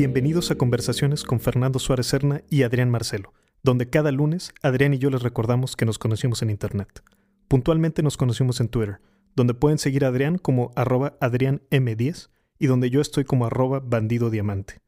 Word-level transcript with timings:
Bienvenidos 0.00 0.50
a 0.50 0.54
Conversaciones 0.54 1.24
con 1.24 1.40
Fernando 1.40 1.78
Suárez 1.78 2.06
Serna 2.06 2.40
y 2.48 2.62
Adrián 2.62 2.88
Marcelo, 2.88 3.34
donde 3.62 3.90
cada 3.90 4.10
lunes 4.10 4.54
Adrián 4.62 4.94
y 4.94 4.98
yo 4.98 5.10
les 5.10 5.20
recordamos 5.20 5.76
que 5.76 5.84
nos 5.84 5.98
conocimos 5.98 6.40
en 6.40 6.48
Internet. 6.48 7.02
Puntualmente 7.48 8.02
nos 8.02 8.16
conocimos 8.16 8.60
en 8.60 8.70
Twitter, 8.70 9.02
donde 9.36 9.52
pueden 9.52 9.76
seguir 9.76 10.06
a 10.06 10.08
Adrián 10.08 10.38
como 10.38 10.72
arroba 10.74 11.18
adrianm10 11.20 12.30
y 12.58 12.66
donde 12.66 12.88
yo 12.88 13.02
estoy 13.02 13.24
como 13.24 13.44
arroba 13.44 13.80
bandido 13.80 14.30
diamante. 14.30 14.80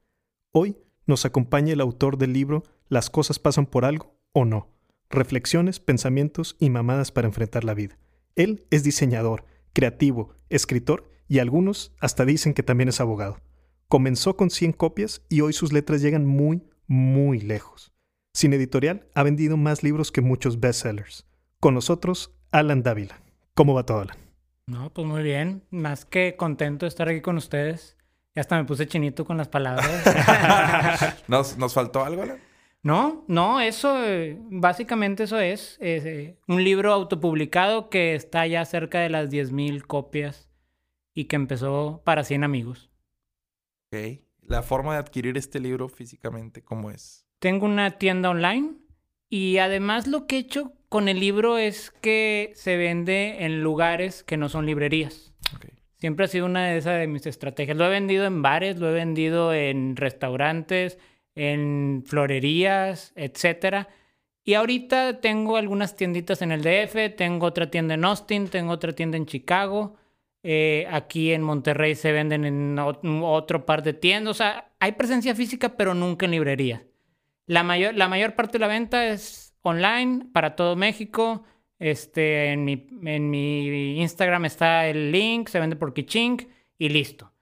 Hoy 0.51 0.79
nos 1.05 1.27
acompaña 1.27 1.75
el 1.75 1.83
autor 1.83 2.17
del 2.17 2.33
libro 2.33 2.63
Las 2.89 3.11
cosas 3.11 3.39
pasan 3.39 3.67
por 3.67 3.85
algo 3.85 4.19
o 4.33 4.47
no. 4.47 4.71
Reflexiones, 5.11 5.79
pensamientos 5.79 6.57
y 6.59 6.71
mamadas 6.71 7.13
para 7.13 7.29
enfrentar 7.29 7.65
la 7.65 7.75
vida. 7.75 7.99
Él 8.35 8.65
es 8.71 8.83
diseñador, 8.83 9.45
creativo, 9.75 10.33
escritor 10.49 11.11
y 11.29 11.41
algunos 11.41 11.93
hasta 12.01 12.25
dicen 12.25 12.55
que 12.55 12.63
también 12.63 12.89
es 12.89 12.99
abogado. 12.99 13.37
Comenzó 13.93 14.39
con 14.39 14.49
100 14.49 14.73
copias 14.73 15.21
y 15.29 15.43
hoy 15.43 15.53
sus 15.53 15.71
letras 15.71 16.01
llegan 16.01 16.25
muy, 16.25 16.63
muy 16.87 17.41
lejos. 17.41 17.93
Sin 18.33 18.55
editorial, 18.55 19.07
ha 19.15 19.23
vendido 19.23 19.59
más 19.59 19.83
libros 19.83 20.11
que 20.11 20.23
muchos 20.23 20.61
bestsellers. 20.61 21.27
Con 21.61 21.75
nosotros, 21.75 22.35
Alan 22.53 22.83
Dávila. 22.83 23.21
¿Cómo 23.53 23.75
va 23.75 23.85
todo, 23.85 24.01
Alan? 24.01 24.17
No, 24.67 24.91
pues 24.95 25.07
muy 25.07 25.23
bien. 25.23 25.65
Más 25.69 26.07
que 26.07 26.37
contento 26.39 26.87
de 26.87 26.89
estar 26.89 27.07
aquí 27.11 27.21
con 27.21 27.37
ustedes. 27.37 27.99
Ya 28.35 28.41
hasta 28.41 28.57
me 28.57 28.65
puse 28.65 28.87
chinito 28.87 29.27
con 29.27 29.37
las 29.37 29.49
palabras. 29.49 29.87
¿Nos, 31.29 31.59
¿Nos 31.59 31.75
faltó 31.75 32.03
algo, 32.03 32.23
Alan? 32.23 32.39
No, 32.83 33.27
no, 33.29 33.61
eso, 33.61 33.95
básicamente 34.49 35.25
eso 35.25 35.39
es. 35.39 35.77
es 35.83 36.07
eh, 36.07 36.39
un 36.49 36.65
libro 36.65 36.95
autopublicado 36.95 37.91
que 37.91 38.15
está 38.15 38.47
ya 38.47 38.65
cerca 38.65 39.01
de 39.01 39.11
las 39.11 39.29
10.000 39.29 39.83
copias 39.83 40.49
y 41.13 41.27
que 41.27 41.37
empezó 41.37 42.01
para 42.07 42.25
100 42.25 42.45
amigos. 42.45 42.89
Ok. 43.93 44.21
La 44.49 44.63
forma 44.63 44.95
de 44.95 45.01
adquirir 45.01 45.37
este 45.37 45.61
libro 45.61 45.89
físicamente, 45.89 46.63
¿cómo 46.63 46.91
es? 46.91 47.27
Tengo 47.39 47.67
una 47.67 47.99
tienda 47.99 48.31
online 48.31 48.75
y 49.29 49.59
además 49.59 50.07
lo 50.07 50.27
que 50.27 50.37
he 50.37 50.39
hecho 50.41 50.73
con 50.89 51.09
el 51.09 51.21
libro 51.21 51.59
es 51.59 51.91
que 51.91 52.53
se 52.55 52.77
vende 52.77 53.45
en 53.45 53.63
lugares 53.63 54.23
que 54.25 54.37
no 54.37 54.49
son 54.49 54.67
librerías. 54.67 55.33
Ok. 55.55 55.67
Siempre 55.99 56.25
ha 56.25 56.29
sido 56.29 56.47
una 56.47 56.67
de 56.67 56.79
esas 56.79 56.99
de 56.99 57.07
mis 57.07 57.27
estrategias. 57.27 57.77
Lo 57.77 57.87
he 57.87 57.91
vendido 57.91 58.25
en 58.25 58.43
bares, 58.43 58.79
lo 58.79 58.89
he 58.89 58.93
vendido 58.93 59.55
en 59.55 59.95
restaurantes, 59.97 60.99
en 61.35 62.03
florerías, 62.07 63.13
etcétera. 63.15 63.89
Y 64.43 64.55
ahorita 64.55 65.21
tengo 65.21 65.57
algunas 65.57 65.95
tienditas 65.95 66.43
en 66.43 66.51
el 66.51 66.63
DF, 66.63 67.15
tengo 67.17 67.47
otra 67.47 67.71
tienda 67.71 67.95
en 67.95 68.05
Austin, 68.05 68.49
tengo 68.49 68.73
otra 68.73 68.93
tienda 68.95 69.17
en 69.17 69.27
Chicago. 69.27 69.97
Eh, 70.43 70.87
aquí 70.91 71.33
en 71.33 71.43
Monterrey 71.43 71.95
se 71.95 72.13
venden 72.13 72.45
en 72.45 72.77
ot- 72.77 73.01
otro 73.25 73.65
par 73.67 73.83
de 73.83 73.93
tiendas. 73.95 74.31
O 74.33 74.35
sea, 74.35 74.73
hay 74.81 74.93
presencia 74.93 75.35
física, 75.35 75.77
pero 75.77 75.95
nunca 75.95 76.27
en 76.27 76.33
librerías. 76.33 76.83
La 77.47 77.63
mayor, 77.63 77.95
la 77.95 78.09
mayor 78.09 78.35
parte 78.35 78.53
de 78.55 78.61
la 78.61 78.69
venta 78.69 79.07
es 79.07 79.55
online 79.63 80.27
para 80.33 80.57
todo 80.57 80.77
México. 80.77 81.45
Este, 81.79 82.53
en 82.53 82.65
mi, 82.65 82.87
en 83.05 83.31
mi 83.31 84.01
Instagram 84.01 84.45
está 84.45 84.87
el 84.87 85.11
link, 85.11 85.49
se 85.49 85.59
vende 85.61 85.77
por 85.77 85.93
Kichink 85.93 86.45
y 86.79 86.89
listo. 86.89 87.33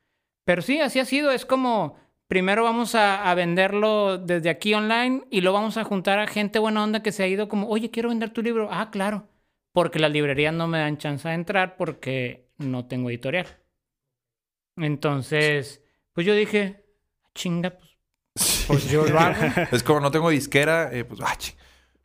Pero 0.44 0.62
sí, 0.62 0.80
así 0.80 0.98
ha 0.98 1.04
sido. 1.04 1.30
Es 1.30 1.44
como, 1.44 1.96
primero 2.26 2.64
vamos 2.64 2.94
a, 2.94 3.30
a 3.30 3.34
venderlo 3.34 4.18
desde 4.18 4.48
aquí 4.50 4.72
online 4.74 5.24
y 5.30 5.42
lo 5.42 5.52
vamos 5.52 5.76
a 5.76 5.84
juntar 5.84 6.18
a 6.18 6.26
gente 6.26 6.58
buena 6.58 6.82
onda 6.82 7.02
que 7.02 7.12
se 7.12 7.22
ha 7.22 7.28
ido 7.28 7.48
como, 7.48 7.68
oye, 7.68 7.90
quiero 7.90 8.08
vender 8.08 8.30
tu 8.30 8.42
libro. 8.42 8.68
Ah, 8.70 8.90
claro. 8.90 9.28
Porque 9.72 9.98
las 10.00 10.10
librerías 10.10 10.54
no 10.54 10.66
me 10.66 10.78
dan 10.78 10.98
chance 10.98 11.28
de 11.28 11.34
entrar 11.34 11.76
porque 11.76 12.49
no 12.60 12.86
tengo 12.86 13.10
editorial. 13.10 13.46
Entonces, 14.76 15.82
pues 16.12 16.26
yo 16.26 16.34
dije, 16.34 16.84
chinga, 17.34 17.70
pues, 17.70 17.90
pues 18.66 18.90
yo 18.90 19.04
lo 19.06 19.18
hago. 19.18 19.42
Es 19.72 19.82
como 19.82 20.00
no 20.00 20.10
tengo 20.10 20.30
disquera, 20.30 20.90
eh, 20.92 21.04
pues, 21.04 21.20
ah, 21.22 21.36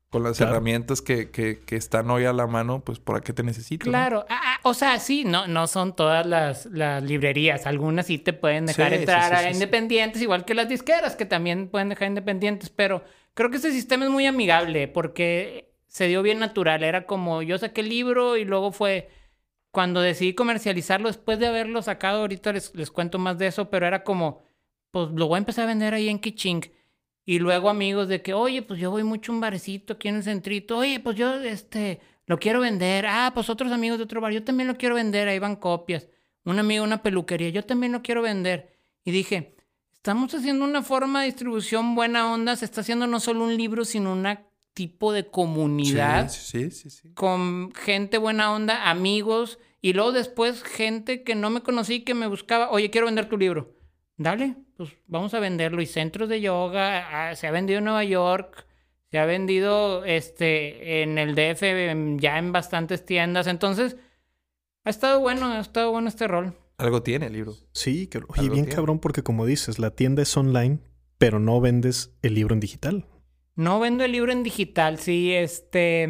con 0.09 0.23
las 0.23 0.37
Claro. 0.37 0.53
herramientas 0.53 1.01
que, 1.01 1.29
que, 1.31 1.59
que 1.65 1.75
están 1.75 2.09
hoy 2.09 2.25
a 2.25 2.33
la 2.33 2.47
mano, 2.47 2.83
pues, 2.83 2.99
¿para 2.99 3.21
qué 3.21 3.33
te 3.33 3.43
necesito? 3.43 3.91
no? 3.91 3.91
Claro, 3.91 4.25
ah, 4.29 4.41
ah, 4.43 4.59
o 4.63 4.73
sea, 4.73 4.99
sí, 4.99 5.25
no, 5.25 5.47
no 5.47 5.67
son 5.67 5.95
todas 5.95 6.25
las, 6.25 6.65
las 6.67 7.03
librerías. 7.03 7.65
Algunas 7.65 8.07
sí 8.07 8.17
te 8.17 8.33
pueden 8.33 8.65
dejar 8.65 8.91
Sí, 8.91 8.95
entrar 8.95 9.29
sí, 9.29 9.35
a 9.35 9.49
sí, 9.49 9.53
sí. 9.53 9.53
independientes, 9.53 10.21
igual 10.21 10.45
que 10.45 10.53
las 10.55 10.69
disqueras, 10.69 11.15
que 11.15 11.25
también 11.25 11.69
pueden 11.69 11.89
dejar 11.89 12.07
independientes. 12.09 12.69
Pero 12.69 13.03
creo 13.33 13.49
que 13.49 13.57
este 13.57 13.71
sistema 13.71 14.05
es 14.05 14.11
muy 14.11 14.25
amigable 14.25 14.87
porque 14.87 15.73
se 15.87 16.07
dio 16.07 16.21
bien 16.23 16.39
natural. 16.39 16.83
Era 16.83 17.05
como 17.05 17.41
yo 17.41 17.57
saqué 17.57 17.81
el 17.81 17.89
libro 17.89 18.37
y 18.37 18.45
luego 18.45 18.71
fue 18.71 19.09
cuando 19.75 19.99
decidí 19.99 20.33
comercializarlo, 20.33 21.09
después 21.09 21.37
de 21.37 21.47
haberlo 21.47 21.81
sacado, 21.81 22.21
ahorita 22.21 22.53
les, 22.53 22.73
les 22.75 22.89
cuento 22.89 23.19
más 23.19 23.37
de 23.37 23.47
eso, 23.47 23.69
pero 23.69 23.85
era 23.85 24.05
como, 24.05 24.41
pues 24.89 25.09
lo 25.11 25.27
voy 25.27 25.35
a 25.35 25.39
empezar 25.39 25.65
a 25.65 25.67
vender 25.67 25.93
ahí 25.93 26.07
en 26.07 26.17
Kiching. 26.17 26.61
Y 27.25 27.39
luego 27.39 27.69
amigos 27.69 28.07
de 28.07 28.21
que, 28.21 28.33
oye, 28.33 28.61
pues 28.61 28.79
yo 28.79 28.89
voy 28.89 29.03
mucho 29.03 29.33
a 29.33 29.35
un 29.35 29.41
barecito 29.41 29.91
aquí 29.91 30.07
en 30.07 30.15
el 30.15 30.23
centrito. 30.23 30.77
Oye, 30.77 31.01
pues 31.01 31.17
yo, 31.17 31.41
este, 31.41 31.99
lo 32.25 32.39
quiero 32.39 32.61
vender. 32.61 33.05
Ah, 33.05 33.31
pues 33.33 33.49
otros 33.49 33.73
amigos 33.73 33.97
de 33.97 34.05
otro 34.05 34.21
bar, 34.21 34.31
yo 34.31 34.45
también 34.45 34.69
lo 34.69 34.77
quiero 34.77 34.95
vender. 34.95 35.27
Ahí 35.27 35.39
van 35.39 35.57
copias. 35.57 36.07
Un 36.45 36.57
amigo, 36.57 36.85
una 36.85 37.03
peluquería, 37.03 37.49
yo 37.49 37.65
también 37.65 37.91
lo 37.91 38.01
quiero 38.01 38.21
vender. 38.21 38.77
Y 39.03 39.11
dije, 39.11 39.57
estamos 39.93 40.33
haciendo 40.33 40.63
una 40.63 40.83
forma 40.83 41.19
de 41.19 41.25
distribución 41.25 41.95
buena 41.95 42.31
onda. 42.31 42.55
Se 42.55 42.63
está 42.63 42.79
haciendo 42.79 43.07
no 43.07 43.19
solo 43.19 43.43
un 43.43 43.57
libro, 43.57 43.83
sino 43.83 44.13
un 44.13 44.25
tipo 44.73 45.11
de 45.11 45.27
comunidad 45.27 46.29
Sí, 46.29 46.69
sí, 46.69 46.71
sí, 46.71 46.89
sí. 46.89 47.13
con 47.13 47.73
gente 47.73 48.17
buena 48.17 48.53
onda, 48.53 48.89
amigos, 48.89 49.57
y 49.85 49.93
luego 49.93 50.11
después 50.11 50.63
gente 50.63 51.23
que 51.23 51.35
no 51.35 51.49
me 51.51 51.61
conocí, 51.61 52.01
que 52.01 52.13
me 52.15 52.27
buscaba, 52.27 52.71
oye, 52.71 52.89
quiero 52.89 53.05
vender 53.05 53.29
tu 53.29 53.37
libro. 53.37 53.75
Dale, 54.17 54.55
pues 54.77 54.89
vamos 55.07 55.33
a 55.33 55.39
venderlo. 55.39 55.81
Y 55.81 55.85
centros 55.85 56.27
de 56.29 56.41
yoga, 56.41 57.29
ah, 57.29 57.35
se 57.35 57.45
ha 57.47 57.51
vendido 57.51 57.79
en 57.79 57.85
Nueva 57.85 58.03
York, 58.03 58.65
se 59.11 59.19
ha 59.19 59.25
vendido 59.25 60.03
este, 60.05 61.03
en 61.03 61.17
el 61.19 61.35
DF, 61.35 61.61
en- 61.91 62.17
ya 62.19 62.39
en 62.39 62.51
bastantes 62.51 63.05
tiendas. 63.05 63.45
Entonces, 63.47 63.97
ha 64.85 64.89
estado 64.89 65.19
bueno, 65.19 65.47
ha 65.51 65.59
estado 65.59 65.91
bueno 65.91 66.07
este 66.07 66.27
rol. 66.27 66.53
Algo 66.77 67.03
tiene 67.03 67.27
el 67.27 67.33
libro. 67.33 67.53
Sí, 67.71 68.07
que, 68.07 68.17
oye, 68.17 68.25
Algo 68.39 68.53
bien 68.53 68.65
tiene. 68.65 68.75
cabrón 68.75 68.99
porque 68.99 69.21
como 69.21 69.45
dices, 69.45 69.77
la 69.79 69.91
tienda 69.91 70.23
es 70.23 70.35
online, 70.35 70.79
pero 71.19 71.39
no 71.39 71.61
vendes 71.61 72.11
el 72.23 72.33
libro 72.33 72.53
en 72.55 72.59
digital. 72.59 73.05
No 73.55 73.79
vendo 73.79 74.03
el 74.03 74.11
libro 74.13 74.31
en 74.31 74.41
digital, 74.43 74.97
sí, 74.97 75.31
este, 75.33 76.03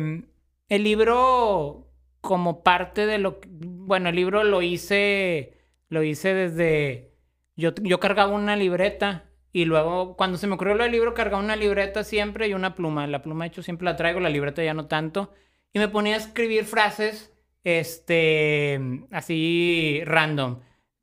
el 0.69 0.83
libro 0.83 1.84
como 2.25 2.63
parte 2.63 3.05
de 3.05 3.19
lo 3.19 3.39
bueno, 3.47 4.09
el 4.09 4.15
libro 4.15 4.43
lo 4.43 4.63
hice, 4.63 5.53
lo 5.89 6.01
hice 6.01 6.33
desde, 6.33 7.13
yo, 7.55 7.73
yo 7.83 7.99
cargaba 7.99 8.33
una 8.33 8.55
libreta 8.55 9.25
y 9.53 9.65
luego 9.65 10.17
cuando 10.17 10.39
se 10.39 10.47
me 10.47 10.55
ocurrió 10.55 10.73
lo 10.73 10.83
del 10.83 10.91
libro 10.91 11.13
cargaba 11.13 11.43
una 11.43 11.55
libreta 11.55 12.03
siempre 12.03 12.47
y 12.47 12.55
una 12.55 12.73
pluma, 12.73 13.05
la 13.05 13.21
pluma 13.21 13.45
de 13.45 13.49
hecho 13.49 13.61
siempre 13.61 13.85
la 13.85 13.95
traigo, 13.95 14.19
la 14.19 14.29
libreta 14.31 14.63
ya 14.63 14.73
no 14.73 14.87
tanto, 14.87 15.33
y 15.71 15.77
me 15.77 15.87
ponía 15.87 16.15
a 16.15 16.17
escribir 16.17 16.65
frases, 16.65 17.31
este, 17.63 18.81
así 19.11 20.01
random, 20.03 20.61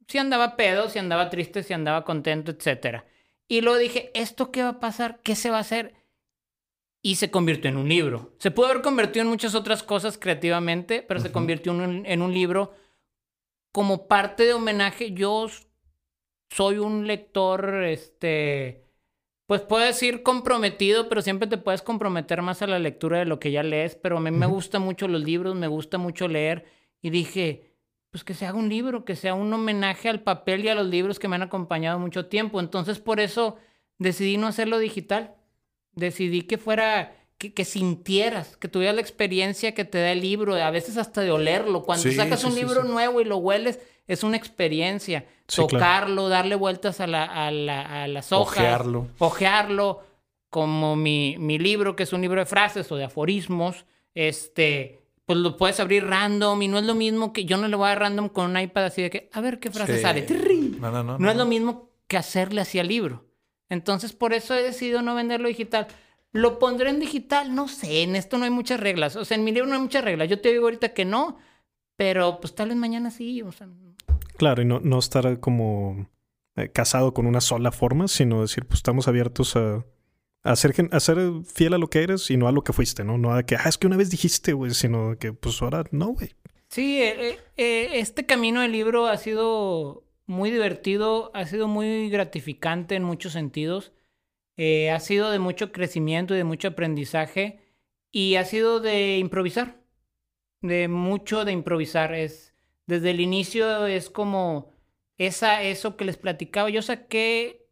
si 0.09 0.19
andaba 0.19 0.57
pedo, 0.57 0.89
si 0.89 0.99
andaba 0.99 1.31
triste, 1.31 1.63
si 1.63 1.73
andaba 1.73 2.05
contento, 2.05 2.51
etcétera. 2.51 3.07
Y 3.47 3.61
luego 3.61 3.79
dije, 3.79 4.11
¿esto 4.15 4.51
qué 4.51 4.65
va 4.65 4.71
a 4.71 4.81
pasar? 4.81 5.21
¿Qué 5.23 5.37
se 5.37 5.51
va 5.51 5.59
a 5.59 5.61
hacer? 5.61 5.95
Y 7.03 7.17
se 7.17 7.31
convirtió 7.31 7.69
en 7.69 7.77
un 7.77 7.89
libro. 7.89 8.33
Se 8.39 8.53
pudo 8.53 8.67
haber 8.67 8.83
convertido 8.83 9.25
en 9.25 9.31
muchas 9.31 9.55
otras 9.57 9.83
cosas 9.83 10.17
creativamente, 10.17 11.03
pero 11.03 11.21
se 11.21 11.33
convirtió 11.33 11.73
en 11.73 11.81
un, 11.81 12.07
en 12.07 12.23
un 12.23 12.33
libro 12.33 12.73
como 13.73 14.07
parte 14.07 14.45
de 14.45 14.53
homenaje. 14.53 15.13
Yo 15.13 15.49
soy 16.49 16.79
un 16.79 17.09
lector, 17.09 17.83
este, 17.85 18.85
pues 19.47 19.63
puedo 19.63 19.85
decir 19.85 20.23
comprometido, 20.23 21.09
pero 21.09 21.23
siempre 21.23 21.49
te 21.49 21.59
puedes 21.59 21.83
comprometer 21.83 22.41
más 22.41 22.63
a 22.63 22.69
la 22.69 22.79
lectura 22.79 23.19
de 23.19 23.25
lo 23.25 23.41
que 23.41 23.51
ya 23.51 23.65
lees, 23.65 23.97
pero 23.97 24.19
a 24.19 24.21
mí 24.21 24.31
me 24.31 24.47
gustan 24.47 24.83
mucho 24.83 25.09
los 25.09 25.23
libros, 25.23 25.57
me 25.57 25.67
gusta 25.67 25.99
mucho 25.99 26.29
leer 26.29 26.67
y 27.01 27.11
dije, 27.11 27.73
pues 28.11 28.23
que 28.23 28.35
se 28.35 28.47
haga 28.47 28.59
un 28.59 28.69
libro, 28.69 29.05
que 29.05 29.17
sea 29.17 29.35
un 29.35 29.53
homenaje 29.53 30.09
al 30.09 30.23
papel 30.23 30.65
y 30.65 30.69
a 30.69 30.75
los 30.77 30.87
libros 30.87 31.19
que 31.19 31.27
me 31.27 31.35
han 31.35 31.43
acompañado 31.43 31.99
mucho 31.99 32.27
tiempo. 32.27 32.61
Entonces, 32.61 33.01
por 33.01 33.19
eso 33.19 33.57
decidí 33.99 34.37
no 34.37 34.47
hacerlo 34.47 34.79
digital. 34.79 35.35
Decidí 35.95 36.43
que 36.43 36.59
fuera, 36.59 37.15
que, 37.39 37.53
que 37.53 37.65
sintieras, 37.65 38.57
que 38.57 38.69
tuvieras 38.69 38.95
la 38.97 39.03
experiencia 39.03 39.73
que 39.75 39.85
te 39.85 39.99
da 39.99 40.13
el 40.13 40.21
libro, 40.21 40.55
a 40.55 40.71
veces 40.71 40.97
hasta 40.97 41.21
de 41.21 41.31
olerlo. 41.31 41.83
Cuando 41.83 42.03
Sí, 42.09 42.15
sacas 42.15 42.41
sí, 42.41 42.47
un 42.47 42.53
sí, 42.55 42.61
libro 42.61 42.85
nuevo 42.85 43.21
y 43.21 43.25
lo 43.25 43.37
hueles, 43.39 43.79
es 44.07 44.23
una 44.23 44.37
experiencia. 44.37 45.27
Claro. 45.47 45.69
Tocarlo, 45.69 46.29
darle 46.29 46.55
vueltas 46.55 47.01
a, 47.01 47.07
la, 47.07 47.25
a, 47.25 47.51
la- 47.51 48.05
a 48.05 48.09
las 48.09 48.33
hojas. 48.33 48.59
Ojearlo. 48.59 49.07
Ojearlo, 49.19 50.01
como 50.51 50.97
mi, 50.97 51.37
mi 51.39 51.59
libro, 51.59 51.95
que 51.97 52.03
es 52.05 52.13
un 52.13 52.23
libro 52.23 52.41
de 52.41 52.47
frases 52.47 52.91
o 52.91 52.97
de 52.97 53.05
aforismos. 53.05 53.85
Este, 54.15 55.01
pues 55.27 55.39
lo 55.39 55.57
puedes 55.57 55.79
abrir 55.81 56.07
random 56.07 56.61
y 56.63 56.69
no 56.69 56.79
es 56.79 56.85
lo 56.85 56.95
mismo 56.95 57.33
que 57.33 57.45
yo 57.45 57.57
no 57.59 57.69
le 57.69 57.77
voy 57.77 57.87
a 57.87 57.89
dar 57.91 58.01
random 58.01 58.29
con 58.29 58.51
un 58.51 58.59
iPad 58.59 58.85
así 58.87 59.03
de 59.03 59.11
que, 59.11 59.29
a 59.33 59.41
ver 59.41 59.59
qué 59.61 59.71
frase 59.71 59.97
Sí. 59.97 60.03
sale. 60.03 60.23
¡Tirri! 60.23 60.77
No, 60.81 60.91
no, 60.91 61.03
no. 61.05 61.19
No 61.19 61.31
es 61.31 61.37
lo 61.37 61.45
mismo 61.47 61.91
que 62.07 62.17
hacerle 62.17 62.61
así 62.63 62.79
al 62.79 62.89
libro. 62.89 63.25
Entonces, 63.73 64.13
por 64.13 64.35
eso 64.35 64.55
he 64.55 64.63
decidido 64.63 65.01
no 65.01 65.15
venderlo 65.15 65.49
digital. 65.49 65.87
¿Lo 66.31 66.59
pondré 66.59 66.91
en 66.91 67.01
digital? 67.01 67.55
No 67.55 67.69
sé, 67.69 68.03
en 68.03 68.17
esto 68.17 68.37
no 68.37 68.45
hay 68.45 68.51
muchas 68.51 68.79
reglas. 68.79 69.17
O 69.17 69.25
sea, 69.25 69.39
en 69.39 69.45
mi 69.45 69.51
libro 69.51 69.67
no 69.67 69.77
hay 69.77 69.81
muchas 69.81 70.05
reglas. 70.05 70.29
Yo 70.29 70.43
te 70.43 70.51
digo 70.51 70.65
ahorita 70.65 70.93
que 70.93 71.07
no, 71.07 71.39
pero 71.97 72.39
pues 72.39 72.55
tal 72.55 72.69
vez 72.69 72.77
mañana 72.77 73.11
sí. 73.11 73.41
O 73.41 73.51
sea, 73.51 73.69
Claro, 74.37 74.61
y 74.61 74.67
no, 74.67 74.81
no 74.81 74.99
estar 74.99 75.41
como 75.41 76.07
eh, 76.57 76.69
casado 76.69 77.15
con 77.15 77.27
una 77.27 77.41
sola 77.41 77.73
forma, 77.73 78.09
sino 78.09 78.43
decir, 78.43 78.67
pues 78.67 78.81
estamos 78.81 79.09
abiertos 79.09 79.57
a, 79.57 79.87
a 80.43 80.55
ser, 80.55 80.75
a 80.91 81.01
ser 81.01 81.19
fiel 81.47 81.73
a 81.73 81.79
lo 81.79 81.89
que 81.89 82.03
eres 82.03 82.31
y 82.31 82.37
no 82.37 82.49
a 82.49 82.53
lo 82.53 82.65
que 82.65 82.75
fuiste, 82.75 83.05
¿no? 83.05 83.17
No 83.17 83.33
a 83.35 83.43
que, 83.45 83.57
ah, 83.57 83.71
es 83.71 83.79
que 83.79 83.87
una 83.87 83.97
vez 83.97 84.11
dijiste, 84.11 84.53
güey, 84.53 84.73
sino 84.73 85.17
que, 85.19 85.33
pues 85.33 85.63
ahora 85.63 85.85
no, 85.93 86.09
güey. 86.09 86.35
Sí, 86.69 87.01
eh, 87.01 87.39
eh, 87.57 87.89
este 87.95 88.27
camino 88.27 88.61
del 88.61 88.73
libro 88.73 89.07
ha 89.07 89.17
sido 89.17 90.05
muy 90.27 90.51
divertido, 90.51 91.31
ha 91.35 91.47
sido 91.47 91.69
muy 91.69 92.09
gratificante 92.11 92.95
en 92.97 93.05
muchos 93.05 93.33
sentidos, 93.33 93.93
eh, 94.57 94.91
ha 94.91 95.01
sido 95.01 95.31
de 95.31 95.39
mucho 95.39 95.73
crecimiento 95.73 96.35
y 96.35 96.39
de 96.39 96.45
mucho 96.45 96.69
aprendizaje 96.69 97.61
y 98.11 98.37
ha 98.37 98.45
sido 98.45 98.81
de 98.81 99.19
improvisar, 99.19 99.83
de 100.61 100.89
mucho 100.89 101.45
de 101.45 101.53
improvisar. 101.53 102.15
Es, 102.15 102.55
desde 102.87 103.11
el 103.11 103.21
inicio 103.21 103.87
es 103.87 104.11
como 104.11 104.73
esa, 105.19 105.63
eso 105.63 105.97
que 105.97 106.05
les 106.05 106.19
platicaba. 106.19 106.71
Yo 106.71 106.83
saqué, 106.83 107.67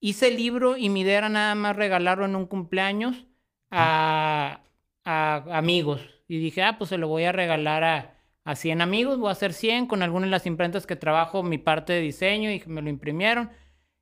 hice 0.00 0.28
el 0.28 0.36
libro 0.36 0.76
y 0.76 0.88
mi 0.88 1.02
idea 1.02 1.18
era 1.18 1.28
nada 1.28 1.54
más 1.54 1.76
regalarlo 1.76 2.24
en 2.24 2.36
un 2.36 2.46
cumpleaños 2.46 3.26
a, 3.70 4.62
a 5.04 5.44
amigos. 5.58 6.00
Y 6.28 6.38
dije, 6.38 6.62
ah, 6.62 6.78
pues 6.78 6.90
se 6.90 6.98
lo 6.98 7.08
voy 7.08 7.24
a 7.24 7.32
regalar 7.32 7.84
a, 7.84 8.21
a 8.44 8.56
100 8.56 8.80
amigos, 8.80 9.18
voy 9.18 9.28
a 9.28 9.32
hacer 9.32 9.52
100 9.52 9.86
con 9.86 10.02
algunas 10.02 10.26
de 10.28 10.32
las 10.32 10.46
imprentas 10.46 10.86
que 10.86 10.96
trabajo 10.96 11.42
mi 11.42 11.58
parte 11.58 11.92
de 11.92 12.00
diseño 12.00 12.50
y 12.50 12.62
me 12.66 12.82
lo 12.82 12.90
imprimieron. 12.90 13.50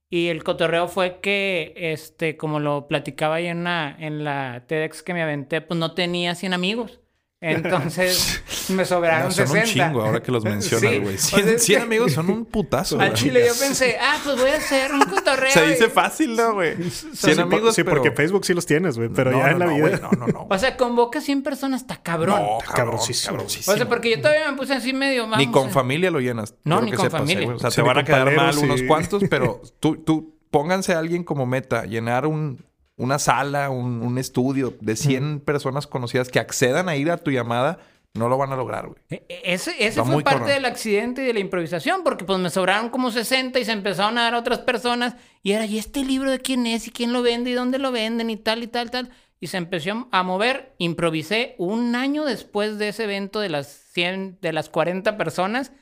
Y 0.09 0.29
el 0.29 0.43
cotorreo 0.43 0.89
fue 0.89 1.21
que, 1.21 1.73
este, 1.77 2.37
como 2.37 2.59
lo 2.59 2.89
platicaba 2.89 3.37
ahí 3.37 3.47
en, 3.47 3.59
una, 3.59 3.97
en 3.99 4.25
la 4.25 4.65
TEDx 4.67 5.03
que 5.03 5.15
me 5.15 5.23
aventé, 5.23 5.61
pues 5.61 5.79
no 5.79 5.95
tenía 5.95 6.35
100 6.35 6.53
amigos. 6.55 7.01
Entonces 7.43 8.43
me 8.69 8.85
sobraron 8.85 9.29
No, 9.29 9.31
son 9.33 9.49
60. 9.49 9.61
un 9.61 9.65
chingo 9.91 10.03
ahora 10.05 10.23
que 10.23 10.31
los 10.31 10.45
mencionas, 10.45 10.91
Sí, 10.93 10.99
güey. 10.99 11.15
o 11.15 11.19
sea, 11.19 11.39
100, 11.39 11.49
es 11.49 11.63
100 11.65 11.79
que- 11.79 11.83
amigos 11.85 12.13
son 12.13 12.31
un 12.31 12.45
putazo. 12.45 13.01
Al 13.01 13.15
chile 13.15 13.45
yo 13.47 13.55
pensé, 13.59 13.97
ah, 14.01 14.19
pues 14.23 14.37
voy 14.39 14.51
a 14.51 14.57
hacer 14.57 14.93
un 14.93 15.01
cotorreo. 15.03 15.51
Se 15.53 15.67
dice 15.67 15.89
fácil, 15.89 16.37
¿no, 16.37 16.55
güey? 16.55 16.77
100 16.77 16.91
sí, 17.15 17.27
por- 17.35 17.41
amigos, 17.41 17.75
sí, 17.75 17.83
porque 17.85 18.11
Facebook 18.13 18.45
sí 18.45 18.53
los 18.55 18.67
tienes, 18.67 18.97
güey, 18.99 19.09
pero 19.09 19.31
No, 19.33 19.39
ya 19.39 19.47
no, 19.47 19.53
en 19.53 19.59
la 19.59 19.67
no, 19.67 19.75
vida. 19.75 20.01
no, 20.03 20.11
no, 20.11 20.27
no. 20.27 20.47
O 20.51 20.59
sea, 20.59 20.77
convoca 20.77 21.21
100 21.21 21.43
personas, 21.43 21.81
está 21.83 21.97
cabrón. 22.03 22.37
No, 22.41 22.59
Está 22.59 22.67
cabrón, 22.75 22.87
cabroncísimo. 22.91 23.33
cabroncísimo. 23.33 23.75
o 23.75 23.77
sea, 23.77 23.89
porque 23.89 24.11
yo 24.11 24.21
todavía 24.21 24.51
me 24.51 24.57
puse 24.59 24.75
así 24.75 24.93
medio 24.93 25.27
más. 25.27 25.39
Ni 25.39 25.51
con 25.51 25.71
familia 25.71 26.11
lo 26.11 26.21
llenas. 26.21 26.55
No, 26.65 26.81
ni 26.83 26.91
que 26.91 26.97
con 26.99 27.07
sepas, 27.07 27.21
familia. 27.23 27.43
eh, 27.43 27.45
güey. 27.47 27.57
O 27.57 27.61
sea, 27.61 27.71
Sí, 27.71 27.77
te 27.77 27.83
van 27.83 27.99
a 27.99 28.05
quedar 28.05 28.35
mal 28.37 28.59
unos 28.59 28.83
cuantos, 28.83 29.23
pero 29.31 29.63
tú, 29.81 29.97
tú 29.97 30.37
pónganse 30.51 30.93
a 30.93 30.99
alguien 30.99 31.25
como 31.25 31.47
meta, 31.47 31.85
llenar 31.87 32.27
un, 32.27 32.65
una 33.01 33.19
sala, 33.19 33.71
un, 33.71 34.03
un 34.03 34.19
estudio 34.19 34.77
de 34.81 34.97
100 34.97 35.41
personas 35.41 35.87
conocidas 35.87 36.29
que 36.29 36.39
accedan 36.39 36.89
a 36.89 36.97
ir 36.97 37.11
a 37.11 37.17
tu 37.17 37.31
llamada, 37.31 37.79
no 38.15 38.29
lo 38.29 38.37
van 38.39 38.53
a 38.53 38.57
lograr, 38.57 38.89
güey. 38.89 39.01
E- 39.09 39.25
e- 39.29 39.55
Ese, 39.55 39.71
ese 39.79 40.03
fue 40.03 40.23
parte 40.23 40.51
del 40.51 40.65
accidente 40.65 41.23
y 41.23 41.27
de 41.27 41.33
la 41.33 41.41
improvisación, 41.41 42.03
porque 42.05 42.25
pues 42.25 42.39
me 42.39 42.51
sobraron 42.51 42.91
como 42.91 43.11
60 43.11 43.59
y 43.59 43.65
se 43.65 43.73
empezaron 43.73 44.19
a 44.19 44.23
dar 44.23 44.35
a 44.35 44.39
otras 44.39 44.59
personas. 44.61 45.15
Y 45.43 45.53
era, 45.53 45.65
¿y 45.67 45.79
este 45.79 46.05
libro 46.05 46.31
de 46.31 46.41
quién 46.41 46.67
es? 46.67 46.87
¿Y 46.87 46.91
quién 46.91 47.13
lo 47.13 47.23
vende? 47.23 47.51
¿Y 47.51 47.55
dónde 47.55 47.79
lo 47.79 47.93
venden? 47.93 48.31
Y 48.31 48.37
tal, 48.37 48.63
y 48.63 48.67
tal, 48.67 48.91
tal. 48.91 49.11
Y 49.39 49.47
se 49.47 49.57
empezó 49.57 50.09
a 50.11 50.23
mover. 50.23 50.75
Improvisé 50.79 51.55
un 51.59 51.95
año 51.95 52.25
después 52.25 52.79
de 52.79 52.89
ese 52.89 53.05
evento 53.05 53.41
de 53.41 53.49
las 53.49 53.69
100, 53.93 54.39
de 54.43 54.53
las 54.53 54.69
40 54.69 55.17
personas. 55.17 55.73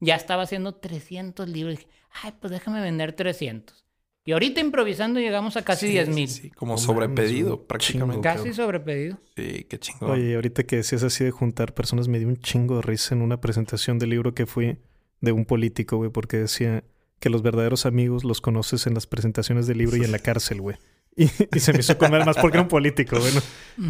Ya 0.00 0.16
estaba 0.16 0.42
haciendo 0.42 0.74
300 0.74 1.48
libros. 1.48 1.74
Y 1.74 1.76
dije, 1.78 1.88
ay, 2.22 2.32
pues 2.40 2.50
déjame 2.50 2.80
vender 2.80 3.12
300. 3.12 3.85
Y 4.26 4.32
ahorita 4.32 4.60
improvisando 4.60 5.20
llegamos 5.20 5.56
a 5.56 5.62
casi 5.62 5.86
Sí, 5.86 5.92
10 5.92 6.08
sí, 6.08 6.12
mil. 6.12 6.28
Sí, 6.28 6.50
como 6.50 6.76
sobrepedido, 6.78 7.64
prácticamente. 7.64 8.22
Casi 8.22 8.52
sobrepedido. 8.52 9.18
Sí, 9.36 9.64
qué 9.68 9.78
chingón. 9.78 10.10
Oye, 10.10 10.34
ahorita 10.34 10.64
que 10.64 10.76
decías 10.76 11.04
así 11.04 11.24
de 11.24 11.30
juntar 11.30 11.74
personas, 11.74 12.08
me 12.08 12.18
dio 12.18 12.26
un 12.26 12.36
chingo 12.36 12.76
de 12.76 12.82
risa 12.82 13.14
en 13.14 13.22
una 13.22 13.40
presentación 13.40 14.00
del 14.00 14.10
libro 14.10 14.34
que 14.34 14.46
fui 14.46 14.78
de 15.20 15.30
un 15.30 15.44
político, 15.44 15.96
güey, 15.96 16.10
porque 16.10 16.38
decía 16.38 16.82
que 17.20 17.30
los 17.30 17.42
verdaderos 17.42 17.86
amigos 17.86 18.24
los 18.24 18.40
conoces 18.40 18.88
en 18.88 18.94
las 18.94 19.06
presentaciones 19.06 19.68
del 19.68 19.78
libro 19.78 19.96
y 19.96 20.02
en 20.02 20.10
la 20.10 20.18
cárcel, 20.18 20.60
güey. 20.60 20.76
Y, 21.18 21.30
y 21.56 21.60
se 21.60 21.72
me 21.72 21.78
hizo 21.78 21.96
comer 21.96 22.26
más 22.26 22.36
porque 22.36 22.58
era 22.58 22.62
un 22.64 22.68
político, 22.68 23.18
bueno. 23.18 23.40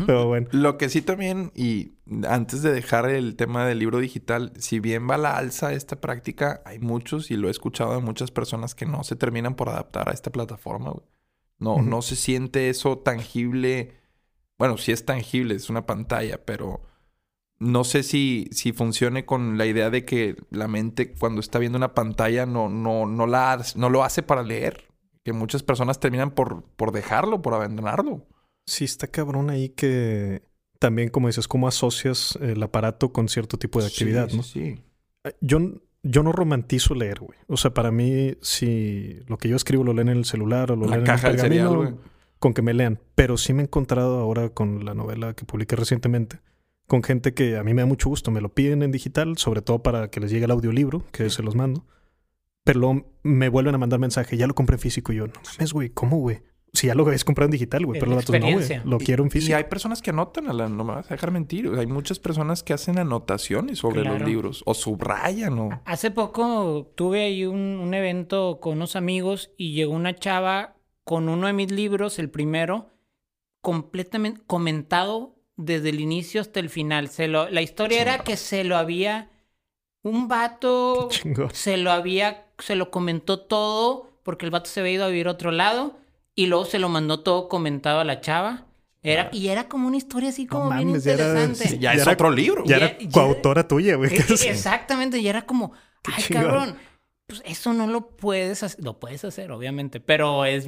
Pero 0.06 0.26
bueno. 0.28 0.46
Lo 0.52 0.78
que 0.78 0.88
sí 0.88 1.02
también, 1.02 1.50
y 1.56 1.94
antes 2.28 2.62
de 2.62 2.72
dejar 2.72 3.10
el 3.10 3.34
tema 3.34 3.66
del 3.66 3.80
libro 3.80 3.98
digital, 3.98 4.52
si 4.58 4.78
bien 4.78 5.10
va 5.10 5.16
a 5.16 5.18
la 5.18 5.36
alza 5.36 5.72
esta 5.72 6.00
práctica, 6.00 6.62
hay 6.64 6.78
muchos, 6.78 7.32
y 7.32 7.36
lo 7.36 7.48
he 7.48 7.50
escuchado 7.50 7.94
de 7.94 8.00
muchas 8.00 8.30
personas 8.30 8.76
que 8.76 8.86
no 8.86 9.02
se 9.02 9.16
terminan 9.16 9.56
por 9.56 9.68
adaptar 9.68 10.08
a 10.08 10.12
esta 10.12 10.30
plataforma, 10.30 10.92
güey. 10.92 11.04
No, 11.58 11.82
no 11.82 12.00
se 12.02 12.16
siente 12.16 12.68
eso 12.68 12.98
tangible. 12.98 13.94
Bueno, 14.58 14.76
sí 14.76 14.92
es 14.92 15.04
tangible, 15.04 15.54
es 15.54 15.68
una 15.68 15.86
pantalla, 15.86 16.44
pero 16.44 16.82
no 17.58 17.84
sé 17.84 18.02
si, 18.02 18.48
si 18.52 18.72
funcione 18.72 19.24
con 19.24 19.56
la 19.58 19.66
idea 19.66 19.90
de 19.90 20.04
que 20.04 20.36
la 20.50 20.68
mente 20.68 21.14
cuando 21.14 21.40
está 21.40 21.58
viendo 21.58 21.78
una 21.78 21.94
pantalla 21.94 22.46
no, 22.46 22.68
no, 22.68 23.06
no, 23.06 23.26
la, 23.26 23.64
no 23.74 23.90
lo 23.90 24.04
hace 24.04 24.22
para 24.22 24.42
leer. 24.42 24.88
Que 25.26 25.32
muchas 25.32 25.64
personas 25.64 25.98
terminan 25.98 26.30
por, 26.30 26.62
por 26.76 26.92
dejarlo, 26.92 27.42
por 27.42 27.52
abandonarlo. 27.52 28.24
Sí, 28.64 28.84
está 28.84 29.08
cabrón 29.08 29.50
ahí 29.50 29.70
que 29.70 30.42
también, 30.78 31.08
como 31.08 31.26
dices, 31.26 31.48
cómo 31.48 31.66
asocias 31.66 32.38
el 32.40 32.62
aparato 32.62 33.12
con 33.12 33.28
cierto 33.28 33.58
tipo 33.58 33.80
de 33.80 33.88
actividad, 33.88 34.28
Sí, 34.28 34.36
¿no? 34.36 34.42
sí. 34.44 34.80
Eh, 35.24 35.32
Yo, 35.40 35.58
yo 36.04 36.22
no 36.22 36.30
romantizo 36.30 36.94
leer, 36.94 37.18
güey. 37.18 37.36
O 37.48 37.56
sea, 37.56 37.74
para 37.74 37.90
mí, 37.90 38.36
si 38.40 39.18
lo 39.26 39.36
que 39.36 39.48
yo 39.48 39.56
escribo 39.56 39.82
lo 39.82 39.94
leen 39.94 40.10
en 40.10 40.18
el 40.18 40.24
celular 40.26 40.70
o 40.70 40.76
lo 40.76 40.86
La 40.86 40.94
leen 40.98 41.06
caja 41.06 41.26
en 41.26 41.32
un 41.34 41.40
pergamino, 41.40 41.70
cereal, 41.70 41.76
güey. 41.92 42.00
con 42.38 42.54
que 42.54 42.62
me 42.62 42.72
lean. 42.72 43.00
Pero 43.16 43.36
sí 43.36 43.52
me 43.52 43.62
he 43.62 43.64
encontrado 43.64 44.20
ahora 44.20 44.50
con 44.50 44.84
la 44.84 44.94
novela 44.94 45.34
que 45.34 45.44
publiqué 45.44 45.74
recientemente, 45.74 46.38
con 46.86 47.02
gente 47.02 47.34
que 47.34 47.56
a 47.56 47.64
mí 47.64 47.74
me 47.74 47.82
da 47.82 47.86
mucho 47.86 48.08
gusto. 48.08 48.30
Me 48.30 48.40
lo 48.40 48.54
piden 48.54 48.84
en 48.84 48.92
digital, 48.92 49.38
sobre 49.38 49.60
todo 49.60 49.82
para 49.82 50.08
que 50.08 50.20
les 50.20 50.30
llegue 50.30 50.44
el 50.44 50.52
audiolibro, 50.52 51.02
que 51.10 51.30
se 51.30 51.42
los 51.42 51.56
mando. 51.56 51.84
Pero 52.66 52.80
luego 52.80 53.06
me 53.22 53.48
vuelven 53.48 53.74
a 53.76 53.78
mandar 53.78 54.00
mensaje, 54.00 54.36
ya 54.36 54.46
lo 54.48 54.54
compré 54.54 54.74
en 54.74 54.80
físico. 54.80 55.12
Y 55.12 55.16
yo, 55.16 55.28
no 55.28 55.32
mames, 55.52 55.72
güey, 55.72 55.88
¿cómo, 55.90 56.18
güey? 56.18 56.40
Si 56.72 56.88
ya 56.88 56.94
lo 56.96 57.06
habéis 57.06 57.24
comprado 57.24 57.46
en 57.46 57.52
digital, 57.52 57.86
güey. 57.86 57.98
Pero 58.00 58.12
los 58.12 58.26
datos 58.26 58.40
no, 58.40 58.52
güey. 58.52 58.80
Lo 58.84 58.98
quiero 58.98 59.22
en 59.22 59.28
Y 59.28 59.30
físico. 59.30 59.56
hay 59.56 59.64
personas 59.64 60.02
que 60.02 60.10
anotan, 60.10 60.48
Alan, 60.48 60.76
no 60.76 60.82
me 60.84 60.94
vas 60.94 61.06
a 61.10 61.14
dejar 61.14 61.30
mentir. 61.30 61.70
Hay 61.78 61.86
muchas 61.86 62.18
personas 62.18 62.62
que 62.64 62.74
hacen 62.74 62.98
anotaciones 62.98 63.78
sobre 63.78 64.02
Claro. 64.02 64.18
los 64.18 64.28
libros 64.28 64.62
o 64.66 64.74
subrayan 64.74 65.58
o... 65.58 65.80
Hace 65.86 66.10
poco 66.10 66.92
tuve 66.96 67.22
ahí 67.22 67.46
un, 67.46 67.78
un 67.80 67.94
evento 67.94 68.58
con 68.60 68.74
unos 68.74 68.96
amigos 68.96 69.52
y 69.56 69.72
llegó 69.72 69.94
una 69.94 70.14
chava 70.16 70.74
con 71.04 71.28
uno 71.30 71.46
de 71.46 71.52
mis 71.54 71.70
libros, 71.70 72.18
el 72.18 72.28
primero, 72.30 72.90
completamente 73.62 74.42
comentado 74.46 75.36
desde 75.56 75.88
el 75.90 76.00
inicio 76.00 76.40
hasta 76.40 76.60
el 76.60 76.68
final. 76.68 77.08
Se 77.08 77.28
lo, 77.28 77.48
la 77.48 77.62
historia 77.62 78.02
era 78.02 78.18
que 78.18 78.36
se 78.36 78.64
lo 78.64 78.76
había... 78.76 79.30
Un 80.02 80.28
vato 80.28 81.08
se 81.52 81.76
lo 81.78 81.90
había... 81.90 82.45
Se 82.58 82.74
lo 82.76 82.90
comentó 82.90 83.40
todo 83.40 84.10
porque 84.22 84.44
el 84.44 84.50
vato 84.50 84.68
se 84.70 84.80
había 84.80 84.92
ido 84.92 85.04
a 85.04 85.08
vivir 85.08 85.28
a 85.28 85.32
otro 85.32 85.50
lado 85.50 85.98
y 86.34 86.46
luego 86.46 86.64
se 86.64 86.78
lo 86.78 86.88
mandó 86.88 87.20
todo 87.20 87.48
comentado 87.48 88.00
a 88.00 88.04
la 88.04 88.20
chava. 88.20 88.66
Era, 89.02 89.30
y 89.32 89.48
era 89.48 89.68
como 89.68 89.86
una 89.86 89.96
historia 89.98 90.30
así 90.30 90.46
como 90.46 90.68
bien 90.70 90.88
mames, 90.88 91.04
ya 91.04 91.12
era- 91.12 91.28
interesante. 91.44 91.74
Ya, 91.78 91.78
Ya 91.78 91.92
es 91.92 92.02
era- 92.02 92.12
otro 92.12 92.30
libro. 92.30 92.64
Ya 92.66 92.78
Ya- 92.78 92.86
era 92.86 92.98
coautora 93.12 93.68
tuya, 93.68 93.94
güey. 93.96 94.12
Eh. 94.14 94.24
Exactamente, 94.48 95.18
y 95.18 95.28
era 95.28 95.42
como, 95.46 95.72
Qué 96.02 96.12
ay, 96.16 96.22
chingón. 96.24 96.42
cabrón, 96.44 96.76
pues 97.28 97.40
eso 97.44 97.72
no 97.72 97.86
lo 97.86 98.08
puedes 98.16 98.62
hacer, 98.64 98.84
lo 98.84 98.98
puedes 98.98 99.24
hacer, 99.24 99.52
obviamente, 99.52 100.00
pero 100.00 100.44
es 100.44 100.66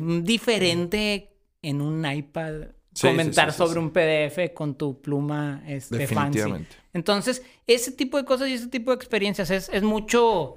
diferente 0.52 1.33
en 1.62 1.80
un 1.80 2.04
iPad 2.11 2.68
Sí, 2.95 3.07
comentar 3.09 3.47
sí, 3.52 3.57
sí, 3.57 3.57
sí, 3.57 3.59
sobre 3.59 3.80
sí. 3.80 3.87
un 3.87 3.90
PDF 3.90 4.54
con 4.54 4.75
tu 4.76 5.00
pluma 5.00 5.62
este, 5.66 6.07
fancy. 6.07 6.14
Definitivamente. 6.14 6.76
Entonces, 6.92 7.42
ese 7.66 7.92
tipo 7.92 8.16
de 8.18 8.25
cosas 8.25 8.49
y 8.49 8.54
ese 8.54 8.68
tipo 8.68 8.90
de 8.92 8.97
experiencias 8.97 9.50
es, 9.50 9.68
es 9.73 9.83
mucho. 9.83 10.57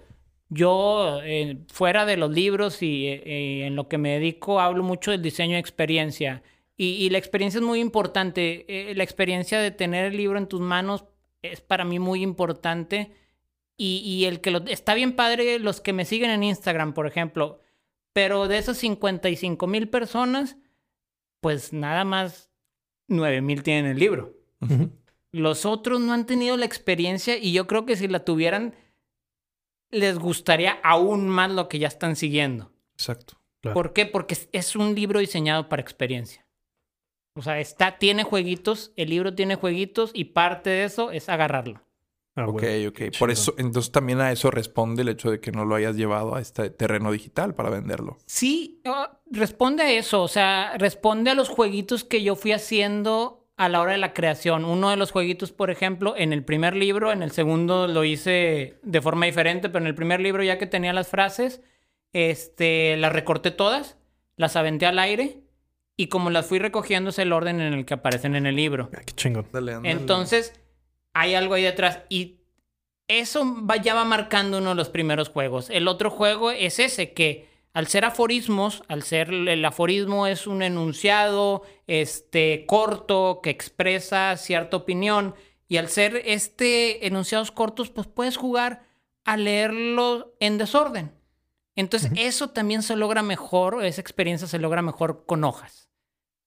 Yo, 0.54 1.22
eh, 1.24 1.60
fuera 1.72 2.06
de 2.06 2.18
los 2.18 2.30
libros 2.30 2.84
y 2.84 3.08
eh, 3.08 3.66
en 3.66 3.78
lo 3.78 3.88
que 3.88 3.98
me 3.98 4.10
dedico, 4.20 4.60
hablo 4.60 4.84
mucho 4.84 5.12
del 5.12 5.22
diseño 5.22 5.54
de 5.54 5.60
experiencia. 5.60 6.44
Y, 6.76 6.90
y 7.06 7.10
la 7.10 7.18
experiencia 7.18 7.60
es 7.60 7.64
muy 7.64 7.80
importante. 7.80 8.66
Eh, 8.68 8.94
la 8.96 9.04
experiencia 9.04 9.60
de 9.60 9.72
tener 9.72 10.06
el 10.06 10.18
libro 10.18 10.38
en 10.38 10.48
tus 10.48 10.60
manos 10.60 11.06
es 11.42 11.62
para 11.62 11.86
mí 11.86 12.00
muy 12.00 12.22
importante. 12.22 13.14
y, 13.78 14.00
y 14.06 14.26
el 14.26 14.42
que 14.42 14.52
lo, 14.52 14.60
está 14.68 14.94
bien 14.94 15.16
padre, 15.16 15.58
los 15.58 15.80
que 15.80 15.94
me 15.94 16.04
siguen 16.04 16.32
en 16.32 16.44
Instagram, 16.44 16.94
por 16.94 17.08
ejemplo, 17.08 17.62
pero 18.14 18.50
de 18.50 18.58
esos 18.58 18.78
55 18.78 19.68
mil 19.68 19.88
personas, 19.88 20.58
pues 21.40 21.72
nada 21.72 22.04
más 22.04 22.52
9 23.08 23.42
mil 23.42 23.64
tienen 23.64 23.86
el 23.86 23.98
libro. 23.98 24.34
Los 25.32 25.66
otros 25.66 26.02
no 26.02 26.12
han 26.12 26.26
tenido 26.26 26.58
la 26.58 26.66
experiencia 26.66 27.38
y 27.38 27.54
yo 27.54 27.68
creo 27.68 27.86
que 27.86 27.96
si 27.96 28.10
la 28.10 28.26
tuvieran, 28.26 28.76
les 29.92 30.18
gustaría 30.18 30.80
aún 30.84 31.28
más 31.30 31.52
lo 31.52 31.68
que 31.70 31.80
ya 31.80 31.88
están 31.88 32.16
siguiendo. 32.16 32.72
Exacto. 32.94 33.38
Claro. 33.62 33.76
¿Por 33.76 33.94
qué? 33.94 34.06
Porque 34.08 34.36
es- 34.52 34.76
un 34.76 34.96
libro 34.96 35.20
diseñado 35.20 35.70
para 35.70 35.82
experiencia. 35.82 36.46
O 37.36 37.42
sea, 37.42 37.60
está, 37.60 37.98
tiene 37.98 38.24
jueguitos, 38.24 38.92
el 38.98 39.10
libro 39.10 39.34
tiene 39.36 39.56
jueguitos 39.56 40.12
y 40.14 40.26
parte 40.26 40.70
de 40.70 40.84
eso 40.86 41.12
es 41.12 41.30
agarrarlo. 41.30 41.82
Ah, 42.36 42.46
Ok, 42.48 42.64
ok. 42.88 43.02
Por 43.20 43.30
eso, 43.30 43.54
entonces 43.58 43.92
también 43.92 44.20
a 44.22 44.32
eso 44.32 44.52
responde 44.52 45.02
el 45.02 45.10
hecho 45.10 45.30
de 45.32 45.40
que 45.42 45.52
no 45.52 45.66
lo 45.66 45.76
hayas 45.76 45.96
llevado 45.96 46.34
a 46.36 46.42
este 46.42 46.70
terreno 46.70 47.12
digital 47.12 47.54
para 47.54 47.70
venderlo. 47.70 48.18
Sí, 48.26 48.82
ah, 48.86 49.20
responde 49.30 49.84
a 49.84 49.92
eso, 49.92 50.24
o 50.24 50.28
sea, 50.30 50.76
responde 50.78 51.32
a 51.32 51.36
los 51.36 51.50
jueguitos 51.50 52.04
que 52.06 52.24
yo 52.24 52.36
fui 52.36 52.54
haciendo 52.54 53.41
a 53.64 53.70
la 53.70 53.82
hora 53.82 53.92
de 53.92 53.98
la 53.98 54.14
creación. 54.14 54.66
Uno 54.66 54.90
de 54.90 54.98
los 54.98 55.12
jueguitos, 55.12 55.52
por 55.52 55.70
ejemplo, 55.72 56.16
en 56.18 56.34
el 56.34 56.44
primer 56.44 56.76
libro, 56.76 57.12
en 57.12 57.22
el 57.24 57.32
segundo 57.32 57.88
lo 57.88 58.04
hice 58.04 58.76
de 58.82 59.02
forma 59.02 59.26
diferente, 59.28 59.70
pero 59.70 59.84
en 59.84 59.88
el 59.88 59.96
primer 59.96 60.20
libro 60.20 60.44
ya 60.44 60.58
que 60.58 60.66
tenía 60.68 60.94
las 60.94 61.08
frases, 61.08 61.62
este, 62.14 62.98
las 62.98 63.14
recorté 63.14 63.52
todas, 63.52 63.98
las 64.36 64.56
aventé 64.56 64.86
al 64.86 65.00
aire 65.00 65.42
y 65.98 66.08
como 66.08 66.30
las 66.30 66.46
fui 66.46 66.60
recogiendo 66.60 67.10
es 67.12 67.20
el 67.20 67.32
orden 67.34 67.62
en 67.62 67.74
el 67.74 67.86
que 67.86 67.94
aparecen 67.94 68.36
en 68.36 68.46
el 68.46 68.56
libro. 68.56 68.90
Ah, 68.96 69.02
qué 69.06 69.14
chingón. 69.14 69.46
Dale. 69.52 69.78
Entonces, 69.84 70.54
hay 71.14 71.36
algo 71.36 71.54
ahí 71.54 71.64
detrás. 71.64 72.00
Y 72.10 72.38
eso 73.08 73.46
va- 73.66 73.78
ya 73.78 73.94
va 73.94 74.06
marcando 74.06 74.58
uno 74.58 74.70
de 74.70 74.76
los 74.76 74.90
primeros 74.90 75.30
juegos. 75.30 75.70
El 75.70 75.88
otro 75.88 76.10
juego 76.10 76.50
es 76.52 76.80
ese, 76.80 77.14
que 77.14 77.48
al 77.74 77.88
ser 77.88 78.06
aforismos, 78.06 78.84
al 78.88 79.04
ser 79.04 79.32
el 79.32 79.64
aforismo 79.66 80.28
es 80.28 80.46
un 80.48 80.62
enunciado 80.62 81.64
este, 81.88 82.66
corto 82.68 83.40
que 83.42 83.50
expresa 83.50 84.36
cierta 84.38 84.78
opinión. 84.78 85.36
Y 85.68 85.78
al 85.78 85.88
ser 85.88 86.22
este 86.26 87.08
enunciados 87.08 87.52
cortos, 87.52 87.90
pues 87.90 88.08
puedes 88.08 88.36
jugar 88.36 88.84
a 89.24 89.38
leerlo 89.38 90.36
en 90.40 90.58
desorden. 90.58 91.14
Entonces, 91.78 92.12
eso 92.18 92.50
también 92.50 92.84
se 92.84 92.98
logra 92.98 93.24
mejor, 93.24 93.86
esa 93.86 94.02
experiencia 94.02 94.48
se 94.48 94.60
logra 94.60 94.82
mejor 94.82 95.26
con 95.26 95.44
hojas. 95.46 95.90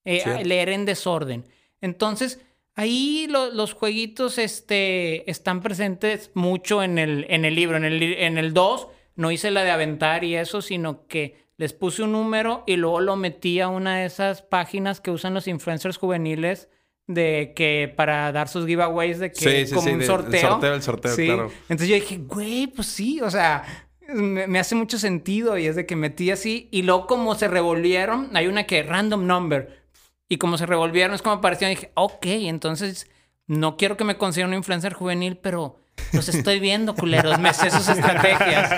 Eh, 0.03 0.21
leer 0.45 0.69
en 0.69 0.85
desorden. 0.85 1.47
Entonces, 1.81 2.39
ahí 2.75 3.25
lo- 3.27 3.51
los 3.51 3.73
jueguitos 3.73 4.37
este, 4.37 5.29
están 5.31 5.61
presentes 5.63 6.29
mucho 6.35 6.83
en 6.83 6.99
el, 6.99 7.25
en 7.29 7.43
el 7.45 7.55
libro. 7.55 7.77
En 7.77 7.85
el, 7.85 8.03
en 8.03 8.37
el 8.37 8.53
2 8.53 8.87
no 9.15 9.31
hice 9.31 9.51
la 9.51 9.63
de 9.63 9.71
aventar 9.71 10.23
y 10.23 10.35
eso, 10.35 10.61
sino 10.61 11.07
que 11.07 11.45
les 11.57 11.73
puse 11.73 12.03
un 12.03 12.11
número 12.11 12.63
y 12.67 12.75
luego 12.75 12.99
lo 12.99 13.15
metí 13.15 13.59
a 13.61 13.67
una 13.69 13.97
de 13.99 14.05
esas 14.05 14.41
páginas 14.41 14.99
que 14.99 15.11
usan 15.11 15.33
los 15.33 15.47
influencers 15.47 15.97
juveniles 15.97 16.67
de 17.07 17.53
que 17.55 17.93
para 17.95 18.31
dar 18.31 18.47
sus 18.49 18.65
giveaways 18.65 19.19
de 19.19 19.31
que 19.31 19.65
Sí, 19.65 19.73
como 19.73 19.81
sí, 19.85 19.91
un 19.93 19.99
de- 19.99 20.05
el 20.05 20.11
sorteo. 20.11 20.49
sorteo, 20.49 20.73
el 20.73 20.81
sorteo, 20.81 21.15
Sí. 21.15 21.25
claro. 21.25 21.51
Entonces 21.69 21.87
yo 21.87 21.95
dije, 21.95 22.17
güey, 22.17 22.67
pues 22.67 22.87
sí, 22.87 23.21
o 23.21 23.29
sea, 23.29 23.63
me, 24.07 24.47
me 24.47 24.59
hace 24.59 24.75
mucho 24.75 24.97
sentido 24.99 25.57
y 25.57 25.67
es 25.67 25.75
de 25.75 25.85
que 25.85 25.95
metí 25.95 26.31
así 26.31 26.67
y 26.71 26.81
luego 26.81 27.07
como 27.07 27.35
se 27.35 27.47
revolvieron, 27.47 28.29
hay 28.35 28.47
una 28.47 28.65
que 28.65 28.83
random 28.83 29.25
number 29.27 29.83
y 30.27 30.37
como 30.37 30.57
se 30.57 30.65
revolvieron 30.65 31.13
es 31.15 31.21
como 31.21 31.35
aparecieron 31.35 31.71
y 31.71 31.75
dije, 31.75 31.91
ok, 31.93 32.25
entonces 32.25 33.09
no 33.47 33.77
quiero 33.77 33.95
que 33.95 34.03
me 34.03 34.17
consideren 34.17 34.49
un 34.49 34.57
influencer 34.57 34.93
juvenil, 34.93 35.37
pero 35.37 35.77
los 36.13 36.29
estoy 36.29 36.59
viendo, 36.59 36.95
culeros, 36.95 37.39
me 37.39 37.53
sé 37.53 37.69
sus 37.71 37.87
estrategias. 37.89 38.71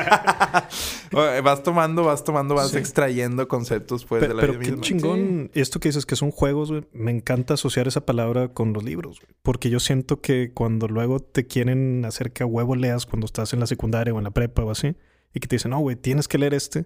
Vas 1.44 1.64
tomando, 1.64 2.04
vas 2.04 2.24
tomando, 2.24 2.56
vas 2.56 2.72
Sí. 2.72 2.78
extrayendo 2.78 3.48
conceptos 3.48 4.06
pues 4.06 4.22
Pe- 4.22 4.28
de 4.28 4.34
la 4.34 4.42
pero 4.42 4.54
vida 4.54 4.62
qué 4.64 4.72
misma. 4.72 4.84
chingón 4.84 5.52
esto 5.54 5.80
que 5.80 5.90
dices 5.90 6.06
que 6.06 6.16
son 6.16 6.32
juegos, 6.32 6.70
güey. 6.72 6.86
Me 6.92 7.12
encanta 7.12 7.54
asociar 7.54 7.88
esa 7.88 8.06
palabra 8.06 8.50
con 8.50 8.74
los 8.74 8.84
libros, 8.84 9.20
güey. 9.22 9.32
Porque 9.42 9.70
yo 9.70 9.80
siento 9.80 10.20
que 10.22 10.52
cuando 10.54 10.88
luego 10.88 11.20
te 11.20 11.48
quieren 11.48 12.04
hacer 12.06 12.32
que 12.34 12.44
a 12.44 12.46
huevo 12.46 12.76
leas 12.76 13.06
cuando 13.06 13.26
estás 13.26 13.54
en 13.54 13.60
la 13.62 13.68
secundaria 13.68 14.14
o 14.14 14.18
en 14.18 14.26
la 14.26 14.32
prepa 14.32 14.64
o 14.64 14.72
así, 14.72 14.96
y 15.34 15.40
que 15.40 15.48
te 15.48 15.56
dicen, 15.56 15.72
no, 15.72 15.80
güey, 15.80 15.96
tienes 15.96 16.28
que 16.28 16.38
leer 16.38 16.54
este. 16.54 16.86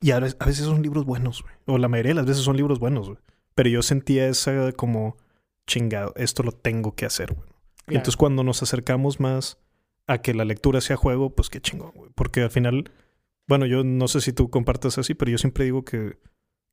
Y 0.00 0.10
a 0.10 0.18
veces, 0.20 0.36
a 0.40 0.46
veces 0.46 0.64
son 0.66 0.82
libros 0.82 1.04
buenos, 1.06 1.42
güey. 1.42 1.54
O 1.66 1.78
la 1.78 1.88
mayoría 1.88 2.10
de 2.10 2.14
las 2.16 2.26
veces 2.26 2.42
son 2.44 2.56
libros 2.56 2.78
buenos, 2.78 3.06
güey. 3.08 3.18
Pero 3.54 3.68
yo 3.70 3.82
sentía 3.82 4.26
esa 4.28 4.72
como 4.72 5.16
chingado, 5.66 6.12
esto 6.16 6.42
lo 6.42 6.52
tengo 6.52 6.94
que 6.94 7.06
hacer, 7.06 7.32
güey. 7.34 7.46
Y 7.88 7.94
entonces 7.96 8.16
cuando 8.16 8.42
nos 8.44 8.62
acercamos 8.62 9.18
más 9.20 9.58
a 10.06 10.18
que 10.18 10.34
la 10.34 10.44
lectura 10.44 10.80
sea 10.80 10.96
juego, 10.96 11.34
pues 11.34 11.48
qué 11.50 11.60
chingón, 11.60 11.92
güey. 11.94 12.10
Porque 12.14 12.42
al 12.42 12.50
final, 12.50 12.90
bueno, 13.46 13.66
yo 13.66 13.84
no 13.84 14.08
sé 14.08 14.20
si 14.20 14.32
tú 14.32 14.50
compartas 14.50 14.98
así, 14.98 15.14
pero 15.14 15.30
yo 15.30 15.38
siempre 15.38 15.64
digo 15.64 15.84
que, 15.84 16.18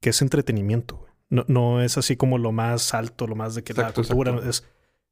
que 0.02 0.10
es 0.10 0.22
entretenimiento, 0.22 0.98
güey. 0.98 1.10
No, 1.30 1.46
no 1.48 1.82
es 1.84 1.98
así 1.98 2.18
como 2.18 2.40
lo 2.40 2.52
más 2.52 2.94
alto, 2.96 3.28
lo 3.28 3.36
más 3.36 3.54
de 3.54 3.64
que 3.64 3.74
Exacto, 3.74 4.02
la 4.02 4.08
cultura. 4.08 4.32
exacto. 4.32 4.50
Es, 4.50 4.68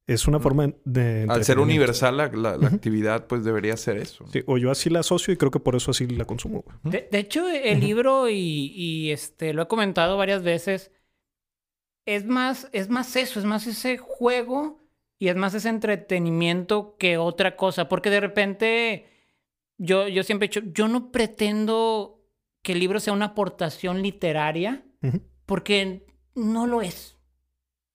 es 0.08 0.28
una 0.28 0.40
forma 0.40 0.74
de. 0.86 1.28
Al 1.30 1.44
ser 1.46 1.60
universal 1.60 2.18
la, 2.18 2.28
la- 2.32 2.68
actividad, 2.70 3.28
pues 3.28 3.44
debería 3.44 3.78
ser 3.78 3.98
eso. 3.98 4.26
Sí, 4.32 4.42
o 4.48 4.58
yo 4.58 4.72
así 4.72 4.90
la 4.90 5.02
asocio 5.02 5.32
y 5.34 5.38
creo 5.38 5.52
que 5.52 5.60
por 5.60 5.76
eso 5.76 5.92
así 5.92 6.08
la 6.08 6.26
consumo, 6.26 6.64
de 6.84 7.08
hecho, 7.12 7.48
el 7.48 7.82
libro, 7.82 8.30
y, 8.30 8.72
y, 8.74 9.12
este, 9.12 9.54
lo 9.54 9.62
he 9.64 9.68
comentado 9.68 10.18
varias 10.18 10.42
veces, 10.44 10.92
es 12.06 12.26
más, 12.26 12.70
es 12.72 12.90
más 12.90 13.16
eso, 13.16 13.38
es 13.40 13.46
más 13.46 13.68
ese 13.68 13.98
juego 13.98 14.80
y 15.20 15.30
es 15.30 15.36
más 15.36 15.54
ese 15.54 15.70
entretenimiento 15.70 16.96
que 16.98 17.18
otra 17.18 17.56
cosa. 17.56 17.90
Porque 17.90 18.10
de 18.10 18.20
repente, 18.20 19.08
yo, 19.78 20.08
yo 20.08 20.24
siempre 20.24 20.46
he 20.46 20.50
dicho, 20.50 20.62
yo 20.74 20.88
no 20.88 21.12
pretendo 21.12 22.24
que 22.62 22.74
el 22.74 22.80
libro 22.80 23.00
sea 23.00 23.14
una 23.14 23.26
aportación 23.28 24.02
literaria, 24.02 24.84
porque 25.46 26.06
no 26.36 26.68
lo 26.68 26.82
es. 26.82 27.16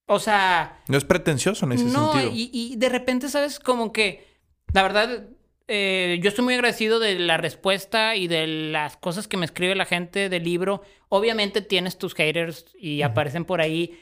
O 0.06 0.18
sea, 0.18 0.82
No 0.88 0.98
es 0.98 1.04
pretencioso 1.04 1.64
en 1.66 1.72
ese 1.72 1.84
no, 1.84 2.12
sentido. 2.12 2.32
y, 2.34 2.50
y 2.52 2.76
de 2.76 2.88
repente, 2.88 3.28
¿sabes? 3.28 3.58
Como 3.60 3.92
que, 3.92 4.26
la 4.74 4.82
verdad, 4.82 5.28
eh, 5.68 6.18
yo 6.22 6.28
estoy 6.28 6.44
muy 6.44 6.54
agradecido 6.54 6.98
de 6.98 7.18
la 7.18 7.36
respuesta 7.36 8.16
y 8.16 8.26
de 8.26 8.46
las 8.46 8.96
cosas 8.96 9.28
que 9.28 9.36
me 9.36 9.44
escribe 9.46 9.74
la 9.74 9.84
gente 9.84 10.28
del 10.28 10.42
libro. 10.42 10.82
Obviamente 11.08 11.60
tienes 11.62 11.98
tus 11.98 12.14
haters 12.14 12.66
y 12.78 13.02
aparecen 13.02 13.44
por 13.44 13.60
ahí. 13.60 13.98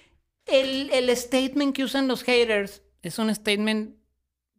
El, 0.46 0.90
el 0.90 1.14
statement 1.16 1.76
que 1.76 1.84
usan 1.84 2.08
los 2.08 2.22
haters 2.24 2.82
es 3.02 3.18
un 3.18 3.34
statement 3.34 3.96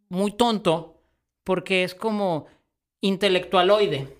muy 0.09 0.31
tonto 0.31 1.01
porque 1.43 1.83
es 1.83 1.95
como 1.95 2.47
intelectualoide. 3.01 4.17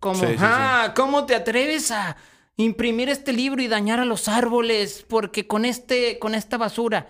Como, 0.00 0.20
Sí, 0.20 0.26
sí, 0.26 0.32
sí. 0.32 0.38
ah, 0.40 0.92
¿cómo 0.94 1.24
te 1.26 1.34
atreves 1.34 1.90
a 1.90 2.16
imprimir 2.56 3.08
este 3.08 3.32
libro 3.32 3.62
y 3.62 3.68
dañar 3.68 4.00
a 4.00 4.04
los 4.04 4.28
árboles? 4.28 5.04
Porque 5.08 5.46
con 5.46 5.64
este, 5.64 6.18
con 6.18 6.34
esta 6.34 6.58
basura. 6.58 7.08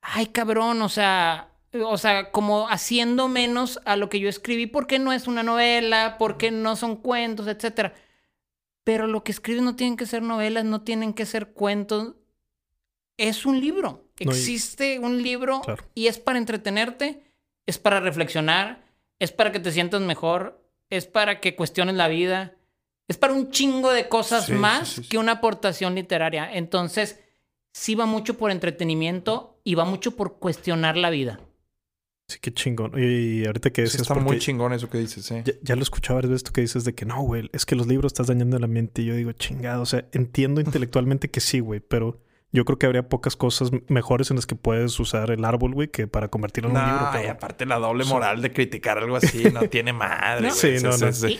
Ay, 0.00 0.26
cabrón, 0.26 0.80
o 0.82 0.88
sea, 0.88 1.50
o 1.72 1.98
sea, 1.98 2.30
como 2.32 2.68
haciendo 2.68 3.28
menos 3.28 3.80
a 3.84 3.96
lo 3.96 4.08
que 4.08 4.20
yo 4.20 4.28
escribí, 4.28 4.66
porque 4.66 4.98
no 4.98 5.12
es 5.12 5.26
una 5.26 5.42
novela, 5.42 6.16
porque 6.18 6.50
no 6.50 6.76
son 6.76 6.96
cuentos, 6.96 7.46
etcétera. 7.46 7.94
Pero 8.84 9.06
lo 9.06 9.22
que 9.22 9.32
escribes 9.32 9.62
no 9.62 9.76
tienen 9.76 9.96
que 9.96 10.06
ser 10.06 10.22
novelas, 10.22 10.64
no 10.64 10.82
tienen 10.82 11.12
que 11.12 11.26
ser 11.26 11.52
cuentos. 11.52 12.14
Es 13.18 13.44
un 13.44 13.60
libro. 13.60 14.09
No, 14.20 14.32
y- 14.32 14.34
Existe 14.34 14.98
un 14.98 15.22
libro 15.22 15.60
Claro. 15.62 15.84
y 15.94 16.06
es 16.08 16.18
para 16.18 16.38
entretenerte, 16.38 17.22
es 17.66 17.78
para 17.78 18.00
reflexionar, 18.00 18.84
es 19.18 19.32
para 19.32 19.52
que 19.52 19.60
te 19.60 19.72
sientas 19.72 20.00
mejor, 20.02 20.62
es 20.90 21.06
para 21.06 21.40
que 21.40 21.54
cuestiones 21.56 21.94
la 21.94 22.08
vida, 22.08 22.54
es 23.08 23.16
para 23.16 23.32
un 23.32 23.50
chingo 23.50 23.90
de 23.92 24.08
cosas 24.08 24.46
Sí, 24.46 24.52
más 24.52 24.88
sí, 24.88 25.02
sí. 25.02 25.08
que 25.08 25.18
una 25.18 25.32
aportación 25.32 25.94
literaria. 25.94 26.50
Entonces, 26.52 27.18
sí 27.72 27.94
va 27.94 28.06
mucho 28.06 28.36
por 28.36 28.50
entretenimiento 28.50 29.60
y 29.64 29.74
va 29.74 29.84
mucho 29.84 30.16
por 30.16 30.38
cuestionar 30.38 30.96
la 30.96 31.10
vida. 31.10 31.40
Sí, 32.28 32.38
qué 32.40 32.52
chingón. 32.54 32.92
Y, 32.96 33.44
ahorita 33.46 33.70
que 33.70 33.82
Sí, 33.86 33.98
decías, 33.98 34.02
está 34.02 34.14
muy 34.14 34.38
chingón 34.38 34.72
eso 34.72 34.88
que 34.88 34.98
dices, 34.98 35.28
¿eh? 35.32 35.42
ya, 35.44 35.52
ya 35.62 35.76
lo 35.76 35.82
escuchaba 35.82 36.16
varias 36.18 36.30
veces 36.30 36.44
tú 36.44 36.52
que 36.52 36.60
dices 36.60 36.84
de 36.84 36.94
que 36.94 37.04
no, 37.04 37.20
güey, 37.22 37.50
es 37.52 37.66
que 37.66 37.74
los 37.74 37.88
libros 37.88 38.12
estás 38.12 38.28
dañando 38.28 38.56
el 38.56 38.62
ambiente. 38.64 39.02
Y 39.02 39.06
yo 39.06 39.14
digo, 39.16 39.32
chingado, 39.32 39.82
o 39.82 39.86
sea, 39.86 40.04
entiendo 40.12 40.60
intelectualmente 40.60 41.28
que 41.30 41.40
sí, 41.40 41.58
güey, 41.60 41.80
pero 41.80 42.20
yo 42.52 42.64
creo 42.64 42.78
que 42.78 42.86
habría 42.86 43.08
pocas 43.08 43.36
cosas 43.36 43.70
mejores 43.88 44.30
en 44.30 44.36
las 44.36 44.46
que 44.46 44.56
puedes 44.56 44.98
usar 44.98 45.30
el 45.30 45.44
árbol, 45.44 45.72
güey, 45.74 45.88
que 45.88 46.06
para 46.08 46.28
convertirlo 46.28 46.70
en 46.70 46.76
un 46.76 46.82
libro. 46.84 47.12
No, 47.12 47.22
y 47.22 47.26
aparte 47.26 47.64
la 47.66 47.76
doble 47.78 48.04
moral 48.04 48.42
de 48.42 48.52
criticar 48.52 48.98
algo 48.98 49.16
así 49.16 49.44
no 49.52 49.60
tiene 49.68 49.92
madre. 49.92 50.48
No. 50.48 50.54
Sí, 50.54 50.74
no, 50.82 50.90
es- 50.90 51.00
no. 51.00 51.06
es- 51.08 51.22
Y- 51.24 51.38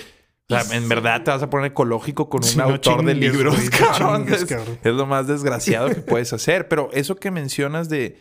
o 0.52 0.60
sea, 0.60 0.76
en 0.76 0.88
verdad 0.88 1.22
te 1.22 1.30
vas 1.30 1.42
a 1.44 1.48
poner 1.48 1.70
ecológico 1.70 2.28
con 2.28 2.42
un 2.44 2.56
no 2.56 2.64
autor 2.64 3.04
de 3.04 3.14
libros, 3.14 3.54
güey, 3.54 3.68
no 3.68 3.76
cabrón. 3.78 4.22
chingues, 4.24 4.42
es, 4.42 4.48
cabrón. 4.48 4.78
es 4.82 4.92
lo 4.94 5.06
más 5.06 5.28
desgraciado 5.28 5.88
que 5.90 6.00
puedes 6.00 6.32
hacer. 6.32 6.66
Pero 6.66 6.90
eso 6.92 7.14
que 7.16 7.30
mencionas 7.30 7.88
de... 7.88 8.18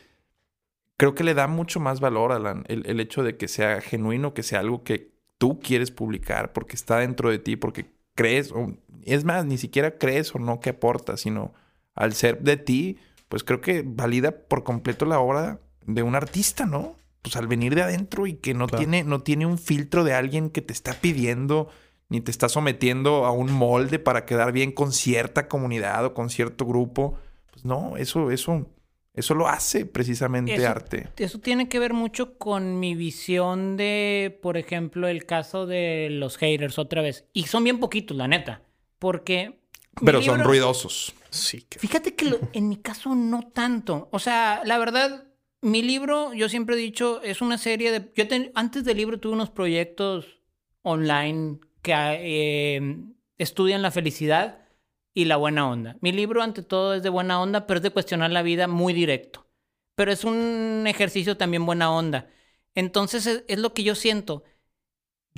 Creo 0.98 1.15
que 1.15 1.24
le 1.24 1.34
da 1.34 1.48
mucho 1.48 1.79
más 1.79 2.00
valor 2.01 2.31
a 2.31 2.38
la- 2.39 2.62
el, 2.67 2.86
el 2.86 3.00
hecho 3.00 3.24
de 3.24 3.36
que 3.38 3.48
sea 3.48 3.81
genuino, 3.81 4.34
que 4.36 4.43
sea 4.43 4.60
algo 4.60 4.84
que 4.84 5.12
tú 5.39 5.60
quieres 5.60 5.89
publicar 5.91 6.53
porque 6.53 6.75
está 6.75 6.98
dentro 6.98 7.29
de 7.31 7.39
ti, 7.39 7.55
porque 7.55 7.88
crees, 8.15 8.51
o, 8.51 8.75
es 9.05 9.24
más, 9.24 9.46
ni 9.46 9.58
siquiera 9.58 9.98
crees 9.98 10.36
o 10.36 10.39
no 10.39 10.60
que 10.60 10.72
aporta, 10.72 11.17
sino 11.17 11.53
al 12.00 12.13
ser 12.13 12.39
de 12.41 12.58
ti, 12.58 12.98
pues 13.27 13.44
creo 13.44 13.62
que 13.62 13.84
valida 13.86 14.32
por 14.32 14.63
completo 14.63 15.06
la 15.06 15.20
obra 15.20 15.60
de 15.86 16.01
un 16.01 16.15
artista, 16.15 16.65
¿no? 16.65 17.00
pues 17.22 17.36
al 17.36 17.48
venir 17.48 17.75
de 17.75 17.82
adentro 17.82 18.27
y 18.27 18.34
que 18.34 18.53
no, 18.53 18.68
tiene, 18.68 19.03
no 19.03 19.22
tiene 19.22 19.46
un 19.46 19.58
filtro 19.58 20.03
de 20.03 20.13
alguien 20.13 20.50
que 20.50 20.62
te 20.62 20.74
está 20.74 20.94
pidiendo 20.94 21.70
ni 22.08 22.22
te 22.22 22.32
está 22.32 22.50
sometiendo 22.50 23.25
a 23.25 23.32
un 23.32 23.51
molde 23.51 24.00
para 24.00 24.25
quedar 24.25 24.51
bien 24.51 24.72
con 24.72 24.91
cierta 24.94 25.48
comunidad 25.48 26.06
o 26.06 26.13
con 26.13 26.32
cierto 26.32 26.65
grupo. 26.65 27.20
Pues 27.51 27.65
no, 27.65 27.98
eso, 27.98 28.32
eso, 28.32 28.65
eso 29.13 29.36
lo 29.36 29.48
hace 29.48 29.86
precisamente 29.86 30.65
arte. 30.65 31.10
Eso 31.18 31.39
tiene 31.39 31.70
que 31.70 31.77
ver 31.77 31.94
mucho 31.94 32.38
con 32.39 32.79
mi 32.79 32.96
visión 32.96 33.77
de, 33.77 34.39
por 34.41 34.58
ejemplo, 34.58 35.08
el 35.08 35.27
caso 35.27 35.68
de 35.68 36.08
los 36.10 36.38
haters 36.38 36.79
otra 36.79 37.03
vez. 37.03 37.25
Y 37.32 37.44
son 37.44 37.63
bien 37.63 37.79
poquitos, 37.79 38.18
la 38.18 38.27
neta. 38.27 38.63
Porque. 38.98 39.60
Pero 40.03 40.24
son 40.24 40.44
ruidosos. 40.44 41.13
Sí. 41.30 41.66
Fíjate 41.70 42.16
que 42.16 42.40
en 42.54 42.70
mi 42.70 42.78
caso 42.78 43.16
no 43.16 43.44
tanto. 43.44 44.10
O 44.12 44.20
sea, 44.20 44.62
la 44.66 44.78
verdad, 44.78 45.28
mi 45.62 45.82
libro, 45.82 46.34
yo 46.34 46.50
siempre 46.50 46.76
he 46.76 46.80
dicho, 46.80 47.22
es 47.22 47.42
una 47.42 47.58
serie 47.58 47.92
de... 47.92 48.12
Yo 48.16 48.26
antes 48.56 48.84
del 48.84 48.98
libro 48.98 49.20
tuve 49.20 49.34
unos 49.34 49.50
proyectos 49.50 50.40
online 50.82 51.60
que 51.82 51.94
eh, 51.94 52.98
estudian 53.38 53.82
la 53.82 53.92
felicidad 53.92 54.68
y 55.14 55.26
la 55.26 55.38
buena 55.38 55.70
onda. 55.70 55.98
Mi 56.02 56.12
libro, 56.12 56.42
ante 56.42 56.64
todo, 56.64 56.94
es 56.94 57.04
de 57.04 57.10
buena 57.10 57.42
onda, 57.42 57.68
pero 57.68 57.80
es 57.80 57.84
de 57.84 57.92
cuestionar 57.92 58.32
la 58.32 58.42
vida 58.42 58.68
muy 58.68 58.94
directo. 58.94 59.48
Pero 59.96 60.12
es 60.12 60.24
un 60.24 60.86
ejercicio 60.88 61.38
también 61.38 61.66
buena 61.66 61.92
onda. 61.92 62.30
Entonces, 62.76 63.26
es, 63.26 63.44
es 63.48 63.60
lo 63.60 63.74
que 63.74 63.84
yo 63.84 63.96
siento. 63.96 64.44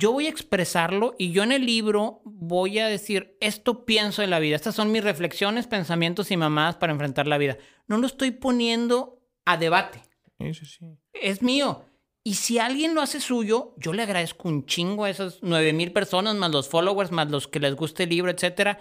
Yo 0.02 0.10
voy 0.10 0.26
a 0.26 0.30
expresarlo 0.30 1.14
y 1.16 1.30
yo 1.30 1.44
en 1.44 1.52
el 1.52 1.64
libro 1.64 2.22
voy 2.24 2.80
a 2.80 2.88
decir, 2.88 3.36
esto 3.40 3.84
pienso 3.84 4.20
en 4.20 4.30
la 4.30 4.40
vida. 4.40 4.56
Estas 4.56 4.74
son 4.74 4.90
mis 4.90 5.04
reflexiones, 5.04 5.68
pensamientos 5.68 6.32
y 6.32 6.36
mamadas 6.36 6.74
para 6.74 6.92
enfrentar 6.92 7.28
la 7.28 7.38
vida. 7.38 7.56
No 7.86 7.98
lo 7.98 8.08
estoy 8.08 8.32
poniendo 8.32 9.22
a 9.44 9.56
debate. 9.56 10.02
Sí, 10.40 10.54
sí, 10.54 10.98
Es 11.12 11.40
mío. 11.40 11.84
Y 12.24 12.34
si 12.34 12.58
alguien 12.58 12.96
lo 12.96 13.00
hace 13.00 13.20
suyo, 13.20 13.76
yo 13.76 13.92
le 13.92 14.02
agradezco 14.02 14.48
un 14.48 14.66
chingo 14.66 15.04
a 15.04 15.10
esas 15.10 15.38
nueve 15.40 15.72
mil 15.72 15.92
personas, 15.92 16.34
más 16.34 16.50
los 16.50 16.68
followers, 16.68 17.12
más 17.12 17.30
los 17.30 17.46
que 17.46 17.60
les 17.60 17.76
guste 17.76 18.02
el 18.02 18.08
libro, 18.08 18.32
etc. 18.32 18.78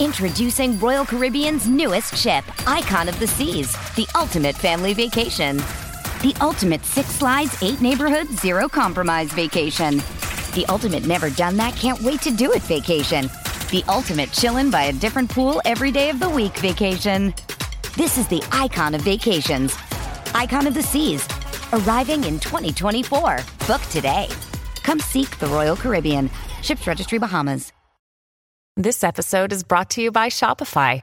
Introducing 0.00 0.76
Royal 0.80 1.06
Caribbean's 1.06 1.68
newest 1.68 2.16
ship, 2.16 2.42
Icon 2.66 3.08
of 3.08 3.16
the 3.20 3.28
Seas, 3.28 3.76
the 3.94 4.08
ultimate 4.20 4.56
family 4.56 4.92
vacation. 4.92 5.62
The 6.22 6.34
ultimate 6.40 6.84
six 6.84 7.08
slides, 7.10 7.62
eight 7.62 7.80
neighborhoods, 7.80 8.40
zero 8.40 8.68
compromise 8.68 9.32
vacation. 9.32 9.98
The 10.54 10.64
ultimate 10.68 11.06
never 11.06 11.30
done 11.30 11.56
that, 11.58 11.76
can't 11.76 12.00
wait 12.00 12.22
to 12.22 12.30
do 12.30 12.52
it 12.52 12.62
vacation. 12.62 13.30
The 13.70 13.84
ultimate 13.88 14.30
chillin' 14.30 14.70
by 14.70 14.84
a 14.84 14.92
different 14.92 15.30
pool 15.30 15.60
every 15.64 15.90
day 15.90 16.08
of 16.10 16.18
the 16.18 16.30
week 16.30 16.56
vacation. 16.58 17.34
This 17.96 18.16
is 18.18 18.26
the 18.28 18.42
icon 18.52 18.94
of 18.94 19.02
vacations 19.02 19.76
Icon 20.34 20.66
of 20.66 20.74
the 20.74 20.82
Seas, 20.82 21.26
arriving 21.72 22.24
in 22.24 22.38
2024. 22.38 23.38
Book 23.66 23.80
today. 23.90 24.28
Come 24.82 25.00
seek 25.00 25.38
the 25.38 25.46
Royal 25.46 25.76
Caribbean. 25.76 26.30
Ships 26.62 26.86
Registry 26.86 27.18
Bahamas. 27.18 27.72
This 28.76 29.02
episode 29.02 29.52
is 29.52 29.64
brought 29.64 29.88
to 29.90 30.02
you 30.02 30.12
by 30.12 30.28
Shopify. 30.28 31.02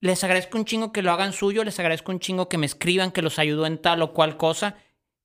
Les 0.00 0.22
agradezco 0.22 0.58
un 0.58 0.64
chingo 0.64 0.92
que 0.92 1.02
lo 1.02 1.10
hagan 1.10 1.32
suyo, 1.32 1.64
les 1.64 1.78
agradezco 1.78 2.12
un 2.12 2.20
chingo 2.20 2.48
que 2.48 2.58
me 2.58 2.66
escriban 2.66 3.10
que 3.10 3.22
los 3.22 3.38
ayudó 3.38 3.66
en 3.66 3.78
tal 3.78 4.02
o 4.02 4.12
cual 4.12 4.36
cosa, 4.36 4.76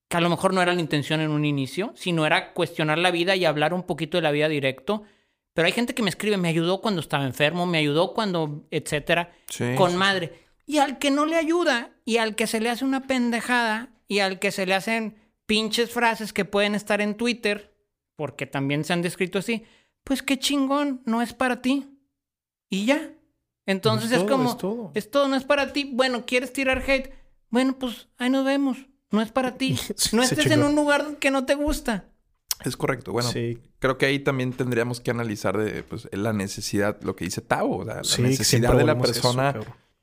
que 0.09 0.17
a 0.17 0.21
lo 0.21 0.29
mejor 0.29 0.53
no 0.53 0.61
era 0.61 0.73
la 0.73 0.81
intención 0.81 1.21
en 1.21 1.29
un 1.29 1.45
inicio, 1.45 1.93
sino 1.95 2.25
era 2.25 2.53
cuestionar 2.53 2.97
la 2.97 3.11
vida 3.11 3.35
y 3.35 3.45
hablar 3.45 3.73
un 3.73 3.83
poquito 3.83 4.17
de 4.17 4.23
la 4.23 4.31
vida 4.31 4.49
directo. 4.49 5.03
Pero 5.53 5.67
hay 5.67 5.71
gente 5.71 5.93
que 5.93 6.01
me 6.01 6.09
escribe, 6.09 6.37
me 6.37 6.49
ayudó 6.49 6.81
cuando 6.81 7.01
estaba 7.01 7.25
enfermo, 7.25 7.67
me 7.67 7.77
ayudó 7.77 8.13
cuando, 8.13 8.65
etcétera, 8.71 9.31
con 9.77 9.95
madre. 9.95 10.47
Y 10.65 10.79
al 10.79 10.97
que 10.97 11.11
no 11.11 11.25
le 11.25 11.35
ayuda 11.35 11.91
y 12.05 12.17
al 12.17 12.35
que 12.35 12.47
se 12.47 12.59
le 12.59 12.69
hace 12.69 12.85
una 12.85 13.05
pendejada 13.05 13.89
y 14.07 14.19
al 14.19 14.39
que 14.39 14.51
se 14.51 14.65
le 14.65 14.73
hacen 14.73 15.17
pinches 15.45 15.91
frases 15.91 16.33
que 16.33 16.45
pueden 16.45 16.73
estar 16.73 17.01
en 17.01 17.15
Twitter, 17.15 17.75
porque 18.15 18.45
también 18.47 18.83
se 18.83 18.93
han 18.93 19.01
descrito 19.01 19.39
así, 19.39 19.63
pues 20.03 20.23
qué 20.23 20.39
chingón, 20.39 21.01
no 21.05 21.21
es 21.21 21.33
para 21.33 21.61
ti. 21.61 21.87
Y 22.69 22.85
ya. 22.85 23.11
Entonces 23.65 24.11
es, 24.11 24.23
como, 24.23 24.51
es 24.51 24.57
todo. 24.57 24.91
es 24.93 25.11
todo, 25.11 25.27
no 25.27 25.35
es 25.35 25.43
para 25.43 25.73
ti. 25.73 25.89
Bueno, 25.93 26.25
¿quieres 26.25 26.51
tirar 26.51 26.83
hate? 26.85 27.11
Bueno, 27.49 27.77
pues 27.79 28.07
ahí 28.17 28.29
nos 28.29 28.45
vemos. 28.45 28.77
No 29.11 29.21
es 29.21 29.31
para 29.31 29.57
ti. 29.57 29.77
No 30.11 30.23
estés 30.23 30.47
en 30.47 30.63
un 30.63 30.75
lugar 30.75 31.17
que 31.19 31.31
no 31.31 31.45
te 31.45 31.55
gusta. 31.55 32.05
Es 32.65 32.77
correcto. 32.77 33.11
Bueno, 33.11 33.29
creo 33.79 33.97
que 33.97 34.05
ahí 34.05 34.19
también 34.19 34.53
tendríamos 34.53 35.01
que 35.01 35.11
analizar 35.11 35.57
de 35.57 35.83
pues, 35.83 36.07
la 36.11 36.33
necesidad, 36.33 37.01
lo 37.01 37.15
que 37.15 37.25
dice 37.25 37.41
Tavo, 37.41 37.83
la 37.83 38.01
necesidad 38.01 38.75
de 38.75 38.85
la 38.85 38.97
persona 38.97 39.53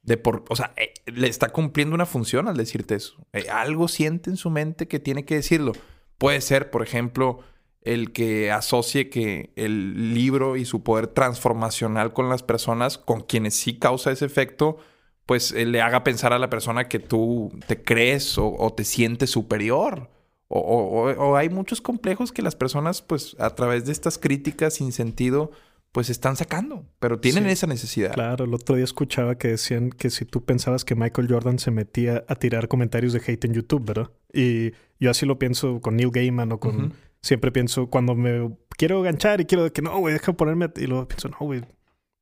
de 0.03 0.16
por, 0.16 0.44
o 0.49 0.57
sea, 0.57 0.73
eh, 0.77 0.94
le 1.07 1.29
está 1.29 1.51
cumpliendo 1.51 1.94
una 1.94 2.07
función 2.07 2.49
al 2.49 2.57
decirte 2.57 2.94
eso. 2.94 3.16
Eh, 3.33 3.49
algo 3.51 3.88
siente 3.88 4.31
en 4.31 4.37
su 4.37 4.51
mente 4.51 4.88
que 4.88 4.99
tiene 4.99 5.25
que 5.25 5.35
decirlo. 5.35 5.73
Puede 6.18 6.40
ser, 6.40 6.70
por 6.70 6.83
ejemplo, 6.83 7.40
el 7.83 8.12
que 8.12 8.51
asocie 8.51 9.09
que 9.09 9.53
el 9.57 10.14
libro 10.14 10.57
y 10.57 10.64
su 10.64 10.83
poder 10.83 11.07
transformacional 11.07 12.12
con 12.12 12.29
las 12.29 12.43
personas, 12.43 12.99
con 12.99 13.21
quienes 13.23 13.55
sí 13.55 13.79
causa 13.79 14.12
ese 14.12 14.27
efecto, 14.27 14.79
pues 15.27 15.53
eh, 15.53 15.64
le 15.66 15.81
haga 15.81 16.05
pensar 16.05 16.33
a 16.33 16.38
la 16.38 16.51
persona 16.51 16.88
que 16.88 16.99
tú 16.99 17.53
te 17.66 17.83
crees 17.83 18.37
o 18.38 18.73
te 18.77 18.85
sientes 18.85 19.31
superior. 19.31 20.09
O, 20.53 21.37
hay 21.37 21.49
muchos 21.49 21.81
complejos 21.81 22.33
que 22.33 22.43
las 22.43 22.57
personas, 22.57 23.03
pues, 23.03 23.37
a 23.38 23.51
través 23.51 23.87
de 23.87 23.93
estas 23.93 24.19
críticas 24.19 24.75
sin 24.75 24.90
sentido, 24.90 25.53
pues 25.93 26.11
están 26.11 26.37
sacando, 26.37 26.85
pero 26.99 27.21
tienen 27.21 27.47
esa 27.47 27.69
necesidad. 27.69 28.12
Claro, 28.12 28.47
el 28.47 28.55
otro 28.55 28.75
día 28.75 28.85
escuchaba 28.85 29.38
que 29.38 29.47
decían 29.47 29.90
que 29.90 30.11
si 30.11 30.25
tú 30.25 30.45
pensabas 30.45 30.85
que 30.85 30.97
Michael 30.97 31.29
Jordan 31.31 31.61
se 31.61 31.71
metía 31.71 32.25
a 32.27 32.35
tirar 32.35 32.66
comentarios 32.66 33.12
de 33.12 33.23
hate 33.25 33.45
en 33.45 33.55
YouTube, 33.55 33.85
¿verdad? 33.87 34.11
Y 34.33 34.73
yo 34.99 35.12
así 35.12 35.25
lo 35.25 35.38
pienso 35.38 35.81
con 35.81 35.97
Neil 35.97 36.11
Gaiman 36.11 36.51
o 36.51 36.59
con... 36.59 36.95
Siempre 37.23 37.53
pienso 37.53 37.89
cuando 37.89 38.15
me 38.15 38.57
quiero 38.77 39.03
ganchar 39.03 39.41
y 39.41 39.45
quiero 39.45 39.73
que 39.73 39.83
no, 39.83 39.99
güey, 39.99 40.15
deja 40.15 40.33
ponerme... 40.33 40.71
Y 40.77 40.87
luego 40.87 41.07
pienso, 41.07 41.29
no, 41.29 41.39
güey, 41.41 41.63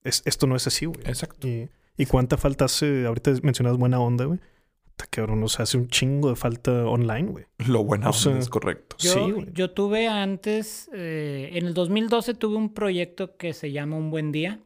esto 0.03 0.47
no 0.47 0.57
es 0.57 0.67
así, 0.67 0.87
güey. 0.87 1.01
Exacto. 1.05 1.47
Y, 1.47 1.69
y 1.97 2.07
cuánta 2.07 2.37
falta 2.37 2.65
hace... 2.65 3.07
Ahorita 3.07 3.33
mencionas 3.43 3.77
buena 3.77 4.01
onda, 4.01 4.25
güey 4.25 4.41
cabrón, 5.07 5.41
nos 5.41 5.61
hace 5.61 5.79
un 5.79 5.89
chingo 5.89 6.31
de 6.31 6.37
falta 6.37 6.87
online, 6.87 7.31
güey. 7.31 7.45
Lo 7.67 7.85
bueno 7.85 8.11
es 8.11 8.49
correcto. 8.49 8.97
Yo, 8.99 9.13
sí, 9.13 9.35
yo 9.55 9.71
tuve 9.71 10.09
antes, 10.09 10.91
eh, 10.93 11.51
en 11.53 11.67
el 11.67 11.75
2012 11.75 12.35
tuve 12.35 12.57
un 12.57 12.75
proyecto 12.75 13.37
que 13.37 13.53
se 13.53 13.71
llama 13.71 13.97
Un 13.97 14.11
Buen 14.11 14.33
Día. 14.33 14.61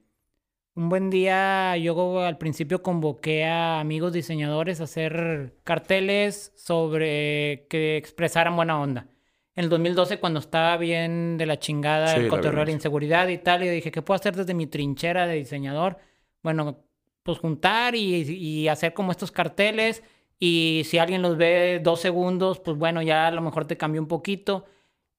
Un 0.75 0.89
buen 0.89 1.11
día, 1.11 1.77
yo 1.77 2.21
al 2.21 2.39
principio 2.39 2.83
convoqué 2.83 3.45
a 3.45 3.79
amigos 3.79 4.15
diseñadores 4.15 4.81
a 4.81 4.85
hacer 4.85 5.55
carteles 5.65 6.51
sobre 6.57 7.67
que 7.69 7.99
expresaran 7.99 8.57
buena 8.57 8.81
onda. 8.81 9.07
En 9.55 9.65
el 9.65 9.71
2012, 9.71 10.19
cuando 10.19 10.41
estaba 10.41 10.77
bien 10.79 11.37
de 11.37 11.47
la 11.47 11.59
chingada 11.59 12.15
el 12.15 12.29
cotorreo 12.29 12.65
de 12.65 12.73
inseguridad 12.73 13.29
y 13.29 13.39
tal, 13.39 13.63
y 13.63 13.69
dije, 13.69 13.91
¿qué 13.91 14.01
puedo 14.01 14.19
hacer 14.19 14.35
desde 14.35 14.55
mi 14.55 14.67
trinchera 14.67 15.27
de 15.27 15.35
diseñador? 15.35 15.99
Bueno, 16.43 16.85
pues 17.23 17.39
juntar 17.39 17.95
y, 17.95 18.15
y 18.15 18.69
hacer 18.69 18.95
como 18.95 19.13
estos 19.13 19.31
carteles 19.31 20.03
y 20.45 20.83
si 20.87 20.99
alguien 20.99 21.23
los 21.23 21.37
ve 21.37 21.81
dos 21.81 22.01
segundos, 22.01 22.59
pues 22.59 22.77
bueno, 22.77 23.01
ya 23.01 23.29
a 23.29 23.31
lo 23.31 23.43
mejor 23.43 23.65
te 23.65 23.77
cambió 23.77 24.03
un 24.03 24.09
poquito. 24.09 24.65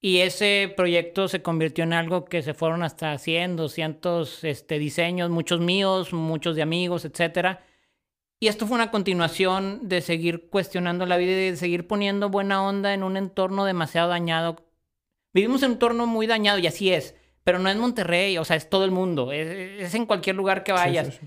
Y 0.01 0.17
ese 0.17 0.73
proyecto 0.75 1.29
se 1.29 1.41
convirtió 1.41 1.85
en 1.85 1.93
algo 1.93 2.25
que 2.25 2.41
se 2.41 2.53
fueron 2.53 2.83
hasta 2.83 3.17
100, 3.17 3.55
200 3.55 4.43
este, 4.43 4.79
diseños, 4.79 5.29
muchos 5.29 5.61
míos, 5.61 6.11
muchos 6.11 6.57
de 6.57 6.61
amigos, 6.61 7.05
etc. 7.05 7.59
Y 8.43 8.49
esto 8.49 8.67
fue 8.67 8.75
una 8.75 8.91
continuación 8.91 9.87
de 9.87 10.01
seguir 10.01 10.49
cuestionando 10.49 11.05
la 11.05 11.15
vida 11.15 11.31
y 11.31 11.51
de 11.51 11.55
seguir 11.55 11.87
poniendo 11.87 12.27
buena 12.27 12.61
onda 12.61 12.93
en 12.93 13.03
un 13.03 13.15
entorno 13.15 13.63
demasiado 13.63 14.09
dañado. 14.09 14.65
Vivimos 15.33 15.63
en 15.63 15.67
un 15.67 15.73
entorno 15.75 16.07
muy 16.07 16.27
dañado 16.27 16.59
y 16.59 16.67
así 16.67 16.91
es, 16.91 17.15
pero 17.45 17.57
no 17.57 17.69
es 17.69 17.77
Monterrey, 17.77 18.37
o 18.37 18.43
sea, 18.43 18.57
es 18.57 18.69
todo 18.69 18.83
el 18.83 18.91
mundo, 18.91 19.31
es, 19.31 19.95
en 19.95 20.05
cualquier 20.05 20.35
lugar 20.35 20.65
que 20.65 20.73
vayas. 20.73 21.21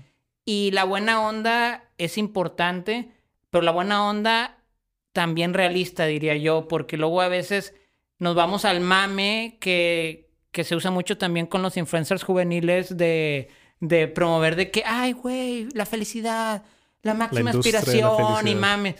Y 0.45 0.69
la 0.73 0.83
buena 0.83 1.27
onda 1.27 1.89
es 1.97 2.19
importante 2.19 3.09
pero 3.49 3.63
la 3.63 3.71
buena 3.71 4.07
onda 4.07 4.63
también 5.11 5.55
realista, 5.55 6.05
diría 6.05 6.35
yo, 6.35 6.67
porque 6.67 6.97
luego 6.97 7.21
a 7.21 7.29
veces 7.29 7.73
nos 8.19 8.35
vamos 8.35 8.63
al 8.63 8.79
mame 8.79 9.57
que, 9.59 10.29
que 10.51 10.63
se 10.63 10.75
usa 10.75 10.91
mucho 10.91 11.17
también 11.17 11.47
con 11.47 11.63
los 11.63 11.77
influencers 11.77 12.23
juveniles 12.23 12.95
de, 12.95 13.49
de 13.79 14.07
promover 14.07 14.55
de 14.55 14.69
que, 14.69 14.83
ay, 14.85 15.13
güey, 15.13 15.67
la 15.73 15.87
felicidad, 15.87 16.63
la 17.03 17.13
máxima 17.13 17.51
aspiración 17.51 18.47
y 18.47 18.55
mame. 18.55 18.95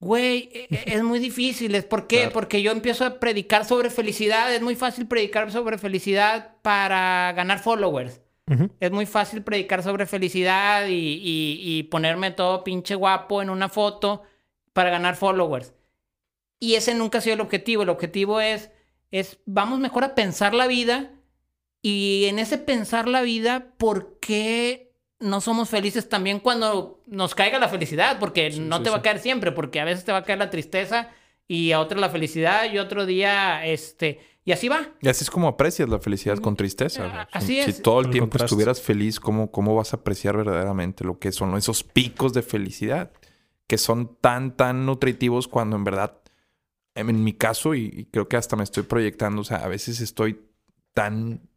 Güey, 0.00 0.48
e- 0.52 0.68
e- 0.70 0.94
es 0.94 1.02
muy 1.02 1.18
difícil. 1.18 1.74
¿Es 1.74 1.84
¿Por 1.84 2.06
qué? 2.06 2.18
Claro. 2.18 2.32
Porque 2.32 2.62
yo 2.62 2.70
empiezo 2.70 3.04
a 3.04 3.18
predicar 3.18 3.64
sobre 3.64 3.90
felicidad. 3.90 4.54
Es 4.54 4.62
muy 4.62 4.76
fácil 4.76 5.06
predicar 5.08 5.50
sobre 5.50 5.76
felicidad 5.78 6.54
para 6.62 7.32
ganar 7.34 7.58
followers. 7.58 8.20
Ujú. 8.46 8.70
Es 8.80 8.90
muy 8.92 9.06
fácil 9.06 9.42
predicar 9.42 9.82
sobre 9.82 10.06
felicidad 10.06 10.86
y, 10.86 10.92
y- 10.94 11.58
y 11.60 11.82
ponerme 11.84 12.30
todo 12.30 12.62
pinche 12.64 12.94
guapo 12.94 13.42
en 13.42 13.50
una 13.50 13.68
foto 13.68 14.22
para 14.72 14.90
ganar 14.90 15.16
followers. 15.16 15.74
Y 16.60 16.74
ese 16.74 16.94
nunca 16.94 17.18
ha 17.18 17.20
sido 17.20 17.34
el 17.34 17.40
objetivo. 17.40 17.82
El 17.82 17.88
objetivo 17.88 18.40
es, 18.40 18.70
es 19.10 19.38
vamos 19.46 19.80
mejor 19.80 20.04
a 20.04 20.14
pensar 20.14 20.54
la 20.54 20.66
vida 20.68 21.10
y 21.82 22.26
en 22.26 22.38
ese 22.38 22.58
pensar 22.58 23.08
la 23.08 23.22
vida, 23.22 23.72
¿por 23.78 24.18
qué 24.20 24.87
no 25.20 25.40
somos 25.40 25.68
felices 25.68 26.08
también 26.08 26.40
cuando 26.40 27.02
nos 27.06 27.34
caiga 27.34 27.58
la 27.58 27.68
felicidad? 27.68 28.18
Porque 28.18 28.50
no 28.50 28.78
sí, 28.78 28.82
te 28.84 28.90
va 28.90 28.98
a 28.98 29.02
caer 29.02 29.18
siempre, 29.18 29.52
porque 29.52 29.80
a 29.80 29.84
veces 29.84 30.04
te 30.04 30.12
va 30.12 30.18
a 30.18 30.24
caer 30.24 30.38
la 30.38 30.50
tristeza 30.50 31.10
y 31.46 31.72
a 31.72 31.80
otro 31.80 31.98
la 31.98 32.10
felicidad 32.10 32.70
y 32.70 32.78
otro 32.78 33.06
día, 33.06 33.64
este, 33.66 34.20
y 34.44 34.52
así 34.52 34.68
va. 34.68 34.88
Y 35.00 35.08
así 35.08 35.24
es 35.24 35.30
como 35.30 35.48
aprecias 35.48 35.88
la 35.88 35.98
felicidad 35.98 36.38
con 36.38 36.56
tristeza. 36.56 37.28
Así 37.32 37.46
si, 37.46 37.58
es. 37.60 37.76
Si 37.76 37.82
todo 37.82 38.00
el 38.00 38.06
El 38.06 38.12
tiempo 38.12 38.30
contraste. 38.30 38.46
estuvieras 38.46 38.80
feliz, 38.80 39.18
¿cómo, 39.18 39.50
¿cómo 39.50 39.74
vas 39.74 39.92
a 39.92 39.96
apreciar 39.96 40.36
verdaderamente 40.36 41.04
lo 41.04 41.18
que 41.18 41.32
son 41.32 41.56
esos 41.56 41.82
picos 41.82 42.32
de 42.32 42.42
felicidad? 42.42 43.10
Que 43.66 43.78
son 43.78 44.16
tan, 44.20 44.56
tan 44.56 44.86
nutritivos 44.86 45.48
cuando 45.48 45.76
en 45.76 45.84
verdad, 45.84 46.20
en 46.94 47.24
mi 47.24 47.32
caso, 47.32 47.74
y, 47.74 47.92
y 47.92 48.04
creo 48.06 48.28
que 48.28 48.36
hasta 48.36 48.56
me 48.56 48.64
estoy 48.64 48.84
proyectando, 48.84 49.40
o 49.40 49.44
sea, 49.44 49.58
a 49.58 49.68
veces 49.68 50.00
estoy 50.00 50.40
tan 50.92 51.47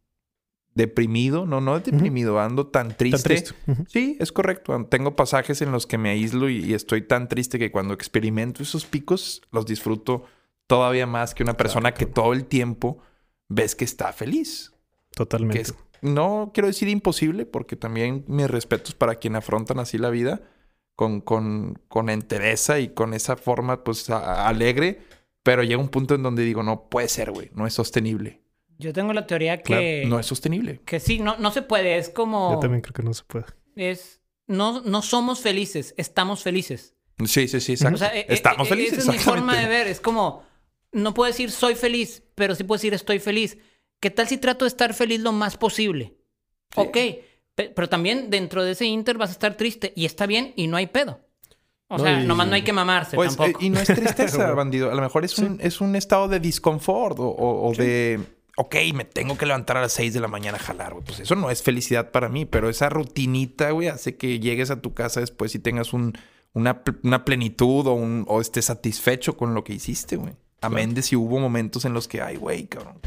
deprimido, 0.74 1.44
no, 1.46 1.60
no 1.60 1.78
deprimido, 1.80 2.40
ando 2.40 2.66
tan 2.66 2.88
Tan 2.88 2.96
triste. 2.96 3.54
Sí, 3.88 4.16
es 4.20 4.32
correcto. 4.32 4.86
Tengo 4.88 5.16
pasajes 5.16 5.60
en 5.62 5.70
los 5.72 5.86
que 5.86 5.98
me 5.98 6.10
aíslo 6.10 6.48
y, 6.48 6.64
y 6.64 6.74
estoy 6.74 7.02
tan 7.02 7.28
triste 7.28 7.58
que 7.58 7.70
cuando 7.70 7.92
experimento 7.94 8.62
esos 8.62 8.86
picos 8.86 9.42
los 9.50 9.66
disfruto 9.66 10.24
todavía 10.66 11.06
más 11.06 11.34
que 11.34 11.42
una 11.42 11.56
persona 11.56 11.92
que 11.92 12.06
todo 12.06 12.32
el 12.32 12.46
tiempo 12.46 12.98
ves 13.48 13.74
que 13.74 13.84
está 13.84 14.12
feliz. 14.12 14.72
Totalmente. 15.14 15.56
Que 15.58 15.62
es, 15.62 15.74
no 16.00 16.50
quiero 16.54 16.68
decir 16.68 16.88
imposible, 16.88 17.44
porque 17.44 17.76
también 17.76 18.24
mis 18.26 18.50
respetos 18.50 18.94
para 18.94 19.16
quien 19.16 19.36
afrontan 19.36 19.78
así 19.78 19.98
la 19.98 20.08
vida 20.10 20.40
con, 20.96 21.20
con, 21.20 21.78
con 21.88 22.08
entereza 22.08 22.78
y 22.80 22.88
con 22.88 23.12
esa 23.12 23.36
forma 23.36 23.84
pues 23.84 24.08
a- 24.10 24.48
alegre, 24.48 25.00
pero 25.42 25.62
llega 25.62 25.80
un 25.80 25.88
punto 25.88 26.14
en 26.14 26.22
donde 26.22 26.44
digo, 26.44 26.62
no 26.62 26.88
puede 26.88 27.08
ser, 27.08 27.30
güey, 27.30 27.50
no 27.54 27.66
es 27.66 27.74
sostenible. 27.74 28.40
Yo 28.78 28.92
tengo 28.92 29.12
la 29.12 29.26
teoría 29.26 29.62
que, 29.62 30.04
No 30.06 30.18
es 30.18 30.26
sostenible. 30.26 30.80
que 30.84 30.98
sí, 31.00 31.18
no, 31.18 31.36
no 31.38 31.50
se 31.52 31.62
puede. 31.62 31.96
Es 31.98 32.08
como. 32.10 32.54
Yo 32.54 32.58
también 32.60 32.80
creo 32.82 32.92
que 32.94 33.02
no 33.02 33.14
se 33.14 33.22
puede. 33.24 33.44
Es. 33.76 34.20
No, 34.46 34.80
no 34.82 35.02
somos 35.02 35.40
felices, 35.40 35.94
estamos 35.96 36.42
felices. 36.42 36.94
Sí, 37.24 37.46
sí, 37.48 37.60
sí, 37.60 37.72
exacto. 37.72 37.94
O 37.94 37.98
sea, 37.98 38.14
eh, 38.16 38.26
Estamos 38.28 38.66
eh, 38.66 38.70
felices. 38.70 38.98
Esa 38.98 39.12
es 39.12 39.18
mi 39.18 39.22
forma 39.22 39.56
de 39.56 39.66
ver. 39.68 39.86
Es 39.86 40.00
como. 40.00 40.42
No 40.90 41.14
puedo 41.14 41.28
decir 41.30 41.50
soy 41.50 41.74
feliz, 41.74 42.22
pero 42.34 42.54
sí 42.54 42.64
puedo 42.64 42.78
decir 42.78 42.92
estoy 42.92 43.18
feliz. 43.18 43.56
¿Qué 44.00 44.10
tal 44.10 44.26
si 44.28 44.36
trato 44.36 44.64
de 44.64 44.68
estar 44.68 44.92
feliz 44.94 45.20
lo 45.20 45.32
más 45.32 45.56
posible? 45.56 46.16
Sí. 46.74 46.80
Ok. 46.80 46.96
pe- 47.54 47.70
Pero 47.70 47.88
también 47.88 48.28
dentro 48.30 48.64
de 48.64 48.72
ese 48.72 48.84
inter 48.86 49.16
vas 49.16 49.30
a 49.30 49.32
estar 49.32 49.56
triste. 49.56 49.92
Y 49.96 50.04
está 50.06 50.26
bien 50.26 50.52
y 50.56 50.66
no 50.66 50.76
hay 50.76 50.88
pedo. 50.88 51.20
O 51.88 51.98
No, 51.98 52.04
sea, 52.04 52.20
y- 52.20 52.26
nomás 52.26 52.48
no 52.48 52.54
hay 52.54 52.62
que 52.62 52.72
mamarse 52.72 53.14
Pues, 53.16 53.36
tampoco. 53.36 53.60
eh, 53.60 53.66
y 53.66 53.70
no 53.70 53.78
es 53.80 53.86
tristeza, 53.86 54.50
bandido. 54.54 54.90
A 54.90 54.94
lo 54.94 55.00
mejor 55.02 55.24
es, 55.24 55.38
un, 55.38 55.58
es 55.62 55.80
un 55.80 55.94
estado 55.94 56.26
de 56.28 56.40
disconfort 56.40 57.18
o, 57.20 57.28
o- 57.28 57.68
o 57.68 57.74
de, 57.74 58.18
ok, 58.56 58.76
me 58.94 59.04
tengo 59.04 59.36
que 59.38 59.46
levantar 59.46 59.76
a 59.76 59.80
las 59.82 59.92
6 59.92 60.12
de 60.14 60.20
la 60.20 60.28
mañana 60.28 60.58
a 60.58 60.60
jalar, 60.60 60.92
güey. 60.92 61.04
Pues 61.04 61.20
eso 61.20 61.34
no 61.34 61.50
es 61.50 61.62
felicidad 61.62 62.10
para 62.10 62.28
mí, 62.28 62.44
pero 62.44 62.68
esa 62.68 62.88
rutinita, 62.88 63.70
güey, 63.70 63.88
hace 63.88 64.16
que 64.16 64.40
llegues 64.40 64.70
a 64.70 64.80
tu 64.80 64.92
casa 64.94 65.20
después 65.20 65.54
y 65.54 65.58
tengas 65.58 65.92
un, 65.92 66.12
una, 66.52 66.84
pl- 66.84 66.98
una 67.02 67.24
plenitud 67.24 67.86
o, 67.86 67.92
un, 67.94 68.24
o 68.28 68.40
estés 68.40 68.66
satisfecho 68.66 69.36
con 69.36 69.54
lo 69.54 69.64
que 69.64 69.72
hiciste, 69.74 70.16
güey. 70.16 70.34
Amén 70.60 70.94
de 70.94 71.02
si 71.02 71.16
hubo 71.16 71.38
momentos 71.40 71.84
en 71.84 71.92
los 71.94 72.06
que, 72.08 72.20
ay, 72.20 72.36
güey, 72.36 72.66
cabrón. 72.66 72.98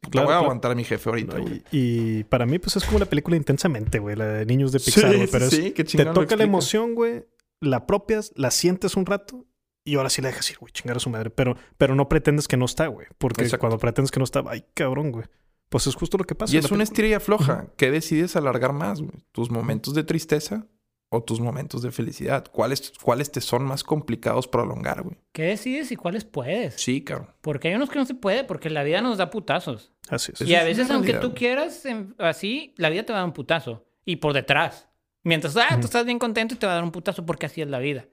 Te 0.00 0.08
Claro, 0.08 0.26
voy 0.26 0.32
a 0.32 0.36
claro. 0.38 0.40
aguantar 0.44 0.70
a 0.72 0.74
mi 0.74 0.82
jefe 0.84 1.08
ahorita, 1.10 1.36
No, 1.36 1.42
güey. 1.42 1.62
y, 1.70 2.18
y 2.20 2.24
para 2.24 2.46
mí, 2.46 2.58
pues 2.58 2.74
es 2.76 2.84
como 2.84 2.98
la 2.98 3.04
película 3.04 3.36
Intensamente, 3.36 3.98
güey, 3.98 4.16
la 4.16 4.26
de 4.26 4.46
niños 4.46 4.72
de 4.72 4.80
Pixar, 4.80 5.10
Sí, 5.10 5.16
güey. 5.16 5.26
sí, 5.26 5.32
Pero 5.32 5.44
es- 5.44 5.50
sí, 5.54 5.70
qué 5.72 5.84
te 5.84 6.04
toca 6.06 6.36
la 6.36 6.44
emoción, 6.44 6.94
güey, 6.94 7.26
la 7.60 7.76
apropias, 7.76 8.32
la 8.34 8.50
sientes 8.50 8.96
un 8.96 9.04
rato 9.06 9.44
y 9.90 9.96
ahora 9.96 10.10
sí 10.10 10.22
la 10.22 10.28
dejas 10.28 10.50
ir, 10.50 10.58
güey, 10.58 10.72
chingar 10.72 10.96
a 10.96 11.00
su 11.00 11.10
madre. 11.10 11.30
Pero, 11.30 11.56
pero 11.76 11.94
no 11.94 12.08
pretendes 12.08 12.46
que 12.46 12.56
no 12.56 12.64
está, 12.64 12.86
güey. 12.86 13.06
Porque 13.18 13.42
Exacto. 13.42 13.60
cuando 13.60 13.78
pretendes 13.78 14.10
que 14.10 14.20
no 14.20 14.24
está, 14.24 14.42
ay, 14.48 14.64
cabrón, 14.74 15.10
güey. 15.12 15.26
Pues 15.68 15.86
es 15.86 15.94
justo 15.94 16.18
lo 16.18 16.24
que 16.24 16.34
pasa. 16.34 16.54
Y 16.54 16.58
es 16.58 16.70
una 16.70 16.82
estrella 16.82 17.20
floja. 17.20 17.66
¿Qué 17.76 17.90
decides 17.90 18.36
alargar 18.36 18.72
más, 18.72 19.00
güey? 19.00 19.12
¿Tus 19.32 19.50
momentos 19.50 19.94
de 19.94 20.02
tristeza 20.04 20.66
o 21.10 21.22
tus 21.22 21.40
momentos 21.40 21.82
de 21.82 21.92
felicidad? 21.92 22.44
¿Cuáles, 22.50 22.92
cuáles 23.02 23.30
te 23.30 23.40
son 23.40 23.64
más 23.64 23.84
complicados 23.84 24.48
prolongar, 24.48 25.02
güey? 25.02 25.16
¿Qué 25.32 25.44
decides 25.44 25.92
y 25.92 25.96
cuáles 25.96 26.24
puedes? 26.24 26.74
Sí, 26.74 27.02
cabrón. 27.02 27.30
Porque 27.40 27.68
hay 27.68 27.74
unos 27.74 27.88
que 27.88 27.98
no 27.98 28.04
se 28.04 28.14
puede, 28.14 28.44
porque 28.44 28.68
la 28.68 28.82
vida 28.82 29.00
nos 29.00 29.18
da 29.18 29.30
putazos. 29.30 29.92
Así 30.08 30.32
es. 30.32 30.40
Eso 30.40 30.50
y 30.50 30.54
a 30.54 30.60
es 30.60 30.66
veces, 30.66 30.90
aunque 30.90 31.12
realidad. 31.12 31.30
tú 31.30 31.36
quieras 31.36 31.84
em, 31.84 32.14
así, 32.18 32.74
la 32.76 32.90
vida 32.90 33.04
te 33.04 33.12
va 33.12 33.18
a 33.18 33.22
dar 33.22 33.28
un 33.28 33.34
putazo. 33.34 33.86
Y 34.04 34.16
por 34.16 34.32
detrás. 34.32 34.88
Mientras, 35.22 35.56
ah, 35.56 35.76
tú 35.80 35.86
estás 35.86 36.04
bien 36.04 36.18
contento 36.18 36.54
y 36.54 36.58
te 36.58 36.66
va 36.66 36.72
a 36.72 36.74
dar 36.76 36.84
un 36.84 36.90
putazo 36.92 37.26
porque 37.26 37.46
así 37.46 37.60
es 37.60 37.68
la 37.68 37.78
vida. 37.78 38.06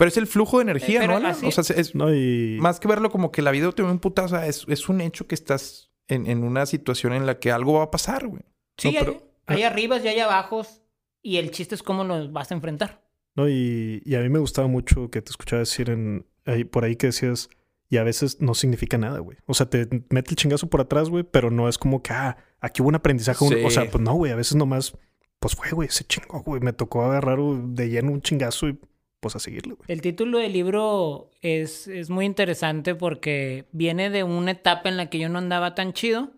Pero 0.00 0.08
es 0.08 0.16
el 0.16 0.26
flujo 0.26 0.56
de 0.58 0.62
energía, 0.62 1.04
Eh, 1.04 1.06
¿no? 1.06 1.16
Así- 1.18 1.44
O 1.46 1.50
sea, 1.50 1.76
es 1.76 1.94
No, 1.94 2.12
y... 2.14 2.56
más 2.58 2.80
que 2.80 2.88
verlo 2.88 3.10
como 3.10 3.30
que 3.30 3.42
la 3.42 3.50
vida 3.50 3.70
te 3.72 3.82
da 3.82 3.90
un 3.90 3.98
putazo, 3.98 4.34
o 4.34 4.38
sea, 4.38 4.46
es, 4.46 4.64
es 4.66 4.88
un 4.88 5.02
hecho 5.02 5.26
que 5.26 5.34
estás 5.34 5.90
en, 6.08 6.26
en 6.26 6.42
una 6.42 6.64
situación 6.64 7.12
en 7.12 7.26
la 7.26 7.38
que 7.38 7.52
algo 7.52 7.74
va 7.74 7.82
a 7.84 7.90
pasar, 7.90 8.26
güey. 8.26 8.42
Sí, 8.78 8.92
No, 8.92 8.98
pero- 8.98 9.22
hay, 9.46 9.56
hay 9.58 9.62
arribas 9.64 10.02
y 10.02 10.08
hay 10.08 10.18
abajos. 10.20 10.80
Y 11.22 11.36
el 11.36 11.50
chiste 11.50 11.74
es 11.74 11.82
cómo 11.82 12.02
los 12.04 12.32
vas 12.32 12.50
a 12.50 12.54
enfrentar. 12.54 13.02
No, 13.36 13.46
y, 13.46 14.00
y 14.06 14.14
a 14.14 14.20
mí 14.20 14.30
me 14.30 14.38
gustaba 14.38 14.68
mucho 14.68 15.10
que 15.10 15.20
te 15.20 15.30
escuchaba 15.30 15.60
decir 15.60 15.90
en, 15.90 16.24
ahí, 16.46 16.64
por 16.64 16.84
ahí 16.84 16.96
que 16.96 17.08
decías, 17.08 17.50
y 17.90 17.98
a 17.98 18.02
veces 18.02 18.40
no 18.40 18.54
significa 18.54 18.96
nada, 18.96 19.18
güey. 19.18 19.36
O 19.44 19.52
sea, 19.52 19.68
te 19.68 19.86
mete 20.08 20.30
el 20.30 20.36
chingazo 20.36 20.70
por 20.70 20.80
atrás, 20.80 21.10
güey, 21.10 21.24
pero 21.24 21.50
no 21.50 21.68
es 21.68 21.76
como 21.76 22.02
que, 22.02 22.14
ah, 22.14 22.38
aquí 22.60 22.80
hubo 22.80 22.88
un 22.88 22.94
aprendizaje. 22.94 23.44
un-. 23.44 23.64
O 23.66 23.70
sea, 23.70 23.90
pues 23.90 24.02
no, 24.02 24.14
güey, 24.14 24.32
a 24.32 24.36
veces 24.36 24.54
nomás, 24.56 24.96
pues 25.38 25.54
fue, 25.54 25.70
güey, 25.72 25.90
se 25.90 26.04
chingó, 26.04 26.40
güey. 26.42 26.62
Me 26.62 26.72
tocó 26.72 27.04
agarrar 27.04 27.38
de 27.38 27.88
lleno 27.90 28.12
un 28.12 28.22
chingazo 28.22 28.66
y 28.68 28.78
pues 29.20 29.36
a 29.36 29.38
seguirle, 29.38 29.74
güey. 29.74 29.86
El 29.88 30.00
título 30.00 30.38
del 30.38 30.52
libro 30.52 31.30
es, 31.42 31.86
es 31.86 32.10
muy 32.10 32.24
interesante 32.24 32.94
porque 32.94 33.66
viene 33.72 34.10
de 34.10 34.24
una 34.24 34.52
etapa 34.52 34.88
en 34.88 34.96
la 34.96 35.10
que 35.10 35.18
yo 35.18 35.28
no 35.28 35.38
andaba 35.38 35.74
tan 35.74 35.92
chido. 35.92 36.32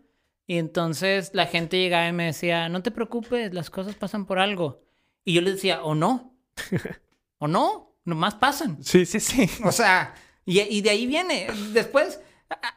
Y 0.46 0.58
entonces 0.58 1.30
la 1.32 1.46
gente 1.46 1.78
llegaba 1.78 2.08
y 2.08 2.12
me 2.12 2.26
decía, 2.26 2.68
no 2.68 2.82
te 2.82 2.90
preocupes, 2.90 3.54
las 3.54 3.70
cosas 3.70 3.94
pasan 3.94 4.26
por 4.26 4.38
algo. 4.38 4.82
Y 5.24 5.34
yo 5.34 5.40
les 5.40 5.54
decía, 5.54 5.82
o 5.82 5.94
no. 5.94 6.34
o 7.38 7.46
no, 7.48 7.96
nomás 8.04 8.34
pasan. 8.34 8.82
Sí, 8.82 9.06
sí, 9.06 9.20
sí. 9.20 9.48
O 9.64 9.72
sea, 9.72 10.14
y, 10.44 10.60
y 10.60 10.82
de 10.82 10.90
ahí 10.90 11.06
viene. 11.06 11.46
Después, 11.72 12.20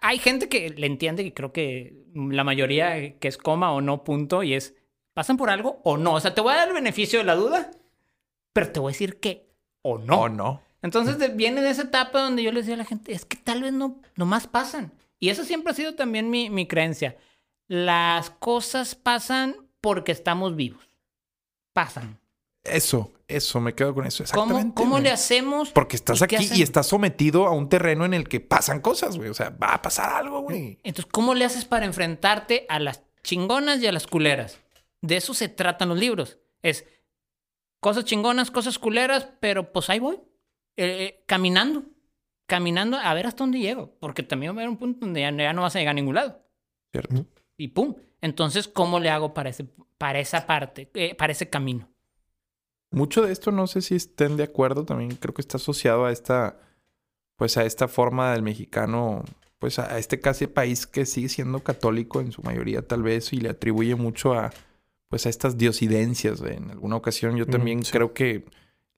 hay 0.01 0.19
gente 0.19 0.49
que 0.49 0.69
le 0.69 0.87
entiende, 0.87 1.23
que 1.23 1.33
creo 1.33 1.51
que 1.51 2.05
la 2.13 2.43
mayoría 2.43 3.17
que 3.17 3.27
es 3.27 3.37
coma 3.37 3.73
o 3.73 3.81
no 3.81 4.03
punto, 4.03 4.43
y 4.43 4.53
es, 4.53 4.75
¿pasan 5.13 5.37
por 5.37 5.49
algo 5.49 5.81
o 5.83 5.97
no? 5.97 6.13
O 6.13 6.19
sea, 6.19 6.33
te 6.33 6.41
voy 6.41 6.53
a 6.53 6.57
dar 6.57 6.67
el 6.67 6.73
beneficio 6.73 7.19
de 7.19 7.25
la 7.25 7.35
duda, 7.35 7.71
pero 8.53 8.71
te 8.71 8.79
voy 8.79 8.91
a 8.91 8.93
decir 8.93 9.19
que 9.19 9.44
o 9.85 9.99
no. 9.99 10.21
O 10.21 10.29
no. 10.29 10.61
Entonces 10.81 11.35
viene 11.35 11.61
de 11.61 11.69
esa 11.69 11.83
etapa 11.83 12.21
donde 12.21 12.43
yo 12.43 12.51
le 12.51 12.61
decía 12.61 12.73
a 12.73 12.77
la 12.77 12.85
gente, 12.85 13.13
es 13.13 13.25
que 13.25 13.37
tal 13.37 13.61
vez 13.61 13.71
no, 13.71 13.99
nomás 14.15 14.47
pasan. 14.47 14.91
Y 15.19 15.29
eso 15.29 15.43
siempre 15.43 15.71
ha 15.71 15.75
sido 15.75 15.95
también 15.95 16.29
mi, 16.29 16.49
mi 16.49 16.67
creencia. 16.67 17.17
Las 17.67 18.29
cosas 18.29 18.95
pasan 18.95 19.55
porque 19.81 20.11
estamos 20.11 20.55
vivos. 20.55 20.83
Pasan. 21.73 22.19
Eso, 22.63 23.11
eso, 23.27 23.61
me 23.61 23.73
quedo 23.73 23.93
con 23.93 24.07
eso. 24.07 24.23
¿Cómo, 24.31 24.43
Exactamente. 24.43 24.75
cómo 24.75 24.91
güey. 24.91 25.03
le 25.03 25.11
hacemos? 25.11 25.71
Porque 25.71 25.95
estás 25.95 26.21
¿Y 26.21 26.27
qué 26.27 26.37
aquí 26.37 26.49
y 26.55 26.63
estás 26.63 26.87
sometido 26.87 27.45
a 27.45 27.51
un 27.51 27.69
terreno 27.69 28.05
en 28.05 28.15
el 28.15 28.27
que 28.27 28.39
pasan 28.39 28.81
cosas, 28.81 29.17
güey. 29.17 29.29
O 29.29 29.35
sea, 29.35 29.51
va 29.51 29.75
a 29.75 29.81
pasar 29.81 30.13
algo, 30.13 30.41
güey. 30.41 30.79
Entonces, 30.83 31.11
¿cómo 31.11 31.35
le 31.35 31.45
haces 31.45 31.65
para 31.65 31.85
enfrentarte 31.85 32.65
a 32.69 32.79
las 32.79 33.03
chingonas 33.23 33.79
y 33.81 33.87
a 33.87 33.91
las 33.91 34.07
culeras? 34.07 34.59
De 35.01 35.17
eso 35.17 35.35
se 35.35 35.47
tratan 35.47 35.89
los 35.89 35.99
libros. 35.99 36.39
Es 36.63 36.85
cosas 37.85 38.03
chingonas, 38.03 38.49
cosas 38.49 38.79
culeras, 38.79 39.29
pero 39.39 39.71
pues 39.71 39.91
ahí 39.91 39.99
voy. 39.99 40.15
Eh, 40.75 41.03
eh, 41.03 41.23
caminando. 41.27 41.83
Caminando 42.47 42.97
a 42.97 43.13
ver 43.13 43.27
hasta 43.27 43.43
dónde 43.43 43.59
llego. 43.59 43.93
Porque 43.99 44.23
también 44.23 44.53
va 44.53 44.55
a 44.55 44.59
haber 44.61 44.69
un 44.69 44.77
punto 44.77 45.05
donde 45.05 45.21
ya, 45.21 45.29
ya 45.29 45.53
no 45.53 45.61
vas 45.61 45.75
a 45.75 45.79
llegar 45.79 45.91
a 45.91 45.93
ningún 45.93 46.15
lado. 46.15 46.43
¿Cierto? 46.91 47.27
Y 47.57 47.67
pum. 47.67 47.93
Entonces, 48.21 48.67
¿cómo 48.67 48.99
le 48.99 49.11
hago 49.11 49.35
para, 49.35 49.51
ese, 49.51 49.67
para 49.99 50.17
esa 50.17 50.47
parte, 50.47 50.89
eh, 50.95 51.13
para 51.13 51.31
ese 51.31 51.47
camino? 51.47 51.87
Mucho 52.89 53.21
de 53.21 53.31
esto 53.31 53.51
no 53.51 53.67
sé 53.67 53.83
si 53.83 53.93
estén 53.93 54.35
de 54.35 54.45
acuerdo. 54.45 54.83
También 54.83 55.11
creo 55.17 55.35
que 55.35 55.43
está 55.43 55.57
asociado 55.57 56.05
a 56.05 56.11
esta, 56.11 56.57
pues 57.35 57.55
a 57.55 57.65
esta 57.65 57.87
forma 57.87 58.31
del 58.31 58.41
mexicano, 58.41 59.23
pues 59.59 59.77
a 59.77 59.99
este 59.99 60.19
casi 60.19 60.47
país 60.47 60.87
que 60.87 61.05
sigue 61.05 61.29
siendo 61.29 61.59
católico 61.59 62.19
en 62.19 62.31
su 62.31 62.41
mayoría 62.41 62.81
tal 62.81 63.03
vez 63.03 63.31
y 63.31 63.37
le 63.37 63.49
atribuye 63.49 63.93
mucho 63.93 64.33
a, 64.33 64.51
pues 65.09 65.25
a 65.25 65.29
estas 65.29 65.57
diosidencias. 65.57 66.41
güey. 66.41 66.55
En 66.57 66.71
alguna 66.71 66.95
ocasión 66.95 67.35
yo 67.37 67.45
Mm, 67.45 67.49
también 67.49 67.83
sí. 67.85 67.91
creo 67.91 68.13
que 68.13 68.45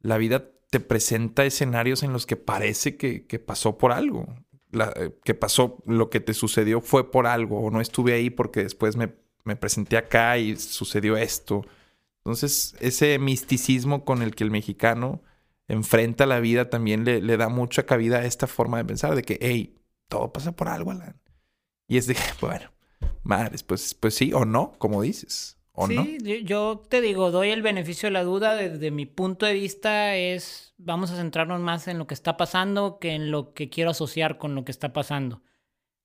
la 0.01 0.17
vida 0.17 0.49
te 0.69 0.79
presenta 0.79 1.45
escenarios 1.45 2.03
en 2.03 2.13
los 2.13 2.25
que 2.25 2.35
parece 2.35 2.97
que, 2.97 3.25
que 3.25 3.39
pasó 3.39 3.77
por 3.77 3.91
algo. 3.91 4.27
La- 4.71 4.91
eh, 4.97 5.11
que 5.23 5.33
pasó, 5.33 5.81
lo 5.85 6.09
que 6.09 6.19
te 6.19 6.33
sucedió 6.33 6.81
fue 6.81 7.09
por 7.11 7.25
algo, 7.25 7.61
o 7.61 7.71
no 7.71 7.79
estuve 7.81 8.13
ahí 8.13 8.29
porque 8.29 8.63
después 8.63 8.97
me, 8.97 9.13
me 9.45 9.55
presenté 9.55 9.95
acá 9.97 10.37
y 10.37 10.57
sucedió 10.57 11.15
esto. 11.17 11.65
Entonces, 12.19 12.75
ese 12.81 13.17
misticismo 13.19 14.03
con 14.03 14.21
el 14.21 14.35
que 14.35 14.43
el 14.43 14.51
mexicano 14.51 15.21
enfrenta 15.69 16.25
la 16.25 16.39
vida 16.41 16.69
también 16.69 17.05
le, 17.05 17.21
le 17.21 17.37
da 17.37 17.47
mucha 17.49 17.85
cabida 17.85 18.17
a 18.19 18.25
esta 18.25 18.47
forma 18.47 18.77
de 18.77 18.85
pensar, 18.85 19.15
de 19.15 19.23
que, 19.23 19.37
hey, 19.41 19.75
todo 20.09 20.31
pasa 20.33 20.51
por 20.53 20.67
algo, 20.67 20.91
Alan. 20.91 21.19
Y 21.87 21.95
es 21.97 22.07
de 22.07 22.15
que, 22.15 22.21
bueno, 22.41 22.69
madres, 23.23 23.63
pues, 23.63 23.93
pues 23.93 24.15
sí 24.15 24.33
o 24.33 24.43
no, 24.43 24.73
como 24.77 25.01
dices. 25.01 25.56
¿O 25.79 25.85
sí, 25.87 25.95
no? 25.95 26.03
yo- 26.43 26.81
te 26.89 27.01
digo, 27.01 27.29
doy 27.29 27.51
el 27.51 27.61
beneficio 27.61 28.07
de 28.07 28.13
la 28.13 28.23
duda. 28.23 28.55
Desde 28.55 28.89
mi 28.89 29.05
punto 29.05 29.45
de 29.45 29.53
vista 29.53 30.15
es, 30.15 30.73
vamos 30.77 31.11
a 31.11 31.17
centrarnos 31.17 31.61
más 31.61 31.87
en 31.87 31.99
lo 31.99 32.07
que 32.07 32.15
está 32.15 32.35
pasando 32.35 32.97
que 32.99 33.11
en 33.11 33.29
lo 33.29 33.53
que 33.53 33.69
quiero 33.69 33.91
asociar 33.91 34.39
con 34.39 34.55
lo 34.55 34.65
que 34.65 34.71
está 34.71 34.91
pasando. 34.91 35.43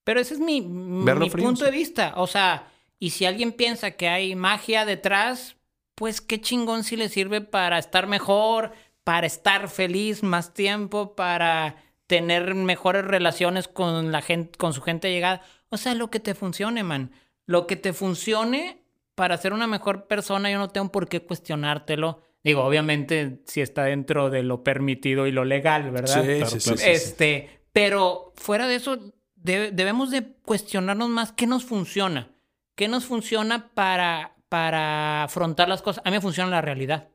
Pero 0.05 0.21
ese 0.21 0.35
es 0.35 0.41
mi, 0.41 0.61
mi 0.61 1.31
punto 1.31 1.65
de 1.65 1.71
vista. 1.71 2.13
O 2.17 2.27
sea, 2.27 2.71
y 2.99 3.11
si 3.11 3.25
alguien 3.25 3.53
piensa 3.53 3.93
que 3.93 4.09
hay 4.09 4.35
magia 4.35 4.85
detrás, 4.85 5.57
pues 5.95 6.21
qué 6.21 6.39
chingón 6.41 6.85
si 6.85 6.97
le 6.97 7.09
sirve 7.09 7.41
para 7.41 7.79
estar 7.79 8.07
mejor, 8.07 8.73
para 9.05 9.27
estar 9.27 9.69
feliz 9.71 10.23
más 10.23 10.53
tiempo, 10.53 11.15
para 11.17 11.77
tener 12.07 12.55
mejores 12.55 13.07
relaciones 13.07 13.69
con 13.69 14.13
la 14.13 14.21
gente, 14.21 14.59
con 14.59 14.75
su 14.75 14.83
gente 14.83 15.11
llegada. 15.11 15.41
O 15.71 15.79
sea, 15.79 15.95
lo 15.95 16.11
que 16.11 16.21
te 16.21 16.35
funcione, 16.35 16.83
man. 16.83 17.11
Lo 17.47 17.67
que 17.67 17.77
te 17.77 17.93
funcione 17.95 18.82
para 19.15 19.37
ser 19.37 19.53
una 19.53 19.67
mejor 19.67 20.07
persona, 20.07 20.51
yo 20.51 20.59
no 20.59 20.71
tengo 20.71 20.91
por 20.91 21.09
qué 21.09 21.21
cuestionártelo. 21.21 22.23
Digo, 22.45 22.65
obviamente, 22.65 23.41
si 23.47 23.61
está 23.61 23.85
dentro 23.85 24.31
de 24.31 24.43
lo 24.43 24.65
permitido 24.65 25.27
y 25.27 25.33
lo 25.33 25.45
legal, 25.45 25.91
¿verdad? 25.91 26.23
Sí, 26.25 26.29
Claro, 26.39 26.47
sí, 26.51 26.61
sí, 26.61 26.65
claro. 26.65 26.79
sí, 26.79 26.85
sí. 26.85 26.91
Este, 26.91 27.61
pero 27.73 28.33
fuera 28.37 28.67
de 28.67 28.75
eso, 28.75 28.99
de- 29.37 29.71
debemos 29.71 30.11
de 30.11 30.33
cuestionarnos 30.45 31.09
más 31.09 31.33
qué 31.33 31.47
nos 31.47 31.65
funciona. 31.65 32.31
¿Qué 32.75 32.89
nos 32.89 33.05
funciona 33.05 33.69
para, 33.75 34.35
para 34.49 35.25
afrontar 35.25 35.69
las 35.69 35.83
cosas? 35.83 36.03
A 36.05 36.11
mí 36.11 36.17
me 36.17 36.21
funciona 36.23 36.51
la 36.51 36.63
realidad. 36.63 37.11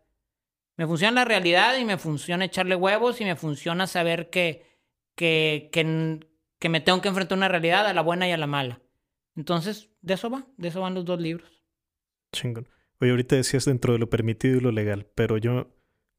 Me 0.77 0.85
funciona 0.85 1.21
la 1.21 1.25
realidad 1.25 1.75
y 1.77 1.83
me 1.85 1.97
funciona 1.97 2.45
echarle 2.45 2.75
huevos 2.75 3.19
y 3.19 3.25
me 3.25 3.35
funciona 3.35 3.87
saber 3.87 4.29
que, 4.29 4.63
que, 5.15 5.69
que, 5.73 6.19
que 6.59 6.69
me 6.69 6.79
tengo 6.79 7.01
que 7.01 7.07
enfrentar 7.09 7.35
a 7.35 7.39
una 7.39 7.47
realidad, 7.47 7.87
a 7.87 7.93
la 7.93 8.01
buena 8.01 8.27
y 8.27 8.31
a 8.31 8.37
la 8.37 8.45
mala. 8.47 8.79
Entonces, 9.35 9.89
de 10.01 10.13
eso 10.13 10.29
va, 10.29 10.45
de 10.57 10.67
eso 10.67 10.81
van 10.81 10.93
los 10.93 11.03
dos 11.05 11.19
libros. 11.19 11.56
Chingón. 12.31 12.67
Oye, 12.99 13.11
ahorita 13.11 13.35
decías 13.35 13.65
dentro 13.65 13.93
de 13.93 13.99
lo 13.99 14.09
permitido 14.09 14.57
y 14.57 14.61
lo 14.61 14.71
legal, 14.71 15.07
pero 15.15 15.37
yo, 15.37 15.67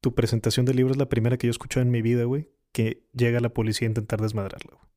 tu 0.01 0.15
presentación 0.15 0.65
del 0.67 0.77
libro 0.77 0.93
es 0.93 0.99
la 0.99 1.09
primera 1.09 1.37
que 1.37 1.47
yo 1.47 1.51
he 1.51 1.53
escuchado 1.53 1.83
en 1.85 1.91
mi 1.91 2.03
vida, 2.03 2.25
güey, 2.25 2.49
que 2.73 3.03
llega 3.13 3.41
la 3.41 3.49
policía 3.49 3.87
a 3.87 3.91
intentar 3.91 4.21
desmadrarla, 4.21 4.71
güey. 4.75 4.89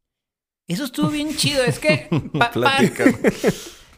Eso 0.68 0.86
estuvo 0.86 1.10
bien 1.10 1.36
chido. 1.36 1.64
Es 1.64 1.80
que. 1.80 2.08
pa- 2.34 2.52
pa- 2.52 2.52
Platica. 2.52 3.06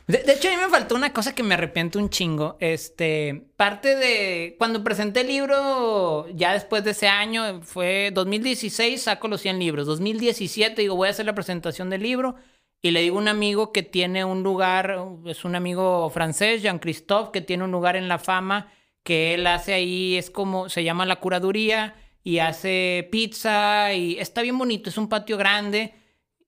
De, 0.07 0.17
de 0.17 0.33
hecho, 0.33 0.49
a 0.49 0.51
mí 0.51 0.57
me 0.57 0.69
faltó 0.69 0.95
una 0.95 1.13
cosa 1.13 1.33
que 1.35 1.43
me 1.43 1.53
arrepiento 1.53 1.97
un 1.99 2.09
chingo. 2.09 2.57
Este, 2.59 3.45
parte 3.55 3.95
de 3.95 4.55
cuando 4.57 4.83
presenté 4.83 5.21
el 5.21 5.27
libro, 5.27 6.27
ya 6.33 6.51
después 6.53 6.83
de 6.83 6.91
ese 6.91 7.07
año, 7.07 7.61
fue 7.61 8.11
2016, 8.13 9.01
saco 9.01 9.27
los 9.29 9.41
100 9.41 9.59
libros. 9.59 9.85
2017, 9.87 10.81
digo, 10.81 10.95
voy 10.95 11.07
a 11.07 11.11
hacer 11.11 11.25
la 11.25 11.35
presentación 11.35 11.89
del 11.89 12.01
libro. 12.03 12.35
Y 12.85 12.91
le 12.91 12.99
digo 12.99 13.15
a 13.15 13.21
un 13.21 13.29
amigo 13.29 13.71
que 13.71 13.81
tiene 13.81 14.25
un 14.25 14.43
lugar, 14.43 15.07
es 15.25 15.45
un 15.45 15.55
amigo 15.55 16.09
francés, 16.09 16.61
Jean-Christophe, 16.61 17.31
que 17.31 17.39
tiene 17.39 17.63
un 17.63 17.71
lugar 17.71 17.95
en 17.95 18.09
la 18.09 18.19
fama, 18.19 18.73
que 19.03 19.33
él 19.33 19.47
hace 19.47 19.73
ahí, 19.73 20.17
es 20.17 20.29
como, 20.29 20.67
se 20.67 20.83
llama 20.83 21.05
la 21.05 21.21
curaduría, 21.21 21.95
y 22.23 22.39
hace 22.39 23.07
pizza, 23.09 23.93
y 23.93 24.19
está 24.19 24.41
bien 24.41 24.57
bonito, 24.57 24.89
es 24.89 24.97
un 24.97 25.07
patio 25.07 25.37
grande. 25.37 25.93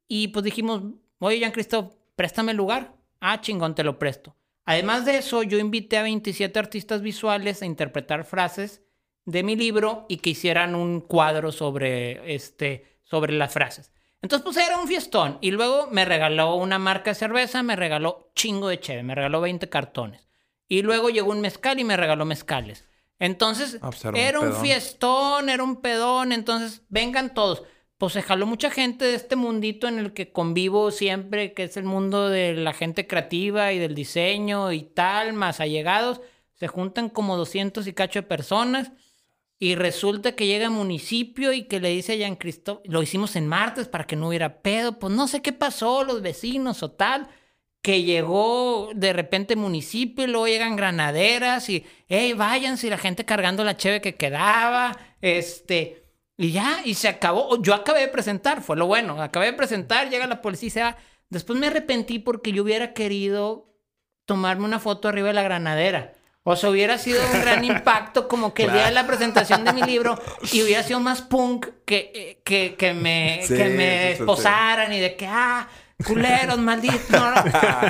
Y 0.09 0.27
pues 0.27 0.43
dijimos, 0.43 0.81
oye, 1.19 1.39
Jean-Christophe, 1.39 1.95
préstame 2.17 2.51
el 2.51 2.57
lugar. 2.57 2.97
Ah, 3.21 3.39
chingón, 3.39 3.73
te 3.73 3.85
lo 3.85 3.97
presto. 3.97 4.35
Además 4.65 5.05
de 5.05 5.19
eso, 5.19 5.41
yo 5.41 5.57
invité 5.57 5.97
a 5.97 6.03
27 6.03 6.59
artistas 6.59 7.01
visuales 7.01 7.61
a 7.61 7.65
interpretar 7.65 8.25
frases 8.25 8.83
de 9.23 9.43
mi 9.43 9.55
libro 9.55 10.05
y 10.09 10.17
que 10.17 10.31
hicieran 10.31 10.75
un 10.75 10.99
cuadro 10.99 11.53
sobre, 11.53 12.35
este, 12.35 12.99
sobre 13.03 13.31
las 13.31 13.53
frases. 13.53 13.94
Entonces, 14.21 14.43
pues 14.43 14.58
era 14.58 14.78
un 14.78 14.88
fiestón. 14.88 15.38
Y 15.41 15.51
luego 15.51 15.88
me 15.91 16.04
regaló 16.06 16.56
una 16.56 16.80
marca 16.80 17.12
de 17.12 17.15
cerveza, 17.15 17.62
me 17.63 17.75
regaló 17.75 18.32
chingo 18.36 18.67
de 18.69 18.80
cheve, 18.80 19.04
me 19.04 19.13
regaló 19.15 19.41
20 19.41 19.69
cartones. 19.69 20.28
Y 20.67 20.82
luego 20.82 21.10
llegó 21.10 21.32
un 21.32 21.41
mezcal 21.41 21.80
y 21.80 21.84
me 21.84 21.95
regaló 21.97 22.25
mezcales. 22.25 22.86
Entonces, 23.19 23.78
Ah, 23.82 23.91
pues 23.91 24.04
era 24.06 24.10
un 24.12 24.17
era 24.17 24.39
un 24.39 24.45
pedón. 24.49 24.62
fiestón, 24.62 25.49
era 25.49 25.63
un 25.63 25.82
pedón. 25.82 26.32
Entonces, 26.32 26.82
vengan 26.89 27.34
todos. 27.34 27.63
Pues 27.97 28.13
se 28.13 28.21
jaló 28.23 28.45
mucha 28.45 28.69
gente 28.71 29.06
de 29.06 29.15
este 29.15 29.36
mundito 29.36 29.88
en 29.88 29.99
el 29.99 30.13
que 30.13 30.32
convivo 30.34 30.91
siempre, 30.91 31.54
que 31.54 31.63
es 31.63 31.78
el 31.78 31.86
mundo 31.86 32.28
de 32.30 32.54
la 32.54 32.73
gente 32.73 33.08
creativa 33.08 33.71
y 33.73 33.80
del 33.80 33.95
diseño 33.95 34.71
y 34.73 34.82
tal, 34.84 35.34
más 35.34 35.60
allegados. 35.60 36.19
Se 36.56 36.67
juntan 36.67 37.10
como 37.10 37.38
200 37.38 37.86
y 37.88 37.93
cacho 37.93 38.19
de 38.19 38.23
personas. 38.28 38.91
Y 39.65 39.73
resulta 39.73 40.34
que 40.34 40.45
llega 40.45 40.67
a 40.67 40.69
municipio 40.69 41.51
y 41.51 41.63
que 41.63 41.80
le 41.80 41.89
dice 41.89 42.13
a 42.13 42.15
Jean 42.17 42.36
Cristóbal, 42.36 42.84
lo 42.86 43.01
hicimos 43.01 43.36
en 43.36 43.47
martes 43.47 43.88
para 43.88 44.06
que 44.06 44.15
no 44.15 44.28
hubiera 44.28 44.62
pedo, 44.62 44.99
pues 44.99 45.12
no 45.12 45.28
sé 45.28 45.41
qué 45.41 45.54
pasó, 45.54 46.04
los 46.04 46.21
vecinos 46.21 46.84
o 46.84 46.91
tal, 46.91 47.30
que 47.82 48.04
llegó 48.04 48.91
de 48.93 49.12
repente 49.12 49.56
municipio 49.56 50.23
y 50.23 50.28
luego 50.28 50.45
llegan 50.45 50.75
granaderas 50.75 51.67
y, 51.71 51.84
hey, 52.08 52.34
váyanse, 52.34 52.86
y 52.86 52.89
la 52.91 52.99
gente 52.99 53.25
cargando 53.25 53.63
la 53.63 53.75
cheve 53.75 54.01
que 54.01 54.13
quedaba, 54.13 54.95
este, 55.19 56.12
y 56.38 56.51
ya, 56.51 56.82
y 56.86 56.93
se 56.93 57.08
acabó. 57.08 57.60
Yo 57.60 57.73
acabé 57.73 58.01
de 58.01 58.10
presentar, 58.10 58.62
fue 58.62 58.78
lo 58.78 58.86
bueno, 58.86 59.19
acabé 59.19 59.47
de 59.47 59.54
presentar, 59.54 60.12
llega 60.12 60.28
la 60.28 60.43
policía 60.43 60.67
y 60.67 60.69
se 60.69 60.82
va. 60.82 60.97
Después 61.30 61.58
me 61.58 61.65
arrepentí 61.65 62.19
porque 62.19 62.51
yo 62.51 62.62
hubiera 62.62 62.93
querido 62.93 63.73
tomarme 64.25 64.65
una 64.65 64.78
foto 64.78 65.08
arriba 65.08 65.30
de 65.30 65.34
la 65.34 65.41
granadera. 65.41 66.13
O 66.47 66.55
sea, 66.55 66.69
hubiera 66.69 66.99
sido 66.99 67.19
un 67.34 67.41
gran 67.41 67.63
impacto 67.65 68.27
como 68.27 68.53
que 68.53 68.65
el 68.65 68.71
día 68.73 68.86
de 68.86 68.91
la 68.91 69.08
presentación 69.08 69.65
de 69.65 69.73
mi 69.73 69.81
libro 69.81 70.15
y 70.51 70.62
hubiera 70.62 70.84
sido 70.84 70.99
más 70.99 71.23
punk 71.23 71.65
que, 71.86 72.39
que, 72.43 72.75
que 72.77 72.93
me, 72.93 73.39
Sí, 73.43 73.55
que 73.58 73.65
me 73.69 73.71
sí, 73.71 74.08
sí, 74.12 74.15
sí. 74.17 74.21
esposaran 74.21 74.93
y 74.93 74.99
de 74.99 75.15
que, 75.15 75.25
ah, 75.25 75.67
culeros, 76.05 76.60
malditos, 76.60 77.10
no, 77.10 77.34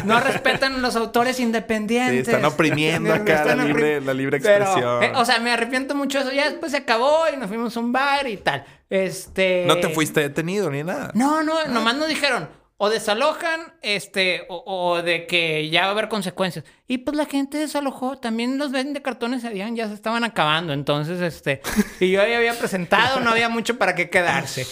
no 0.06 0.20
respetan 0.22 0.82
los 0.82 0.96
autores 0.96 1.36
Sí, 1.36 1.44
independientes. 1.44 2.30
están 2.30 2.46
oprimiendo 2.46 3.14
la 3.14 3.56
libre, 3.56 4.00
la 4.00 4.14
libre 4.14 4.40
Pero, 4.40 4.64
expresión. 4.64 5.04
eh, 5.04 5.12
o 5.16 5.26
sea, 5.26 5.40
me 5.40 5.52
arrepiento 5.52 5.94
mucho 5.94 6.20
de 6.20 6.24
eso. 6.26 6.34
Ya 6.34 6.50
después 6.50 6.72
se 6.72 6.78
acabó 6.78 7.24
y 7.34 7.36
nos 7.36 7.50
fuimos 7.50 7.76
a 7.76 7.80
un 7.82 7.92
bar 7.92 8.26
y 8.30 8.38
tal. 8.38 8.64
Este... 8.90 9.66
no 9.68 9.78
te 9.82 9.90
fuiste 9.90 10.22
detenido 10.22 10.70
ni 10.70 10.82
nada. 10.84 11.12
No, 11.14 11.44
no, 11.44 11.66
nomás 11.68 11.96
nos 11.96 12.08
dijeron 12.08 12.48
o 12.78 12.90
desalojan, 12.90 13.74
este, 13.82 14.44
o, 14.50 14.64
o 14.66 15.02
de 15.02 15.28
que 15.28 15.70
ya 15.70 15.82
va 15.84 15.88
a 15.88 15.92
haber 15.92 16.10
consecuencias. 16.10 16.66
Y 16.88 17.00
pues 17.00 17.16
la 17.16 17.26
gente 17.26 17.58
desalojó. 17.58 18.18
También 18.18 18.58
los 18.58 18.72
ven 18.72 18.94
de 18.94 19.02
cartones 19.02 19.42
se 19.42 19.48
habían, 19.48 19.76
ya 19.76 19.88
se 19.88 19.94
estaban 19.94 20.24
acabando. 20.24 20.74
Entonces, 20.74 21.22
este, 21.22 21.62
y 22.00 22.12
yo 22.12 22.26
ya 22.28 22.38
había 22.38 22.58
presentado, 22.58 23.20
no 23.22 23.30
había 23.30 23.50
mucho 23.50 23.78
para 23.78 23.96
qué 23.96 24.10
quedarse. 24.10 24.68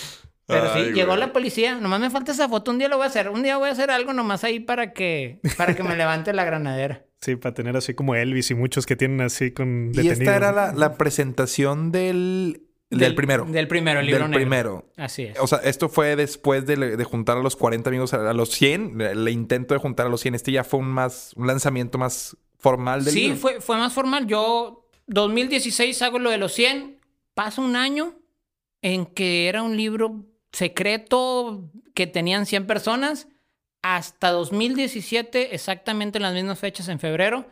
Pero 0.46 0.74
sí, 0.74 0.80
Ay, 0.80 0.92
llegó 0.92 1.12
güey. 1.12 1.20
la 1.22 1.32
policía. 1.32 1.76
Nomás 1.76 2.02
me 2.02 2.10
falta 2.10 2.34
esa 2.34 2.50
foto. 2.50 2.72
Un 2.72 2.78
día 2.78 2.90
lo 2.90 2.98
voy 2.98 3.06
a 3.06 3.08
hacer. 3.08 3.30
Un 3.30 3.44
día 3.44 3.58
voy 3.58 3.70
a 3.70 3.72
hacer 3.72 3.90
algo 3.90 4.12
nomás 4.12 4.44
ahí 4.44 4.60
para 4.60 4.92
que, 4.92 5.40
para 5.58 5.74
que 5.74 5.84
me 5.84 5.96
levante 5.96 6.34
la 6.34 6.44
granadera. 6.44 7.06
Sí, 7.24 7.38
para 7.38 7.54
tener 7.54 7.78
así 7.78 7.94
como 7.94 8.16
Elvis 8.16 8.52
y 8.52 8.54
muchos 8.54 8.86
que 8.86 8.98
tienen 8.98 9.22
así 9.22 9.52
con 9.52 9.94
Y 9.94 10.10
esta 10.10 10.36
era 10.36 10.52
la, 10.52 10.74
la 10.74 10.96
presentación 10.96 11.90
del, 11.94 12.64
del, 12.98 13.16
primero. 13.16 13.46
Del 13.46 13.68
primero, 13.68 14.00
el 14.00 14.06
libro 14.06 14.22
Del 14.24 14.32
negro. 14.32 14.40
primero. 14.42 14.86
Así 14.98 15.24
es. 15.24 15.40
O 15.40 15.48
sea, 15.48 15.60
esto 15.60 15.90
fue 15.90 16.16
después 16.16 16.66
de, 16.66 16.76
de 16.98 17.04
juntar 17.04 17.38
a 17.38 17.42
los 17.42 17.56
40 17.56 17.90
amigos 17.90 18.14
a, 18.14 18.34
los 18.34 18.50
100. 18.50 19.02
El 19.02 19.28
intento 19.30 19.74
de 19.74 19.80
juntar 19.80 20.08
a 20.08 20.10
los 20.10 20.22
100. 20.22 20.36
Este 20.36 20.52
ya 20.52 20.64
fue 20.64 20.80
un 20.80 20.88
más 20.88 21.32
un 21.36 21.48
lanzamiento 21.48 21.98
más 21.98 22.36
formal 22.58 23.04
del 23.04 23.14
Sí, 23.14 23.22
libro. 23.24 23.38
fue, 23.38 23.62
fue 23.62 23.78
más 23.78 23.94
formal. 23.94 24.28
Yo, 24.28 24.88
2016 25.08 26.02
hago 26.02 26.20
lo 26.20 26.30
de 26.30 26.38
los 26.38 26.54
100. 26.54 27.00
Pasa 27.34 27.62
un 27.62 27.76
año 27.76 28.16
en 28.82 29.06
que 29.06 29.48
era 29.50 29.64
un 29.64 29.76
libro 29.78 30.26
secreto 30.52 31.70
que 31.94 32.08
tenían 32.08 32.46
100 32.46 32.66
personas. 32.68 33.28
Hasta 33.82 34.32
2017, 34.32 35.54
exactamente 35.54 36.18
en 36.18 36.24
las 36.24 36.34
mismas 36.34 36.58
fechas, 36.58 36.88
en 36.88 37.00
febrero, 37.00 37.46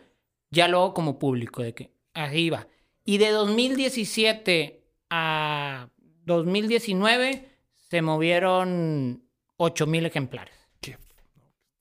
ya 0.50 0.70
lo 0.70 0.78
hago 0.80 0.94
como 0.94 1.20
público, 1.20 1.62
de 1.62 1.74
que 1.74 1.92
ahí 2.14 2.50
va. 2.50 2.68
Y 3.04 3.18
de 3.18 3.32
2017 3.32 4.81
a 5.12 5.90
2019 6.26 7.48
se 7.76 8.02
movieron 8.02 9.24
8000 9.58 10.06
ejemplares. 10.08 10.56
Qué, 10.80 10.98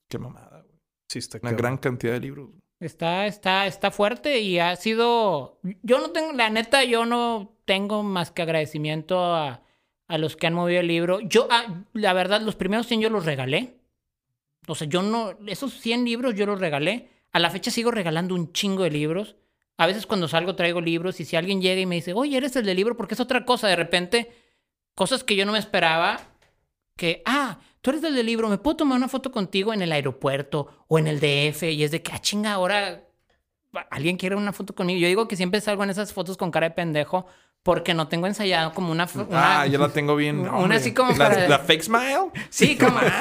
qué 0.07 0.19
mamada, 0.19 0.61
güey. 0.61 0.77
Sí, 1.07 1.19
está 1.19 1.39
Una 1.41 1.53
gran 1.53 1.77
cantidad 1.77 2.13
de 2.13 2.19
libros. 2.19 2.49
Está, 2.79 3.27
está, 3.27 3.67
está 3.67 3.91
fuerte 3.91 4.39
y 4.39 4.59
ha 4.59 4.75
sido. 4.75 5.59
Yo 5.81 5.99
no 5.99 6.11
tengo, 6.11 6.33
la 6.33 6.49
neta, 6.49 6.83
yo 6.83 7.05
no 7.05 7.55
tengo 7.65 8.03
más 8.03 8.31
que 8.31 8.41
agradecimiento 8.41 9.23
a, 9.23 9.63
a 10.07 10.17
los 10.17 10.35
que 10.35 10.47
han 10.47 10.53
movido 10.53 10.81
el 10.81 10.87
libro. 10.87 11.19
Yo, 11.21 11.47
ah, 11.49 11.83
la 11.93 12.13
verdad, 12.13 12.41
los 12.41 12.55
primeros 12.55 12.87
100 12.87 13.01
yo 13.01 13.09
los 13.09 13.25
regalé. 13.25 13.77
O 14.67 14.75
sea, 14.75 14.87
yo 14.87 15.01
no. 15.01 15.37
Esos 15.47 15.73
100 15.79 16.05
libros 16.05 16.35
yo 16.35 16.45
los 16.45 16.59
regalé. 16.59 17.09
A 17.31 17.39
la 17.39 17.49
fecha 17.49 17.71
sigo 17.71 17.91
regalando 17.91 18.35
un 18.35 18.51
chingo 18.51 18.83
de 18.83 18.91
libros. 18.91 19.37
A 19.81 19.87
veces 19.87 20.05
cuando 20.05 20.27
salgo 20.27 20.55
traigo 20.55 20.79
libros 20.79 21.19
y 21.19 21.25
si 21.25 21.35
alguien 21.35 21.59
llega 21.59 21.81
y 21.81 21.87
me 21.87 21.95
dice, 21.95 22.13
oye, 22.13 22.37
eres 22.37 22.55
el 22.55 22.67
del 22.67 22.77
libro, 22.77 22.95
porque 22.95 23.15
es 23.15 23.19
otra 23.19 23.45
cosa. 23.45 23.67
De 23.67 23.75
repente, 23.75 24.31
cosas 24.93 25.23
que 25.23 25.35
yo 25.35 25.43
no 25.43 25.53
me 25.53 25.57
esperaba. 25.57 26.19
Que, 26.95 27.23
ah, 27.25 27.59
tú 27.81 27.89
eres 27.89 28.03
el 28.03 28.13
del 28.13 28.27
libro, 28.27 28.47
¿me 28.47 28.59
puedo 28.59 28.77
tomar 28.77 28.95
una 28.95 29.07
foto 29.07 29.31
contigo 29.31 29.73
en 29.73 29.81
el 29.81 29.91
aeropuerto 29.91 30.85
o 30.87 30.99
en 30.99 31.07
el 31.07 31.19
DF? 31.19 31.63
Y 31.63 31.83
es 31.83 31.89
de 31.89 32.03
que, 32.03 32.11
ah, 32.11 32.19
chinga, 32.19 32.51
ahora 32.53 33.07
alguien 33.89 34.17
quiere 34.17 34.35
una 34.35 34.53
foto 34.53 34.75
conmigo. 34.75 34.99
Yo 34.99 35.07
digo 35.07 35.27
que 35.27 35.35
siempre 35.35 35.59
salgo 35.61 35.83
en 35.83 35.89
esas 35.89 36.13
fotos 36.13 36.37
con 36.37 36.51
cara 36.51 36.69
de 36.69 36.75
pendejo 36.75 37.25
porque 37.63 37.93
no 37.93 38.07
tengo 38.07 38.27
ensayado 38.27 38.73
como 38.73 38.91
una... 38.91 39.07
una 39.13 39.61
ah, 39.61 39.67
yo 39.67 39.77
la 39.79 39.89
tengo 39.89 40.15
bien. 40.15 40.39
Una 40.49 40.75
así 40.75 40.93
como 40.93 41.11
la, 41.11 41.29
para- 41.29 41.47
la 41.47 41.59
fake 41.59 41.83
smile. 41.83 42.31
Sí, 42.49 42.77
como... 42.79 42.99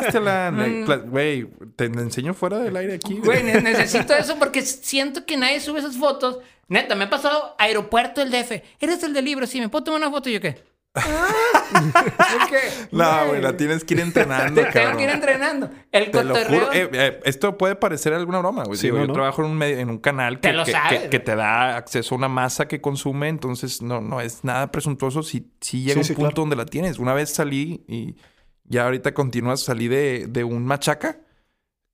Mm. 0.50 1.11
Güey, 1.11 1.46
te 1.76 1.88
la 1.88 2.00
enseño 2.03 2.35
fuera 2.35 2.59
del 2.59 2.76
aire 2.76 2.94
aquí. 2.94 3.18
Güey, 3.18 3.42
ne- 3.42 3.61
necesito 3.62 4.14
eso 4.14 4.37
porque 4.38 4.62
siento 4.62 5.24
que 5.26 5.37
nadie 5.37 5.61
sube 5.61 5.79
esas 5.81 5.96
fotos. 5.96 6.38
Neta, 6.68 6.94
me 6.94 7.05
ha 7.05 7.11
pasado 7.11 7.55
aeropuerto 7.59 8.20
del 8.24 8.31
DF. 8.31 8.62
¿Eres 8.81 9.03
el 9.03 9.12
del 9.12 9.24
libro? 9.24 9.46
Sí, 9.46 9.61
¿me 9.61 9.68
puedo 9.68 9.85
tomar 9.85 10.00
una 10.00 10.11
foto? 10.11 10.29
¿Y 10.31 10.35
yo 10.35 10.40
qué? 10.40 10.62
¿Por 10.92 12.48
qué? 12.48 12.59
No, 12.92 13.26
güey, 13.29 13.40
la 13.40 13.57
tienes 13.57 13.85
que 13.85 13.94
ir 13.94 14.00
entrenando, 14.00 14.61
Tengo 14.61 14.72
que 14.72 14.79
ir 14.83 14.85
cabrón. 14.88 15.09
entrenando. 15.11 15.70
El 15.92 16.11
Te 16.11 16.24
lo 16.24 16.35
cotorreo... 16.35 16.61
juro. 16.66 16.72
Eh, 16.72 16.90
eh, 16.92 17.20
esto 17.24 17.57
puede 17.57 17.76
parecer 17.76 18.12
alguna 18.12 18.40
broma, 18.40 18.64
güey. 18.64 18.76
Sí, 18.79 18.87
Digo, 18.88 18.96
no, 18.98 19.03
yo 19.05 19.09
no. 19.09 19.14
trabajo 19.14 19.44
en 19.44 19.50
un, 19.53 19.57
medio- 19.57 19.79
en 19.79 19.88
un 19.90 19.98
canal 19.98 20.40
Te 20.40 20.48
que, 20.50 20.55
lo 20.57 20.64
que, 20.64 20.72
sabes, 20.72 21.00
que- 21.03 21.09
que 21.11 21.18
güey. 21.18 21.24
te 21.24 21.37
da 21.37 21.76
acceso 21.76 22.14
a 22.14 22.18
una 22.18 22.29
masa 22.29 22.66
que 22.66 22.81
consume. 22.81 23.29
Entonces, 23.29 23.83
no, 23.83 24.00
no 24.00 24.20
es 24.20 24.42
nada 24.44 24.70
presuntuoso 24.72 25.22
si, 25.22 25.53
si 25.61 25.83
llega 25.83 25.94
Sí, 25.94 25.98
un 26.00 26.05
sí, 26.05 26.12
punto 26.14 26.29
claro. 26.31 26.42
donde 26.42 26.57
la 26.57 26.66
tienes. 26.66 26.98
Una 26.98 27.14
vez 27.14 27.31
salí 27.31 27.85
y 27.87 28.16
ya 28.64 28.85
ahorita 28.87 29.14
continúas, 29.14 29.61
salí 29.62 29.87
de, 29.88 30.26
de 30.29 30.42
un 30.44 30.64
machaca. 30.64 31.20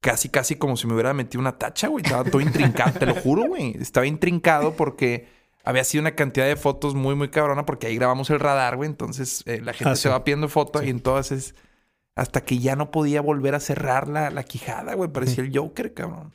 Casi, 0.01 0.29
casi 0.29 0.57
como 0.57 0.77
si 0.77 0.87
me 0.87 0.93
hubiera 0.95 1.13
metido 1.15 1.41
una 1.41 1.59
tacha, 1.59 1.89
güey. 1.89 2.03
Estaba 2.05 2.25
todo 2.25 2.41
intrincado, 2.41 2.99
te 2.99 3.07
lo 3.07 3.15
juro, 3.15 3.45
güey. 3.45 3.77
Estaba 3.81 4.07
intrincado 4.07 4.75
porque 4.75 5.36
había 5.67 5.85
sido 5.85 6.01
una 6.01 6.15
cantidad 6.15 6.47
de 6.47 6.57
fotos 6.57 6.95
muy, 6.95 7.15
muy 7.15 7.29
cabrona 7.29 7.67
porque 7.67 7.89
ahí 7.89 7.97
grabamos 7.97 8.31
el 8.31 8.41
radar, 8.41 8.77
güey. 8.77 8.89
Entonces 8.89 9.43
eh, 9.47 9.61
la 9.63 9.73
gente 9.75 9.91
Ah, 9.93 9.97
se 9.97 10.03
sí. 10.05 10.09
va 10.09 10.25
pidiendo 10.25 10.49
fotos 10.49 10.83
y 10.85 10.89
entonces 10.89 11.55
hasta 12.15 12.41
que 12.41 12.59
ya 12.59 12.77
no 12.77 12.91
podía 12.91 13.21
volver 13.21 13.55
a 13.55 13.61
cerrar 13.61 14.09
la, 14.09 14.31
la 14.31 14.43
quijada, 14.45 14.95
güey. 14.95 15.11
Parecía 15.11 15.45
el 15.45 15.55
Joker, 15.57 15.93
cabrón. 15.93 16.33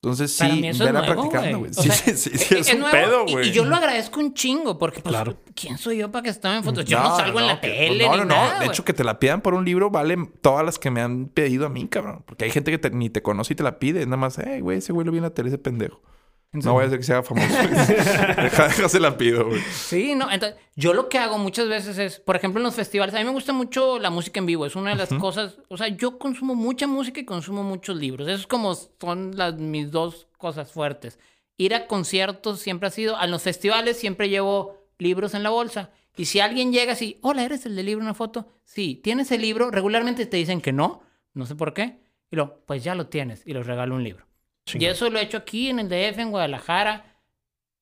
Entonces 0.00 0.36
Para 0.38 0.54
sí, 0.54 0.60
mí 0.60 0.68
eso 0.68 0.84
es 0.84 0.92
vela 0.92 1.00
nuevo, 1.06 1.30
practicando, 1.30 1.58
güey. 1.60 1.72
Sí, 1.72 1.82
sea, 1.90 1.94
sí, 2.14 2.30
sí, 2.30 2.38
sí, 2.38 2.54
es, 2.58 2.74
un 2.74 2.80
nuevo 2.80 2.92
pedo, 2.92 3.24
y- 3.26 3.32
güey. 3.32 3.48
Y, 3.48 3.52
yo 3.52 3.64
lo 3.64 3.74
agradezco 3.74 4.20
un 4.20 4.34
chingo 4.34 4.78
porque, 4.78 5.00
pues, 5.00 5.14
Claro. 5.14 5.38
¿quién 5.54 5.78
soy 5.78 5.96
yo 5.96 6.12
para 6.12 6.24
que 6.24 6.28
estar 6.28 6.54
en 6.54 6.62
fotos? 6.62 6.84
Yo 6.84 7.02
no, 7.02 7.16
salgo 7.16 7.40
en 7.40 7.46
la 7.46 7.58
que- 7.58 7.68
tele 7.68 8.04
No, 8.04 8.12
ni 8.12 8.18
no, 8.18 8.24
no. 8.26 8.34
nada, 8.34 8.60
de 8.60 8.66
hecho, 8.66 8.84
que 8.84 8.92
te 8.92 9.02
la 9.02 9.18
pidan 9.18 9.40
por 9.40 9.54
un 9.54 9.64
libro 9.64 9.88
vale 9.88 10.18
todas 10.42 10.62
las 10.64 10.78
que 10.78 10.90
me 10.90 11.00
han 11.00 11.28
pedido 11.28 11.64
a 11.64 11.70
mí, 11.70 11.88
cabrón. 11.88 12.22
Porque 12.26 12.44
hay 12.44 12.50
gente 12.50 12.70
que 12.70 12.76
te- 12.78 12.90
ni 12.90 13.08
te 13.08 13.22
conoce 13.22 13.54
y 13.54 13.56
te 13.56 13.62
la 13.62 13.78
pide. 13.78 14.00
Es 14.02 14.06
nada 14.06 14.18
más, 14.18 14.38
hey, 14.44 14.60
güey, 14.60 14.76
ese 14.78 14.92
güey 14.92 15.06
lo 15.06 15.10
vi 15.10 15.18
en 15.18 15.24
la 15.24 15.30
tele, 15.30 15.48
ese 15.48 15.56
pendejo. 15.58 16.02
No 16.54 16.72
voy 16.74 16.84
a 16.84 16.86
hacer 16.86 16.98
que 16.98 17.04
sea 17.04 17.22
famoso. 17.22 17.46
deja, 17.68 18.68
deja, 18.68 18.88
se 18.88 19.00
la 19.00 19.16
pido, 19.16 19.46
güey. 19.46 19.60
Sí, 19.72 20.14
no. 20.14 20.30
Entonces, 20.30 20.58
yo 20.76 20.94
lo 20.94 21.08
que 21.08 21.18
hago 21.18 21.36
muchas 21.36 21.68
veces 21.68 21.98
es, 21.98 22.20
por 22.20 22.36
ejemplo, 22.36 22.60
en 22.60 22.64
los 22.64 22.74
festivales, 22.74 23.14
a 23.14 23.18
mí 23.18 23.24
me 23.24 23.32
gusta 23.32 23.52
mucho 23.52 23.98
la 23.98 24.10
música 24.10 24.38
en 24.38 24.46
vivo. 24.46 24.64
Es 24.64 24.76
una 24.76 24.90
de 24.90 24.96
las 24.96 25.08
cosas, 25.14 25.58
o 25.68 25.76
sea, 25.76 25.88
yo 25.88 26.18
consumo 26.18 26.54
mucha 26.54 26.86
música 26.86 27.20
y 27.20 27.24
consumo 27.24 27.64
muchos 27.64 27.96
libros. 27.96 28.28
Eso 28.28 28.40
es 28.40 28.46
como 28.46 28.74
son 28.74 29.36
las, 29.36 29.54
mis 29.54 29.90
dos 29.90 30.28
cosas 30.38 30.70
fuertes. 30.70 31.18
Ir 31.56 31.74
a 31.74 31.86
conciertos 31.86 32.60
siempre 32.60 32.88
ha 32.88 32.90
sido, 32.90 33.16
a 33.16 33.26
los 33.26 33.42
festivales 33.42 33.98
siempre 33.98 34.28
llevo 34.28 34.86
libros 34.98 35.34
en 35.34 35.42
la 35.42 35.50
bolsa. 35.50 35.90
Y 36.16 36.26
si 36.26 36.38
alguien 36.38 36.72
llega 36.72 36.92
así, 36.92 37.18
hola, 37.22 37.44
¿eres 37.44 37.66
el 37.66 37.74
del 37.74 37.86
libro, 37.86 38.04
una 38.04 38.14
foto? 38.14 38.48
Sí, 38.64 39.00
¿tienes 39.02 39.32
el 39.32 39.40
libro? 39.40 39.70
Regularmente 39.70 40.26
te 40.26 40.36
dicen 40.36 40.60
que 40.60 40.72
no, 40.72 41.02
no 41.32 41.46
sé 41.46 41.56
por 41.56 41.74
qué. 41.74 41.98
Y 42.30 42.36
lo, 42.36 42.64
pues 42.64 42.84
ya 42.84 42.94
lo 42.94 43.08
tienes 43.08 43.42
y 43.44 43.52
les 43.52 43.66
regalo 43.66 43.96
un 43.96 44.04
libro. 44.04 44.26
Y 44.72 44.86
eso 44.86 45.10
lo 45.10 45.18
he 45.18 45.22
hecho 45.22 45.36
aquí 45.36 45.68
en 45.68 45.78
el 45.78 45.88
DF, 45.88 46.18
en 46.18 46.30
Guadalajara. 46.30 47.20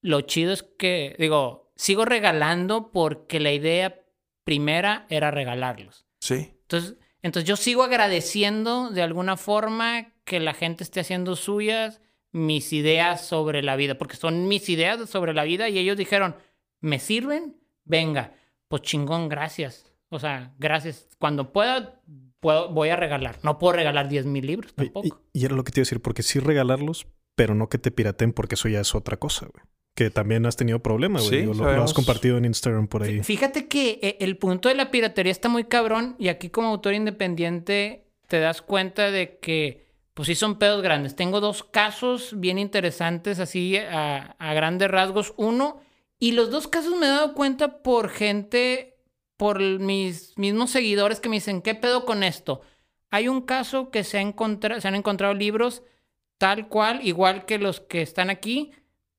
Lo 0.01 0.23
chido 0.23 0.53
es 0.53 0.63
que, 0.63 1.15
digo, 1.19 1.73
sigo 1.77 2.05
regalando 2.05 2.91
porque 2.91 3.41
la 3.41 3.53
idea 3.53 4.01
primera 4.45 5.07
era 5.09 5.31
regalarlos. 5.31 6.07
Sí. 6.19 6.55
Entonces, 6.63 6.97
entonces 7.23 7.49
yo 7.49 7.57
sigo 7.57 7.85
agradeciendo 7.85 8.91
de 8.91 9.03
alguna 9.03 9.37
forma 9.37 10.13
que 10.25 10.41
la 10.41 10.55
gente 10.55 10.83
esté 10.83 11.01
haciendo 11.01 11.37
suyas 11.37 12.01
mis 12.33 12.73
ideas 12.73 13.25
sobre 13.25 13.63
la 13.63 13.77
vida, 13.77 13.97
porque 13.97 14.17
son 14.17 14.49
mis 14.49 14.69
ideas 14.69 15.09
sobre 15.09 15.35
la 15.35 15.45
vida 15.45 15.69
y 15.69 15.79
ellos 15.79 15.97
dijeron, 15.97 16.35
¿me 16.81 16.99
sirven? 16.99 17.57
Venga, 17.85 18.35
pues 18.69 18.83
chingón, 18.83 19.29
gracias. 19.29 19.93
O 20.09 20.19
sea, 20.19 20.55
gracias. 20.59 21.09
Cuando 21.19 21.53
pueda, 21.53 22.01
puedo, 22.43 22.69
voy 22.69 22.91
a 22.91 22.97
regalar. 22.97 23.39
No 23.43 23.59
puedo 23.59 23.73
regalar 23.75 24.09
10 24.11 24.27
mil 24.27 24.47
libros 24.47 24.73
Y, 24.73 24.75
tampoco. 24.75 25.21
y- 25.33 25.41
y 25.41 25.45
era 25.47 25.55
lo 25.55 25.65
que 25.65 25.73
te 25.73 25.81
iba 25.81 25.83
a 25.85 25.87
decir, 25.87 26.03
porque 26.03 26.23
sí 26.23 26.41
regalarlos, 26.41 27.07
pero 27.35 27.55
no 27.55 27.69
que 27.71 27.79
te 27.79 27.91
piraten, 27.91 28.33
porque 28.35 28.57
eso 28.57 28.69
ya 28.69 28.81
es 28.81 28.95
otra 28.95 29.17
cosa, 29.17 29.47
güey. 29.47 29.65
Que 29.95 30.11
también 30.11 30.45
has 30.47 30.57
tenido 30.57 30.81
problemas, 30.81 31.29
güey. 31.29 31.47
Sí, 31.47 31.55
lo- 31.59 31.83
has 31.83 31.95
compartido 31.95 32.37
en 32.39 32.45
Instagram 32.47 32.89
por 32.89 33.03
ahí. 33.03 33.23
Fíjate 33.23 33.69
que 33.69 33.99
eh, 34.03 34.17
el 34.21 34.37
punto 34.39 34.69
de 34.69 34.75
la 34.75 34.91
piratería 34.91 35.31
está 35.31 35.49
muy 35.49 35.65
cabrón 35.65 36.17
y 36.19 36.29
aquí 36.29 36.49
como 36.51 36.69
autor 36.69 36.95
independiente 36.95 38.07
te 38.27 38.41
das 38.41 38.61
cuenta 38.63 39.11
de 39.11 39.39
que 39.39 39.87
pues 40.15 40.27
sí 40.27 40.35
son 40.35 40.59
pedos 40.59 40.83
grandes. 40.83 41.15
Tengo 41.17 41.41
dos 41.41 41.63
casos 41.63 42.35
bien 42.39 42.59
interesantes 42.59 43.39
así 43.39 43.77
a, 43.79 44.35
a 44.39 44.55
grandes 44.55 44.91
rasgos. 44.91 45.33
Uno, 45.37 45.81
y 46.19 46.33
los 46.33 46.51
dos 46.51 46.69
casos 46.69 46.95
me 46.99 47.07
he 47.07 47.11
dado 47.11 47.35
cuenta 47.35 47.83
por 47.83 48.09
gente, 48.11 48.92
por 49.43 49.59
mis 49.59 50.39
mismos 50.39 50.71
seguidores 50.71 51.19
que 51.19 51.29
me 51.29 51.35
dicen, 51.35 51.63
¿qué 51.63 51.75
pedo 51.75 52.05
con 52.05 52.23
esto? 52.23 52.61
Hay 53.11 53.27
un 53.27 53.41
caso 53.41 53.91
que 53.91 54.05
se, 54.05 54.11
se 54.13 54.89
han 54.89 54.95
encontrado 54.95 55.35
libros 55.35 55.83
tal 56.39 56.69
cual, 56.69 57.01
igual 57.03 57.45
que 57.45 57.59
los 57.59 57.81
que 57.81 58.03
están 58.03 58.31
aquí, 58.31 58.71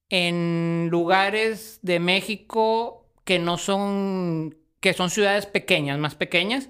en 0.07 0.87
lugares 0.89 1.79
de 1.81 1.99
México 1.99 3.05
que 3.25 3.37
no 3.37 3.57
son, 3.57 4.55
que 4.79 4.93
son 4.93 5.09
ciudades 5.09 5.45
pequeñas, 5.45 5.99
más 5.99 6.15
pequeñas. 6.15 6.69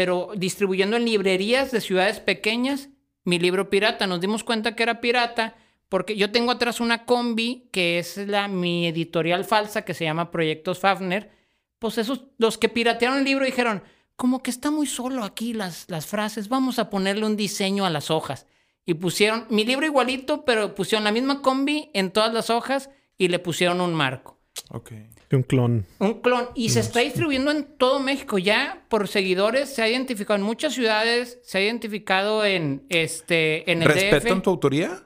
Pero 0.00 0.30
distribuyendo 0.34 0.96
en 0.96 1.04
librerías 1.04 1.72
de 1.72 1.82
ciudades 1.82 2.20
pequeñas 2.20 2.88
mi 3.24 3.38
libro 3.38 3.68
pirata. 3.68 4.06
Nos 4.06 4.22
dimos 4.22 4.44
cuenta 4.44 4.74
que 4.74 4.82
era 4.82 5.02
pirata 5.02 5.56
porque 5.90 6.16
yo 6.16 6.32
tengo 6.32 6.52
atrás 6.52 6.80
una 6.80 7.04
combi 7.04 7.68
que 7.70 7.98
es 7.98 8.16
la, 8.16 8.48
mi 8.48 8.86
editorial 8.86 9.44
falsa 9.44 9.82
que 9.82 9.92
se 9.92 10.04
llama 10.04 10.30
Proyectos 10.30 10.78
Fafner. 10.78 11.30
Pues 11.78 11.98
esos, 11.98 12.24
los 12.38 12.56
que 12.56 12.70
piratearon 12.70 13.18
el 13.18 13.24
libro 13.24 13.44
dijeron, 13.44 13.82
como 14.16 14.42
que 14.42 14.50
está 14.50 14.70
muy 14.70 14.86
solo 14.86 15.22
aquí 15.22 15.52
las, 15.52 15.84
las 15.90 16.06
frases, 16.06 16.48
vamos 16.48 16.78
a 16.78 16.88
ponerle 16.88 17.26
un 17.26 17.36
diseño 17.36 17.84
a 17.84 17.90
las 17.90 18.10
hojas. 18.10 18.46
Y 18.86 18.94
pusieron 18.94 19.46
mi 19.50 19.66
libro 19.66 19.84
igualito, 19.84 20.46
pero 20.46 20.74
pusieron 20.74 21.04
la 21.04 21.12
misma 21.12 21.42
combi 21.42 21.90
en 21.92 22.10
todas 22.10 22.32
las 22.32 22.48
hojas 22.48 22.88
y 23.18 23.28
le 23.28 23.38
pusieron 23.38 23.82
un 23.82 23.92
marco. 23.92 24.39
Ok. 24.70 24.92
Un 25.32 25.42
clon. 25.42 25.86
Un 25.98 26.14
clon. 26.20 26.48
Y 26.54 26.68
se 26.70 26.80
está 26.80 27.00
distribuyendo 27.00 27.50
en 27.50 27.64
todo 27.64 27.98
México. 28.00 28.38
Ya 28.38 28.84
por 28.88 29.08
seguidores 29.08 29.68
se 29.74 29.82
ha 29.82 29.88
identificado 29.88 30.36
en 30.38 30.42
muchas 30.44 30.74
ciudades, 30.74 31.38
se 31.42 31.58
ha 31.58 31.60
identificado 31.62 32.44
en 32.44 32.84
este 32.88 33.70
en 33.70 33.82
el 33.82 33.88
¿Respetan 33.88 34.38
DF. 34.38 34.42
tu 34.44 34.50
autoría? 34.50 35.02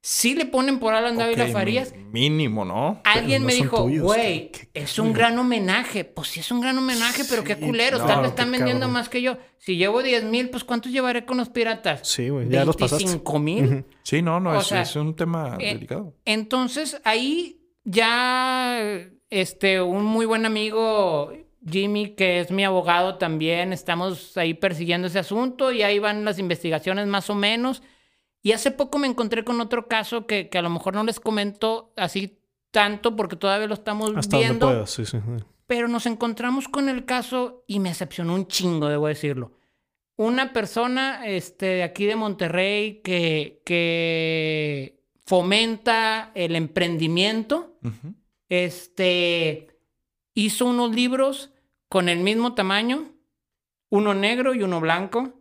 Sí 0.00 0.34
le 0.34 0.44
ponen 0.44 0.80
por 0.80 0.92
Alan 0.92 1.16
Dávila 1.16 1.44
Ok, 1.44 1.52
Farías. 1.52 1.94
Mínimo, 2.12 2.66
¿no? 2.66 3.00
Alguien 3.04 3.40
no 3.40 3.46
me 3.46 3.54
dijo, 3.54 3.88
güey, 3.88 4.50
¿qué- 4.52 4.68
qué- 4.74 4.80
es 4.82 4.98
un 4.98 5.14
gran 5.14 5.38
homenaje. 5.38 6.04
Pues 6.04 6.28
sí 6.28 6.40
es 6.40 6.50
un 6.50 6.60
gran 6.60 6.76
homenaje, 6.76 7.22
pero 7.28 7.42
qué 7.42 7.56
culeros. 7.56 8.00
no, 8.02 8.06
tal 8.06 8.16
vez 8.18 8.26
qué 8.26 8.28
están 8.30 8.50
vendiendo 8.52 8.80
cabrón. 8.82 8.92
más 8.92 9.08
que 9.08 9.22
yo. 9.22 9.38
Si 9.58 9.76
llevo 9.78 10.02
10 10.02 10.24
mil, 10.24 10.50
pues 10.50 10.62
¿cuántos 10.62 10.92
llevaré 10.92 11.24
con 11.24 11.38
los 11.38 11.48
piratas? 11.48 12.06
Sí, 12.06 12.28
güey, 12.28 12.50
ya 12.50 12.66
los 12.66 12.76
pasaste. 12.76 13.04
25 13.04 13.38
mil. 13.38 13.84
Sí, 14.02 14.20
no, 14.20 14.40
no, 14.40 14.58
es, 14.60 14.66
sea, 14.66 14.82
es 14.82 14.94
un 14.94 15.16
tema 15.16 15.56
Eh, 15.58 15.72
delicado. 15.72 16.12
Entonces 16.26 17.00
ahí 17.04 17.60
ya 17.84 18.78
este 19.30 19.80
un 19.80 20.04
muy 20.04 20.26
buen 20.26 20.46
amigo 20.46 21.32
Jimmy 21.68 22.10
que 22.14 22.40
es 22.40 22.50
mi 22.50 22.64
abogado 22.64 23.16
también 23.16 23.72
estamos 23.72 24.36
ahí 24.36 24.54
persiguiendo 24.54 25.06
ese 25.08 25.18
asunto 25.18 25.72
y 25.72 25.82
ahí 25.82 25.98
van 25.98 26.24
las 26.24 26.38
investigaciones 26.38 27.06
más 27.06 27.30
o 27.30 27.34
menos 27.34 27.82
y 28.42 28.52
hace 28.52 28.70
poco 28.70 28.98
me 28.98 29.06
encontré 29.06 29.44
con 29.44 29.60
otro 29.60 29.88
caso 29.88 30.26
que, 30.26 30.48
que 30.48 30.58
a 30.58 30.62
lo 30.62 30.70
mejor 30.70 30.94
no 30.94 31.04
les 31.04 31.18
comento 31.20 31.92
así 31.96 32.38
tanto 32.70 33.16
porque 33.16 33.36
todavía 33.36 33.68
lo 33.68 33.74
estamos 33.74 34.12
Hasta 34.16 34.36
donde 34.36 34.48
viendo. 34.48 34.66
puedas, 34.66 34.90
sí, 34.90 35.06
sí. 35.06 35.18
sí. 35.18 35.44
Pero 35.66 35.88
nos 35.88 36.04
encontramos 36.06 36.68
con 36.68 36.88
el 36.90 37.06
caso 37.06 37.64
y 37.66 37.80
me 37.80 37.88
decepcionó 37.88 38.34
un 38.34 38.46
chingo, 38.48 38.88
debo 38.88 39.06
decirlo. 39.08 39.52
Una 40.16 40.52
persona 40.52 41.26
este, 41.26 41.66
de 41.66 41.82
aquí 41.84 42.04
de 42.04 42.16
Monterrey 42.16 43.00
que, 43.02 43.62
que 43.64 45.00
fomenta 45.26 46.30
el 46.34 46.54
emprendimiento, 46.56 47.78
este, 48.48 49.68
hizo 50.34 50.66
unos 50.66 50.94
libros 50.94 51.50
con 51.88 52.08
el 52.08 52.20
mismo 52.20 52.54
tamaño, 52.54 53.12
uno 53.90 54.14
negro 54.14 54.54
y 54.54 54.62
uno 54.62 54.80
blanco, 54.80 55.40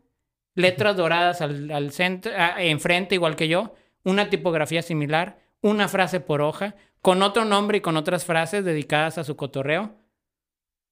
letras 0.55 0.95
doradas 0.95 1.41
al, 1.41 1.71
al 1.71 1.91
centro, 1.91 2.31
enfrente 2.57 3.15
igual 3.15 3.35
que 3.35 3.47
yo, 3.47 3.73
una 4.03 4.29
tipografía 4.29 4.81
similar, 4.81 5.39
una 5.61 5.87
frase 5.87 6.19
por 6.19 6.41
hoja, 6.41 6.75
con 7.01 7.21
otro 7.21 7.43
nombre 7.45 7.79
y 7.79 7.81
con 7.81 7.97
otras 7.97 8.25
frases 8.25 8.63
dedicadas 8.63 9.17
a 9.17 9.23
su 9.23 9.35
cotorreo, 9.35 9.95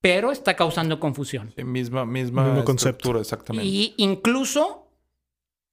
pero 0.00 0.32
está 0.32 0.56
causando 0.56 0.98
confusión. 0.98 1.52
Sí, 1.56 1.64
misma, 1.64 2.04
misma 2.04 2.44
Mismo 2.44 2.64
concepto. 2.64 3.18
exactamente. 3.18 3.66
Y 3.66 3.94
incluso 3.98 4.81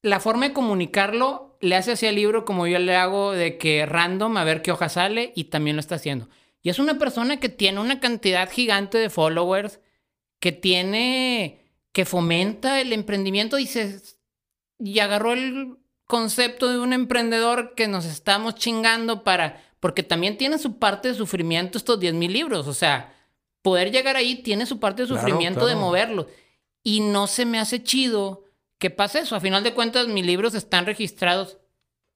la 0.01 0.19
forma 0.19 0.47
de 0.47 0.53
comunicarlo 0.53 1.57
le 1.61 1.75
hace 1.75 1.93
hacia 1.93 2.09
el 2.09 2.15
libro 2.15 2.45
como 2.45 2.67
yo 2.67 2.79
le 2.79 2.95
hago 2.95 3.31
de 3.31 3.57
que 3.57 3.85
random 3.85 4.37
a 4.37 4.43
ver 4.43 4.61
qué 4.61 4.71
hoja 4.71 4.89
sale 4.89 5.33
y 5.35 5.45
también 5.45 5.75
lo 5.75 5.81
está 5.81 5.95
haciendo. 5.95 6.29
Y 6.61 6.69
es 6.69 6.79
una 6.79 6.97
persona 6.97 7.39
que 7.39 7.49
tiene 7.49 7.79
una 7.79 7.99
cantidad 7.99 8.49
gigante 8.49 8.97
de 8.97 9.09
followers, 9.09 9.79
que 10.39 10.51
tiene, 10.51 11.65
que 11.91 12.05
fomenta 12.05 12.79
el 12.81 12.93
emprendimiento 12.93 13.59
y 13.59 13.67
se, 13.67 14.01
y 14.77 14.99
agarró 14.99 15.33
el 15.33 15.77
concepto 16.05 16.69
de 16.69 16.79
un 16.79 16.93
emprendedor 16.93 17.75
que 17.75 17.87
nos 17.87 18.05
estamos 18.05 18.55
chingando 18.55 19.23
para, 19.23 19.61
porque 19.79 20.03
también 20.03 20.37
tiene 20.37 20.57
su 20.57 20.79
parte 20.79 21.09
de 21.09 21.13
sufrimiento 21.13 21.77
estos 21.77 21.99
10 21.99 22.13
mil 22.13 22.33
libros, 22.33 22.67
o 22.67 22.73
sea, 22.73 23.13
poder 23.61 23.91
llegar 23.91 24.15
ahí 24.15 24.35
tiene 24.35 24.65
su 24.65 24.79
parte 24.79 25.03
de 25.03 25.07
Claro, 25.07 25.21
sufrimiento 25.21 25.65
de 25.65 25.75
moverlo. 25.75 26.27
Y 26.81 27.01
no 27.01 27.27
se 27.27 27.45
me 27.45 27.59
hace 27.59 27.83
chido 27.83 28.45
que 28.79 28.89
pase 28.89 29.19
eso. 29.19 29.35
A 29.35 29.39
final 29.39 29.63
de 29.63 29.73
cuentas, 29.73 30.07
mis 30.07 30.25
libros 30.25 30.55
están 30.55 30.85
registrados. 30.85 31.59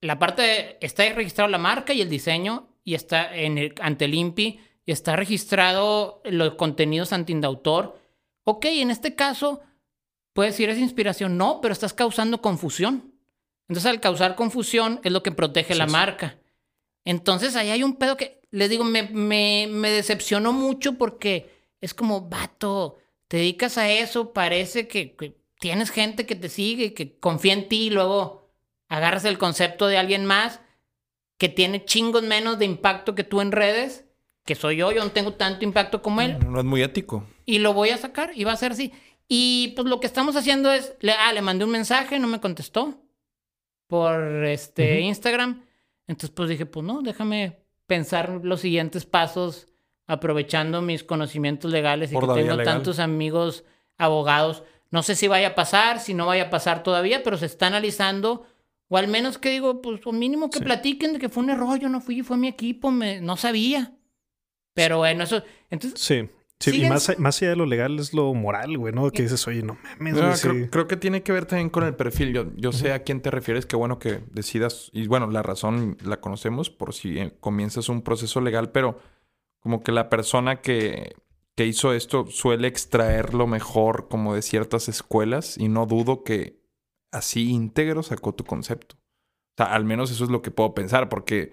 La 0.01 0.17
parte 0.17 0.41
de, 0.41 0.77
está 0.81 1.07
registrado 1.13 1.49
la 1.49 1.57
marca 1.57 1.93
y 1.93 2.01
el 2.01 2.09
diseño 2.09 2.69
y 2.83 2.95
está 2.95 3.35
en 3.35 3.57
el, 3.57 3.75
ante 3.81 4.05
el 4.05 4.15
INPI 4.15 4.59
y 4.85 4.91
está 4.91 5.15
registrado 5.15 6.21
los 6.25 6.55
contenidos 6.55 7.13
antindautor. 7.13 7.99
Ok, 8.45 8.65
en 8.65 8.91
este 8.91 9.15
caso, 9.15 9.61
puedes 10.33 10.53
decir 10.53 10.69
es 10.69 10.79
inspiración. 10.79 11.37
No, 11.37 11.61
pero 11.61 11.73
estás 11.73 11.93
causando 11.93 12.41
confusión. 12.41 13.13
Entonces, 13.67 13.89
al 13.89 14.01
causar 14.01 14.35
confusión 14.35 14.99
es 15.03 15.11
lo 15.11 15.23
que 15.23 15.31
protege 15.31 15.75
la 15.75 15.87
marca. 15.87 16.39
Entonces, 17.05 17.55
ahí 17.55 17.69
hay 17.69 17.83
un 17.83 17.95
pedo 17.95 18.17
que, 18.17 18.41
les 18.51 18.69
digo, 18.69 18.83
me, 18.83 19.03
me, 19.03 19.67
me 19.69 19.89
decepcionó 19.89 20.53
mucho 20.53 20.97
porque 20.97 21.49
es 21.81 21.93
como, 21.93 22.29
vato, 22.29 22.97
te 23.27 23.37
dedicas 23.37 23.77
a 23.77 23.89
eso, 23.89 24.31
parece 24.31 24.87
que, 24.87 25.15
que 25.15 25.42
tienes 25.63 25.91
gente 25.91 26.25
que 26.25 26.35
te 26.35 26.49
sigue 26.49 26.87
y 26.87 26.91
que 26.91 27.17
confía 27.19 27.53
en 27.53 27.69
ti 27.69 27.83
y 27.83 27.89
luego 27.89 28.49
agarras 28.89 29.23
el 29.23 29.37
concepto 29.37 29.87
de 29.87 29.97
alguien 29.97 30.25
más 30.25 30.59
que 31.37 31.47
tiene 31.47 31.85
chingos 31.85 32.21
menos 32.21 32.59
de 32.59 32.65
impacto 32.65 33.15
que 33.15 33.23
tú 33.23 33.39
en 33.39 33.53
redes, 33.53 34.03
que 34.43 34.55
soy 34.55 34.75
yo, 34.75 34.91
yo 34.91 35.01
no 35.01 35.11
tengo 35.11 35.35
tanto 35.35 35.63
impacto 35.63 36.01
como 36.01 36.19
él 36.19 36.37
No 36.49 36.59
es 36.59 36.65
muy 36.65 36.81
ético. 36.81 37.25
y 37.45 37.59
lo 37.59 37.71
voy 37.71 37.91
a 37.91 37.97
sacar 37.97 38.31
y 38.35 38.43
va 38.43 38.51
a 38.51 38.57
ser 38.57 38.73
así. 38.73 38.91
Y 39.29 39.71
pues 39.77 39.87
lo 39.87 40.01
que 40.01 40.07
estamos 40.07 40.35
haciendo 40.35 40.69
es, 40.69 40.97
le, 40.99 41.13
ah, 41.13 41.31
le 41.31 41.41
mandé 41.41 41.63
un 41.63 41.71
mensaje, 41.71 42.19
no 42.19 42.27
me 42.27 42.41
contestó 42.41 43.01
por 43.87 44.43
este 44.43 44.99
Instagram. 44.99 45.63
Entonces 46.07 46.31
pues 46.31 46.49
dije, 46.49 46.65
pues 46.65 46.85
no, 46.85 47.01
déjame 47.01 47.63
pensar 47.87 48.41
los 48.43 48.59
siguientes 48.59 49.05
pasos 49.05 49.67
aprovechando 50.07 50.81
mis 50.81 51.05
conocimientos 51.05 51.71
legales 51.71 52.11
y 52.11 52.15
que 52.15 52.19
tengo 52.19 52.35
legal. 52.35 52.65
tantos 52.65 52.99
amigos 52.99 53.63
abogados. 53.97 54.63
No 54.93 55.01
sé 55.01 55.15
si 55.15 55.27
vaya 55.27 55.47
a 55.47 55.55
pasar, 55.55 55.99
si 55.99 56.13
no 56.13 56.27
vaya 56.27 56.43
a 56.43 56.49
pasar 56.51 56.83
todavía, 56.83 57.23
pero 57.23 57.35
se 57.35 57.47
está 57.47 57.65
analizando. 57.65 58.45
O 58.89 58.97
al 58.97 59.07
menos 59.07 59.39
que 59.39 59.49
digo, 59.49 59.81
pues 59.81 60.05
o 60.05 60.11
mínimo 60.11 60.51
que 60.51 60.59
platiquen 60.59 61.13
de 61.13 61.19
que 61.19 61.29
fue 61.29 61.41
un 61.41 61.49
error, 61.49 61.79
yo 61.79 61.89
no 61.89 61.99
fui, 61.99 62.21
fue 62.21 62.37
mi 62.37 62.47
equipo, 62.47 62.91
me, 62.91 63.19
no 63.19 63.35
sabía. 63.35 63.97
Pero 64.75 64.99
bueno, 64.99 65.23
eso... 65.23 65.41
Entonces, 65.71 65.99
Sí. 65.99 66.29
Sí, 66.59 66.83
y 66.83 66.87
más, 66.87 67.17
más 67.17 67.41
allá 67.41 67.49
de 67.49 67.55
lo 67.55 67.65
legal 67.65 67.97
es 67.97 68.13
lo 68.13 68.31
moral, 68.35 68.77
güey, 68.77 68.93
¿no? 68.93 69.09
Que 69.09 69.23
dices, 69.23 69.47
oye, 69.47 69.63
no 69.63 69.77
mames, 69.83 70.13
No, 70.13 70.21
güey, 70.21 70.35
sí. 70.35 70.47
creo, 70.47 70.69
creo 70.69 70.87
que 70.87 70.95
tiene 70.95 71.23
que 71.23 71.31
ver 71.31 71.47
también 71.47 71.71
con 71.71 71.83
el 71.83 71.95
perfil. 71.95 72.31
Yo, 72.31 72.45
yo 72.55 72.71
sé 72.71 72.93
a 72.93 73.01
quién 73.01 73.19
te 73.21 73.31
refieres, 73.31 73.65
qué 73.65 73.75
bueno 73.75 73.97
que 73.97 74.21
decidas. 74.31 74.91
Y 74.93 75.07
bueno, 75.07 75.27
la 75.31 75.41
razón 75.41 75.97
la 76.05 76.21
conocemos 76.21 76.69
por 76.69 76.93
si 76.93 77.17
eh, 77.17 77.33
comienzas 77.39 77.89
un 77.89 78.03
proceso 78.03 78.39
legal, 78.41 78.71
pero 78.71 78.99
como 79.59 79.81
que 79.81 79.91
la 79.91 80.07
persona 80.07 80.61
que, 80.61 81.15
que 81.55 81.65
hizo 81.65 81.93
esto 81.93 82.25
suele 82.27 82.67
extraer 82.67 83.33
lo 83.33 83.45
mejor 83.47 84.07
como 84.09 84.33
de 84.35 84.41
ciertas 84.41 84.89
escuelas 84.89 85.57
y 85.57 85.67
no 85.67 85.85
dudo 85.85 86.23
que 86.23 86.59
así 87.11 87.49
íntegro 87.51 88.01
sacó 88.03 88.33
tu 88.33 88.43
concepto. 88.43 88.95
O 88.95 89.55
sea, 89.57 89.73
al 89.73 89.85
menos 89.85 90.09
eso 90.09 90.23
es 90.23 90.29
lo 90.31 90.41
que 90.41 90.49
puedo 90.49 90.73
pensar, 90.73 91.09
porque 91.09 91.51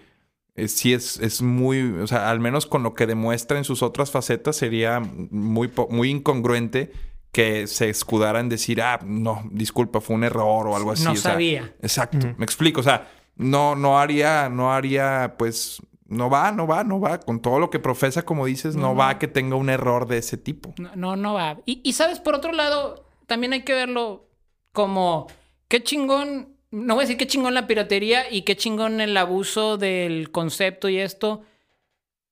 eh, 0.55 0.69
sí 0.69 0.95
es, 0.95 1.19
es 1.19 1.43
muy, 1.43 1.83
o 2.01 2.07
sea, 2.07 2.31
al 2.31 2.41
menos 2.41 2.65
con 2.65 2.83
lo 2.83 2.95
que 2.95 3.07
demuestra 3.07 3.59
en 3.59 3.65
sus 3.65 3.83
otras 3.83 4.11
facetas 4.11 4.57
sería 4.57 5.01
muy, 5.01 5.69
po- 5.69 5.89
muy 5.91 6.09
incongruente 6.11 6.93
que 7.31 7.67
se 7.67 7.91
escudara 7.91 8.41
en 8.41 8.49
decir, 8.49 8.81
ah, 8.83 8.99
no, 9.05 9.43
disculpa, 9.53 10.01
fue 10.01 10.17
un 10.17 10.25
error 10.25 10.67
o 10.67 10.77
algo 10.77 10.93
así. 10.93 11.05
no 11.05 11.13
o 11.13 11.17
sea, 11.17 11.33
sabía. 11.33 11.75
Exacto, 11.83 12.35
me 12.39 12.45
explico, 12.45 12.81
o 12.81 12.83
sea, 12.83 13.09
no, 13.37 13.77
no 13.77 13.99
haría, 14.01 14.49
no 14.49 14.73
haría, 14.73 15.35
pues, 15.39 15.81
no 16.11 16.29
va, 16.29 16.51
no 16.51 16.67
va, 16.67 16.83
no 16.83 17.01
va, 17.01 17.21
con 17.21 17.41
todo 17.41 17.61
lo 17.61 17.71
que 17.71 17.79
profesa, 17.79 18.25
como 18.25 18.45
dices, 18.45 18.75
no, 18.75 18.97
va 18.97 19.11
a 19.11 19.19
que 19.19 19.29
tenga 19.29 19.55
un 19.55 19.71
error 19.71 20.09
de 20.09 20.19
ese 20.19 20.37
tipo. 20.37 20.75
No, 20.77 20.91
no, 20.97 21.17
no 21.17 21.35
va. 21.35 21.59
Y, 21.65 21.81
y 21.85 21.93
sabes, 21.93 22.19
por 22.19 22.35
otro 22.35 22.53
lado, 22.53 23.07
también 23.27 23.53
hay 23.53 23.63
que 23.63 23.75
verlo 23.75 24.29
como 24.73 25.29
qué 25.69 25.85
chingón, 25.85 26.57
no 26.73 26.95
voy 26.95 27.03
a 27.03 27.07
decir 27.07 27.17
qué 27.17 27.29
chingón 27.29 27.55
la 27.55 27.69
piratería 27.69 28.31
y 28.31 28.43
qué 28.43 28.57
chingón 28.57 29.01
el 29.01 29.17
abuso 29.17 29.79
del 29.79 30.33
concepto 30.33 30.89
y 30.89 30.99
esto, 30.99 31.43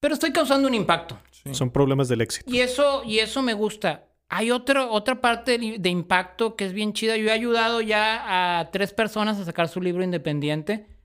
pero 0.01 0.15
estoy 0.15 0.33
causando 0.33 0.67
un 0.67 0.75
impacto. 0.75 1.17
Son 1.53 1.71
problemas 1.71 2.09
del 2.09 2.21
éxito. 2.21 2.51
Y 2.53 2.61
eso, 2.61 3.05
y 3.05 3.21
eso 3.21 3.43
me 3.43 3.55
gusta. 3.55 4.07
Hay 4.29 4.51
otro, 4.51 4.91
otra 4.91 5.21
parte 5.21 5.57
de, 5.57 5.79
de 5.79 5.89
impacto 5.89 6.57
que 6.57 6.67
es 6.67 6.73
bien 6.73 6.93
chida. 6.93 7.17
Yo 7.17 7.29
he 7.29 7.33
ayudado 7.33 7.81
ya 7.81 8.59
a 8.59 8.71
tres 8.73 8.93
personas 8.93 9.39
a 9.39 9.45
sacar 9.45 9.69
su 9.69 9.81
libro 9.81 10.03
independiente 10.03 10.98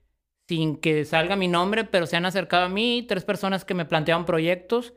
sin 0.46 0.76
que 0.76 1.04
salga 1.04 1.36
mi 1.36 1.48
nombre, 1.48 1.84
pero 1.84 2.06
se 2.06 2.16
han 2.16 2.26
acercado 2.26 2.64
a 2.64 2.68
mí, 2.68 3.04
tres 3.08 3.24
personas 3.24 3.64
que 3.64 3.74
me 3.74 3.84
planteaban 3.84 4.26
proyectos 4.26 4.94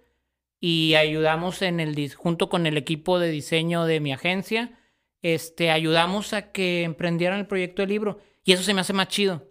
y 0.59 0.95
ayudamos 0.95 1.61
en 1.61 1.79
el 1.79 2.13
junto 2.13 2.49
con 2.49 2.65
el 2.65 2.77
equipo 2.77 3.19
de 3.19 3.29
diseño 3.29 3.85
de 3.85 3.99
mi 3.99 4.11
agencia, 4.11 4.77
este 5.21 5.71
ayudamos 5.71 6.33
a 6.33 6.51
que 6.51 6.83
emprendieran 6.83 7.39
el 7.39 7.47
proyecto 7.47 7.81
del 7.81 7.89
libro 7.89 8.19
y 8.43 8.53
eso 8.53 8.63
se 8.63 8.73
me 8.73 8.81
hace 8.81 8.93
más 8.93 9.07
chido. 9.07 9.45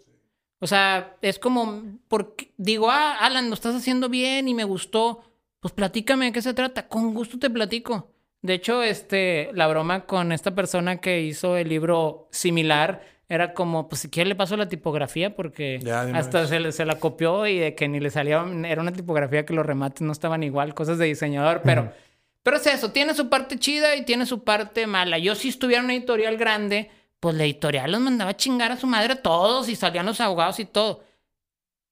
O 0.59 0.67
sea, 0.67 1.17
es 1.21 1.39
como 1.39 1.83
porque 2.07 2.51
digo, 2.57 2.89
"Ah, 2.89 3.17
Alan, 3.19 3.49
lo 3.49 3.53
estás 3.53 3.75
haciendo 3.75 4.09
bien 4.09 4.47
y 4.47 4.53
me 4.53 4.63
gustó." 4.63 5.23
Pues 5.59 5.73
platícame 5.73 6.25
de 6.25 6.31
qué 6.31 6.41
se 6.41 6.53
trata. 6.53 6.87
Con 6.87 7.13
gusto 7.13 7.37
te 7.39 7.49
platico. 7.49 8.11
De 8.41 8.53
hecho, 8.53 8.83
este, 8.83 9.49
la 9.53 9.67
broma 9.67 10.05
con 10.05 10.31
esta 10.31 10.55
persona 10.55 10.97
que 10.97 11.21
hizo 11.21 11.57
el 11.57 11.69
libro 11.69 12.27
similar 12.31 13.01
era 13.29 13.53
como, 13.53 13.89
pues 13.89 14.01
si 14.01 14.09
quiere 14.09 14.29
le 14.29 14.35
paso 14.35 14.55
la 14.57 14.69
tipografía 14.69 15.35
porque 15.35 15.79
Ya, 15.83 16.01
hasta 16.17 16.47
se, 16.47 16.71
se 16.71 16.85
la 16.85 16.95
copió 16.99 17.45
y 17.47 17.59
de 17.59 17.75
que 17.75 17.87
ni 17.87 17.99
le 17.99 18.09
salía, 18.09 18.45
era 18.65 18.81
una 18.81 18.93
tipografía 18.93 19.45
que 19.45 19.53
los 19.53 19.65
remates 19.65 20.01
no 20.01 20.11
estaban 20.11 20.43
igual, 20.43 20.73
cosas 20.73 20.97
de 20.97 21.05
diseñador, 21.05 21.61
pero, 21.63 21.91
pero 22.43 22.57
es 22.57 22.67
eso, 22.67 22.91
tiene 22.91 23.13
su 23.13 23.27
parte 23.29 23.59
chida 23.59 23.95
y 23.95 24.05
tiene 24.05 24.25
su 24.25 24.43
parte 24.43 24.87
mala. 24.87 25.17
Yo 25.17 25.35
si 25.35 25.49
estuviera 25.49 25.79
en 25.81 25.85
una 25.85 25.95
editorial 25.95 26.37
grande, 26.37 26.89
pues 27.19 27.35
la 27.35 27.43
editorial 27.43 27.91
los 27.91 27.99
mandaba 27.99 28.31
a 28.31 28.37
chingar 28.37 28.71
a 28.71 28.77
su 28.77 28.87
madre 28.87 29.13
a 29.13 29.21
todos 29.21 29.67
y 29.69 29.75
salían 29.75 30.05
los 30.05 30.21
abogados 30.21 30.59
y 30.59 30.65
todo. 30.65 31.03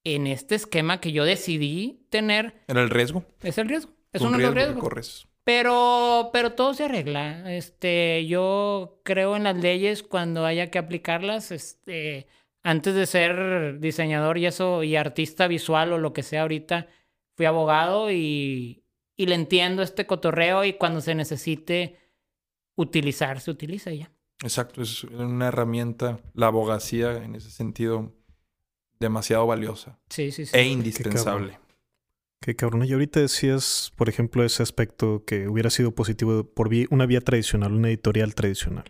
En 0.03 0.27
este 0.27 0.53
esquema 0.55 0.99
que 1.01 1.11
yo 1.11 1.25
decidí 1.25 2.05
tener, 2.09 2.53
Era 2.67 2.81
el 2.81 2.89
riesgo. 2.91 3.25
es 3.41 3.57
el 3.57 3.67
riesgo. 3.67 3.91
Es 4.13 4.21
un 4.21 4.27
uno 4.29 4.37
de 4.37 4.43
los 4.43 4.53
riesgo 4.53 4.73
que 4.73 4.75
riesgos. 4.75 4.83
corres. 4.89 5.27
Pero, 5.45 6.31
pero 6.33 6.53
todo 6.53 6.73
se 6.73 6.83
arregla. 6.85 7.55
Este, 7.55 8.25
yo 8.25 8.99
creo 9.03 9.35
en 9.35 9.43
las 9.43 9.55
leyes 9.55 10.03
cuando 10.03 10.43
haya 10.45 10.71
que 10.71 10.79
aplicarlas. 10.79 11.51
Este, 11.51 12.27
antes 12.63 12.95
de 12.95 13.05
ser 13.05 13.79
diseñador 13.79 14.39
y 14.39 14.47
eso, 14.47 14.83
y 14.83 14.95
artista 14.95 15.47
visual 15.47 15.93
o 15.93 15.99
lo 15.99 16.13
que 16.13 16.23
sea 16.23 16.41
ahorita, 16.41 16.87
fui 17.37 17.45
abogado 17.45 18.11
y, 18.11 18.83
y 19.15 19.27
le 19.27 19.35
entiendo 19.35 19.83
este 19.83 20.07
cotorreo 20.07 20.65
y 20.65 20.73
cuando 20.73 20.99
se 20.99 21.13
necesite 21.13 21.99
utilizar, 22.75 23.39
se 23.39 23.51
utiliza 23.51 23.91
ya. 23.91 24.11
Exacto, 24.41 24.81
es 24.81 25.03
una 25.03 25.47
herramienta, 25.49 26.19
la 26.33 26.47
abogacía 26.47 27.23
en 27.23 27.35
ese 27.35 27.51
sentido, 27.51 28.13
demasiado 28.99 29.45
valiosa 29.45 29.99
Sí, 30.09 30.31
sí, 30.31 30.45
sí. 30.47 30.57
e 30.57 30.63
indispensable. 30.65 31.59
Qué 32.45 32.55
cabrón. 32.55 32.85
Y 32.85 32.93
ahorita 32.93 33.19
decías, 33.19 33.91
por 33.95 34.07
ejemplo, 34.07 34.43
ese 34.43 34.61
aspecto 34.61 35.25
que 35.25 35.47
hubiera 35.47 35.71
sido 35.71 35.95
positivo 35.95 36.43
por 36.43 36.69
una 36.91 37.07
vía 37.07 37.19
tradicional, 37.19 37.73
una 37.73 37.87
editorial 37.87 38.35
tradicional. 38.35 38.83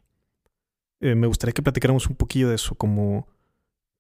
Eh, 1.00 1.16
me 1.16 1.26
gustaría 1.26 1.54
que 1.54 1.62
platicáramos 1.62 2.08
un 2.08 2.18
poquillo 2.18 2.50
de 2.50 2.56
eso, 2.56 2.76
como 2.76 3.30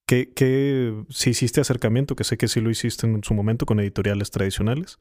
¿qué, 0.08 0.34
qué, 0.34 1.06
si 1.08 1.30
hiciste 1.30 1.62
acercamiento, 1.62 2.18
que 2.18 2.26
sé 2.26 2.38
que 2.38 2.50
sí 2.50 2.60
lo 2.60 2.70
hiciste 2.70 3.08
en 3.08 3.24
su 3.24 3.34
momento 3.34 3.66
con 3.66 3.80
editoriales 3.80 4.30
tradicionales? 4.30 4.98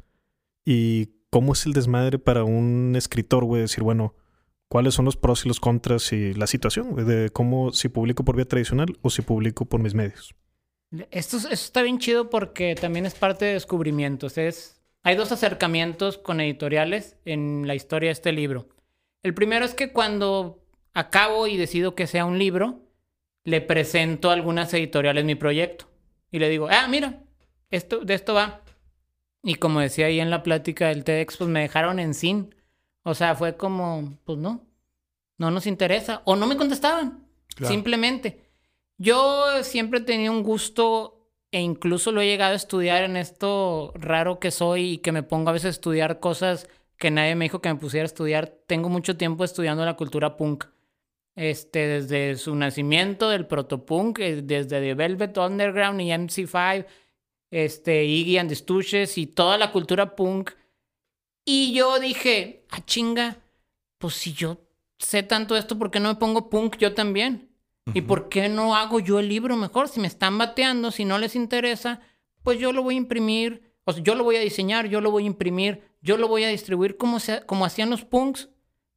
¿Y 0.64 1.09
cómo 1.30 1.55
es 1.55 1.66
el 1.66 1.72
desmadre 1.72 2.20
para 2.20 2.44
un 2.44 2.94
escritor, 2.94 3.44
güey? 3.44 3.62
Decir, 3.62 3.82
bueno, 3.82 4.14
¿cuáles 4.68 4.94
son 4.94 5.05
los 5.05 5.16
pros 5.16 5.44
y 5.44 5.48
los 5.48 5.59
contras 5.59 6.12
y 6.12 6.32
la 6.32 6.46
situación? 6.46 6.94
De 7.05 7.30
cómo 7.30 7.72
si 7.72 7.88
publico 7.88 8.24
por 8.24 8.36
vía 8.36 8.46
tradicional 8.46 8.96
o 9.02 9.11
si 9.11 9.20
publico 9.20 9.64
por 9.64 9.82
mis 9.82 9.94
medios. 9.94 10.32
Esto, 11.11 11.36
es- 11.36 11.45
esto 11.45 11.55
está 11.55 11.82
bien 11.82 11.99
chido 11.99 12.30
porque 12.30 12.74
también 12.74 13.07
es 13.07 13.14
parte 13.14 13.45
de 13.45 13.55
descubrimientos. 13.55 14.38
Es, 14.38 14.80
hay 15.03 15.16
dos 15.16 15.32
acercamientos 15.32 16.18
con 16.18 16.40
editoriales 16.40 17.16
en 17.24 17.66
la 17.66 17.74
historia 17.74 18.09
de 18.09 18.12
este 18.12 18.32
libro. 18.32 18.68
El 19.22 19.34
primero 19.34 19.64
es 19.64 19.74
que 19.74 19.92
cuando 19.92 20.62
acabo 20.92 21.47
y 21.47 21.57
decido 21.57 21.95
que 21.95 22.07
sea 22.07 22.24
un 22.24 22.38
libro, 22.38 22.80
le 23.45 23.61
presento 23.61 24.30
a 24.30 24.34
algunas 24.34 24.72
editoriales 24.74 25.24
mi 25.24 25.34
proyecto. 25.34 25.86
Y 26.30 26.38
le 26.38 26.49
digo, 26.49 26.68
ah, 26.70 26.86
mira, 26.88 27.22
esto, 27.70 28.01
de 28.01 28.14
esto 28.14 28.34
va. 28.34 28.62
Y 29.42 29.57
como 29.57 29.80
decía 29.80 30.07
ahí 30.07 30.20
en 30.20 30.30
la 30.30 30.42
plática 30.42 30.88
del 30.88 31.05
TEDx, 31.05 31.36
pues 31.36 31.51
me 31.51 31.61
dejaron 31.61 31.99
en 31.99 32.14
sin. 32.14 32.55
O 33.03 33.14
sea, 33.14 33.34
fue 33.34 33.57
como, 33.57 34.18
pues 34.24 34.38
no, 34.38 34.64
no 35.36 35.51
nos 35.51 35.66
interesa. 35.66 36.22
O 36.24 36.36
no 36.36 36.47
me 36.47 36.57
contestaban. 36.57 37.26
Claro. 37.55 37.72
Simplemente. 37.72 38.43
Yo 38.99 39.62
siempre 39.62 40.01
he 40.01 40.03
tenido 40.03 40.32
un 40.32 40.42
gusto 40.42 41.28
e 41.51 41.61
incluso 41.61 42.12
lo 42.12 42.20
he 42.20 42.26
llegado 42.26 42.53
a 42.53 42.57
estudiar 42.57 43.05
en 43.05 43.16
esto 43.16 43.92
raro 43.95 44.40
que 44.40 44.51
soy 44.51 44.95
y 44.95 44.99
que 44.99 45.12
me 45.12 45.22
pongo 45.22 45.51
a 45.51 45.53
veces 45.53 45.66
a 45.66 45.70
estudiar 45.70 46.20
cosas 46.20 46.68
que 46.97 47.11
nadie 47.11 47.34
me 47.34 47.45
dijo 47.45 47.61
que 47.61 47.68
me 47.68 47.78
pusiera 47.78 48.05
a 48.05 48.07
estudiar. 48.07 48.49
Tengo 48.66 48.88
mucho 48.88 49.16
tiempo 49.16 49.45
estudiando 49.45 49.84
la 49.84 49.97
cultura 49.97 50.36
punk. 50.36 50.64
Este, 51.36 51.86
desde 51.86 52.36
su 52.36 52.55
nacimiento, 52.55 53.28
del 53.28 53.47
protopunk, 53.47 54.20
eh, 54.20 54.42
desde 54.42 54.80
The 54.80 54.95
Velvet 54.95 55.36
Underground 55.36 56.01
y 56.01 56.11
MC5, 56.11 56.86
este, 57.51 58.05
Iggy 58.05 58.38
and 58.38 58.49
the 58.49 58.55
Stooges 58.55 59.18
y 59.18 59.26
toda 59.26 59.59
la 59.59 59.72
cultura 59.72 60.14
punk. 60.14 60.53
Y 61.45 61.72
yo 61.72 61.99
dije, 61.99 62.64
ah, 62.70 62.84
chinga, 62.84 63.38
pues 63.99 64.14
si 64.14 64.32
yo 64.32 64.59
sé 64.99 65.22
tanto 65.22 65.57
esto, 65.57 65.78
¿por 65.78 65.90
qué 65.90 66.01
no 66.01 66.09
me 66.09 66.14
pongo 66.16 66.49
punk 66.49 66.78
yo 66.78 66.95
también? 66.95 67.53
¿Y 67.93 68.01
por 68.03 68.28
qué 68.28 68.49
no 68.49 68.74
hago 68.76 68.99
yo 68.99 69.18
el 69.18 69.28
libro 69.28 69.57
mejor? 69.57 69.89
Si 69.89 70.01
me 70.01 70.07
están 70.07 70.39
bateando, 70.39 70.91
si 70.91 71.05
no 71.05 71.18
les 71.18 71.37
interesa, 71.37 72.01
pues 72.43 72.59
yo 72.59 72.72
lo 72.72 72.82
voy 72.82 72.95
a 72.95 72.99
imprimir, 72.99 73.74
o 73.85 73.93
sea, 73.93 74.03
yo 74.03 74.14
lo 74.14 74.24
voy 74.24 74.37
a 74.37 74.41
diseñar, 74.41 74.87
yo 74.89 75.01
lo 75.01 75.11
voy 75.11 75.24
a 75.24 75.26
imprimir, 75.26 75.82
yo 76.01 76.16
lo 76.16 76.26
voy 76.28 76.45
a 76.45 76.49
distribuir 76.49 76.97
como, 76.97 77.20
se- 77.20 77.45
como 77.45 77.64
hacían 77.66 77.91
los 77.91 78.05
punks, 78.05 78.49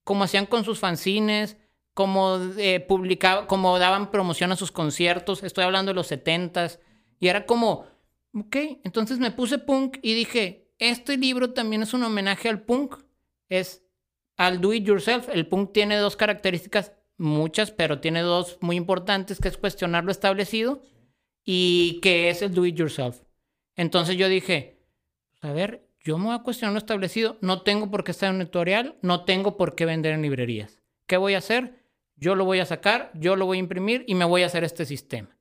como 0.04 0.24
hacían 0.24 0.46
con 0.46 0.64
sus 0.64 0.80
fanzines, 0.80 1.58
como 1.94 2.38
eh, 2.58 2.80
publicaba, 2.80 3.48
como 3.48 3.78
daban 3.80 4.10
promoción 4.12 4.52
a 4.52 4.56
sus 4.56 4.72
conciertos. 4.72 5.44
Estoy 5.44 5.66
hablando 5.66 5.92
de 5.92 5.96
los 5.96 6.08
setentas. 6.08 6.80
Y 7.20 7.28
era 7.28 7.46
como, 7.46 7.86
ok, 8.34 8.56
entonces 8.84 9.20
me 9.20 9.32
puse 9.32 9.58
punk 9.58 9.98
y 10.02 10.14
dije, 10.14 10.72
este 10.80 11.18
libro 11.18 11.54
también 11.54 11.82
es 11.82 11.94
un 11.94 12.04
homenaje 12.04 12.50
al 12.50 12.62
punk. 12.62 12.98
Es 13.50 13.84
al 14.38 14.62
do 14.62 14.74
it 14.74 14.84
yourself. 14.86 15.28
El 15.30 15.48
punk 15.48 15.74
tiene 15.74 15.98
dos 15.98 16.16
características, 16.16 16.94
muchas, 17.18 17.72
pero 17.72 18.00
tiene 18.00 18.22
dos 18.22 18.58
muy 18.62 18.76
importantes, 18.76 19.40
que 19.40 19.48
es 19.48 19.58
cuestionar 19.58 20.04
lo 20.04 20.12
establecido 20.12 20.82
y 21.44 22.00
que 22.02 22.30
es 22.30 22.42
el 22.42 22.54
do 22.54 22.66
it 22.66 22.76
yourself. 22.76 23.22
Entonces 23.76 24.18
yo 24.18 24.28
dije, 24.28 24.80
a 25.42 25.52
ver, 25.52 25.88
yo 26.00 26.18
me 26.18 26.26
voy 26.26 26.36
a 26.36 26.44
cuestionar 26.44 26.74
lo 26.74 26.80
establecido, 26.80 27.38
no 27.42 27.62
tengo 27.62 27.92
por 27.92 28.04
qué 28.04 28.12
estar 28.12 28.30
en 28.30 28.36
un 28.36 28.42
editorial, 28.42 28.98
no 29.02 29.26
tengo 29.26 29.58
por 29.58 29.76
qué 29.76 29.86
vender 29.86 30.14
en 30.14 30.22
librerías. 30.22 30.80
¿Qué 31.06 31.18
voy 31.18 31.34
a 31.34 31.40
hacer? 31.40 31.84
Yo 32.16 32.36
lo 32.36 32.46
voy 32.46 32.60
a 32.60 32.66
sacar, 32.66 33.12
yo 33.14 33.36
lo 33.36 33.46
voy 33.46 33.58
a 33.58 33.60
imprimir 33.60 34.04
y 34.08 34.16
me 34.16 34.26
voy 34.26 34.44
a 34.44 34.48
hacer 34.48 34.64
este 34.64 34.86
sistema. 34.86 35.38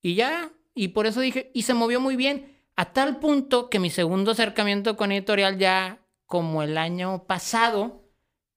Y 0.00 0.14
ya, 0.14 0.52
y 0.74 0.88
por 0.88 1.06
eso 1.06 1.20
dije, 1.20 1.50
y 1.54 1.62
se 1.62 1.74
movió 1.74 2.00
muy 2.00 2.16
bien, 2.16 2.54
a 2.76 2.92
tal 2.92 3.18
punto 3.18 3.70
que 3.70 3.78
mi 3.78 3.90
segundo 3.90 4.32
acercamiento 4.32 4.96
con 4.96 5.12
editorial 5.12 5.58
ya 5.58 6.00
como 6.26 6.62
el 6.62 6.78
año 6.78 7.24
pasado, 7.26 8.03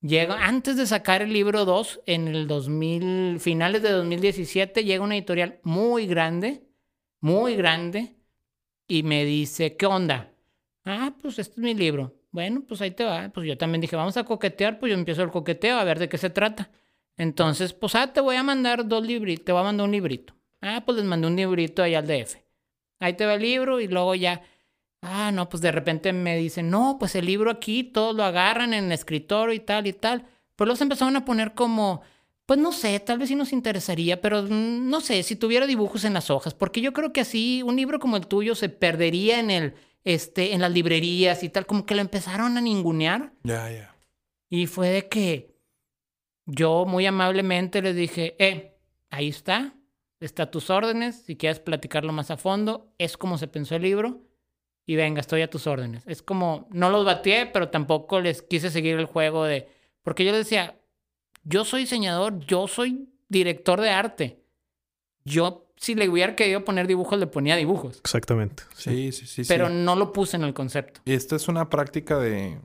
llega, 0.02 0.46
antes 0.46 0.78
de 0.78 0.86
sacar 0.86 1.22
el 1.22 1.34
libro 1.34 1.66
2, 1.66 2.02
en 2.06 2.28
el 2.28 2.48
2000, 2.48 3.40
finales 3.40 3.82
de 3.82 3.92
2017, 3.92 4.84
llega 4.84 5.04
una 5.04 5.16
editorial 5.16 5.60
muy 5.64 6.08
grande, 6.08 6.68
muy 7.20 7.56
grande, 7.56 8.18
y 8.88 9.04
me 9.04 9.26
dice, 9.26 9.76
¿qué 9.76 9.86
onda? 9.86 10.34
Ah, 10.86 11.14
pues 11.22 11.40
este 11.40 11.54
es 11.54 11.58
mi 11.58 11.74
libro. 11.74 12.16
Bueno, 12.32 12.64
pues 12.68 12.82
ahí 12.82 12.92
te 12.92 13.04
va. 13.04 13.30
Pues 13.30 13.46
yo 13.46 13.58
también 13.58 13.82
dije, 13.82 13.96
vamos 13.96 14.16
a 14.18 14.24
coquetear, 14.24 14.80
pues 14.80 14.92
yo 14.92 14.98
empiezo 14.98 15.24
el 15.24 15.32
coqueteo 15.32 15.78
a 15.78 15.84
ver 15.84 16.00
de 16.00 16.08
qué 16.08 16.18
se 16.18 16.30
trata. 16.30 16.72
Entonces, 17.18 17.74
pues, 17.74 17.96
ah, 17.96 18.14
te 18.14 18.22
voy 18.22 18.36
a 18.36 18.44
mandar 18.44 18.88
dos 18.88 19.06
libritos, 19.06 19.46
te 19.46 19.52
voy 19.52 19.62
a 19.62 19.66
mandar 19.66 19.86
un 19.86 19.92
librito. 19.92 20.36
Ah, 20.62 20.84
pues 20.86 20.98
les 20.98 21.06
mandé 21.06 21.28
un 21.28 21.36
librito 21.36 21.84
ahí 21.84 21.96
al 21.96 22.08
DF. 22.08 22.38
Ahí 23.00 23.14
te 23.14 23.26
va 23.26 23.34
el 23.36 23.42
libro 23.42 23.80
y 23.80 23.88
luego 23.88 24.16
ya, 24.16 24.42
ah, 25.02 25.32
no, 25.32 25.50
pues 25.50 25.62
de 25.62 25.72
repente 25.72 26.14
me 26.14 26.38
dicen, 26.38 26.70
no, 26.70 26.98
pues 27.00 27.16
el 27.16 27.26
libro 27.26 27.52
aquí, 27.52 27.84
todos 27.84 28.16
lo 28.16 28.24
agarran 28.24 28.74
en 28.74 28.86
el 28.86 28.92
escritorio 28.92 29.54
y 29.54 29.60
tal 29.60 29.88
y 29.88 29.94
tal. 29.94 30.26
Pues 30.56 30.66
luego 30.66 30.78
se 30.78 30.84
empezaron 30.84 31.16
a 31.16 31.26
poner 31.26 31.54
como, 31.54 32.02
pues 32.46 32.60
no 32.60 32.72
sé, 32.72 33.00
tal 33.00 33.20
vez 33.20 33.30
sí 33.30 33.36
nos 33.36 33.54
interesaría, 33.54 34.22
pero 34.22 34.44
mm, 34.44 34.90
no 34.90 35.02
sé, 35.02 35.22
si 35.24 35.36
tuviera 35.36 35.68
dibujos 35.68 36.04
en 36.04 36.14
las 36.14 36.30
hojas, 36.30 36.54
porque 36.54 36.82
yo 36.82 36.94
creo 36.94 37.14
que 37.14 37.22
así 37.22 37.62
un 37.64 37.76
libro 37.76 38.00
como 38.00 38.18
el 38.18 38.28
tuyo 38.28 38.56
se 38.56 38.70
perdería 38.70 39.40
en 39.40 39.52
el, 39.52 39.74
este, 40.04 40.54
en 40.54 40.62
las 40.62 40.72
librerías 40.72 41.44
y 41.44 41.50
tal, 41.50 41.66
como 41.66 41.86
que 41.86 41.96
lo 41.96 42.02
empezaron 42.02 42.58
a 42.58 42.62
ningunear. 42.62 43.34
Ya, 43.44 43.70
ya. 43.70 43.96
Y 44.50 44.68
fue 44.68 44.90
de 44.90 45.08
que 45.10 45.58
yo 46.46 46.86
muy 46.86 47.06
amablemente 47.06 47.82
les 47.82 47.96
dije, 47.96 48.36
eh, 48.40 48.80
ahí 49.10 49.28
está, 49.28 49.76
está 50.20 50.44
a 50.44 50.52
tus 50.52 50.70
órdenes, 50.70 51.24
si 51.24 51.36
quieres 51.36 51.60
platicarlo 51.60 52.14
más 52.14 52.32
a 52.32 52.38
fondo, 52.38 52.94
es 52.98 53.18
como 53.18 53.38
se 53.38 53.48
pensó 53.48 53.76
el 53.76 53.84
libro, 53.84 54.27
y 54.88 54.96
venga, 54.96 55.20
estoy 55.20 55.42
a 55.44 55.50
tus 55.50 55.68
órdenes. 55.68 56.02
Es 56.08 56.24
como, 56.24 56.68
no 56.72 56.90
los 56.90 57.06
bateé, 57.06 57.46
pero 57.46 57.70
tampoco 57.70 58.20
les 58.22 58.42
quise 58.42 58.72
seguir 58.72 58.98
el 58.98 59.06
juego 59.06 59.44
de, 59.44 59.68
porque 60.02 60.26
yo 60.26 60.32
les 60.32 60.46
decía, 60.46 60.80
yo 61.44 61.64
soy 61.66 61.82
diseñador, 61.82 62.40
yo 62.40 62.68
soy 62.68 63.10
director 63.30 63.80
de 63.82 63.90
arte. 63.92 64.40
Yo, 65.26 65.68
si 65.76 65.94
le 65.94 66.08
hubiera 66.10 66.36
querido 66.36 66.64
poner 66.64 66.88
dibujos, 66.88 67.20
le 67.20 67.28
ponía 67.28 67.56
dibujos, 67.58 68.00
Exactamente. 68.00 68.64
Sí. 68.76 68.90
Sí, 68.90 69.12
sí, 69.12 69.28
sí. 69.28 69.44
sí. 69.44 69.48
pero 69.48 69.68
no 69.70 69.96
lo 69.98 70.14
puse 70.14 70.38
en 70.38 70.44
el 70.44 70.54
concepto. 70.54 71.02
Y 71.06 71.14
esta 71.14 71.36
es 71.36 71.48
una 71.50 71.70
práctica 71.70 72.18
de, 72.18 72.58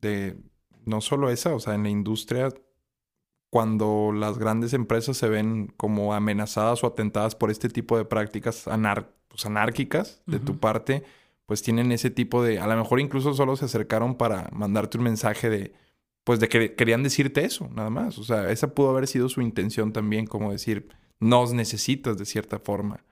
de 0.00 0.36
no 0.84 1.00
solo 1.00 1.30
esa, 1.30 1.52
o 1.54 1.58
sea, 1.58 1.74
en 1.74 1.82
la 1.82 1.88
industria, 1.90 2.48
cuando 3.50 4.12
las 4.12 4.38
grandes 4.38 4.72
empresas 4.72 5.16
se 5.16 5.28
ven 5.28 5.72
como 5.76 6.14
amenazadas 6.14 6.84
o 6.84 6.86
atentadas 6.86 7.34
por 7.34 7.50
este 7.50 7.68
tipo 7.68 7.96
de 7.98 8.04
prácticas 8.04 8.66
anar- 8.68 9.08
pues, 9.28 9.46
anárquicas 9.46 10.22
de 10.26 10.38
tu 10.38 10.58
parte, 10.58 11.02
pues 11.46 11.62
tienen 11.62 11.92
ese 11.92 12.10
tipo 12.10 12.42
de, 12.42 12.58
a 12.58 12.66
lo 12.66 12.76
mejor 12.76 13.00
incluso 13.00 13.32
solo 13.34 13.56
se 13.56 13.64
acercaron 13.66 14.16
para 14.16 14.48
mandarte 14.52 14.98
un 14.98 15.04
mensaje 15.04 15.48
de, 15.48 15.72
pues 16.24 16.40
de 16.40 16.48
que 16.48 16.74
querían 16.74 17.02
decirte 17.02 17.44
eso, 17.44 17.68
nada 17.74 17.88
más. 17.90 18.18
O 18.18 18.24
sea, 18.24 18.50
esa 18.50 18.74
pudo 18.74 18.90
haber 18.90 19.06
sido 19.06 19.28
su 19.28 19.40
intención 19.42 19.92
también, 19.92 20.26
como 20.26 20.50
decir, 20.52 20.88
nos 21.20 21.52
necesitas 21.52 22.18
de 22.18 22.24
cierta 22.26 22.58
forma. 22.58 23.04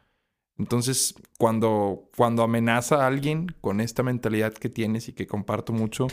Entonces, 0.59 1.15
cuando, 1.39 2.11
cuando 2.17 2.43
amenaza 2.43 3.03
a 3.03 3.07
alguien 3.09 3.47
con 3.61 3.81
esta 3.81 4.03
mentalidad 4.03 4.53
que 4.53 4.69
tienes 4.69 5.09
y 5.09 5.13
que 5.13 5.27
comparto 5.27 5.73
mucho, 5.73 6.07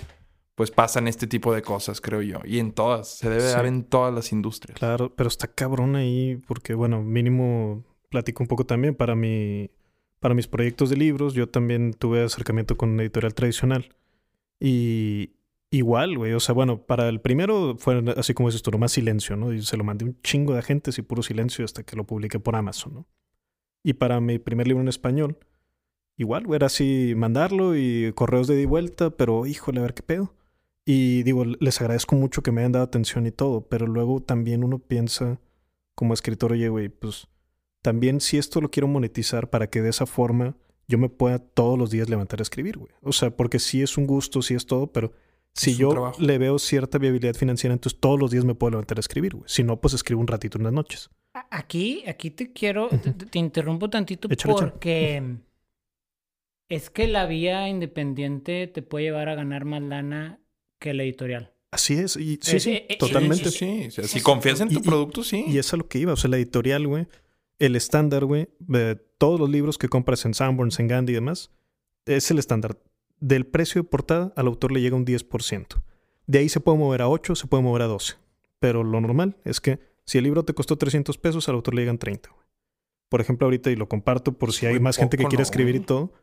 pues 0.55 0.71
pasan 0.71 1.07
este 1.07 1.27
tipo 1.27 1.53
de 1.53 1.61
cosas, 1.61 2.01
creo 2.01 2.21
yo. 2.21 2.39
Y 2.45 2.59
en 2.59 2.71
todas, 2.71 3.07
se 3.17 3.29
debe 3.29 3.41
Sí. 3.41 3.53
dar 3.55 3.65
en 3.65 3.83
todas 3.83 4.13
las 4.13 4.31
industrias. 4.31 4.77
Claro, 4.79 5.13
pero 5.15 5.27
está 5.27 5.47
cabrón 5.47 5.95
ahí 5.95 6.39
porque, 6.47 6.73
bueno, 6.73 7.01
mínimo 7.03 7.83
platico 8.09 8.43
un 8.43 8.47
poco 8.47 8.65
también 8.65 8.95
para 8.95 9.15
mi, 9.15 9.69
para 10.21 10.35
mis 10.35 10.47
proyectos 10.47 10.89
de 10.89 10.95
libros. 10.95 11.33
Yo 11.33 11.49
también 11.49 11.93
tuve 11.93 12.23
acercamiento 12.23 12.77
con 12.77 12.89
una 12.91 13.01
editorial 13.01 13.33
tradicional. 13.33 13.89
Y 14.59 15.31
igual, 15.71 16.17
güey, 16.17 16.33
o 16.33 16.39
sea, 16.39 16.53
bueno, 16.53 16.83
para 16.83 17.09
el 17.09 17.19
primero 17.19 17.75
fue 17.77 18.03
así 18.15 18.33
como 18.33 18.47
dices 18.49 18.61
tú, 18.61 18.71
nomás 18.71 18.93
silencio, 18.93 19.35
¿no? 19.35 19.51
Y 19.51 19.63
se 19.63 19.75
lo 19.75 19.83
mandé 19.83 20.05
un 20.05 20.21
chingo 20.21 20.53
de 20.53 20.59
agentes 20.59 20.97
y 20.99 21.01
puro 21.01 21.23
silencio 21.23 21.65
hasta 21.65 21.83
que 21.83 21.95
lo 21.95 22.05
publiqué 22.05 22.39
por 22.39 22.55
Amazon, 22.55 22.93
¿no? 22.93 23.07
Y 23.83 23.93
para 23.93 24.21
mi 24.21 24.37
primer 24.37 24.67
libro 24.67 24.81
en 24.81 24.89
español, 24.89 25.39
igual, 26.17 26.45
güey, 26.45 26.57
era 26.57 26.67
así 26.67 27.13
mandarlo 27.17 27.75
y 27.75 28.13
correos 28.13 28.47
de 28.47 28.61
y 28.61 28.65
vuelta, 28.65 29.09
pero 29.09 29.47
híjole, 29.47 29.79
a 29.79 29.83
ver 29.83 29.95
qué 29.95 30.03
pedo. 30.03 30.35
Y 30.85 31.23
digo, 31.23 31.45
les 31.45 31.81
agradezco 31.81 32.15
mucho 32.15 32.43
que 32.43 32.51
me 32.51 32.61
hayan 32.61 32.73
dado 32.73 32.85
atención 32.85 33.25
y 33.25 33.31
todo, 33.31 33.67
pero 33.67 33.87
luego 33.87 34.21
también 34.21 34.63
uno 34.63 34.77
piensa 34.77 35.39
como 35.95 36.13
escritor, 36.13 36.51
oye, 36.51 36.69
güey, 36.69 36.89
pues 36.89 37.27
también 37.81 38.19
si 38.21 38.37
esto 38.37 38.61
lo 38.61 38.69
quiero 38.69 38.87
monetizar 38.87 39.49
para 39.49 39.67
que 39.69 39.81
de 39.81 39.89
esa 39.89 40.05
forma 40.05 40.55
yo 40.87 40.97
me 40.97 41.09
pueda 41.09 41.39
todos 41.39 41.77
los 41.79 41.89
días 41.91 42.09
levantar 42.09 42.39
a 42.39 42.43
escribir, 42.43 42.77
güey. 42.77 42.91
O 43.01 43.11
sea, 43.13 43.29
porque 43.35 43.59
sí 43.59 43.81
es 43.81 43.97
un 43.97 44.05
gusto, 44.07 44.41
sí 44.41 44.53
es 44.55 44.65
todo, 44.65 44.87
pero 44.91 45.13
si 45.53 45.75
yo 45.75 45.89
trabajo. 45.89 46.21
le 46.21 46.37
veo 46.37 46.59
cierta 46.59 46.97
viabilidad 46.97 47.33
financiera, 47.35 47.73
entonces 47.73 47.99
todos 47.99 48.19
los 48.19 48.31
días 48.31 48.45
me 48.45 48.55
puedo 48.55 48.71
levantar 48.71 48.97
a 48.97 49.01
escribir, 49.01 49.33
güey. 49.35 49.45
Si 49.47 49.63
no, 49.63 49.79
pues 49.79 49.93
escribo 49.93 50.19
un 50.21 50.27
ratito 50.27 50.57
en 50.57 50.63
las 50.65 50.73
noches. 50.73 51.09
Aquí, 51.49 52.03
aquí 52.07 52.29
te 52.31 52.51
quiero, 52.51 52.89
te, 52.89 53.11
te 53.13 53.39
interrumpo 53.39 53.89
tantito 53.89 54.27
Échale, 54.29 54.53
échale. 54.53 54.71
porque 54.71 55.23
es 56.69 56.89
que 56.89 57.07
la 57.07 57.25
vía 57.25 57.67
independiente 57.69 58.67
te 58.67 58.81
puede 58.81 59.05
llevar 59.05 59.29
a 59.29 59.35
ganar 59.35 59.65
más 59.65 59.81
lana 59.81 60.39
que 60.79 60.93
la 60.93 61.03
editorial. 61.03 61.53
Así 61.71 61.93
es, 61.95 62.17
y 62.17 62.37
sí, 62.41 62.57
Eh, 62.57 62.59
sí, 62.59 62.71
eh, 62.71 62.85
eh, 62.89 62.97
totalmente. 62.97 63.49
Sí, 63.49 63.57
sí, 63.59 63.81
sí. 63.81 63.87
O 63.87 63.91
sea, 63.91 64.03
si 64.07 64.21
confías 64.21 64.59
en 64.59 64.67
tu 64.69 64.75
Y- 64.75 64.77
y- 64.79 64.81
producto, 64.81 65.23
sí. 65.23 65.45
Y 65.47 65.57
es 65.57 65.73
a 65.73 65.77
lo 65.77 65.87
que 65.87 65.99
iba, 65.99 66.13
o 66.13 66.17
sea, 66.17 66.29
la 66.29 66.35
editorial, 66.37 66.85
güey, 66.87 67.07
el 67.61 67.75
estándar, 67.75 68.25
güey, 68.25 68.49
de 68.57 68.95
todos 68.95 69.39
los 69.39 69.47
libros 69.47 69.77
que 69.77 69.87
compras 69.87 70.25
en 70.25 70.33
Sanborns, 70.33 70.79
en 70.79 70.87
Gandhi 70.87 71.11
y 71.11 71.15
demás, 71.15 71.51
es 72.07 72.31
el 72.31 72.39
estándar. 72.39 72.79
Del 73.19 73.45
precio 73.45 73.83
de 73.83 73.87
portada 73.87 74.33
al 74.35 74.47
autor 74.47 74.71
le 74.71 74.81
llega 74.81 74.95
un 74.95 75.05
10%. 75.05 75.79
De 76.25 76.39
ahí 76.39 76.49
se 76.49 76.59
puede 76.59 76.79
mover 76.79 77.03
a 77.03 77.07
8, 77.07 77.35
se 77.35 77.45
puede 77.45 77.61
mover 77.61 77.83
a 77.83 77.85
12. 77.85 78.15
Pero 78.57 78.83
lo 78.83 78.99
normal 78.99 79.37
es 79.45 79.61
que 79.61 79.79
si 80.05 80.17
el 80.17 80.23
libro 80.23 80.43
te 80.43 80.55
costó 80.55 80.75
300 80.75 81.19
pesos, 81.19 81.47
al 81.49 81.55
autor 81.55 81.75
le 81.75 81.83
llegan 81.83 81.99
30. 81.99 82.31
güey. 82.31 82.47
Por 83.09 83.21
ejemplo, 83.21 83.45
ahorita, 83.45 83.69
y 83.69 83.75
lo 83.75 83.87
comparto 83.87 84.33
por 84.33 84.53
si 84.53 84.65
hay 84.65 84.73
muy 84.73 84.81
más 84.81 84.97
gente 84.97 85.17
que 85.17 85.23
¿no, 85.23 85.41
escribir 85.43 85.75
y 85.75 85.81
todo, 85.81 86.13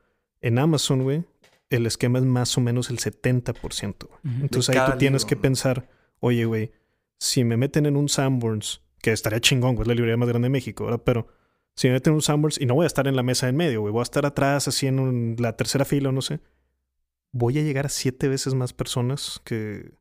en 0.41 0.59
Amazon, 0.59 1.05
güey, 1.05 1.25
el 1.71 1.87
esquema 1.87 2.19
es 2.19 2.25
más 2.25 2.59
o 2.59 2.61
menos 2.61 2.91
el 2.91 2.99
70%. 2.99 4.09
güey. 4.09 4.43
Entonces 4.43 4.75
ahí 4.75 4.91
tú 4.91 4.99
tienes 4.99 5.23
libro, 5.23 5.29
que 5.29 5.37
pensar, 5.37 5.89
oye, 6.19 6.47
güey, 6.47 6.73
si 7.21 7.45
me 7.45 7.57
meten 7.57 7.87
en 7.87 7.97
un 7.97 8.09
Sanborns, 8.09 8.83
que 9.03 9.13
estaría 9.13 9.41
chingón, 9.41 9.75
güey, 9.75 9.83
es 9.85 9.89
la 9.89 9.95
librería 9.95 10.17
más 10.17 10.29
grande 10.29 10.47
de 10.47 10.51
México, 10.51 10.85
¿verdad? 10.85 11.03
Pero 11.05 11.29
si 11.77 11.87
me 11.89 11.95
meten 11.95 12.13
en 12.13 12.15
un 12.17 12.23
Sanborns 12.23 12.61
y 12.61 12.67
no 12.67 12.75
voy 12.75 12.85
a 12.85 12.87
estar 12.89 13.07
en 13.07 13.17
la 13.17 13.23
mesa 13.23 13.49
en 13.49 13.57
medio, 13.57 13.81
güey, 13.83 13.93
voy 13.93 14.01
a 14.01 14.03
estar 14.03 14.27
atrás, 14.27 14.67
así 14.69 14.87
en 14.87 14.99
un- 14.99 15.37
la 15.39 15.57
tercera 15.57 15.85
fila 15.85 16.09
o 16.09 16.13
no 16.13 16.23
sé, 16.23 16.41
voy 17.33 17.59
a 17.59 17.63
llegar 17.63 17.87
a 17.87 17.91
siete 17.91 18.27
veces 18.29 18.55
más 18.55 18.73
personas 18.73 19.41
que, 19.45 19.93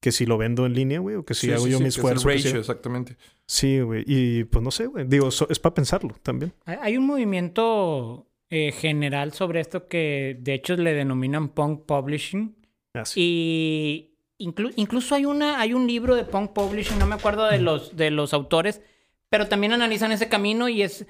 que 0.00 0.12
si 0.12 0.26
lo 0.26 0.38
vendo 0.38 0.66
en 0.66 0.74
línea, 0.74 1.00
güey, 1.00 1.16
o 1.16 1.24
que 1.24 1.34
si 1.34 1.46
Sí, 1.48 1.52
hago 1.52 1.64
sí, 1.64 1.70
yo 1.70 1.78
sí, 1.78 1.82
mi 1.84 1.86
que 1.86 1.88
es 1.88 1.96
el 1.98 2.12
esfuerzo. 2.16 2.28
ratio, 2.48 2.60
exactamente. 2.60 3.16
Sí, 3.46 3.80
güey, 3.80 4.04
y 4.06 4.44
pues 4.44 4.62
no 4.62 4.70
sé, 4.70 4.86
güey, 4.86 5.06
digo, 5.08 5.30
so- 5.30 5.48
es 5.50 5.58
para 5.58 5.74
pensarlo 5.74 6.14
también. 6.22 6.52
Hay- 6.66 6.96
un 6.96 7.06
movimiento 7.06 8.28
eh, 8.48 8.70
general 8.70 9.32
sobre 9.32 9.58
esto 9.60 9.88
que 9.88 10.38
de 10.40 10.54
hecho 10.54 10.76
le 10.76 10.92
denominan 10.94 11.48
punk 11.48 11.84
publishing. 11.84 12.54
Así. 12.94 13.20
Y 13.20 14.15
inclu- 14.38 14.72
incluso 14.76 15.14
hay, 15.14 15.24
una, 15.24 15.60
hay 15.60 15.72
un 15.74 15.86
libro 15.86 16.14
de 16.16 16.24
punk 16.24 16.52
publishing, 16.52 16.98
no 16.98 17.06
me 17.06 17.14
acuerdo 17.14 17.46
de 17.46 17.58
los, 17.60 17.96
de 17.96 18.10
los 18.10 18.32
autores, 18.34 18.80
pero 19.28 19.48
también 19.48 19.72
analizan 19.72 20.12
ese 20.12 20.28
camino 20.28 20.68
y 20.68 20.82
es 20.82 21.06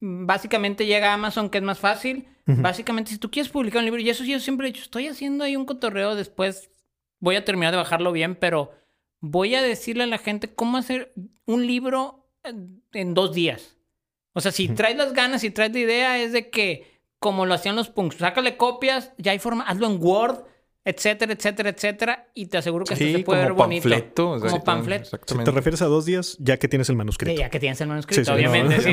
básicamente 0.00 0.86
llega 0.86 1.10
a 1.10 1.14
Amazon, 1.14 1.50
que 1.50 1.58
es 1.58 1.64
más 1.64 1.78
fácil. 1.78 2.28
Básicamente, 2.62 3.10
si 3.10 3.18
tú 3.18 3.30
quieres 3.30 3.50
publicar 3.50 3.80
un 3.80 3.86
libro, 3.86 4.00
y 4.00 4.08
eso 4.08 4.22
sí 4.22 4.30
yo 4.30 4.38
siempre 4.38 4.68
he 4.68 4.72
dicho, 4.72 4.84
estoy 4.84 5.08
haciendo 5.08 5.42
ahí 5.42 5.56
un 5.56 5.64
cotorreo, 5.64 6.14
después 6.14 6.70
voy 7.18 7.34
a 7.36 7.44
terminar 7.44 7.72
de 7.72 7.78
bajarlo 7.78 8.12
bien, 8.12 8.36
pero 8.36 8.70
voy 9.20 9.54
a 9.56 9.62
decirle 9.62 10.04
a 10.04 10.06
la 10.06 10.18
gente 10.18 10.54
cómo 10.54 10.76
hacer 10.76 11.12
un 11.46 11.66
libro 11.66 12.28
en- 12.44 12.82
en 12.92 13.14
dos 13.14 13.34
días. 13.34 13.76
O 14.32 14.40
sea, 14.40 14.52
si 14.52 14.68
traes 14.68 14.96
las 14.96 15.12
ganas, 15.12 15.40
si 15.40 15.50
traes 15.50 15.72
la 15.72 15.78
idea, 15.80 16.18
es 16.22 16.32
de 16.32 16.50
que, 16.50 17.00
como 17.18 17.46
lo 17.46 17.54
hacían 17.54 17.74
los 17.74 17.88
punks, 17.88 18.16
sácale 18.18 18.56
copias, 18.56 19.12
ya 19.18 19.32
hay 19.32 19.38
forma, 19.40 19.64
hazlo 19.64 19.86
en 19.88 19.98
Word, 20.00 20.44
etcétera, 20.86 21.32
etcétera, 21.34 21.68
etcétera, 21.70 22.28
y 22.32 22.46
te 22.46 22.56
aseguro 22.58 22.84
que 22.84 22.94
hasta 22.94 23.04
Sí, 23.04 23.12
se 23.12 23.18
puede 23.18 23.40
ver 23.40 23.48
como 23.50 23.64
bonito. 23.64 23.82
panfleto. 23.88 24.38
Como 24.40 24.64
panfleto. 24.64 25.18
Si 25.26 25.36
te 25.36 25.50
refieres 25.50 25.82
a 25.82 25.86
dos 25.86 26.06
días, 26.06 26.36
ya 26.40 26.56
que 26.58 26.68
tienes 26.68 26.88
el 26.88 26.96
manuscrito. 26.96 27.32
Sí, 27.32 27.38
ya 27.38 27.50
que 27.50 27.60
tienes 27.60 27.80
el 27.80 27.88
manuscrito, 27.88 28.20
Sí, 28.22 28.24
sí, 28.24 28.32
obviamente. 28.32 28.76
no, 28.76 28.82
sí, 28.82 28.92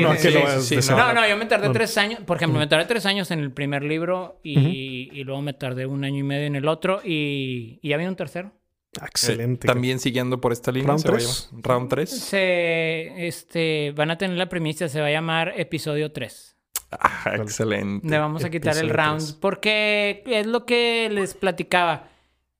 no, 0.92 1.28
yo 1.28 1.36
me 1.36 1.46
tardé 1.46 1.68
No. 1.68 1.72
tres 1.72 1.96
años. 1.96 2.20
Por 2.26 2.36
ejemplo, 2.36 2.58
me 2.58 2.66
tardé 2.66 2.84
tres 2.86 3.06
años 3.06 3.30
en 3.30 3.38
el 3.38 3.52
primer 3.52 3.82
libro 3.84 4.40
y, 4.42 5.08
y 5.12 5.24
luego 5.24 5.40
me 5.40 5.52
tardé 5.54 5.86
un 5.86 6.04
año 6.04 6.18
y 6.18 6.22
medio 6.24 6.46
en 6.46 6.56
el 6.56 6.68
otro 6.68 7.00
y, 7.04 7.78
y 7.80 7.88
ya 7.88 7.96
viene 7.96 8.10
un 8.10 8.16
tercero. 8.16 8.52
Ah, 9.00 9.06
Excelente. 9.06 9.66
Eh, 9.66 9.68
también 9.72 9.98
siguiendo 9.98 10.40
por 10.40 10.52
esta 10.52 10.70
línea. 10.72 10.88
Round 10.88 11.02
se 11.02 11.08
va 11.08 11.14
a 11.14 11.18
tres. 11.18 11.48
llamar- 11.52 11.62
Round 11.64 11.88
3. 11.90 12.10
Se, 12.10 13.26
este, 13.26 13.92
van 13.96 14.10
a 14.10 14.18
tener 14.18 14.36
la 14.36 14.48
premisa, 14.48 14.88
se 14.88 15.00
va 15.00 15.06
a 15.06 15.10
llamar 15.10 15.52
episodio 15.56 16.12
3. 16.12 16.53
Ah, 17.00 17.32
excelente. 17.36 18.08
Le 18.08 18.18
vamos 18.18 18.44
a 18.44 18.50
quitar 18.50 18.72
el 18.76 18.84
Episodio 18.90 18.96
round 19.04 19.20
tres. 19.20 19.32
porque 19.34 20.22
es 20.26 20.46
lo 20.46 20.64
que 20.66 21.08
les 21.10 21.34
platicaba. 21.34 22.08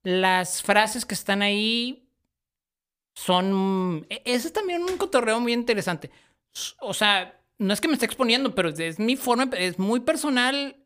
Las 0.03 0.63
frases 0.63 1.05
que 1.05 1.15
están 1.15 1.43
ahí 1.43 2.07
son... 3.15 4.07
e- 4.11 4.23
Ese 4.25 4.49
es 4.49 4.53
también 4.53 4.83
un 4.83 4.97
cotorreo 4.97 5.41
muy 5.41 5.53
interesante. 5.53 6.11
O 6.81 6.95
sea, 6.95 7.41
no 7.59 7.73
es 7.73 7.81
que 7.81 7.89
me 7.89 7.95
esté 7.95 8.07
exponiendo, 8.07 8.55
pero 8.55 8.69
es 8.71 8.99
mi 8.99 9.17
forma, 9.17 9.49
es 9.57 9.79
muy 9.79 10.01
personal. 10.01 10.77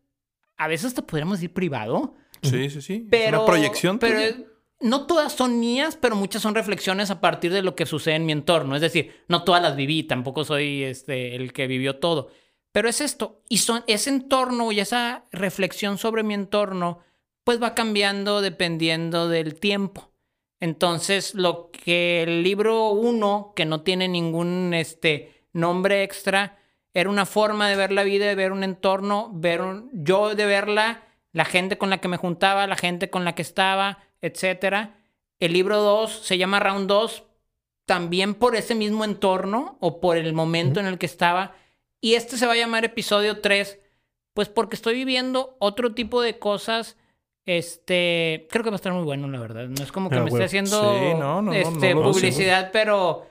A 0.56 0.68
veces 0.68 0.86
hasta 0.88 1.02
podríamos 1.06 1.38
decir 1.38 1.52
privado. 1.52 2.14
Sí, 2.42 2.70
sí, 2.70 2.82
sí. 2.82 3.06
Pero, 3.10 3.38
es 3.38 3.42
una 3.42 3.46
proyección. 3.46 3.98
Pero 3.98 4.18
es- 4.18 4.36
no 4.80 5.06
todas 5.06 5.32
son 5.32 5.58
mías, 5.58 5.96
pero 6.00 6.14
muchas 6.14 6.40
son 6.42 6.54
reflexiones 6.54 7.10
a 7.10 7.20
partir 7.20 7.52
de 7.52 7.62
lo 7.62 7.74
que 7.74 7.84
sucede 7.84 8.14
en 8.14 8.26
mi 8.26 8.32
entorno. 8.32 8.76
Es 8.76 8.80
decir, 8.80 9.24
no 9.26 9.42
todas 9.42 9.60
las 9.60 9.74
viví, 9.74 10.04
tampoco 10.04 10.44
soy 10.44 10.84
este, 10.84 11.34
el 11.34 11.52
que 11.52 11.66
vivió 11.66 11.96
todo. 11.96 12.30
Pero 12.78 12.90
es 12.90 13.00
esto. 13.00 13.42
Y 13.48 13.58
son, 13.58 13.82
ese 13.88 14.08
entorno 14.08 14.70
y 14.70 14.78
esa 14.78 15.24
reflexión 15.32 15.98
sobre 15.98 16.22
mi 16.22 16.34
entorno, 16.34 17.00
pues 17.42 17.60
va 17.60 17.74
cambiando 17.74 18.40
dependiendo 18.40 19.28
del 19.28 19.58
tiempo. 19.58 20.12
Entonces, 20.60 21.34
lo 21.34 21.72
que 21.72 22.22
el 22.22 22.44
libro 22.44 22.90
1, 22.90 23.52
que 23.56 23.64
no 23.64 23.80
tiene 23.80 24.06
ningún 24.06 24.74
este, 24.74 25.48
nombre 25.52 26.04
extra, 26.04 26.56
era 26.94 27.10
una 27.10 27.26
forma 27.26 27.68
de 27.68 27.74
ver 27.74 27.90
la 27.90 28.04
vida, 28.04 28.26
de 28.26 28.36
ver 28.36 28.52
un 28.52 28.62
entorno, 28.62 29.32
ver 29.34 29.60
un- 29.60 29.90
yo 29.92 30.36
de 30.36 30.46
verla, 30.46 31.02
la 31.32 31.46
gente 31.46 31.78
con 31.78 31.90
la 31.90 31.98
que 31.98 32.06
me 32.06 32.16
juntaba, 32.16 32.68
la 32.68 32.76
gente 32.76 33.10
con 33.10 33.24
la 33.24 33.34
que 33.34 33.42
estaba, 33.42 34.04
etcétera. 34.20 35.00
El 35.40 35.52
libro 35.52 35.78
2 35.80 36.12
se 36.12 36.38
llama 36.38 36.60
Round 36.60 36.86
2 36.86 37.24
también 37.86 38.34
por 38.34 38.54
ese 38.54 38.76
mismo 38.76 39.04
entorno 39.04 39.78
o 39.80 39.98
por 40.00 40.16
el 40.16 40.32
momento 40.32 40.78
en 40.78 40.86
el 40.86 40.98
que 40.98 41.06
estaba. 41.06 41.56
Y 42.00 42.14
este 42.14 42.36
se 42.36 42.46
va 42.46 42.52
a 42.52 42.56
llamar 42.56 42.84
episodio 42.84 43.40
3, 43.40 43.78
pues 44.34 44.48
porque 44.48 44.76
estoy 44.76 44.94
viviendo 44.94 45.56
otro 45.58 45.94
tipo 45.94 46.22
de 46.22 46.38
cosas. 46.38 46.96
Este, 47.46 48.46
creo 48.50 48.62
que 48.62 48.70
va 48.70 48.74
a 48.74 48.76
estar 48.76 48.92
muy 48.92 49.04
bueno, 49.04 49.26
la 49.28 49.40
verdad. 49.40 49.68
No 49.68 49.82
es 49.82 49.90
como 49.90 50.10
que 50.10 50.16
Ah, 50.16 50.22
me 50.22 50.28
esté 50.28 50.44
haciendo 50.44 50.98
Sí, 50.98 51.14
no, 51.18 51.40
no, 51.42 51.52
este, 51.52 51.94
no 51.94 52.02
publicidad, 52.02 52.70
pero 52.72 53.26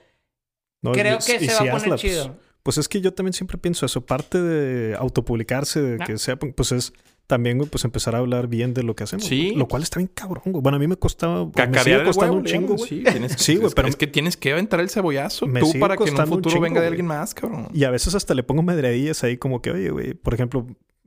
creo 0.94 1.18
que 1.20 1.40
se 1.40 1.48
va 1.48 1.52
si 1.52 1.54
a 1.54 1.58
poner 1.58 1.74
hazla, 1.76 1.90
pues, 1.90 2.02
chido. 2.02 2.36
Pues 2.64 2.78
es 2.80 2.90
que 2.90 3.00
yo 3.00 3.14
también 3.14 3.34
siempre 3.34 3.58
pienso 3.58 3.86
eso. 3.86 4.06
Parte 4.06 4.42
de 4.42 4.96
autopublicarse, 4.96 5.82
de 5.82 5.98
Ah. 6.02 6.06
que 6.06 6.18
sea, 6.18 6.36
pues 6.36 6.72
es 6.72 6.94
también, 7.28 7.60
pues 7.60 7.84
empezar 7.86 8.16
a 8.16 8.20
hablar 8.20 8.48
bien 8.48 8.74
de 8.74 8.84
lo 8.84 8.96
que 8.96 9.04
hacemos. 9.04 9.26
Sí. 9.26 9.54
Lo 9.56 9.68
cual 9.68 9.84
está 9.84 10.00
bien 10.00 10.10
cabrón, 10.14 10.44
güey. 10.46 10.62
Bueno, 10.62 10.78
a 10.78 10.80
mí 10.80 10.88
me 10.88 10.96
costaba. 10.96 11.46
me 11.46 11.52
Cacarear 11.52 12.00
el 12.00 12.06
costando 12.08 12.34
huevo, 12.36 12.40
un 12.40 12.46
chingo, 12.46 12.76
güey. 12.76 12.90
Sí, 12.90 13.04
tienes 13.04 13.36
que- 13.36 13.44
Sí, 13.44 13.56
güey, 13.58 13.72
pero- 13.76 13.88
Es 13.90 13.96
que 13.98 14.08
tienes 14.08 14.38
que 14.38 14.54
aventar 14.54 14.80
el 14.80 14.90
cebollazo 14.90 15.46
Me 15.46 15.60
tú 15.60 15.74
para 15.80 15.98
que 15.98 16.06
en 16.06 16.20
un 16.20 16.26
futuro 16.28 16.54
chingo, 16.54 16.64
venga 16.64 16.82
de 16.82 16.88
alguien 16.88 17.06
más, 17.06 17.34
cabrón. 17.36 17.68
Y 17.74 17.84
a 17.84 17.90
veces 17.92 18.16
hasta 18.16 18.34
le 18.34 18.44
pongo 18.44 18.64
medradillas 18.64 19.24
ahí 19.24 19.38
como 19.38 19.62
que, 19.62 19.72
oye, 19.72 19.90
güey, 19.90 20.14
por 20.14 20.34
ejemplo, 20.34 20.66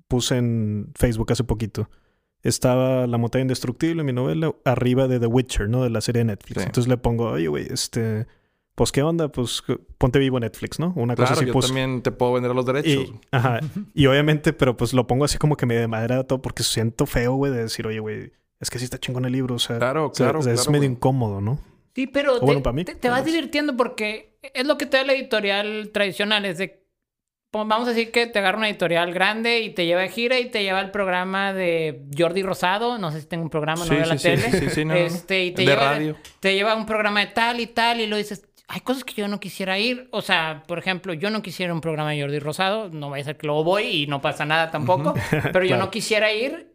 puse 0.08 0.36
en 0.36 0.90
Facebook 0.94 1.32
hace 1.32 1.42
poquito. 1.44 1.88
Estaba 2.42 3.06
La 3.06 3.18
montaña 3.18 3.42
indestructible, 3.42 4.02
mi 4.02 4.12
novela, 4.12 4.54
arriba 4.64 5.08
de 5.08 5.20
The 5.20 5.26
Witcher, 5.26 5.68
¿no? 5.68 5.82
De 5.84 5.90
la 5.90 6.00
serie 6.00 6.20
de 6.20 6.24
Netflix. 6.26 6.60
Sí. 6.62 6.66
Entonces 6.66 6.88
le 6.88 6.96
pongo, 6.96 7.30
oye, 7.30 7.48
güey, 7.48 7.66
este... 7.70 8.26
Pues, 8.74 8.92
¿qué 8.92 9.02
onda? 9.02 9.28
Pues, 9.28 9.62
ponte 9.98 10.18
vivo 10.18 10.40
Netflix, 10.40 10.78
¿no? 10.78 10.92
Una 10.96 11.14
cosa 11.14 11.28
Claro, 11.28 11.38
así, 11.40 11.46
yo 11.46 11.52
pues... 11.52 11.66
también 11.66 12.02
te 12.02 12.12
puedo 12.12 12.32
vender 12.32 12.54
los 12.54 12.64
derechos. 12.64 12.86
Y, 13.10 13.20
ajá. 13.30 13.60
Y 13.94 14.06
obviamente, 14.06 14.52
pero 14.52 14.76
pues 14.76 14.92
lo 14.94 15.06
pongo 15.06 15.24
así 15.26 15.36
como 15.38 15.56
que 15.56 15.66
me 15.66 15.74
de 15.74 15.86
madera 15.88 16.24
todo 16.24 16.40
porque 16.40 16.62
siento 16.62 17.04
feo, 17.06 17.34
güey, 17.34 17.52
de 17.52 17.62
decir, 17.64 17.86
oye, 17.86 17.98
güey, 18.00 18.32
es 18.58 18.70
que 18.70 18.78
sí 18.78 18.84
está 18.84 18.98
chingón 18.98 19.24
el 19.26 19.32
libro, 19.32 19.56
o 19.56 19.58
sea... 19.58 19.76
Claro, 19.78 20.12
claro, 20.12 20.38
o 20.38 20.42
sea, 20.42 20.52
es 20.54 20.60
claro, 20.60 20.72
medio 20.72 20.88
güey. 20.88 20.96
incómodo, 20.96 21.40
¿no? 21.40 21.60
Sí, 21.94 22.06
pero 22.06 22.36
O 22.36 22.40
bueno, 22.40 22.60
te, 22.60 22.64
para 22.64 22.72
mí, 22.74 22.84
te- 22.84 22.94
te 22.94 23.10
vas 23.10 23.24
divirtiendo 23.24 23.76
porque 23.76 24.38
es 24.54 24.66
lo 24.66 24.78
que 24.78 24.86
te 24.86 24.96
da 24.96 25.04
la 25.04 25.12
editorial 25.12 25.90
tradicional. 25.92 26.44
Es 26.46 26.58
de, 26.58 26.86
pon- 27.50 27.68
vamos 27.68 27.88
a 27.88 27.90
decir 27.92 28.12
que 28.12 28.26
te 28.28 28.38
agarra 28.38 28.58
una 28.58 28.68
editorial 28.68 29.12
grande 29.12 29.60
y 29.60 29.70
te 29.74 29.84
lleva 29.86 30.02
de 30.02 30.08
gira 30.08 30.38
y 30.38 30.50
te 30.50 30.62
lleva 30.62 30.78
al 30.78 30.92
programa 30.92 31.52
de 31.52 32.06
Jordi 32.16 32.42
Rosado. 32.44 32.96
No 32.98 33.10
sé 33.10 33.20
si 33.22 33.26
tengo 33.26 33.42
un 33.42 33.50
programa, 33.50 33.80
no 33.84 33.86
Sí, 33.90 33.94
veo 33.96 34.06
la 34.06 34.16
sí, 34.18 34.36
sí, 34.36 34.42
tele. 34.42 34.58
sí, 34.60 34.70
sí, 34.70 34.84
no, 34.84 34.94
este, 34.94 35.44
y 35.46 35.50
te 35.50 35.62
De 35.62 35.66
lleva, 35.68 35.82
radio. 35.92 36.16
Te 36.38 36.54
lleva 36.54 36.72
a 36.72 36.76
un 36.76 36.86
programa 36.86 37.20
de 37.20 37.26
tal 37.26 37.58
y 37.60 37.66
tal 37.66 38.00
y 38.00 38.06
lo 38.06 38.16
dices, 38.16 38.46
hay 38.72 38.80
cosas 38.82 39.02
que 39.02 39.14
yo 39.14 39.26
no 39.26 39.40
quisiera 39.40 39.78
ir. 39.80 40.08
O 40.12 40.22
sea, 40.22 40.62
por 40.68 40.78
ejemplo, 40.78 41.12
yo 41.12 41.28
no 41.30 41.42
quisiera 41.42 41.74
un 41.74 41.80
programa 41.80 42.12
de 42.12 42.20
Jordi 42.22 42.38
Rosado. 42.38 42.88
No 42.88 43.10
vaya 43.10 43.22
a 43.22 43.24
ser 43.24 43.36
que 43.36 43.48
luego 43.48 43.64
voy 43.64 43.82
y 43.84 44.06
no 44.06 44.20
pasa 44.22 44.44
nada 44.44 44.70
tampoco. 44.70 45.12
Pero 45.30 45.62
yo 45.62 45.70
Claro. 45.70 45.84
no 45.84 45.90
quisiera 45.90 46.32
ir. 46.32 46.72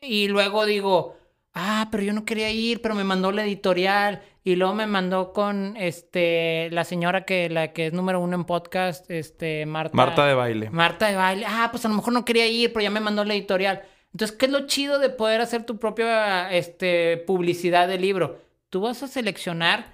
Y 0.00 0.28
luego 0.28 0.64
digo, 0.64 1.16
ah, 1.54 1.88
pero 1.90 2.02
yo 2.04 2.12
no 2.12 2.24
quería 2.24 2.50
ir, 2.50 2.82
pero 2.82 2.94
me 2.94 3.04
mandó 3.04 3.32
la 3.32 3.42
editorial. 3.44 4.22
Y 4.44 4.54
luego 4.56 4.74
me 4.74 4.86
mandó 4.86 5.32
con 5.32 5.76
este 5.78 6.68
la 6.70 6.84
señora 6.84 7.24
que 7.24 7.48
la 7.48 7.72
que 7.72 7.86
es 7.86 7.92
número 7.94 8.20
uno 8.20 8.36
en 8.36 8.44
podcast, 8.44 9.10
este 9.10 9.64
Marta. 9.66 9.96
Marta 9.96 10.26
de 10.26 10.34
baile. 10.34 10.70
Marta 10.70 11.08
de 11.08 11.16
baile. 11.16 11.46
Ah, 11.48 11.68
pues 11.72 11.84
a 11.84 11.88
lo 11.88 11.94
mejor 11.94 12.12
no 12.12 12.24
quería 12.24 12.46
ir, 12.46 12.72
pero 12.72 12.82
ya 12.84 12.90
me 12.90 13.00
mandó 13.00 13.24
la 13.24 13.34
editorial. 13.34 13.82
Entonces, 14.12 14.36
¿qué 14.36 14.46
es 14.46 14.52
lo 14.52 14.66
chido 14.66 14.98
de 15.00 15.08
poder 15.10 15.40
hacer 15.40 15.64
tu 15.64 15.78
propia 15.78 16.52
este, 16.52 17.16
publicidad 17.26 17.88
de 17.88 17.98
libro? 17.98 18.38
Tú 18.68 18.82
vas 18.82 19.02
a 19.02 19.08
seleccionar 19.08 19.93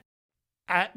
Ah, 0.71 0.91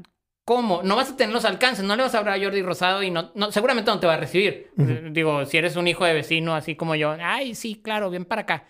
¿Cómo? 0.44 0.82
No 0.82 0.96
vas 0.96 1.10
a 1.10 1.16
tener 1.16 1.32
los 1.32 1.46
alcances, 1.46 1.84
no 1.84 1.96
le 1.96 2.02
vas 2.02 2.14
a 2.14 2.18
hablar 2.18 2.38
a 2.38 2.42
Jordi 2.42 2.60
Rosado 2.60 3.02
y 3.02 3.10
no, 3.10 3.32
no 3.34 3.50
seguramente 3.50 3.90
no 3.90 3.98
te 3.98 4.06
va 4.06 4.14
a 4.14 4.18
recibir. 4.18 4.70
Eh, 4.78 5.08
Digo, 5.10 5.46
si 5.46 5.56
eres 5.56 5.76
un 5.76 5.88
hijo 5.88 6.04
de 6.04 6.12
vecino 6.12 6.54
así 6.54 6.76
como 6.76 6.94
yo, 6.94 7.16
ay, 7.18 7.54
sí, 7.54 7.80
claro, 7.82 8.10
bien 8.10 8.26
para 8.26 8.42
acá. 8.42 8.64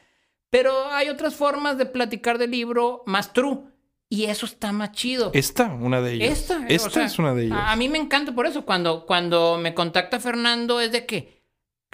Pero 0.51 0.87
hay 0.93 1.09
otras 1.09 1.35
formas 1.35 1.77
de 1.77 1.87
platicar 1.87 2.39
del 2.39 2.53
libro 2.53 3.03
más 3.07 3.33
true. 3.33 3.59
Y 4.09 4.27
eso 4.27 4.47
está 4.47 4.71
más 4.71 4.93
chido. 4.93 5.33
Esta, 5.35 5.65
una 5.65 6.01
de 6.01 6.13
ellas. 6.13 6.39
Esta, 6.39 6.65
Esta 6.69 6.89
o 6.89 6.91
sea, 6.93 7.05
es 7.07 7.19
una 7.19 7.35
de 7.35 7.47
ellas. 7.47 7.59
A, 7.59 7.73
a 7.73 7.77
mí 7.77 7.89
me 7.89 7.99
encanta 7.99 8.33
por 8.33 8.47
eso. 8.47 8.65
Cuando, 8.65 9.05
cuando 9.07 9.59
me 9.59 9.75
contacta 9.75 10.21
Fernando 10.21 10.81
es 10.81 10.93
de 10.93 11.07
que, 11.07 11.34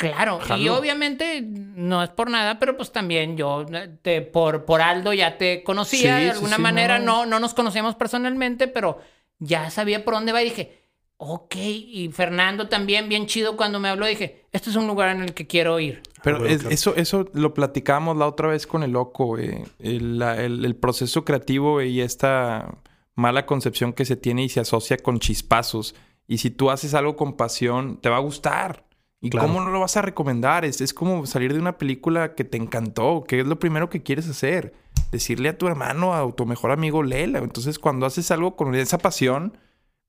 claro, 0.01 0.41
y 0.59 0.69
obviamente 0.69 1.43
no 1.45 2.03
es 2.03 2.11
por 2.11 2.31
nada, 2.31 2.59
pero 2.59 2.77
pues 2.77 2.91
también 2.91 3.37
yo 3.37 3.65
eh, 3.73 3.97
te, 4.03 4.23
por, 4.23 4.65
por 4.65 4.81
Aldo 4.81 5.13
ya 5.13 5.37
te 5.39 5.63
conocía. 5.63 6.19
Sí, 6.19 6.25
de 6.25 6.31
alguna 6.31 6.57
sí, 6.57 6.63
manera 6.63 6.99
no. 6.99 7.21
no. 7.25 7.27
no 7.27 7.41
nos 7.41 7.55
conocíamos 7.55 7.95
personalmente, 7.95 8.67
pero 8.69 8.99
ya 9.39 9.71
sabía 9.71 10.05
por 10.05 10.15
dónde 10.15 10.33
va 10.33 10.43
y 10.43 10.47
dije, 10.47 10.79
ok. 11.19 11.55
Y 11.57 12.11
Fernando 12.13 12.69
también, 12.69 13.09
bien 13.09 13.27
chido, 13.27 13.57
cuando 13.57 13.79
me 13.81 13.89
habló, 13.89 14.07
dije, 14.07 14.45
este 14.53 14.71
es 14.71 14.77
un 14.77 14.87
lugar 14.87 15.15
en 15.15 15.23
el 15.23 15.35
que 15.35 15.47
quiero 15.47 15.79
ir. 15.81 16.03
Pero 16.23 16.37
Ah, 16.37 16.41
bueno, 16.41 16.55
es- 16.55 16.61
claro. 16.63 16.75
eso, 16.75 16.97
eso 16.97 17.31
lo 17.35 17.55
platicábamos 17.55 18.17
la 18.17 18.27
otra 18.27 18.49
vez 18.49 18.67
con 18.67 18.83
el 18.83 18.93
loco, 18.93 19.27
güey. 19.27 19.63
El, 19.79 20.19
la- 20.19 20.43
el- 20.43 20.65
el 20.65 20.77
proceso 20.77 21.25
creativo 21.25 21.83
y 21.83 22.01
esta 22.01 22.79
mala 23.15 23.45
concepción 23.47 23.93
que 23.93 24.05
se 24.05 24.17
tiene 24.17 24.43
y 24.45 24.49
se 24.49 24.61
asocia 24.61 24.97
con 24.97 25.19
chispazos. 25.19 25.95
Y 26.27 26.39
si 26.39 26.51
tú 26.51 26.71
haces 26.71 26.95
algo 26.95 27.17
con 27.17 27.37
pasión, 27.37 27.99
te 28.01 28.09
va 28.09 28.17
a 28.17 28.21
gustar. 28.21 28.85
¿Y 29.21 29.31
Claro. 29.31 29.49
cómo 29.49 29.61
no 29.61 29.71
lo 29.71 29.81
vas 29.81 29.97
a 29.97 30.03
recomendar? 30.03 30.65
Es, 30.65 30.81
es 30.81 30.95
como 30.95 31.27
salir 31.27 31.53
de 31.53 31.59
una 31.61 31.77
película 31.79 32.35
que 32.35 32.45
te 32.45 32.57
encantó, 32.57 33.25
que 33.27 33.41
es 33.41 33.47
lo 33.47 33.59
primero 33.59 33.91
que 33.91 34.03
quieres 34.03 34.29
hacer. 34.29 34.73
Decirle 35.13 35.51
a 35.51 35.59
tu 35.59 35.67
hermano, 35.67 36.15
a 36.15 36.31
tu 36.33 36.47
mejor 36.47 36.71
amigo, 36.71 37.03
léela. 37.03 37.39
Entonces, 37.41 37.79
cuando 37.79 38.07
haces 38.07 38.31
algo 38.31 38.57
con 38.57 38.75
esa 38.75 38.99
pasión, 38.99 39.59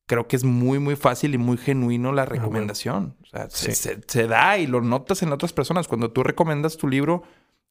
creo 0.08 0.28
que 0.28 0.36
es 0.36 0.44
muy, 0.44 0.80
muy 0.80 0.96
fácil 0.96 1.34
y 1.34 1.38
muy 1.38 1.58
genuino 1.58 2.12
la 2.14 2.26
recomendación. 2.26 3.16
O 3.24 3.26
sea, 3.26 3.50
se, 3.50 3.74
Sí. 3.74 3.90
se- 3.90 4.02
se 4.08 4.28
da 4.28 4.58
y 4.58 4.68
lo 4.68 4.82
notas 4.82 5.22
en 5.24 5.32
otras 5.34 5.52
personas. 5.54 5.88
Cuando 5.88 6.12
tú 6.12 6.24
recomiendas 6.24 6.78
tu 6.78 6.88
libro, 6.88 7.24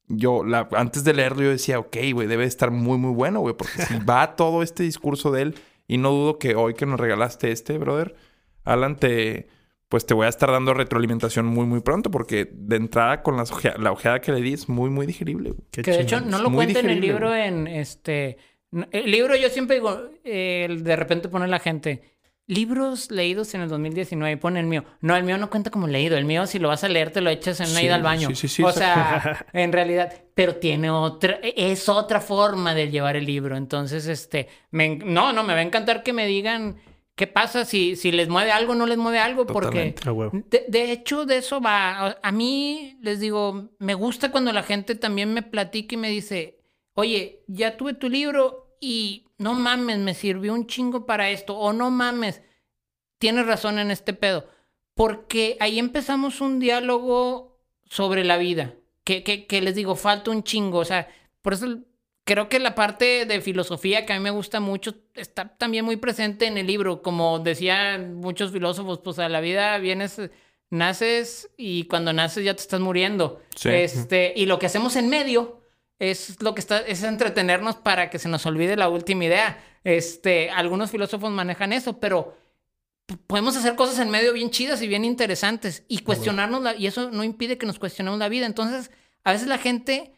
yo, 0.08 0.44
la, 0.44 0.68
antes 0.72 1.04
de 1.04 1.14
leerlo, 1.14 1.42
yo 1.44 1.50
decía, 1.50 1.78
ok, 1.78 1.96
güey, 2.12 2.26
debe 2.26 2.44
estar 2.44 2.70
muy, 2.70 2.98
muy 2.98 3.12
bueno, 3.14 3.40
güey, 3.40 3.54
porque 3.56 3.82
si 3.82 3.94
va 4.04 4.34
todo 4.36 4.62
este 4.62 4.82
discurso 4.82 5.30
de 5.30 5.42
él, 5.42 5.54
y 5.86 5.98
no 5.98 6.10
dudo 6.10 6.38
que 6.38 6.54
hoy 6.56 6.74
que 6.74 6.84
nos 6.86 6.98
regalaste 7.00 7.50
este, 7.52 7.78
brother, 7.78 8.14
Alan, 8.64 8.96
te, 8.96 9.48
pues 9.90 10.06
te 10.06 10.14
voy 10.14 10.24
a 10.24 10.28
estar 10.30 10.50
dando 10.50 10.72
retroalimentación 10.72 11.44
muy, 11.44 11.66
muy 11.66 11.80
pronto, 11.80 12.10
porque 12.10 12.48
de 12.50 12.76
entrada 12.76 13.22
con 13.22 13.36
las 13.36 13.50
ojea- 13.52 13.76
la 13.76 13.92
ojeada 13.92 14.20
que 14.22 14.32
le 14.32 14.40
di 14.40 14.54
es 14.54 14.68
muy, 14.70 14.88
muy 14.88 15.04
digerible. 15.04 15.52
Que 15.70 15.82
de 15.82 16.00
hecho 16.00 16.20
no 16.22 16.38
lo 16.38 16.50
cuenta 16.50 16.78
en 16.78 16.88
el 16.90 17.00
libro 17.02 17.34
en 17.34 17.66
este... 17.66 18.38
El 18.92 19.10
libro 19.10 19.34
yo 19.36 19.48
siempre 19.50 19.76
digo, 19.76 20.00
eh, 20.24 20.68
de 20.80 20.96
repente 20.96 21.28
pone 21.28 21.48
la 21.48 21.58
gente, 21.58 22.02
libros 22.46 23.10
leídos 23.10 23.52
en 23.54 23.62
el 23.62 23.68
2019 23.68 24.32
y 24.32 24.36
pone 24.36 24.60
el 24.60 24.66
mío. 24.66 24.84
No, 25.00 25.16
el 25.16 25.24
mío 25.24 25.38
no 25.38 25.50
cuenta 25.50 25.70
como 25.70 25.88
leído. 25.88 26.16
El 26.16 26.24
mío 26.24 26.46
si 26.46 26.60
lo 26.60 26.68
vas 26.68 26.84
a 26.84 26.88
leer 26.88 27.10
te 27.10 27.20
lo 27.20 27.30
echas 27.30 27.58
en 27.60 27.68
una 27.70 27.80
Sí, 27.80 27.86
ida 27.86 27.96
al 27.96 28.02
baño. 28.02 28.28
sí, 28.28 28.34
sí, 28.36 28.46
sí, 28.48 28.62
o 28.62 28.70
sea, 28.72 29.44
en 29.52 29.72
realidad, 29.72 30.12
pero 30.34 30.54
tiene 30.56 30.88
otra, 30.90 31.40
es 31.42 31.88
otra 31.88 32.20
forma 32.20 32.74
de 32.74 32.90
llevar 32.90 33.16
el 33.16 33.24
libro. 33.26 33.56
Entonces, 33.56 34.06
este, 34.06 34.46
me 34.70 34.96
no, 34.96 35.32
no, 35.32 35.42
me 35.42 35.52
va 35.54 35.58
a 35.58 35.62
encantar 35.62 36.04
que 36.04 36.12
me 36.12 36.26
digan 36.26 36.76
qué 37.16 37.26
pasa 37.26 37.64
si, 37.64 37.96
si 37.96 38.12
les 38.12 38.28
mueve 38.28 38.50
algo 38.52 38.72
o 38.72 38.74
no 38.76 38.86
les 38.86 38.96
mueve 38.98 39.18
algo, 39.18 39.46
porque... 39.52 39.78
De, 40.50 40.64
de 40.68 40.92
hecho, 40.92 41.26
de 41.26 41.36
eso 41.38 41.60
va. 41.60 42.06
A- 42.06 42.18
A 42.22 42.32
mí, 42.32 42.98
les 43.02 43.20
digo, 43.20 43.68
me 43.78 43.94
gusta 43.94 44.30
cuando 44.30 44.52
la 44.52 44.62
gente 44.62 44.94
también 44.94 45.34
me 45.34 45.42
platica 45.42 45.94
y 45.94 45.98
me 45.98 46.08
dice, 46.10 46.58
oye, 46.94 47.42
ya 47.46 47.76
tuve 47.76 47.94
tu 47.94 48.08
libro 48.08 48.74
y 48.80 49.26
no 49.38 49.54
mames, 49.54 49.98
me 49.98 50.14
sirvió 50.14 50.54
un 50.54 50.66
chingo 50.66 51.04
para 51.06 51.30
esto. 51.30 51.56
O 51.58 51.72
no 51.74 51.90
mames, 51.90 52.42
tienes 53.18 53.46
razón 53.46 53.78
en 53.78 53.90
este 53.90 54.12
pedo. 54.14 54.46
Porque 54.94 55.56
ahí 55.60 55.78
empezamos 55.78 56.40
un 56.40 56.58
diálogo 56.58 57.58
sobre 57.84 58.24
la 58.24 58.36
vida. 58.38 58.74
Que, 59.04 59.22
que, 59.22 59.46
que 59.46 59.60
les 59.60 59.74
digo, 59.74 59.96
falta 59.96 60.30
un 60.30 60.42
chingo. 60.42 60.78
O 60.78 60.84
sea, 60.84 61.08
por 61.42 61.52
eso 61.54 61.78
creo 62.30 62.48
que 62.48 62.60
la 62.60 62.76
parte 62.76 63.26
de 63.26 63.40
filosofía 63.40 64.06
que 64.06 64.12
a 64.12 64.16
mí 64.16 64.22
me 64.22 64.30
gusta 64.30 64.60
mucho 64.60 64.94
está 65.14 65.48
también 65.48 65.84
muy 65.84 65.96
presente 65.96 66.46
en 66.46 66.58
el 66.58 66.68
libro. 66.68 67.02
Como 67.02 67.40
decían 67.40 68.14
muchos 68.14 68.52
filósofos, 68.52 69.00
pues 69.00 69.18
a 69.18 69.28
la 69.28 69.40
vida 69.40 69.76
vienes, 69.78 70.20
naces 70.70 71.50
y 71.56 71.86
cuando 71.86 72.12
naces 72.12 72.44
ya 72.44 72.54
te 72.54 72.62
estás 72.62 72.78
muriendo. 72.78 73.42
Sí. 73.56 73.70
Este, 73.70 74.32
y 74.36 74.46
lo 74.46 74.60
que 74.60 74.66
hacemos 74.66 74.94
en 74.94 75.08
medio 75.08 75.60
es 75.98 76.40
lo 76.40 76.54
que 76.54 76.60
está, 76.60 76.78
es 76.78 77.02
entretenernos 77.02 77.74
para 77.74 78.10
que 78.10 78.20
se 78.20 78.28
nos 78.28 78.46
olvide 78.46 78.76
la 78.76 78.88
última 78.88 79.24
idea. 79.24 79.60
Este, 79.82 80.50
algunos 80.50 80.92
filósofos 80.92 81.32
manejan 81.32 81.72
eso, 81.72 81.98
pero 81.98 82.36
podemos 83.26 83.56
hacer 83.56 83.74
cosas 83.74 83.98
en 83.98 84.08
medio 84.08 84.32
bien 84.32 84.50
chidas 84.50 84.80
y 84.82 84.86
bien 84.86 85.04
interesantes 85.04 85.82
y 85.88 85.98
cuestionarnos 86.02 86.62
la, 86.62 86.76
y 86.76 86.86
eso 86.86 87.10
no 87.10 87.24
impide 87.24 87.58
que 87.58 87.66
nos 87.66 87.80
cuestionemos 87.80 88.20
la 88.20 88.28
vida. 88.28 88.46
Entonces, 88.46 88.92
a 89.24 89.32
veces 89.32 89.48
la 89.48 89.58
gente 89.58 90.12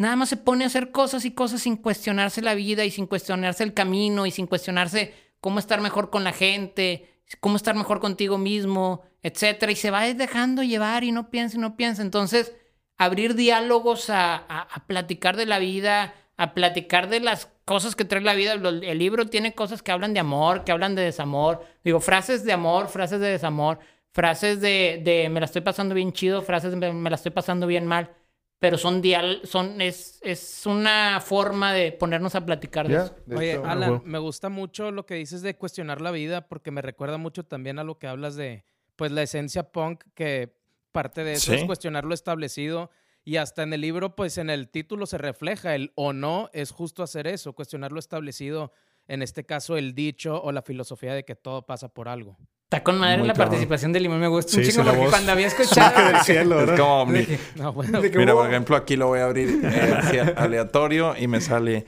nada 0.00 0.16
más 0.16 0.30
se 0.30 0.38
pone 0.38 0.64
a 0.64 0.68
hacer 0.68 0.92
cosas 0.92 1.26
y 1.26 1.32
cosas 1.32 1.60
sin 1.60 1.76
cuestionarse 1.76 2.40
la 2.40 2.54
vida 2.54 2.86
y 2.86 2.90
sin 2.90 3.06
cuestionarse 3.06 3.62
el 3.64 3.74
camino 3.74 4.24
y 4.24 4.30
sin 4.30 4.46
cuestionarse 4.46 5.12
cómo 5.42 5.58
estar 5.58 5.82
mejor 5.82 6.08
con 6.08 6.24
la 6.24 6.32
gente, 6.32 7.06
cómo 7.38 7.56
estar 7.56 7.74
mejor 7.74 8.00
contigo 8.00 8.38
mismo, 8.38 9.02
etcétera, 9.22 9.70
y 9.70 9.76
se 9.76 9.90
va 9.90 10.10
dejando 10.14 10.62
llevar 10.62 11.04
y 11.04 11.12
no 11.12 11.28
piensa 11.28 11.58
y 11.58 11.60
no 11.60 11.76
piensa. 11.76 12.00
Entonces, 12.00 12.54
abrir 12.96 13.34
diálogos 13.34 14.08
a, 14.08 14.46
platicar 14.86 15.36
de 15.36 15.44
la 15.44 15.58
vida, 15.58 16.14
a 16.38 16.54
platicar 16.54 17.10
de 17.10 17.20
las 17.20 17.50
cosas 17.66 17.94
que 17.94 18.06
trae 18.06 18.22
la 18.22 18.32
vida. 18.32 18.54
El 18.54 18.98
libro 18.98 19.26
tiene 19.26 19.54
cosas 19.54 19.82
que 19.82 19.92
hablan 19.92 20.14
de 20.14 20.20
amor, 20.20 20.64
que 20.64 20.72
hablan 20.72 20.94
de 20.94 21.02
desamor. 21.02 21.62
Digo, 21.84 22.00
frases 22.00 22.42
de 22.44 22.54
amor, 22.54 22.88
frases 22.88 23.20
de 23.20 23.28
desamor, 23.28 23.78
frases 24.12 24.62
de, 24.62 25.02
de 25.04 25.28
me 25.28 25.40
la 25.40 25.46
estoy 25.46 25.60
pasando 25.60 25.94
bien 25.94 26.14
chido, 26.14 26.40
frases 26.40 26.72
de 26.72 26.90
me 26.90 27.10
la 27.10 27.16
estoy 27.16 27.32
pasando 27.32 27.66
bien 27.66 27.86
mal. 27.86 28.16
Pero 28.60 28.76
son 28.78 29.00
dial, 29.00 29.40
son, 29.44 29.80
es, 29.80 30.20
es 30.22 30.66
una 30.66 31.20
forma 31.20 31.72
de 31.72 31.92
ponernos 31.92 32.34
a 32.34 32.44
platicar 32.44 32.86
de 32.86 32.94
eso. 32.96 33.16
Oye, 33.34 33.58
Ah, 33.64 33.72
Alan, 33.72 34.02
me 34.04 34.18
gusta 34.18 34.48
mucho 34.50 34.90
lo 34.92 35.06
que 35.06 35.14
dices 35.14 35.40
de 35.42 35.56
cuestionar 35.56 36.00
la 36.02 36.10
vida 36.10 36.46
porque 36.46 36.70
me 36.70 36.82
recuerda 36.82 37.16
mucho 37.16 37.42
también 37.44 37.78
a 37.78 37.84
lo 37.84 37.98
que 37.98 38.06
hablas 38.06 38.36
de, 38.36 38.64
pues, 38.96 39.12
la 39.12 39.22
esencia 39.22 39.72
punk, 39.72 40.04
que 40.14 40.54
parte 40.92 41.24
de 41.24 41.32
eso 41.32 41.54
es 41.54 41.60
Sí. 41.62 41.66
cuestionar 41.66 42.04
lo 42.04 42.12
establecido. 42.12 42.90
Y 43.24 43.36
hasta 43.36 43.62
en 43.62 43.72
el 43.72 43.80
libro, 43.80 44.14
pues, 44.14 44.36
en 44.36 44.50
el 44.50 44.68
título 44.68 45.06
se 45.06 45.16
refleja 45.18 45.74
el 45.74 45.92
o 45.94 46.12
no 46.12 46.50
es 46.52 46.70
justo 46.70 47.02
hacer 47.02 47.26
eso, 47.26 47.54
cuestionar 47.54 47.92
lo 47.92 47.98
establecido. 47.98 48.72
En 49.08 49.22
este 49.22 49.44
caso, 49.44 49.78
el 49.78 49.94
dicho 49.94 50.40
o 50.42 50.52
la 50.52 50.60
filosofía 50.62 51.14
de 51.14 51.24
que 51.24 51.34
todo 51.34 51.64
pasa 51.64 51.88
por 51.88 52.08
algo. 52.08 52.36
Está 52.72 52.84
con 52.84 53.00
madre 53.00 53.18
Muy 53.18 53.26
la 53.26 53.32
cabrón. 53.34 53.48
participación 53.48 53.92
de 53.92 53.98
Limón. 53.98 54.20
Me 54.20 54.28
gusta 54.28 54.52
Sí, 54.52 54.58
un 54.58 54.64
sí, 54.64 54.70
chingo 54.70 54.84
porque 54.84 54.98
voz. 55.00 55.10
cuando 55.10 55.32
había 55.32 55.48
escuchado... 55.48 56.06
del 56.06 56.20
cielo, 56.22 56.60
Es 56.60 56.78
como 56.80 57.04
mi- 57.12 57.26
No, 57.56 57.72
bueno. 57.72 58.00
Mira, 58.14 58.32
por 58.32 58.48
ejemplo, 58.48 58.76
aquí 58.76 58.94
lo 58.94 59.08
voy 59.08 59.18
a 59.18 59.24
abrir 59.24 59.60
eh, 59.64 60.34
aleatorio 60.36 61.14
y 61.18 61.26
me 61.26 61.40
sale. 61.40 61.84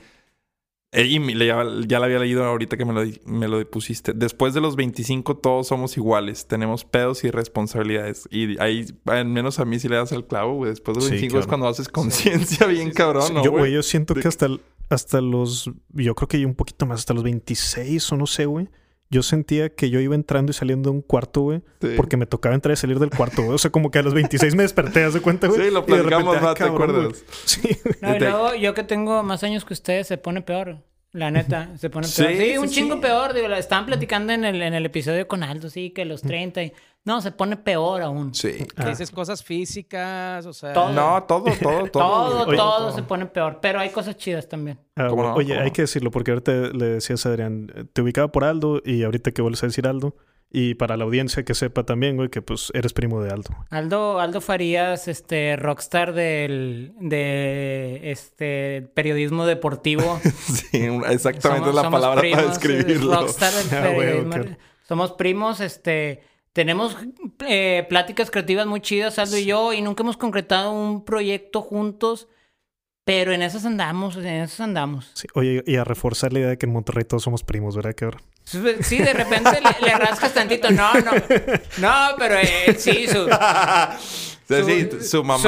eh, 0.91 1.05
y 1.05 1.19
me- 1.21 1.35
le- 1.35 1.47
ya, 1.47 1.63
ya 1.87 1.99
la 1.99 2.05
había 2.07 2.19
leído 2.19 2.43
ahorita 2.43 2.75
que 2.75 2.83
me 2.83 2.91
lo, 2.91 3.01
me 3.25 3.47
lo 3.47 3.65
pusiste. 3.71 4.11
Después 4.13 4.53
de 4.53 4.59
los 4.59 4.75
25, 4.75 5.37
todos 5.37 5.67
somos 5.69 5.95
iguales. 5.95 6.47
Tenemos 6.47 6.83
pedos 6.83 7.23
y 7.23 7.31
responsabilidades. 7.31 8.27
Y 8.29 8.59
ahí, 8.61 8.85
al 9.05 9.23
menos 9.25 9.59
a 9.59 9.65
mí, 9.65 9.79
si 9.79 9.87
le 9.87 9.95
das 9.95 10.11
el 10.11 10.25
clavo, 10.25 10.55
güey. 10.55 10.71
Después 10.71 10.95
de 10.95 10.99
los 10.99 11.05
Sí, 11.05 11.11
25 11.11 11.39
es 11.39 11.47
cuando 11.47 11.65
haces 11.69 11.87
conciencia 11.87 12.67
bien 12.67 12.91
cabrón, 12.91 13.33
¿no, 13.33 13.41
yo, 13.45 13.51
güey? 13.51 13.61
güey, 13.61 13.73
yo 13.73 13.83
siento 13.83 14.15
que 14.15 14.27
hasta, 14.27 14.47
hasta 14.89 15.21
los. 15.21 15.71
Yo 15.93 16.13
creo 16.13 16.27
que 16.27 16.45
un 16.45 16.55
poquito 16.55 16.85
más, 16.85 16.99
hasta 16.99 17.13
los 17.13 17.23
26 17.23 18.11
o 18.11 18.17
no 18.17 18.27
sé, 18.27 18.45
güey. 18.47 18.67
Yo 19.13 19.23
sentía 19.23 19.69
que 19.69 19.89
yo 19.89 19.99
iba 19.99 20.15
entrando 20.15 20.49
y 20.51 20.53
saliendo 20.53 20.89
de 20.89 20.95
un 20.97 21.01
cuarto, 21.01 21.41
güey, 21.41 21.61
Sí. 21.81 21.89
porque 21.95 22.17
me 22.17 22.25
tocaba 22.25 22.55
entrar 22.55 22.73
y 22.73 22.75
salir 22.75 22.99
del 22.99 23.09
cuarto, 23.11 23.43
güey. 23.43 23.55
O 23.55 23.57
sea, 23.57 23.71
como 23.71 23.91
que 23.91 23.99
a 23.99 24.01
los 24.01 24.13
26 24.13 24.55
me 24.55 24.63
desperté, 24.63 25.03
¿haz 25.03 25.13
de 25.13 25.21
cuenta, 25.21 25.47
güey? 25.47 25.61
Sí, 25.67 25.71
lo 25.71 25.85
platicamos, 25.85 26.35
ah, 26.37 26.41
¿no? 26.41 26.53
¿Te 26.53 26.59
cabrón, 26.59 26.75
acuerdas? 26.75 27.03
güey. 27.09 27.23
Sí. 27.45 27.69
No, 28.01 28.15
y 28.15 28.19
luego 28.19 28.55
yo 28.55 28.73
que 28.73 28.83
tengo 28.83 29.23
más 29.23 29.43
años 29.43 29.63
que 29.65 29.73
ustedes 29.73 30.07
se 30.07 30.17
pone 30.17 30.41
peor. 30.41 30.77
La 31.11 31.29
neta, 31.29 31.69
se 31.77 31.91
pone 31.91 32.07
Sí, 32.07 32.23
peor. 32.23 32.33
Sí, 32.35 32.51
sí, 32.53 32.57
un 32.57 32.69
chingo 32.69 32.95
sí. 32.95 33.01
peor. 33.01 33.33
Digo, 33.35 33.47
estaban 33.53 33.85
platicando 33.85 34.33
en 34.33 34.45
el, 34.45 34.61
en 34.63 34.73
el 34.73 34.85
episodio 34.87 35.27
con 35.27 35.43
Aldo, 35.43 35.69
sí, 35.69 35.91
que 35.91 36.05
los 36.05 36.23
30 36.23 36.63
y... 36.63 36.73
No, 37.05 37.19
se 37.21 37.31
pone 37.31 37.57
peor 37.57 38.01
aún. 38.01 38.33
Sí. 38.33 38.65
Que 38.77 38.85
dices 38.89 39.11
cosas 39.11 39.43
físicas, 39.43 40.45
o 40.45 40.53
sea... 40.53 40.71
Todo. 40.71 40.93
No, 40.93 41.23
todo, 41.23 41.45
todo, 41.61 41.87
todo. 41.87 41.89
Todo, 41.91 42.47
Oye. 42.47 42.57
todo 42.57 42.91
se 42.95 43.03
pone 43.03 43.25
peor. 43.25 43.59
Pero 43.61 43.79
hay 43.81 43.89
cosas 43.89 44.15
chidas 44.15 44.47
también. 44.47 44.79
Ah, 44.95 45.07
¿Cómo 45.09 45.15
güey. 45.23 45.27
no? 45.29 45.35
Oye, 45.35 45.53
¿Cómo 45.55 45.65
hay 45.65 45.71
que 45.71 45.81
decirlo 45.81 46.11
porque 46.11 46.31
ahorita 46.31 46.51
le 46.51 46.85
decías 46.85 47.25
a 47.25 47.29
Adrián, 47.29 47.71
eh, 47.75 47.83
te 47.91 48.01
ubicaba 48.01 48.31
por 48.31 48.45
Aldo 48.45 48.81
y 48.85 49.03
ahorita 49.03 49.31
que 49.31 49.41
vuelves 49.41 49.61
a 49.63 49.67
decir 49.67 49.85
Aldo. 49.87 50.15
Y 50.55 50.75
para 50.75 50.95
la 50.97 51.03
audiencia 51.03 51.43
que 51.43 51.55
sepa 51.55 51.83
también, 51.83 52.15
güey, 52.15 52.29
que 52.29 52.41
pues 52.43 52.71
eres 52.75 52.93
primo 52.93 53.21
de 53.23 53.31
Aldo. 53.31 53.49
Aldo, 53.71 54.19
Aldo 54.19 54.39
Farías, 54.39 55.07
este, 55.07 55.55
rockstar 55.55 56.13
del 56.13 56.93
de 56.99 57.99
este 58.11 58.87
periodismo 58.93 59.45
deportivo. 59.47 60.19
Sí, 60.29 60.77
exactamente 61.09 61.69
es 61.69 61.75
la 61.75 61.81
Somos 61.81 61.99
palabra 61.99 62.21
para 62.21 62.21
primos, 62.21 62.47
describirlo. 62.59 63.13
es 63.13 63.19
Rockstar 63.19 63.51
del 63.53 63.65
Ah, 63.77 63.81
periodismo. 63.81 64.35
ok. 64.53 64.57
Somos 64.87 65.11
primos, 65.13 65.59
este, 65.59 66.21
tenemos 66.53 66.95
eh, 67.47 67.85
pláticas 67.89 68.31
creativas 68.31 68.67
muy 68.67 68.79
chidas, 68.79 69.19
Aldo 69.19 69.37
y 69.37 69.45
yo, 69.45 69.73
y 69.73 69.81
nunca 69.81 70.03
hemos 70.03 70.17
concretado 70.17 70.71
un 70.71 71.03
proyecto 71.03 71.61
juntos, 71.61 72.27
pero 73.05 73.33
en 73.33 73.41
esas 73.41 73.65
andamos, 73.65 74.15
en 74.15 74.27
esas 74.27 74.61
andamos. 74.61 75.11
Sí, 75.15 75.27
Oye, 75.33 75.63
y 75.65 75.75
a 75.75 75.83
reforzar 75.83 76.31
la 76.31 76.39
idea 76.39 76.49
de 76.49 76.57
que 76.57 76.67
en 76.67 76.73
Monterrey 76.73 77.03
todos 77.03 77.23
somos 77.23 77.43
primos, 77.43 77.75
¿verdad, 77.75 77.95
cabrón? 77.95 78.21
Sí, 78.81 78.97
de 78.99 79.13
repente 79.13 79.59
le, 79.61 79.87
le 79.87 79.95
rascas 79.95 80.33
tantito, 80.33 80.69
no, 80.71 80.93
no, 80.93 81.11
no, 81.79 81.93
pero 82.17 82.35
eh, 82.39 82.75
sí, 82.77 83.07
su, 83.07 83.27
Sí, 84.45 84.55
sí, 84.65 84.89
su 85.07 85.23
mamá. 85.23 85.39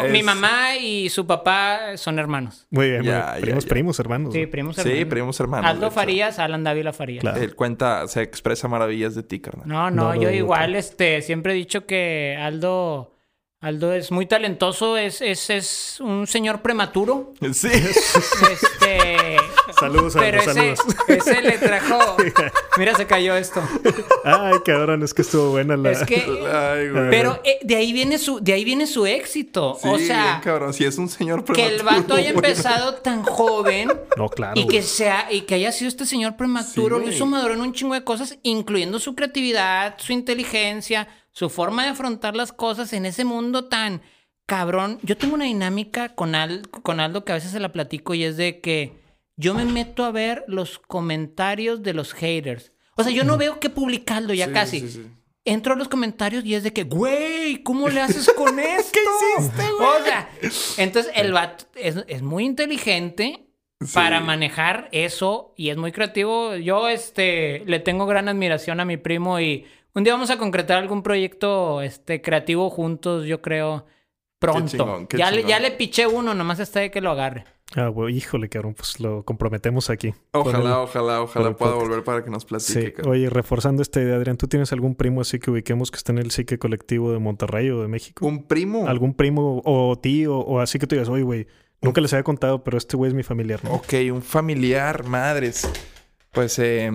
su- 0.00 0.06
es- 0.06 0.12
mi 0.12 0.22
mamá 0.22 0.76
y 0.76 1.08
su 1.08 1.26
papá 1.26 1.96
son 1.96 2.18
hermanos. 2.18 2.66
Muy 2.70 2.90
bien, 2.90 3.02
Ya, 3.02 3.22
güey. 3.30 3.34
ya, 3.36 3.40
primos, 3.40 3.64
ya. 3.64 3.68
primos, 3.70 3.98
hermanos. 3.98 4.32
Sí, 4.34 4.46
primos 4.46 4.76
Sí, 4.76 4.82
hermanos. 4.82 5.08
primos 5.08 5.40
hermanos. 5.40 5.70
Aldo. 5.70 5.90
Farías, 5.90 6.38
Alan 6.38 6.62
Dávila 6.62 6.92
Farías. 6.92 7.22
Claro. 7.22 7.40
Él 7.40 7.54
cuenta, 7.54 8.06
se 8.08 8.20
expresa 8.22 8.68
maravillas 8.68 9.14
de 9.14 9.22
ti, 9.22 9.40
carnal. 9.40 9.66
No, 9.66 9.90
No 9.90 10.14
yo 10.14 10.30
igual, 10.30 10.74
este, 10.76 11.22
siempre 11.22 11.52
he 11.52 11.56
dicho 11.56 11.86
que 11.86 12.38
Aldo, 12.40 13.11
Aldo 13.62 13.92
es 13.92 14.10
muy 14.10 14.26
talentoso, 14.26 14.96
es, 14.96 15.20
es, 15.22 15.48
es 15.48 16.00
un 16.00 16.26
señor 16.26 16.62
prematuro. 16.62 17.32
Sí. 17.52 17.68
Este. 17.70 19.36
Saludos, 19.78 20.14
Pero 20.18 20.40
Aldo, 20.40 20.50
ese, 20.50 20.76
saludos. 20.76 20.96
ese 21.06 21.42
le 21.42 21.58
trajo. 21.58 22.16
Mira, 22.76 22.96
se 22.96 23.06
cayó 23.06 23.36
esto. 23.36 23.62
Ay, 24.24 24.54
cabrón, 24.64 25.04
es 25.04 25.14
que 25.14 25.22
estuvo 25.22 25.50
buena 25.50 25.76
la... 25.76 25.92
Es 25.92 26.02
que. 26.02 26.16
Ay, 26.52 26.88
güey. 26.90 27.10
Pero 27.10 27.40
eh, 27.44 27.60
de 27.62 27.76
ahí 27.76 27.92
viene 27.92 28.18
su, 28.18 28.40
de 28.40 28.52
ahí 28.52 28.64
viene 28.64 28.88
su 28.88 29.06
éxito. 29.06 29.78
Sí, 29.80 29.88
o 29.88 29.94
bien 29.94 30.08
sea, 30.08 30.40
cabrón. 30.42 30.74
Si 30.74 30.84
es 30.84 30.98
un 30.98 31.08
señor 31.08 31.44
que 31.44 31.64
el 31.64 31.76
prematuro, 31.76 32.00
vato 32.02 32.14
haya 32.14 32.32
güey. 32.32 32.44
empezado 32.50 32.94
tan 32.96 33.22
joven. 33.22 33.92
No, 34.16 34.28
claro. 34.28 34.60
Y 34.60 34.66
que 34.66 34.82
sea, 34.82 35.28
y 35.30 35.42
que 35.42 35.54
haya 35.54 35.70
sido 35.70 35.88
este 35.88 36.04
señor 36.04 36.36
prematuro, 36.36 36.98
Sí, 36.98 37.04
lo 37.06 37.12
hizo 37.12 37.26
maduro 37.26 37.54
en 37.54 37.60
un 37.60 37.72
chingo 37.72 37.94
de 37.94 38.02
cosas, 38.02 38.38
incluyendo 38.42 38.98
su 38.98 39.14
creatividad, 39.14 39.94
su 39.98 40.12
inteligencia, 40.12 41.06
su 41.32 41.50
forma 41.50 41.82
de 41.84 41.90
afrontar 41.90 42.36
las 42.36 42.52
cosas 42.52 42.92
en 42.92 43.06
ese 43.06 43.24
mundo 43.24 43.64
tan 43.64 44.02
cabrón. 44.46 44.98
Yo 45.02 45.16
tengo 45.16 45.34
una 45.34 45.44
dinámica 45.46 46.14
con, 46.14 46.34
Al- 46.34 46.68
con 46.68 47.00
Aldo 47.00 47.24
que 47.24 47.32
a 47.32 47.36
veces 47.36 47.50
se 47.50 47.60
la 47.60 47.72
platico 47.72 48.14
y 48.14 48.24
es 48.24 48.36
de 48.36 48.60
que 48.60 49.00
yo 49.36 49.54
me 49.54 49.64
meto 49.64 50.04
a 50.04 50.10
ver 50.12 50.44
los 50.46 50.78
comentarios 50.78 51.82
de 51.82 51.94
los 51.94 52.12
haters. 52.12 52.72
O 52.96 53.02
sea, 53.02 53.12
yo 53.12 53.24
no 53.24 53.38
veo 53.38 53.58
qué 53.60 53.70
publicarlo 53.70 54.34
ya 54.34 54.46
Sí, 54.46 54.52
casi. 54.52 54.80
sí, 54.80 54.88
sí. 54.90 55.06
Entro 55.44 55.72
a 55.72 55.76
los 55.76 55.88
comentarios 55.88 56.44
y 56.44 56.54
es 56.54 56.62
de 56.62 56.72
que, 56.72 56.84
güey, 56.84 57.62
¿cómo 57.64 57.88
le 57.88 58.00
haces 58.00 58.30
con 58.36 58.58
esto? 58.60 58.92
¿Qué 58.92 59.00
hiciste, 59.40 59.62
güey? 59.72 59.88
O 60.00 60.04
sea, 60.04 60.28
entonces 60.76 61.10
el 61.16 61.32
vato 61.32 61.64
es, 61.74 61.96
es 62.06 62.22
muy 62.22 62.44
inteligente 62.44 63.48
para 63.94 64.20
manejar 64.20 64.88
eso 64.92 65.52
y 65.56 65.70
es 65.70 65.76
muy 65.76 65.90
creativo. 65.90 66.54
Yo, 66.56 66.88
este, 66.88 67.64
le 67.66 67.80
tengo 67.80 68.06
gran 68.06 68.28
admiración 68.28 68.78
a 68.78 68.84
mi 68.84 68.98
primo 68.98 69.40
y 69.40 69.66
un 69.94 70.04
día 70.04 70.12
vamos 70.14 70.30
a 70.30 70.38
concretar 70.38 70.78
algún 70.78 71.02
proyecto, 71.02 71.82
este, 71.82 72.20
creativo 72.22 72.70
juntos, 72.70 73.24
yo 73.26 73.42
creo, 73.42 73.86
pronto. 74.38 74.66
chingón, 74.66 75.06
qué 75.06 75.18
ya, 75.18 75.30
le, 75.30 75.44
ya 75.44 75.60
le 75.60 75.70
piché 75.72 76.06
uno, 76.06 76.34
nomás 76.34 76.58
está 76.60 76.80
de 76.80 76.90
que 76.90 77.00
lo 77.00 77.10
agarre. 77.10 77.44
Ah, 77.74 77.88
güey, 77.88 78.14
híjole, 78.14 78.50
cabrón, 78.50 78.74
pues 78.74 79.00
lo 79.00 79.24
comprometemos 79.24 79.88
aquí. 79.88 80.12
Ojalá, 80.32 80.58
el- 80.58 80.66
ojalá, 80.76 81.22
ojalá 81.22 81.56
pueda 81.56 81.72
podcast. 81.72 81.88
volver 81.88 82.04
para 82.04 82.22
que 82.22 82.30
nos 82.30 82.44
platique. 82.44 82.80
Sí, 82.82 82.92
cabrón. 82.92 83.12
oye, 83.14 83.30
reforzando 83.30 83.80
esta 83.80 83.98
idea, 84.02 84.16
Adrián, 84.16 84.36
¿tú 84.36 84.46
tienes 84.46 84.72
algún 84.74 84.94
primo 84.94 85.22
así 85.22 85.38
que 85.38 85.50
ubiquemos 85.50 85.90
que 85.90 85.96
está 85.96 86.12
en 86.12 86.18
el 86.18 86.30
psique 86.32 86.58
colectivo 86.58 87.12
de 87.12 87.18
Monterrey 87.18 87.70
o 87.70 87.80
de 87.80 87.88
México? 87.88 88.26
Un 88.26 88.44
primo. 88.46 88.86
¿Algún 88.88 89.14
primo 89.14 89.62
o 89.64 89.96
tío 89.98 90.36
o 90.38 90.60
así 90.60 90.78
que 90.78 90.86
tú 90.86 90.96
digas, 90.96 91.08
oye, 91.08 91.22
güey, 91.22 91.46
nunca 91.80 92.02
les 92.02 92.12
había 92.12 92.24
contado, 92.24 92.62
pero 92.62 92.76
este 92.76 92.94
güey 92.98 93.08
es 93.08 93.14
mi 93.14 93.22
familiar, 93.22 93.60
¿no? 93.64 93.72
Ok, 93.72 93.94
un 94.12 94.20
familiar, 94.22 95.04
madres. 95.04 95.66
Pues 96.32 96.58
eh, 96.58 96.90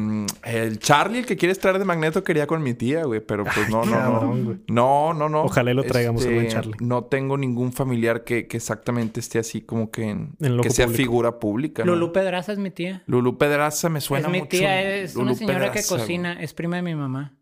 el 0.45 0.79
Charlie, 0.79 1.19
el 1.19 1.25
que 1.27 1.38
quieres 1.38 1.59
traer 1.59 1.77
de 1.77 1.85
Magneto, 1.85 2.23
quería 2.23 2.47
con 2.47 2.63
mi 2.63 2.73
tía, 2.73 3.03
güey. 3.03 3.19
Pero 3.19 3.43
pues 3.43 3.69
no, 3.69 3.85
no, 3.85 4.33
no. 4.33 4.57
No, 4.67 5.13
no, 5.13 5.29
no. 5.29 5.43
Ojalá 5.43 5.75
lo 5.75 5.83
traigamos 5.83 6.25
al 6.25 6.33
buen 6.33 6.47
Charlie. 6.47 6.73
No 6.79 7.03
tengo 7.03 7.38
ningún 7.38 7.71
familiar 7.71 8.23
que, 8.23 8.47
que 8.47 8.57
exactamente 8.57 9.19
esté 9.19 9.38
así 9.38 9.61
como 9.61 9.91
que 9.91 10.09
en... 10.09 10.35
El 10.39 10.59
que 10.61 10.71
sea 10.71 10.88
público. 10.88 10.97
figura 11.03 11.39
pública. 11.39 11.85
¿no? 11.85 11.93
Lulú 11.93 12.11
Pedraza 12.13 12.51
es 12.51 12.57
mi 12.57 12.71
tía. 12.71 13.03
Lulú 13.05 13.38
Pedraza 13.38 13.89
me 13.89 14.01
suena 14.01 14.25
es 14.27 14.31
mi 14.31 14.39
mucho. 14.39 14.49
tía, 14.49 14.81
es 14.81 15.15
una 15.15 15.35
señora 15.35 15.59
Pedraza, 15.71 15.73
que 15.73 15.95
cocina, 15.95 16.41
es 16.41 16.55
prima 16.55 16.77
de 16.77 16.81
mi 16.81 16.95
mamá. 16.95 17.35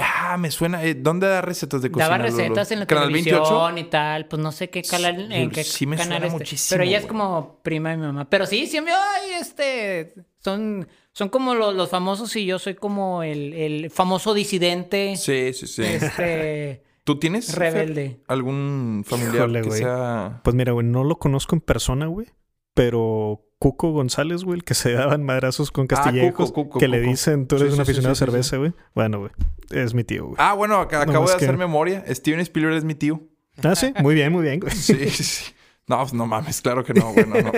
Ah, 0.00 0.36
me 0.38 0.50
suena. 0.50 0.84
eh, 0.84 0.94
¿Dónde 0.94 1.26
da 1.28 1.40
recetas 1.40 1.82
de 1.82 1.90
cocina? 1.90 2.08
Daba 2.10 2.18
Lulú? 2.28 2.36
recetas 2.36 2.70
en 2.72 2.80
la 2.80 2.86
¿Canal 2.86 3.04
televisión 3.08 3.42
28? 3.74 3.78
y 3.78 3.90
tal, 3.90 4.26
pues 4.26 4.42
no 4.42 4.50
sé 4.52 4.70
qué 4.70 4.82
canal, 4.82 5.30
en 5.32 5.50
qué 5.50 5.62
Sí 5.62 5.86
me 5.86 5.96
canal 5.96 6.18
suena 6.22 6.32
muchísimo, 6.32 6.76
Pero 6.76 6.82
ella 6.88 6.98
es 6.98 7.06
como 7.06 7.60
prima 7.62 7.90
de 7.90 7.96
mi 7.96 8.02
mamá. 8.06 8.28
Pero 8.28 8.44
sí, 8.46 8.66
siempre, 8.66 8.92
ay, 8.94 9.32
este, 9.40 10.14
son, 10.38 10.86
son 11.18 11.30
como 11.30 11.56
los, 11.56 11.74
los 11.74 11.90
famosos 11.90 12.36
y 12.36 12.46
yo 12.46 12.60
soy 12.60 12.74
como 12.76 13.24
el, 13.24 13.52
el 13.52 13.90
famoso 13.90 14.34
disidente, 14.34 15.16
Sí, 15.16 15.52
sí, 15.52 15.66
sí. 15.66 15.82
este, 15.82 16.84
¿Tú 17.02 17.18
tienes 17.18 17.56
rebelde. 17.56 18.20
algún 18.28 19.02
familiar 19.04 19.34
Híjole, 19.34 19.62
que 19.62 19.68
güey. 19.68 19.80
sea... 19.80 20.40
Pues 20.44 20.54
mira, 20.54 20.70
güey, 20.72 20.86
no 20.86 21.02
lo 21.02 21.18
conozco 21.18 21.56
en 21.56 21.60
persona, 21.60 22.06
güey, 22.06 22.28
pero 22.74 23.44
Cuco 23.58 23.90
González, 23.90 24.44
güey, 24.44 24.58
el 24.58 24.64
que 24.64 24.74
se 24.74 24.92
daban 24.92 25.24
madrazos 25.24 25.72
con 25.72 25.88
Castillejos, 25.88 26.50
Ah, 26.50 26.52
Cuco, 26.52 26.64
Cuco, 26.68 26.78
que 26.78 26.86
le 26.86 27.00
dicen, 27.00 27.48
tú 27.48 27.56
eres 27.56 27.68
sí, 27.68 27.72
un 27.72 27.76
sí, 27.76 27.82
aficionado 27.90 28.14
sí, 28.14 28.22
a 28.22 28.26
cerveza, 28.26 28.56
güey. 28.58 28.72
Bueno, 28.94 29.18
güey, 29.18 29.32
es 29.70 29.94
mi 29.94 30.04
tío, 30.04 30.26
güey. 30.26 30.36
Ah, 30.38 30.54
bueno, 30.54 30.80
ac- 30.88 30.94
acabo 31.02 31.26
de 31.26 31.34
hacer 31.34 31.50
que- 31.50 31.56
memoria. 31.56 32.04
Steven 32.08 32.38
Spielberg 32.40 32.76
es 32.76 32.84
mi 32.84 32.94
tío. 32.94 33.20
Ah, 33.64 33.74
sí, 33.74 33.92
muy 34.00 34.14
bien, 34.14 34.30
muy 34.32 34.42
bien, 34.44 34.60
güey. 34.60 34.72
Sí, 34.76 34.94
sí, 35.10 35.24
sí. 35.24 35.52
No, 35.88 35.98
pues, 35.98 36.12
no 36.12 36.26
mames, 36.26 36.60
claro 36.60 36.84
que 36.84 36.92
no, 36.94 37.12
güey. 37.12 37.26
No, 37.26 37.36
no, 37.40 37.50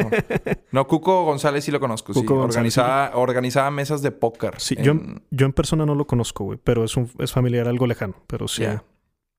no. 0.72 0.86
Cuco 0.88 1.24
González 1.24 1.64
sí 1.64 1.70
lo 1.70 1.80
conozco. 1.80 2.14
sí. 2.14 2.20
Cuco 2.20 2.36
González, 2.36 2.78
organizaba, 2.78 3.16
organizaba 3.16 3.70
mesas 3.70 4.02
de 4.02 4.12
póker. 4.12 4.54
Sí, 4.58 4.76
en- 4.78 4.84
yo, 4.84 4.94
yo 5.30 5.46
en 5.46 5.52
persona 5.52 5.84
no 5.84 5.94
lo 5.94 6.06
conozco, 6.06 6.44
güey, 6.44 6.58
pero 6.62 6.84
es 6.84 6.96
un 6.96 7.10
es 7.18 7.32
familiar 7.32 7.66
algo 7.68 7.86
lejano, 7.86 8.14
pero 8.26 8.46
sí. 8.48 8.62
Ya. 8.62 8.82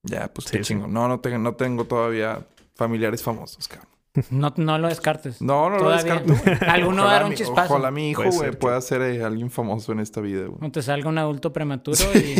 Ya, 0.04 0.34
pues 0.34 0.48
Sí, 0.48 0.58
qué 0.58 0.64
sí. 0.64 0.74
chingo. 0.74 0.88
No, 0.88 1.08
no 1.08 1.20
tengo, 1.20 1.38
no 1.38 1.54
tengo 1.56 1.86
todavía 1.86 2.46
familiares 2.76 3.22
famosos, 3.24 3.68
cabrón. 3.68 3.91
No, 4.30 4.54
no 4.58 4.78
lo 4.78 4.90
descartes. 4.90 5.42
No, 5.42 5.70
no 5.70 5.78
lo 5.78 5.84
Todavía. 5.84 6.16
descarto. 6.20 6.66
Alguno 6.70 7.06
va 7.06 7.12
a 7.12 7.14
dar 7.14 7.26
un 7.26 7.34
chispazo. 7.34 7.74
Ojalá 7.76 7.92
mi 7.92 8.10
hijo, 8.10 8.24
Puede 8.24 8.36
güey, 8.36 8.50
ser, 8.50 8.60
pueda 8.60 8.82
ser 8.82 9.02
eh, 9.04 9.24
alguien 9.24 9.50
famoso 9.50 9.94
en 9.94 10.00
esta 10.02 10.20
vida, 10.20 10.48
güey. 10.48 10.58
No 10.60 10.70
te 10.72 10.82
salga 10.82 11.08
un 11.08 11.18
adulto 11.18 11.54
prematuro 11.54 11.98
y... 12.14 12.36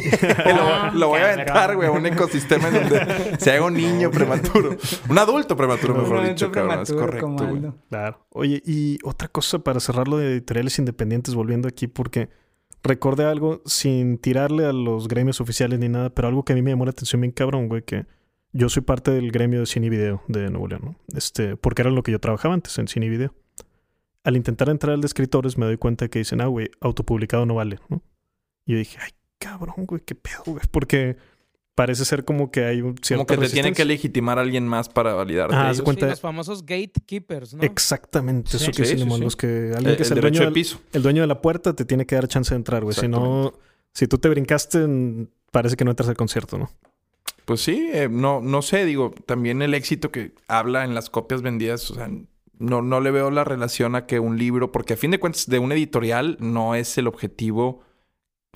lo, 0.54 0.92
lo 1.00 1.08
voy 1.08 1.22
a 1.22 1.28
Ah, 1.30 1.34
aventar, 1.34 1.76
güey, 1.78 1.88
a 1.88 1.92
un 1.92 2.06
ecosistema 2.06 2.68
en 2.68 2.74
donde 2.74 3.38
se 3.40 3.52
haga 3.52 3.66
un 3.66 3.74
niño 3.76 4.12
prematuro. 4.12 4.76
Un 5.10 5.18
adulto 5.18 5.56
prematuro, 5.56 5.96
mejor 5.96 6.28
dicho, 6.28 6.52
cabrón. 6.52 6.82
Es 6.82 6.92
correcto, 6.92 7.28
güey. 7.30 7.62
Claro. 7.90 8.26
Oye, 8.32 8.62
y 8.66 8.98
otra 9.04 9.30
cosa 9.30 9.60
para 9.60 9.80
cerrarlo 9.80 10.18
de 10.18 10.28
editoriales 10.28 10.78
independientes, 10.78 11.36
volviendo 11.36 11.68
aquí, 11.70 11.88
porque 11.88 12.30
recordé 12.84 13.26
algo 13.26 13.62
sin 13.66 14.18
tirarle 14.18 14.66
a 14.66 14.74
los 14.74 15.08
gremios 15.08 15.40
oficiales 15.40 15.80
ni 15.80 15.88
nada, 15.88 16.10
pero 16.10 16.28
algo 16.28 16.44
que 16.44 16.52
a 16.54 16.56
mí 16.56 16.62
me 16.62 16.72
llamó 16.72 16.84
la 16.86 16.92
atención 16.92 17.22
bien 17.22 17.32
cabrón, 17.32 17.68
güey, 17.70 17.84
que 17.84 18.06
yo 18.54 18.70
soy 18.70 18.84
parte 18.84 19.12
del 19.12 19.32
gremio 19.32 19.62
de 19.62 19.66
cine 19.66 19.88
y 19.88 19.90
video 19.90 20.22
de 20.28 20.50
Nuevo 20.50 20.68
León, 20.68 20.82
¿no? 20.84 20.96
Este, 21.16 21.56
porque 21.56 21.82
era 21.82 21.92
lo 21.92 22.04
que 22.04 22.12
yo 22.12 22.20
trabajaba 22.20 22.54
antes 22.54 22.78
en 22.78 22.88
cine 22.88 23.06
y 23.06 23.10
video. 23.10 23.34
Al 24.24 24.36
intentar 24.36 24.70
entrar 24.70 24.94
al 24.94 25.02
de 25.02 25.08
escritores 25.08 25.58
me 25.58 25.66
doy 25.66 25.78
cuenta 25.78 26.08
que 26.10 26.20
dicen, 26.20 26.42
ah, 26.42 26.48
güey, 26.48 26.70
autopublicado 26.80 27.46
no 27.46 27.56
vale, 27.56 27.80
¿no? 27.90 28.02
Y 28.66 28.74
yo 28.74 28.78
dije, 28.78 28.98
ay, 29.02 29.12
cabrón, 29.40 29.86
güey, 29.86 30.02
qué 30.06 30.16
pedo, 30.16 30.44
güey, 30.46 30.62
porque 30.72 31.18
parece 31.74 32.06
ser 32.06 32.26
como 32.26 32.52
que 32.52 32.66
hay 32.66 32.82
un 32.82 32.96
cierto 33.02 33.26
Como 33.26 33.42
que 33.42 33.48
te 33.48 33.54
tiene 33.54 33.74
que 33.74 33.86
legitimar 33.86 34.38
a 34.38 34.42
alguien 34.42 34.68
más 34.68 34.90
para 34.90 35.14
validarte. 35.14 35.56
Ah, 35.56 35.74
Sí, 35.74 35.82
los 35.82 36.20
famosos 36.20 36.66
gatekeepers, 36.66 37.54
¿no? 37.54 37.64
Exactamente, 37.64 38.58
eso 38.58 38.66
Sí, 38.66 38.72
que 38.72 38.86
sí, 38.86 38.98
sí. 38.98 39.06
los 39.06 39.36
que 39.36 39.72
alguien 39.74 39.88
El, 39.88 39.98
que 39.98 40.04
es 40.04 40.12
el 40.12 40.18
el, 40.18 40.22
dueño 40.22 40.40
de 40.40 40.46
del, 40.46 40.54
piso. 40.54 40.82
el 40.92 41.02
dueño 41.02 41.22
de 41.22 41.28
la 41.28 41.42
puerta 41.42 41.74
te 41.74 41.86
tiene 41.86 42.06
que 42.06 42.16
dar 42.16 42.28
chance 42.28 42.54
de 42.54 42.58
entrar, 42.58 42.84
güey. 42.84 42.96
Si 42.96 43.08
no, 43.08 43.54
si 43.94 44.08
tú 44.08 44.18
te 44.18 44.30
brincaste, 44.30 44.86
parece 45.52 45.78
que 45.78 45.86
no 45.86 45.92
entras 45.92 46.10
al 46.10 46.18
concierto, 46.18 46.58
¿no? 46.58 46.70
Pues 47.52 47.64
sí, 47.64 47.90
eh, 47.92 48.08
no, 48.10 48.40
no 48.40 48.62
sé, 48.62 48.86
digo, 48.86 49.14
también 49.26 49.62
el 49.62 49.74
éxito 49.74 50.10
que 50.10 50.32
habla 50.48 50.86
en 50.86 50.96
las 50.96 51.10
copias 51.10 51.42
vendidas, 51.42 51.92
o 51.92 51.96
sea, 51.96 52.10
no, 52.60 52.82
no 52.82 53.02
le 53.02 53.12
veo 53.12 53.30
la 53.30 53.44
relación 53.44 53.94
a 53.98 54.06
que 54.06 54.22
un 54.22 54.38
libro, 54.38 54.72
porque 54.72 54.94
a 54.94 54.96
fin 54.96 55.12
de 55.12 55.20
cuentas 55.20 55.48
de 55.48 55.60
un 55.60 55.74
editorial 55.74 56.38
no 56.40 56.76
es 56.76 56.98
el 56.98 57.08
objetivo 57.08 57.82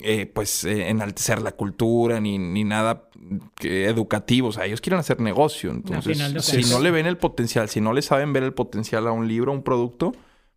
eh, 0.00 0.24
pues 0.24 0.64
eh, 0.64 0.88
enaltecer 0.88 1.42
la 1.42 1.52
cultura 1.52 2.20
ni, 2.20 2.38
ni 2.38 2.64
nada 2.64 3.10
que 3.56 3.84
educativo. 3.84 4.48
O 4.48 4.52
sea, 4.52 4.64
ellos 4.64 4.80
quieren 4.80 5.00
hacer 5.00 5.20
negocio. 5.20 5.72
Entonces, 5.72 6.16
si 6.42 6.62
no 6.70 6.80
le 6.80 6.90
ven 6.90 7.04
el 7.04 7.18
potencial, 7.18 7.68
si 7.68 7.82
no 7.82 7.92
le 7.92 8.00
saben 8.00 8.32
ver 8.32 8.44
el 8.44 8.54
potencial 8.54 9.06
a 9.08 9.12
un 9.12 9.28
libro, 9.28 9.52
a 9.52 9.54
un 9.54 9.62
producto, 9.62 10.12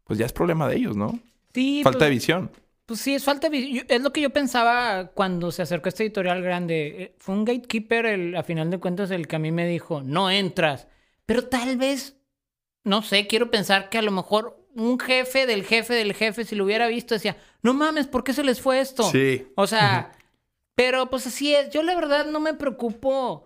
pues 0.05 0.17
ya 0.17 0.25
es 0.25 0.31
problema 0.31 0.69
de 0.69 0.77
ellos, 0.77 0.95
¿no? 0.95 1.19
Sí, 1.53 1.81
Falta 1.83 1.99
pues, 1.99 2.07
de 2.07 2.13
visión. 2.13 2.51
Pues 2.89 3.01
sí, 3.01 3.13
es 3.13 3.23
falta 3.23 3.49
Es 3.53 4.01
lo 4.01 4.11
que 4.11 4.19
yo 4.19 4.31
pensaba 4.31 5.11
cuando 5.13 5.51
se 5.51 5.61
acercó 5.61 5.89
este 5.89 6.01
editorial 6.05 6.41
grande. 6.41 6.87
Eh, 7.03 7.15
Fue 7.19 7.35
un 7.35 7.45
gatekeeper, 7.45 8.07
el, 8.07 8.35
a 8.35 8.41
final 8.41 8.71
de 8.71 8.79
cuentas, 8.79 9.11
el 9.11 9.27
que 9.27 9.35
a 9.35 9.39
mí 9.39 9.51
me 9.51 9.67
dijo, 9.67 10.01
no 10.01 10.31
entras. 10.31 10.87
Pero 11.27 11.47
tal 11.47 11.77
vez, 11.77 12.17
no 12.83 13.03
sé, 13.03 13.27
quiero 13.27 13.51
pensar 13.51 13.89
que 13.89 13.99
a 13.99 14.01
lo 14.01 14.09
mejor 14.09 14.65
un 14.73 14.99
jefe 14.99 15.45
del 15.45 15.63
jefe 15.65 15.93
del 15.93 16.15
jefe, 16.15 16.45
si 16.45 16.55
lo 16.55 16.65
hubiera 16.65 16.87
visto, 16.87 17.13
decía, 17.13 17.37
no 17.61 17.75
mames, 17.75 18.07
¿por 18.07 18.23
qué 18.23 18.33
se 18.33 18.43
les 18.43 18.59
fue 18.59 18.79
esto? 18.79 19.03
Sí. 19.03 19.45
O 19.55 19.67
sea, 19.67 20.11
pero 20.73 21.11
pues 21.11 21.27
así 21.27 21.53
es. 21.53 21.69
Yo 21.69 21.83
la 21.83 21.93
verdad 21.93 22.25
no 22.25 22.39
me 22.39 22.55
preocupo 22.55 23.43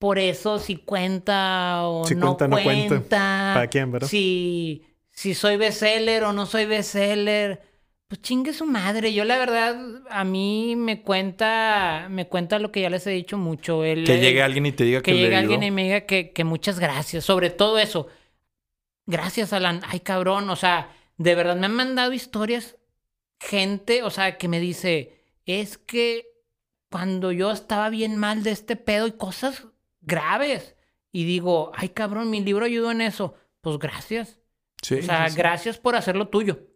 por 0.00 0.18
eso, 0.18 0.58
si 0.58 0.74
cuenta 0.74 1.86
o 1.86 2.04
Si 2.06 2.16
no 2.16 2.36
cuenta, 2.36 2.48
no 2.48 2.60
cuenta. 2.60 2.88
cuenta. 2.88 3.52
¿Para 3.54 3.66
quién, 3.68 3.92
verdad? 3.92 4.08
Si, 4.08 4.84
si 5.12 5.32
soy 5.32 5.58
bestseller 5.58 6.24
o 6.24 6.32
no 6.32 6.46
soy 6.46 6.66
bestseller. 6.66 7.72
Pues 8.08 8.20
chingue 8.20 8.52
su 8.52 8.66
madre. 8.66 9.12
Yo 9.14 9.24
la 9.24 9.38
verdad, 9.38 10.02
a 10.10 10.24
mí 10.24 10.76
me 10.76 11.02
cuenta, 11.02 12.06
me 12.10 12.28
cuenta 12.28 12.58
lo 12.58 12.70
que 12.70 12.82
ya 12.82 12.90
les 12.90 13.06
he 13.06 13.10
dicho 13.10 13.38
mucho. 13.38 13.82
El, 13.84 14.04
Que 14.04 14.18
llegue 14.18 14.42
alguien 14.42 14.66
y 14.66 14.72
te 14.72 14.84
diga 14.84 15.00
que, 15.02 15.12
que 15.12 15.14
le 15.14 15.22
llegue 15.22 15.36
ayudó. 15.36 15.54
alguien 15.54 15.62
y 15.62 15.70
me 15.70 15.84
diga 15.84 16.00
que, 16.02 16.32
que 16.32 16.44
muchas 16.44 16.78
gracias. 16.78 17.24
Sobre 17.24 17.50
todo 17.50 17.78
eso. 17.78 18.08
Gracias, 19.06 19.52
Alan. 19.52 19.80
Ay, 19.86 20.00
cabrón. 20.00 20.48
O 20.50 20.56
sea, 20.56 20.94
de 21.16 21.34
verdad 21.34 21.56
me 21.56 21.66
han 21.66 21.74
mandado 21.74 22.12
historias, 22.12 22.76
gente, 23.40 24.02
o 24.02 24.10
sea, 24.10 24.36
que 24.38 24.48
me 24.48 24.60
dice, 24.60 25.14
es 25.46 25.78
que 25.78 26.26
cuando 26.90 27.32
yo 27.32 27.50
estaba 27.50 27.88
bien 27.90 28.16
mal 28.16 28.42
de 28.42 28.50
este 28.52 28.76
pedo 28.76 29.06
y 29.06 29.12
cosas 29.12 29.66
graves. 30.00 30.76
Y 31.10 31.24
digo, 31.24 31.72
ay, 31.74 31.90
cabrón, 31.90 32.30
mi 32.30 32.40
libro 32.40 32.64
ayudó 32.66 32.90
en 32.90 33.00
eso. 33.00 33.34
Pues 33.60 33.78
gracias. 33.78 34.40
Sí, 34.82 34.96
o 34.96 35.02
sea, 35.02 35.28
sí, 35.28 35.36
gracias 35.36 35.78
por 35.78 35.96
hacer 35.96 36.16
lo 36.16 36.28
tuyo. 36.28 36.66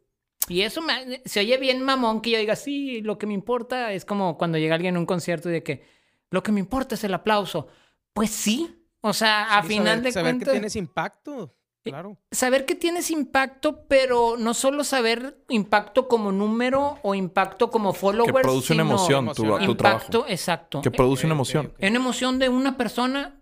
Y 0.49 0.63
eso 0.63 0.81
me, 0.83 1.21
se 1.25 1.41
oye 1.41 1.57
bien 1.59 1.83
mamón 1.83 2.21
que 2.21 2.31
yo 2.31 2.39
diga, 2.39 2.57
sí, 2.57 3.01
lo 3.03 3.19
que 3.19 3.27
me 3.27 3.35
importa 3.35 3.93
es 3.93 4.05
como 4.05 4.37
cuando 4.39 4.59
llega 4.59 4.75
alguien 4.75 4.97
a 4.97 4.99
un 4.99 5.07
concierto 5.07 5.49
y 5.49 5.53
de 5.53 5.63
que 5.63 5.85
lo 6.31 6.43
que 6.43 6.53
me 6.53 6.61
importa 6.61 6.95
es 6.95 7.05
el 7.05 7.15
aplauso. 7.15 7.69
Pues 8.13 8.31
sí. 8.31 8.75
O 9.01 9.13
sea, 9.13 9.57
a 9.59 9.63
Sí, 9.63 9.69
final 9.69 9.87
saber, 9.99 10.03
de 10.03 10.13
saber 10.13 10.33
cuentas 10.33 10.49
que 10.49 10.53
tienes 10.53 10.77
impacto. 10.77 11.55
Eh, 11.85 11.91
Claro. 11.91 12.19
saber 12.33 12.67
que 12.67 12.75
tienes 12.75 13.11
impacto, 13.11 13.87
pero 13.87 14.37
no 14.37 14.53
solo 14.53 14.83
saber 14.85 15.43
impacto 15.49 16.07
como 16.09 16.33
número 16.33 16.99
o 17.03 17.15
impacto 17.15 17.71
como 17.71 17.93
follower, 17.95 18.27
Que 18.35 18.41
produce 18.43 18.73
una 18.75 18.83
emoción 18.83 19.27
tu, 19.29 19.35
tu 19.45 19.47
impacto, 19.71 19.75
trabajo. 19.77 20.25
exacto. 20.29 20.83
Que 20.83 20.91
produce 20.91 21.25
una 21.27 21.35
emoción. 21.35 21.73
En 21.79 21.95
emoción 21.97 22.39
de 22.41 22.49
una 22.51 22.77
persona, 22.77 23.38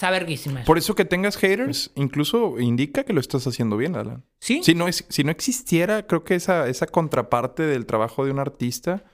está 0.00 0.10
verguísima. 0.10 0.64
Por 0.64 0.78
eso 0.78 0.94
que 0.94 1.04
tengas 1.04 1.36
haters, 1.36 1.90
incluso 1.94 2.58
indica 2.58 3.04
que 3.04 3.12
lo 3.12 3.20
estás 3.20 3.46
haciendo 3.46 3.76
bien, 3.76 3.96
Alan. 3.96 4.24
¿Sí? 4.38 4.62
Si 4.64 4.74
no, 4.74 4.88
es, 4.88 5.04
si 5.10 5.24
no 5.24 5.30
existiera, 5.30 6.06
creo 6.06 6.24
que 6.24 6.34
esa, 6.34 6.68
esa 6.68 6.86
contraparte 6.86 7.64
del 7.64 7.84
trabajo 7.84 8.24
de 8.24 8.30
un 8.30 8.38
artista, 8.38 9.04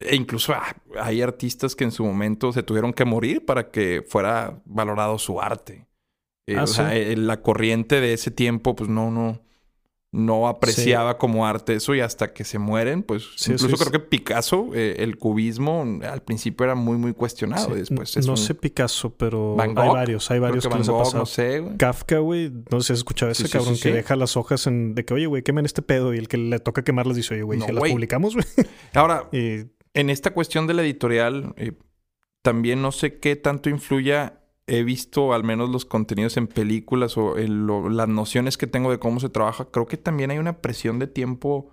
e 0.00 0.16
incluso 0.16 0.54
ah, 0.54 0.74
hay 1.00 1.20
artistas 1.20 1.76
que 1.76 1.84
en 1.84 1.92
su 1.92 2.02
momento 2.04 2.50
se 2.52 2.62
tuvieron 2.62 2.94
que 2.94 3.04
morir 3.04 3.44
para 3.44 3.70
que 3.70 4.02
fuera 4.08 4.58
valorado 4.64 5.18
su 5.18 5.40
arte. 5.40 5.86
Eh, 6.46 6.56
Ah, 6.56 6.62
o 6.64 6.66
sea, 6.66 6.90
sí. 6.90 6.96
eh, 6.96 7.16
la 7.16 7.42
corriente 7.42 8.00
de 8.00 8.14
ese 8.14 8.30
tiempo, 8.30 8.74
pues 8.74 8.88
no, 8.88 9.10
no, 9.10 9.40
no 10.16 10.46
apreciaba 10.46 11.18
como 11.18 11.44
arte 11.44 11.74
eso 11.74 11.92
y 11.92 12.00
hasta 12.00 12.32
que 12.32 12.44
se 12.44 12.60
mueren, 12.60 13.02
pues 13.02 13.24
Sí, 13.36 13.50
incluso 13.52 13.76
sí, 13.76 13.82
creo 13.82 13.90
que 13.90 13.98
Picasso, 13.98 14.68
eh, 14.72 14.96
el 15.00 15.18
cubismo, 15.18 15.84
al 16.08 16.22
principio 16.22 16.62
era 16.64 16.76
muy, 16.76 16.96
muy 16.98 17.12
cuestionado. 17.14 17.74
Y 17.74 17.80
después 17.80 18.16
es 18.16 18.24
no 18.24 18.34
un- 18.34 18.36
sé 18.38 18.54
Picasso, 18.54 19.10
pero 19.16 19.56
Van 19.56 19.70
hay 19.76 19.88
varios, 19.88 20.30
hay 20.30 20.38
varios 20.38 20.62
que, 20.64 20.68
Van 20.68 20.78
les 20.78 20.88
ha 20.88 20.92
Gogh, 20.92 21.00
pasado. 21.02 21.18
no 21.18 21.26
sé, 21.26 21.58
güey. 21.58 21.76
Kafka, 21.76 22.18
güey, 22.20 22.52
no 22.70 22.80
sé 22.80 22.86
si 22.86 22.92
has 22.92 22.98
escuchado 23.00 23.32
ese 23.32 23.48
cabrón 23.48 23.76
que 23.76 23.92
deja 23.92 24.14
las 24.14 24.36
hojas 24.36 24.66
en 24.68 24.94
de 24.94 25.04
que, 25.04 25.14
oye, 25.14 25.26
güey, 25.26 25.42
quemen 25.42 25.64
este 25.66 25.82
pedo 25.82 26.14
y 26.14 26.18
el 26.18 26.28
que 26.28 26.36
le 26.38 26.60
toca 26.60 26.84
quemarlas 26.84 27.16
dice, 27.16 27.34
oye, 27.34 27.42
güey, 27.42 27.58
No, 27.58 27.66
¿se 27.66 27.72
las 27.72 27.90
publicamos, 27.90 28.34
güey? 28.34 28.46
Ahora, 28.94 29.28
y 29.32 29.64
en 29.94 30.10
esta 30.10 30.32
cuestión 30.32 30.68
de 30.68 30.74
la 30.74 30.82
editorial, 30.82 31.54
eh, 31.56 31.72
también 32.42 32.82
no 32.82 32.92
sé 32.92 33.18
qué 33.18 33.34
tanto 33.36 33.68
influya. 33.68 34.40
He 34.66 34.82
visto 34.82 35.34
al 35.34 35.44
menos 35.44 35.68
los 35.70 35.84
contenidos 35.84 36.36
en 36.36 36.46
películas 36.46 37.16
o 37.18 37.36
en 37.38 37.66
lo- 37.66 37.88
las 37.90 38.08
nociones 38.08 38.56
que 38.56 38.66
tengo 38.66 38.90
de 38.90 38.98
cómo 38.98 39.20
se 39.20 39.28
trabaja. 39.28 39.66
Creo 39.66 39.86
que 39.86 39.96
también 39.98 40.30
hay 40.30 40.38
una 40.38 40.60
presión 40.62 40.98
de 40.98 41.06
tiempo 41.06 41.70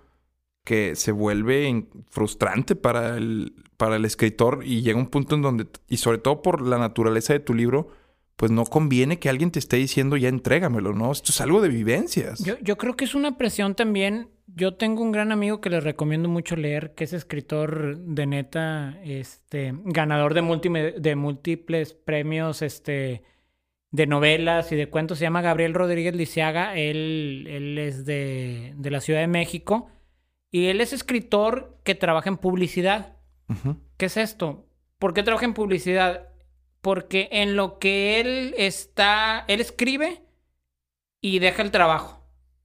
que 0.64 0.94
se 0.94 1.10
vuelve 1.10 1.86
frustrante 2.10 2.76
para 2.76 3.16
el, 3.16 3.54
para 3.76 3.96
el 3.96 4.04
escritor 4.04 4.60
y 4.64 4.82
llega 4.82 4.98
un 4.98 5.08
punto 5.08 5.34
en 5.34 5.42
donde, 5.42 5.66
y 5.88 5.96
sobre 5.96 6.18
todo 6.18 6.42
por 6.42 6.60
la 6.60 6.78
naturaleza 6.78 7.32
de 7.32 7.40
tu 7.40 7.54
libro, 7.54 7.88
pues 8.36 8.52
no 8.52 8.64
conviene 8.64 9.18
que 9.18 9.28
alguien 9.28 9.50
te 9.50 9.58
esté 9.58 9.76
diciendo 9.76 10.16
ya 10.16 10.28
entrégamelo, 10.28 10.92
¿no? 10.92 11.10
Esto 11.12 11.30
es 11.32 11.40
algo 11.40 11.60
de 11.62 11.68
vivencias. 11.68 12.44
Yo, 12.44 12.54
yo 12.60 12.76
creo 12.76 12.94
que 12.94 13.04
es 13.04 13.14
una 13.14 13.36
presión 13.38 13.74
también. 13.74 14.28
Yo 14.54 14.74
tengo 14.74 15.02
un 15.02 15.12
gran 15.12 15.32
amigo 15.32 15.60
que 15.60 15.70
les 15.70 15.82
recomiendo 15.82 16.28
mucho 16.28 16.56
leer, 16.56 16.94
que 16.94 17.04
es 17.04 17.12
escritor 17.12 17.96
de 17.96 18.26
neta, 18.26 18.98
este, 19.02 19.72
ganador 19.84 20.34
de, 20.34 20.94
de 20.98 21.16
múltiples 21.16 21.94
premios, 21.94 22.60
este, 22.60 23.22
de 23.92 24.06
novelas 24.06 24.70
y 24.72 24.76
de 24.76 24.90
cuentos. 24.90 25.18
Se 25.18 25.24
llama 25.24 25.40
Gabriel 25.40 25.74
Rodríguez 25.74 26.14
Lisiaga. 26.14 26.76
Él, 26.76 27.46
él 27.48 27.78
es 27.78 28.04
de, 28.04 28.74
de 28.76 28.90
la 28.90 29.00
Ciudad 29.00 29.20
de 29.20 29.26
México. 29.26 29.88
Y 30.50 30.66
él 30.66 30.80
es 30.82 30.92
escritor 30.92 31.78
que 31.82 31.94
trabaja 31.94 32.28
en 32.28 32.36
publicidad. 32.36 33.16
¿Qué 33.96 34.06
es 34.06 34.16
esto? 34.16 34.66
¿Por 34.98 35.14
qué 35.14 35.22
trabaja 35.22 35.46
en 35.46 35.54
publicidad? 35.54 36.28
Porque 36.80 37.28
en 37.32 37.56
lo 37.56 37.78
que 37.78 38.20
él 38.20 38.54
está, 38.58 39.44
él 39.48 39.60
escribe 39.60 40.22
y 41.22 41.38
deja 41.38 41.62
el 41.62 41.70
trabajo. 41.70 42.21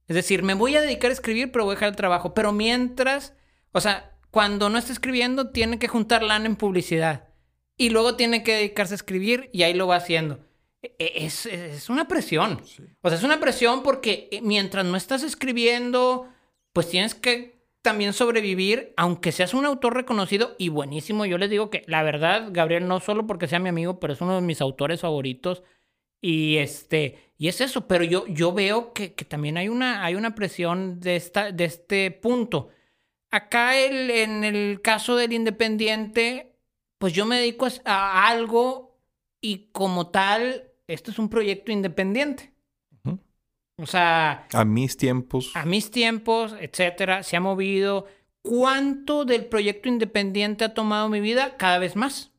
Es 0.08 0.16
decir, 0.16 0.42
me 0.42 0.54
voy 0.54 0.74
a 0.76 0.80
dedicar 0.80 1.10
a 1.10 1.14
escribir, 1.14 1.52
pero 1.52 1.64
voy 1.64 1.72
a 1.72 1.76
dejar 1.76 1.90
el 1.90 1.96
trabajo. 1.96 2.34
Pero 2.34 2.52
mientras, 2.52 3.34
o 3.72 3.80
sea, 3.80 4.18
cuando 4.30 4.68
no 4.70 4.78
está 4.78 4.92
escribiendo, 4.92 5.50
tiene 5.50 5.78
que 5.78 5.88
juntar 5.88 6.22
lana 6.22 6.46
en 6.46 6.56
publicidad. 6.56 7.28
Y 7.76 7.90
luego 7.90 8.16
tiene 8.16 8.42
que 8.42 8.54
dedicarse 8.54 8.94
a 8.94 8.96
escribir 8.96 9.50
y 9.52 9.62
ahí 9.62 9.74
lo 9.74 9.86
va 9.86 9.96
haciendo. 9.96 10.40
E- 10.82 10.94
e- 10.98 11.24
Es, 11.26 11.46
es 11.46 11.88
una 11.90 12.08
presión. 12.08 12.60
O 13.02 13.08
sea, 13.08 13.18
es 13.18 13.24
una 13.24 13.38
presión 13.40 13.82
porque 13.82 14.28
eh, 14.32 14.40
mientras 14.42 14.84
no 14.84 14.96
estás 14.96 15.22
escribiendo, 15.22 16.28
pues 16.72 16.88
tienes 16.88 17.14
que 17.14 17.58
también 17.82 18.12
sobrevivir, 18.12 18.92
aunque 18.96 19.30
seas 19.32 19.54
un 19.54 19.64
autor 19.64 19.94
reconocido 19.94 20.54
y 20.58 20.68
buenísimo. 20.70 21.24
Yo 21.26 21.38
les 21.38 21.50
digo 21.50 21.70
que 21.70 21.84
la 21.86 22.02
verdad, 22.02 22.48
Gabriel, 22.50 22.88
no 22.88 23.00
solo 23.00 23.26
porque 23.26 23.46
sea 23.46 23.60
mi 23.60 23.68
amigo, 23.68 24.00
pero 24.00 24.12
es 24.14 24.20
uno 24.20 24.34
de 24.34 24.40
mis 24.42 24.60
autores 24.60 25.00
favoritos. 25.00 25.62
Y 26.20 26.56
este, 26.56 27.27
y 27.38 27.48
es 27.48 27.60
eso, 27.60 27.86
pero 27.86 28.04
yo, 28.04 28.26
yo 28.26 28.52
veo 28.52 28.92
que, 28.92 29.14
que 29.14 29.24
también 29.24 29.56
hay 29.56 29.68
una, 29.68 30.04
hay 30.04 30.16
una 30.16 30.34
presión 30.34 30.98
de, 31.00 31.16
esta, 31.16 31.52
de 31.52 31.64
este 31.64 32.10
punto. 32.10 32.68
Acá 33.30 33.76
el, 33.78 34.10
en 34.10 34.42
el 34.44 34.80
caso 34.82 35.14
del 35.16 35.32
independiente, 35.32 36.56
pues 36.98 37.12
yo 37.12 37.24
me 37.26 37.38
dedico 37.38 37.66
a, 37.66 37.70
a 37.84 38.28
algo 38.28 38.98
y 39.40 39.68
como 39.72 40.08
tal, 40.08 40.64
esto 40.88 41.10
es 41.12 41.18
un 41.18 41.28
proyecto 41.28 41.70
independiente. 41.72 42.52
O 43.80 43.86
sea, 43.86 44.48
A 44.52 44.64
mis 44.64 44.96
tiempos. 44.96 45.52
a 45.54 45.64
mis 45.64 45.92
tiempos, 45.92 46.52
etcétera, 46.58 47.22
se 47.22 47.36
ha 47.36 47.40
movido. 47.40 48.06
¿Cuánto 48.42 49.24
del 49.24 49.46
proyecto 49.46 49.88
independiente 49.88 50.64
ha 50.64 50.74
tomado 50.74 51.08
mi 51.08 51.20
vida? 51.20 51.56
Cada 51.56 51.78
vez 51.78 51.94
más. 51.94 52.32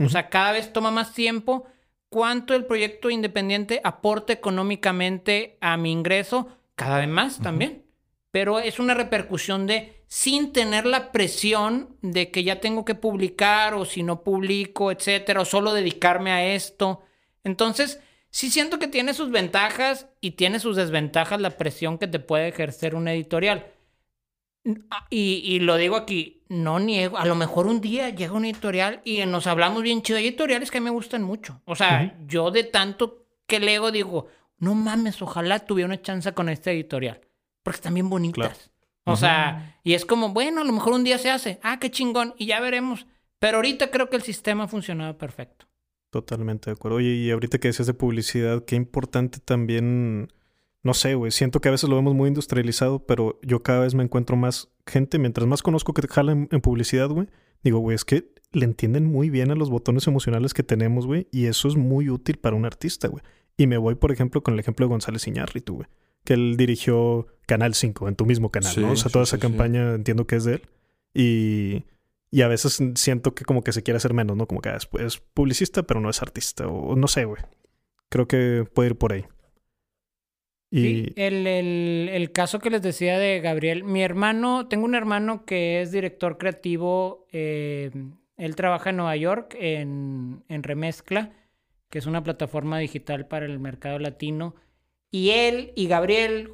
O 0.00 0.08
sea, 0.08 0.28
cada 0.30 0.50
vez 0.52 0.72
toma 0.72 0.90
más 0.90 1.12
tiempo. 1.14 1.66
¿Cuánto 2.10 2.54
el 2.54 2.66
proyecto 2.66 3.08
independiente 3.08 3.80
aporta 3.84 4.32
económicamente 4.32 5.56
a 5.60 5.76
mi 5.76 5.92
ingreso? 5.92 6.48
Cada 6.74 6.98
vez 6.98 7.08
más 7.08 7.38
también. 7.38 7.84
Pero 8.32 8.58
es 8.58 8.80
una 8.80 8.94
repercusión 8.94 9.68
de 9.68 10.02
sin 10.08 10.52
tener 10.52 10.86
la 10.86 11.12
presión 11.12 11.96
de 12.02 12.32
que 12.32 12.42
ya 12.42 12.60
tengo 12.60 12.84
que 12.84 12.96
publicar 12.96 13.74
o 13.74 13.84
si 13.84 14.02
no 14.02 14.24
publico, 14.24 14.90
etcétera, 14.90 15.42
o 15.42 15.44
solo 15.44 15.72
dedicarme 15.72 16.32
a 16.32 16.52
esto. 16.52 17.00
Entonces, 17.44 18.00
sí 18.28 18.50
siento 18.50 18.80
que 18.80 18.88
tiene 18.88 19.14
sus 19.14 19.30
ventajas 19.30 20.08
y 20.20 20.32
tiene 20.32 20.58
sus 20.58 20.74
desventajas 20.74 21.40
la 21.40 21.56
presión 21.56 21.96
que 21.96 22.08
te 22.08 22.18
puede 22.18 22.48
ejercer 22.48 22.96
una 22.96 23.12
editorial. 23.12 23.72
Ah, 24.90 25.06
Y, 25.10 25.42
y 25.44 25.60
lo 25.60 25.76
digo 25.76 25.96
aquí, 25.96 26.42
no 26.48 26.78
niego, 26.78 27.16
a 27.16 27.24
lo 27.24 27.34
mejor 27.34 27.66
un 27.66 27.80
día 27.80 28.10
llega 28.10 28.34
una 28.34 28.48
editorial 28.48 29.00
y 29.04 29.24
nos 29.26 29.46
hablamos 29.46 29.82
bien 29.82 30.02
chido. 30.02 30.18
Hay 30.18 30.26
editoriales 30.26 30.70
que 30.70 30.78
a 30.78 30.80
mí 30.80 30.84
me 30.84 30.90
gustan 30.90 31.22
mucho. 31.22 31.62
O 31.64 31.74
sea, 31.74 32.18
yo 32.26 32.50
de 32.50 32.64
tanto 32.64 33.26
que 33.46 33.60
leo 33.60 33.90
digo, 33.90 34.26
no 34.58 34.74
mames, 34.74 35.22
ojalá 35.22 35.60
tuviera 35.60 35.86
una 35.86 36.02
chance 36.02 36.32
con 36.34 36.48
esta 36.48 36.70
editorial. 36.70 37.20
Porque 37.62 37.76
están 37.76 37.94
bien 37.94 38.10
bonitas. 38.10 38.70
O 39.04 39.16
sea, 39.16 39.78
y 39.82 39.94
es 39.94 40.04
como, 40.04 40.30
bueno, 40.30 40.60
a 40.60 40.64
lo 40.64 40.72
mejor 40.72 40.92
un 40.92 41.04
día 41.04 41.18
se 41.18 41.30
hace. 41.30 41.58
Ah, 41.62 41.78
qué 41.80 41.90
chingón. 41.90 42.34
Y 42.36 42.46
ya 42.46 42.60
veremos. 42.60 43.06
Pero 43.38 43.56
ahorita 43.56 43.90
creo 43.90 44.10
que 44.10 44.16
el 44.16 44.22
sistema 44.22 44.64
ha 44.64 44.68
funcionado 44.68 45.16
perfecto. 45.16 45.66
Totalmente 46.10 46.70
de 46.70 46.74
acuerdo. 46.74 46.98
Oye, 46.98 47.14
y 47.14 47.30
ahorita 47.30 47.58
que 47.58 47.68
decías 47.68 47.86
de 47.86 47.94
publicidad, 47.94 48.64
qué 48.64 48.76
importante 48.76 49.38
también 49.40 50.32
no 50.82 50.94
sé, 50.94 51.14
güey, 51.14 51.30
siento 51.30 51.60
que 51.60 51.68
a 51.68 51.72
veces 51.72 51.90
lo 51.90 51.96
vemos 51.96 52.14
muy 52.14 52.28
industrializado, 52.28 53.04
pero 53.04 53.38
yo 53.42 53.62
cada 53.62 53.80
vez 53.80 53.94
me 53.94 54.02
encuentro 54.02 54.36
más 54.36 54.70
gente, 54.86 55.18
mientras 55.18 55.46
más 55.46 55.62
conozco 55.62 55.92
que 55.92 56.02
te 56.02 56.08
jalan 56.08 56.48
en 56.50 56.60
publicidad, 56.60 57.08
güey, 57.10 57.28
digo, 57.62 57.78
güey, 57.80 57.94
es 57.94 58.04
que 58.04 58.32
le 58.52 58.64
entienden 58.64 59.06
muy 59.06 59.30
bien 59.30 59.50
a 59.50 59.54
los 59.54 59.70
botones 59.70 60.06
emocionales 60.06 60.54
que 60.54 60.62
tenemos, 60.62 61.06
güey, 61.06 61.28
y 61.30 61.46
eso 61.46 61.68
es 61.68 61.76
muy 61.76 62.08
útil 62.08 62.38
para 62.38 62.56
un 62.56 62.64
artista, 62.64 63.08
güey. 63.08 63.22
Y 63.56 63.66
me 63.66 63.76
voy, 63.76 63.94
por 63.94 64.10
ejemplo, 64.10 64.42
con 64.42 64.54
el 64.54 64.60
ejemplo 64.60 64.86
de 64.86 64.90
González 64.90 65.26
Iñárritu, 65.26 65.74
güey, 65.74 65.88
que 66.24 66.34
él 66.34 66.56
dirigió 66.56 67.26
Canal 67.46 67.74
5 67.74 68.08
en 68.08 68.16
tu 68.16 68.24
mismo 68.24 68.50
canal, 68.50 68.80
¿no? 68.80 68.92
O 68.92 68.96
sea, 68.96 69.10
toda 69.10 69.24
esa 69.24 69.38
campaña 69.38 69.94
entiendo 69.94 70.26
que 70.26 70.36
es 70.36 70.44
de 70.44 70.54
él. 70.54 70.62
Y, 71.12 71.84
y 72.30 72.42
a 72.42 72.48
veces 72.48 72.82
siento 72.94 73.34
que 73.34 73.44
como 73.44 73.62
que 73.62 73.72
se 73.72 73.82
quiere 73.82 73.98
hacer 73.98 74.14
menos, 74.14 74.36
¿no? 74.36 74.46
Como 74.46 74.62
que 74.62 74.70
ah, 74.70 74.76
es, 74.76 74.88
es 74.98 75.18
publicista, 75.18 75.82
pero 75.82 76.00
no 76.00 76.08
es 76.08 76.22
artista, 76.22 76.66
o 76.68 76.96
no 76.96 77.06
sé, 77.06 77.26
güey. 77.26 77.42
Creo 78.08 78.26
que 78.26 78.66
puede 78.72 78.90
ir 78.90 78.96
por 78.96 79.12
ahí. 79.12 79.26
Y... 80.70 81.12
el, 81.20 81.46
el, 81.46 82.08
el, 82.12 82.32
caso 82.32 82.60
que 82.60 82.70
les 82.70 82.80
decía 82.80 83.18
de 83.18 83.40
Gabriel, 83.40 83.82
mi 83.82 84.02
hermano, 84.02 84.68
tengo 84.68 84.84
un 84.84 84.94
hermano 84.94 85.44
que 85.44 85.82
es 85.82 85.90
director 85.90 86.38
creativo, 86.38 87.26
eh, 87.32 87.90
él 88.36 88.56
trabaja 88.56 88.90
en 88.90 88.96
Nueva 88.96 89.16
York 89.16 89.56
en, 89.58 90.44
en 90.48 90.62
Remezcla, 90.62 91.32
que 91.88 91.98
es 91.98 92.06
una 92.06 92.22
plataforma 92.22 92.78
digital 92.78 93.26
para 93.26 93.46
el 93.46 93.58
mercado 93.58 93.98
latino, 93.98 94.54
y 95.10 95.30
él 95.30 95.72
y 95.74 95.88
Gabriel, 95.88 96.52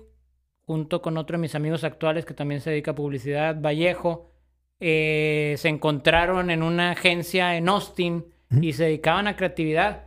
junto 0.62 1.02
con 1.02 1.18
otro 1.18 1.36
de 1.36 1.42
mis 1.42 1.54
amigos 1.54 1.84
actuales 1.84 2.24
que 2.24 2.32
también 2.32 2.62
se 2.62 2.70
dedica 2.70 2.92
a 2.92 2.94
publicidad, 2.94 3.60
Vallejo, 3.60 4.32
eh, 4.80 5.54
se 5.58 5.68
encontraron 5.68 6.50
en 6.50 6.62
una 6.62 6.92
agencia 6.92 7.56
en 7.56 7.68
Austin 7.68 8.26
y 8.60 8.72
se 8.72 8.84
dedicaban 8.84 9.26
a 9.26 9.36
creatividad. 9.36 10.04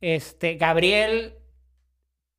Este, 0.00 0.56
Gabriel 0.56 1.34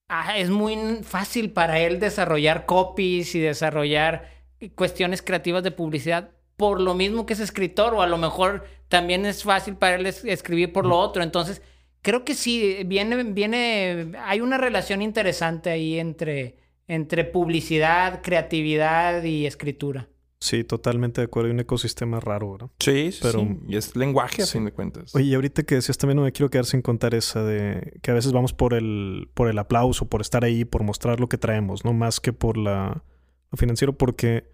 Ah, 0.10 0.38
es 0.38 0.50
muy 0.50 1.04
fácil 1.04 1.52
para 1.52 1.80
él 1.80 2.00
desarrollar 2.00 2.66
copies 2.66 3.36
y 3.36 3.40
desarrollar 3.40 4.30
cuestiones 4.76 5.22
creativas 5.22 5.64
de 5.64 5.72
publicidad 5.72 6.32
por 6.56 6.82
lo 6.82 6.94
mismo 6.96 7.26
que 7.26 7.34
es 7.34 7.40
escritor 7.40 7.94
o 7.94 8.02
a 8.02 8.08
lo 8.08 8.18
mejor 8.18 8.66
también 8.90 9.26
es 9.26 9.44
fácil 9.44 9.76
para 9.76 9.96
él 9.96 10.06
escribir 10.08 10.74
por 10.74 10.86
lo 10.86 10.98
otro. 10.98 11.24
Entonces, 11.24 11.62
creo 12.02 12.26
que 12.26 12.34
sí, 12.34 12.80
viene, 12.86 13.24
viene, 13.24 14.14
hay 14.24 14.42
una 14.42 14.58
relación 14.58 15.02
interesante 15.02 15.70
ahí 15.70 16.00
entre, 16.00 16.58
entre 16.88 17.24
publicidad, 17.26 18.22
creatividad 18.24 19.24
y 19.24 19.46
escritura. 19.46 20.08
Sí, 20.40 20.64
totalmente 20.64 21.22
de 21.22 21.26
acuerdo. 21.26 21.48
Hay 21.48 21.54
un 21.54 21.60
ecosistema 21.60 22.20
raro, 22.20 22.52
¿verdad? 22.52 22.70
Sí, 22.80 23.12
sí. 23.12 23.20
Pero, 23.24 23.58
Y 23.68 23.76
es 23.76 23.96
lenguaje, 23.96 24.44
a 24.44 24.46
fin 24.46 24.66
de 24.66 24.72
cuentas. 24.72 25.16
Oye, 25.16 25.26
y 25.26 25.34
ahorita 25.34 25.64
que 25.64 25.76
decías 25.76 25.98
también 25.98 26.18
no 26.18 26.24
me 26.24 26.32
quiero 26.32 26.50
quedar 26.50 26.66
sin 26.66 26.82
contar 26.82 27.16
esa 27.16 27.44
de 27.44 28.00
que 28.02 28.12
a 28.12 28.14
veces 28.14 28.32
vamos 28.32 28.54
por 28.54 28.74
el, 28.74 29.30
por 29.34 29.50
el 29.50 29.58
aplauso, 29.58 30.08
por 30.08 30.22
estar 30.22 30.44
ahí, 30.46 30.64
por 30.64 30.84
mostrar 30.84 31.20
lo 31.20 31.28
que 31.28 31.38
traemos, 31.38 31.84
¿no? 31.84 31.94
Más 31.94 32.20
que 32.20 32.34
por 32.34 32.58
la, 32.58 33.04
lo 33.52 33.58
financiero, 33.58 33.98
porque 33.98 34.46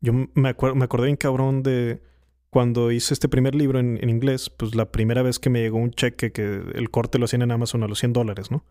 yo 0.00 0.12
me, 0.34 0.48
acuerdo, 0.48 0.76
me 0.76 0.84
acordé 0.84 1.06
bien 1.06 1.16
cabrón 1.16 1.62
de 1.62 2.02
cuando 2.50 2.92
hice 2.92 3.14
este 3.14 3.28
primer 3.28 3.54
libro 3.54 3.80
en, 3.80 3.98
en, 4.00 4.10
inglés, 4.10 4.50
pues 4.50 4.74
la 4.74 4.92
primera 4.92 5.22
vez 5.22 5.38
que 5.38 5.50
me 5.50 5.60
llegó 5.60 5.78
un 5.78 5.90
cheque 5.90 6.32
que 6.32 6.62
el 6.74 6.90
corte 6.90 7.18
lo 7.18 7.24
hacían 7.24 7.42
en 7.42 7.50
Amazon 7.50 7.82
a 7.82 7.88
los 7.88 7.98
100 7.98 8.12
dólares, 8.12 8.50
¿no? 8.50 8.64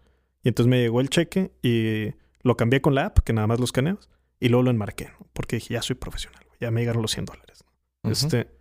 Y 0.43 0.49
entonces 0.49 0.69
me 0.69 0.79
llegó 0.79 1.01
el 1.01 1.09
cheque 1.09 1.51
y 1.61 2.13
lo 2.43 2.55
cambié 2.57 2.81
con 2.81 2.95
la 2.95 3.07
app, 3.07 3.19
que 3.19 3.33
nada 3.33 3.47
más 3.47 3.59
lo 3.59 3.65
escaneas, 3.65 4.09
y 4.39 4.49
luego 4.49 4.63
lo 4.63 4.71
enmarqué, 4.71 5.05
¿no? 5.05 5.27
Porque 5.33 5.57
dije, 5.57 5.73
ya 5.73 5.81
soy 5.81 5.95
profesional. 5.95 6.40
Ya 6.61 6.71
me 6.71 6.81
llegaron 6.81 7.01
los 7.01 7.11
100 7.11 7.25
dólares. 7.25 7.65
Este. 8.03 8.60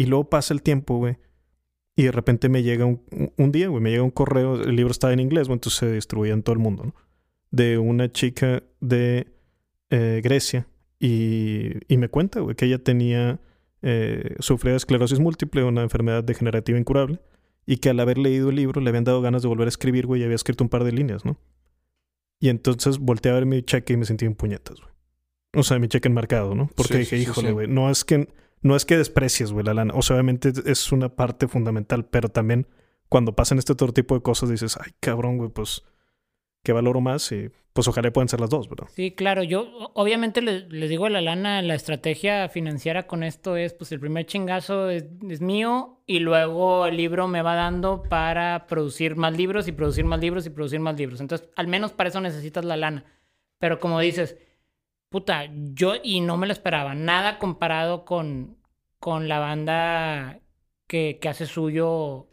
Y 0.00 0.06
luego 0.06 0.30
pasa 0.30 0.54
el 0.54 0.62
tiempo, 0.62 0.96
güey. 0.96 1.18
Y 1.94 2.04
de 2.04 2.10
repente 2.10 2.48
me 2.48 2.62
llega 2.62 2.86
un, 2.86 3.02
un 3.36 3.52
día, 3.52 3.68
güey, 3.68 3.82
me 3.82 3.90
llega 3.90 4.02
un 4.02 4.10
correo, 4.10 4.54
el 4.54 4.74
libro 4.74 4.92
estaba 4.92 5.12
en 5.12 5.20
inglés, 5.20 5.46
güey, 5.46 5.56
entonces 5.56 5.78
se 5.78 5.92
distribuía 5.92 6.32
en 6.32 6.42
todo 6.42 6.54
el 6.54 6.58
mundo, 6.58 6.84
¿no? 6.84 6.94
De 7.50 7.76
una 7.76 8.10
chica 8.10 8.62
de 8.80 9.26
eh, 9.90 10.22
Grecia. 10.24 10.66
Y, 10.98 11.72
y, 11.86 11.98
me 11.98 12.08
cuenta, 12.08 12.40
güey, 12.40 12.56
que 12.56 12.64
ella 12.64 12.78
tenía, 12.82 13.40
eh, 13.82 14.36
sufría 14.38 14.70
de 14.72 14.78
esclerosis 14.78 15.20
múltiple, 15.20 15.64
una 15.64 15.82
enfermedad 15.82 16.24
degenerativa 16.24 16.78
incurable. 16.78 17.20
Y 17.66 17.76
que 17.76 17.90
al 17.90 18.00
haber 18.00 18.16
leído 18.16 18.48
el 18.48 18.56
libro 18.56 18.80
le 18.80 18.88
habían 18.88 19.04
dado 19.04 19.20
ganas 19.20 19.42
de 19.42 19.48
volver 19.48 19.66
a 19.66 19.68
escribir, 19.68 20.06
güey, 20.06 20.22
y 20.22 20.24
había 20.24 20.36
escrito 20.36 20.64
un 20.64 20.70
par 20.70 20.82
de 20.84 20.92
líneas, 20.92 21.26
¿no? 21.26 21.38
Y 22.40 22.48
entonces 22.48 22.96
volteé 23.00 23.32
a 23.32 23.34
ver 23.34 23.44
mi 23.44 23.62
cheque 23.62 23.92
y 23.92 23.96
me 23.98 24.06
sentí 24.06 24.24
en 24.24 24.34
puñetas, 24.34 24.80
güey. 24.80 24.92
O 25.56 25.62
sea, 25.62 25.78
mi 25.78 25.88
cheque 25.88 26.08
enmarcado, 26.08 26.54
¿no? 26.54 26.70
Porque 26.74 26.94
Sí, 26.94 26.98
dije, 27.00 27.16
sí, 27.18 27.22
híjole, 27.24 27.48
sí. 27.48 27.52
güey, 27.52 27.68
no 27.68 27.90
es 27.90 28.02
que 28.06 28.28
no 28.62 28.76
es 28.76 28.84
que 28.84 28.96
desprecies, 28.96 29.52
güey, 29.52 29.64
la 29.64 29.74
lana. 29.74 29.94
O 29.94 30.02
sea, 30.02 30.16
obviamente 30.16 30.52
es 30.66 30.92
una 30.92 31.10
parte 31.10 31.48
fundamental, 31.48 32.06
pero 32.06 32.28
también 32.28 32.66
cuando 33.08 33.34
pasan 33.34 33.58
este 33.58 33.72
otro 33.72 33.92
tipo 33.92 34.14
de 34.14 34.22
cosas 34.22 34.50
dices, 34.50 34.78
ay, 34.82 34.92
cabrón, 35.00 35.38
güey, 35.38 35.50
pues, 35.50 35.82
¿qué 36.62 36.72
valoro 36.72 37.00
más? 37.00 37.32
Y 37.32 37.50
pues 37.72 37.86
ojalá 37.88 38.12
puedan 38.12 38.28
ser 38.28 38.40
las 38.40 38.50
dos, 38.50 38.68
¿verdad? 38.68 38.88
Sí, 38.94 39.12
claro. 39.12 39.42
Yo 39.42 39.90
obviamente 39.94 40.42
les, 40.42 40.70
les 40.72 40.90
digo 40.90 41.06
a 41.06 41.10
la 41.10 41.20
lana, 41.20 41.62
la 41.62 41.74
estrategia 41.74 42.48
financiera 42.48 43.06
con 43.06 43.22
esto 43.22 43.56
es, 43.56 43.72
pues 43.74 43.92
el 43.92 44.00
primer 44.00 44.26
chingazo 44.26 44.90
es, 44.90 45.06
es 45.28 45.40
mío 45.40 46.02
y 46.06 46.18
luego 46.18 46.86
el 46.86 46.96
libro 46.96 47.28
me 47.28 47.42
va 47.42 47.54
dando 47.54 48.02
para 48.02 48.66
producir 48.66 49.16
más 49.16 49.36
libros 49.36 49.68
y 49.68 49.72
producir 49.72 50.04
más 50.04 50.20
libros 50.20 50.46
y 50.46 50.50
producir 50.50 50.80
más 50.80 50.98
libros. 50.98 51.20
Entonces, 51.20 51.48
al 51.56 51.68
menos 51.68 51.92
para 51.92 52.10
eso 52.10 52.20
necesitas 52.20 52.64
la 52.64 52.76
lana. 52.76 53.04
Pero 53.58 53.78
como 53.78 54.00
dices, 54.00 54.36
puta, 55.10 55.42
yo 55.74 55.94
y 56.02 56.20
no 56.20 56.36
me 56.38 56.46
lo 56.46 56.52
esperaba. 56.54 56.94
Nada 56.94 57.38
comparado 57.38 58.04
con, 58.06 58.56
con 58.98 59.28
la 59.28 59.38
banda 59.38 60.40
que, 60.86 61.18
que 61.20 61.28
hace 61.28 61.44
suyo 61.46 62.28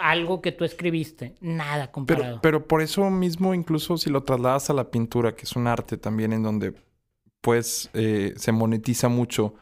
algo 0.00 0.40
que 0.42 0.52
tú 0.52 0.64
escribiste. 0.64 1.34
Nada 1.40 1.90
comparado. 1.90 2.40
Pero, 2.40 2.40
pero 2.42 2.68
por 2.68 2.82
eso 2.82 3.08
mismo, 3.10 3.54
incluso 3.54 3.96
si 3.96 4.10
lo 4.10 4.22
trasladas 4.22 4.70
a 4.70 4.74
la 4.74 4.90
pintura, 4.90 5.34
que 5.34 5.42
es 5.42 5.56
un 5.56 5.66
arte 5.66 5.96
también 5.96 6.32
en 6.32 6.42
donde 6.42 6.74
pues 7.40 7.88
eh, 7.94 8.34
se 8.36 8.52
monetiza 8.52 9.08
mucho, 9.08 9.54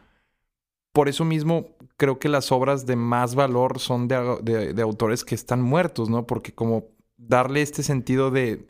por 0.92 1.08
eso 1.08 1.24
mismo 1.24 1.76
creo 1.96 2.18
que 2.18 2.28
las 2.28 2.50
obras 2.50 2.86
de 2.86 2.96
más 2.96 3.34
valor 3.34 3.78
son 3.78 4.08
de, 4.08 4.38
de- 4.42 4.72
de 4.74 4.82
autores 4.82 5.24
que 5.24 5.34
están 5.34 5.60
muertos, 5.62 6.08
¿no? 6.10 6.26
Porque 6.26 6.52
como 6.52 6.86
darle 7.18 7.62
este 7.62 7.82
sentido 7.82 8.30
de, 8.30 8.66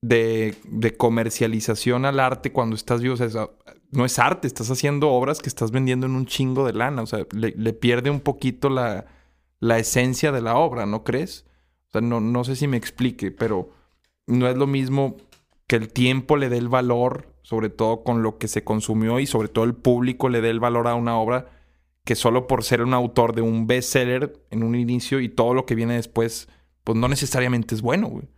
de, 0.00 0.56
comercialización 0.96 2.04
al 2.04 2.20
arte 2.20 2.52
cuando 2.52 2.76
estás 2.76 3.02
vivo, 3.02 3.14
o 3.14 3.16
sea, 3.16 3.26
es- 3.26 3.36
no 3.90 4.04
es 4.04 4.18
arte, 4.18 4.46
estás 4.46 4.70
haciendo 4.70 5.10
obras 5.10 5.40
que 5.40 5.48
estás 5.48 5.70
vendiendo 5.70 6.06
en 6.06 6.14
un 6.14 6.26
chingo 6.26 6.66
de 6.66 6.74
lana, 6.74 7.02
o 7.02 7.06
sea, 7.06 7.26
le, 7.32 7.72
pierde 7.72 8.10
un 8.10 8.20
poquito 8.20 8.68
la, 8.70 9.06
la 9.60 9.78
esencia 9.78 10.30
de 10.32 10.42
la 10.42 10.56
obra, 10.56 10.86
¿no 10.86 11.04
crees? 11.04 11.46
O 11.88 11.92
sea, 11.92 12.00
no, 12.00 12.20
no 12.20 12.44
sé 12.44 12.54
si 12.56 12.68
me 12.68 12.76
explique, 12.76 13.30
pero 13.30 13.70
no 14.26 14.46
es 14.48 14.56
lo 14.56 14.66
mismo 14.66 15.16
que 15.66 15.76
el 15.76 15.92
tiempo 15.92 16.36
le 16.36 16.48
dé 16.48 16.58
el 16.58 16.68
valor, 16.68 17.34
sobre 17.42 17.70
todo 17.70 18.02
con 18.04 18.22
lo 18.22 18.38
que 18.38 18.48
se 18.48 18.64
consumió 18.64 19.20
y 19.20 19.26
sobre 19.26 19.48
todo 19.48 19.64
el 19.64 19.74
público 19.74 20.28
le 20.28 20.40
dé 20.42 20.50
el 20.50 20.60
valor 20.60 20.86
a 20.86 20.94
una 20.94 21.18
obra 21.18 21.46
que 22.04 22.14
solo 22.14 22.46
por 22.46 22.64
ser 22.64 22.82
un 22.82 22.94
autor 22.94 23.34
de 23.34 23.42
un 23.42 23.66
bestseller 23.66 24.42
en 24.50 24.62
un 24.62 24.74
inicio 24.74 25.20
y 25.20 25.28
todo 25.28 25.54
lo 25.54 25.66
que 25.66 25.74
viene 25.74 25.94
después, 25.94 26.48
pues 26.84 26.96
no 26.96 27.08
necesariamente 27.08 27.74
es 27.74 27.82
bueno, 27.82 28.08
güey. 28.08 28.28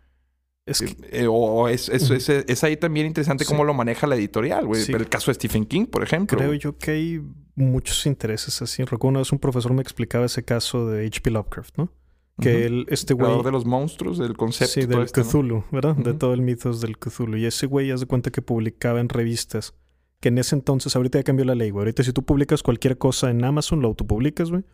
Es 0.70 0.80
que, 0.80 0.96
Eh, 1.22 1.26
o 1.28 1.68
es, 1.68 1.88
es, 1.88 2.10
es- 2.10 2.28
es 2.28 2.64
ahí 2.64 2.76
también 2.76 3.06
interesante 3.06 3.44
Sí. 3.44 3.48
cómo 3.50 3.64
lo 3.64 3.74
maneja 3.74 4.06
la 4.06 4.16
editorial, 4.16 4.66
güey. 4.66 4.82
Sí. 4.82 4.92
El 4.92 5.08
caso 5.08 5.30
de 5.30 5.34
Stephen 5.34 5.64
King, 5.66 5.86
por 5.86 6.02
ejemplo. 6.02 6.38
creo 6.38 6.54
yo 6.54 6.76
que 6.78 6.90
hay 6.92 7.22
muchos 7.56 8.06
intereses 8.06 8.62
así. 8.62 8.82
Recuerdo 8.84 9.08
una 9.08 9.18
vez 9.20 9.32
un 9.32 9.38
profesor 9.38 9.72
me 9.72 9.82
explicaba 9.82 10.24
ese 10.26 10.44
caso 10.44 10.86
de 10.86 11.06
H.P. 11.06 11.30
Lovecraft, 11.30 11.76
¿no? 11.76 11.92
Que 12.40 12.50
Ujú. 12.56 12.58
él, 12.66 12.86
este 12.88 13.12
El 13.12 13.16
güey... 13.18 13.26
creador 13.26 13.44
de 13.44 13.52
los 13.52 13.66
monstruos, 13.66 14.16
del 14.18 14.34
concepto. 14.36 14.72
Sí, 14.72 14.86
todo 14.86 14.96
del 14.98 15.06
esto, 15.06 15.20
¿no? 15.20 15.26
Cthulhu, 15.26 15.64
¿verdad? 15.72 15.94
De 15.96 16.14
todo 16.14 16.32
el 16.32 16.40
mitos 16.40 16.80
del 16.80 16.96
Cthulhu. 16.98 17.36
Y 17.36 17.44
ese 17.44 17.66
güey, 17.66 17.90
haz 17.90 18.00
de 18.00 18.06
cuenta 18.06 18.30
que 18.30 18.40
publicaba 18.40 19.00
en 19.00 19.08
revistas. 19.10 19.74
Que 20.20 20.28
en 20.28 20.38
ese 20.38 20.54
entonces, 20.54 20.94
ahorita 20.96 21.18
ya 21.18 21.22
cambió 21.24 21.44
la 21.44 21.54
ley, 21.54 21.70
güey. 21.70 21.80
Ahorita 21.82 22.02
si 22.02 22.12
tú 22.12 22.22
publicas 22.22 22.62
cualquier 22.62 22.96
cosa 22.98 23.30
en 23.30 23.44
Amazon, 23.44 23.80
lo 23.82 23.88
autopublicas, 23.88 24.50
güey. 24.50 24.64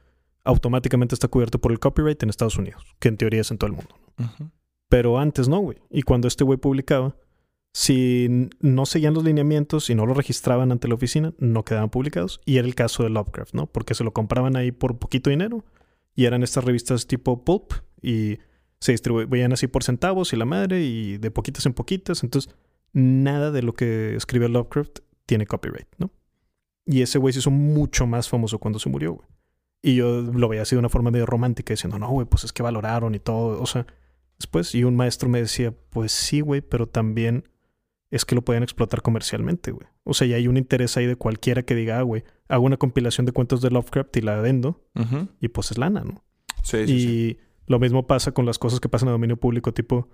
Automáticamente 0.44 1.14
está 1.14 1.26
cubierto 1.28 1.60
por 1.60 1.72
el 1.72 1.78
copyright 1.80 2.22
en 2.22 2.30
Estados 2.30 2.56
Unidos. 2.56 2.84
Que 3.00 3.08
en 3.08 3.16
teoría 3.16 3.40
es 3.40 3.50
en 3.50 3.58
todo 3.58 3.68
el 3.68 3.76
mundo. 3.76 3.96
Ujú. 4.18 4.50
Pero 4.88 5.18
antes 5.18 5.48
no, 5.48 5.58
güey. 5.58 5.78
Y 5.90 6.02
cuando 6.02 6.28
este 6.28 6.44
güey 6.44 6.58
publicaba, 6.58 7.16
si 7.72 8.48
no 8.60 8.86
seguían 8.86 9.14
los 9.14 9.24
lineamientos 9.24 9.90
y 9.90 9.94
no 9.94 10.06
lo 10.06 10.14
registraban 10.14 10.72
ante 10.72 10.88
la 10.88 10.94
oficina, 10.94 11.34
no 11.38 11.64
quedaban 11.64 11.90
publicados. 11.90 12.40
Y 12.44 12.58
era 12.58 12.66
el 12.66 12.74
caso 12.74 13.02
de 13.02 13.10
Lovecraft, 13.10 13.54
¿no? 13.54 13.66
Porque 13.66 13.94
se 13.94 14.04
lo 14.04 14.12
compraban 14.12 14.56
ahí 14.56 14.72
por 14.72 14.98
poquito 14.98 15.30
dinero. 15.30 15.64
Y 16.14 16.24
eran 16.24 16.42
estas 16.42 16.64
revistas 16.64 17.06
tipo 17.06 17.44
Pulp. 17.44 17.72
Y 18.00 18.38
se 18.80 18.92
distribuían 18.92 19.52
así 19.52 19.66
por 19.66 19.84
centavos 19.84 20.32
y 20.32 20.36
la 20.36 20.44
madre. 20.44 20.82
Y 20.82 21.18
de 21.18 21.30
poquitas 21.30 21.66
en 21.66 21.74
poquitas. 21.74 22.22
Entonces, 22.22 22.54
nada 22.92 23.50
de 23.50 23.62
lo 23.62 23.74
que 23.74 24.16
escribió 24.16 24.48
Lovecraft 24.48 25.00
tiene 25.26 25.46
copyright, 25.46 25.88
¿no? 25.98 26.10
Y 26.86 27.02
ese 27.02 27.18
güey 27.18 27.32
se 27.32 27.40
hizo 27.40 27.50
mucho 27.50 28.06
más 28.06 28.28
famoso 28.28 28.58
cuando 28.58 28.78
se 28.78 28.88
murió, 28.88 29.14
güey. 29.14 29.28
Y 29.82 29.96
yo 29.96 30.22
lo 30.22 30.48
veía 30.48 30.62
así 30.62 30.74
de 30.74 30.78
una 30.78 30.88
forma 30.88 31.10
medio 31.10 31.26
romántica, 31.26 31.74
diciendo, 31.74 31.98
no, 31.98 32.08
güey, 32.08 32.26
pues 32.26 32.44
es 32.44 32.52
que 32.52 32.62
valoraron 32.62 33.14
y 33.14 33.18
todo. 33.18 33.60
O 33.60 33.66
sea, 33.66 33.86
después. 34.38 34.74
Y 34.74 34.84
un 34.84 34.96
maestro 34.96 35.28
me 35.28 35.40
decía, 35.40 35.74
pues 35.90 36.12
sí, 36.12 36.40
güey, 36.40 36.60
pero 36.60 36.86
también 36.88 37.48
es 38.10 38.24
que 38.24 38.34
lo 38.34 38.42
pueden 38.42 38.62
explotar 38.62 39.02
comercialmente, 39.02 39.72
güey. 39.72 39.86
O 40.04 40.14
sea, 40.14 40.26
y 40.26 40.34
hay 40.34 40.46
un 40.48 40.56
interés 40.56 40.96
ahí 40.96 41.06
de 41.06 41.16
cualquiera 41.16 41.64
que 41.64 41.74
diga, 41.74 41.98
ah, 41.98 42.02
güey, 42.02 42.24
hago 42.48 42.64
una 42.64 42.76
compilación 42.76 43.26
de 43.26 43.32
cuentos 43.32 43.60
de 43.60 43.70
Lovecraft 43.70 44.16
y 44.16 44.20
la 44.20 44.40
vendo, 44.40 44.84
Ujú. 44.94 45.28
y 45.40 45.48
pues 45.48 45.70
es 45.72 45.78
lana, 45.78 46.04
¿no? 46.04 46.22
Sí, 46.62 46.86
sí, 46.86 46.92
y 46.92 46.98
sí. 47.00 47.38
lo 47.66 47.78
mismo 47.78 48.06
pasa 48.06 48.32
con 48.32 48.46
las 48.46 48.58
cosas 48.58 48.80
que 48.80 48.88
pasan 48.88 49.08
a 49.08 49.12
dominio 49.12 49.36
público, 49.36 49.72
tipo 49.74 50.08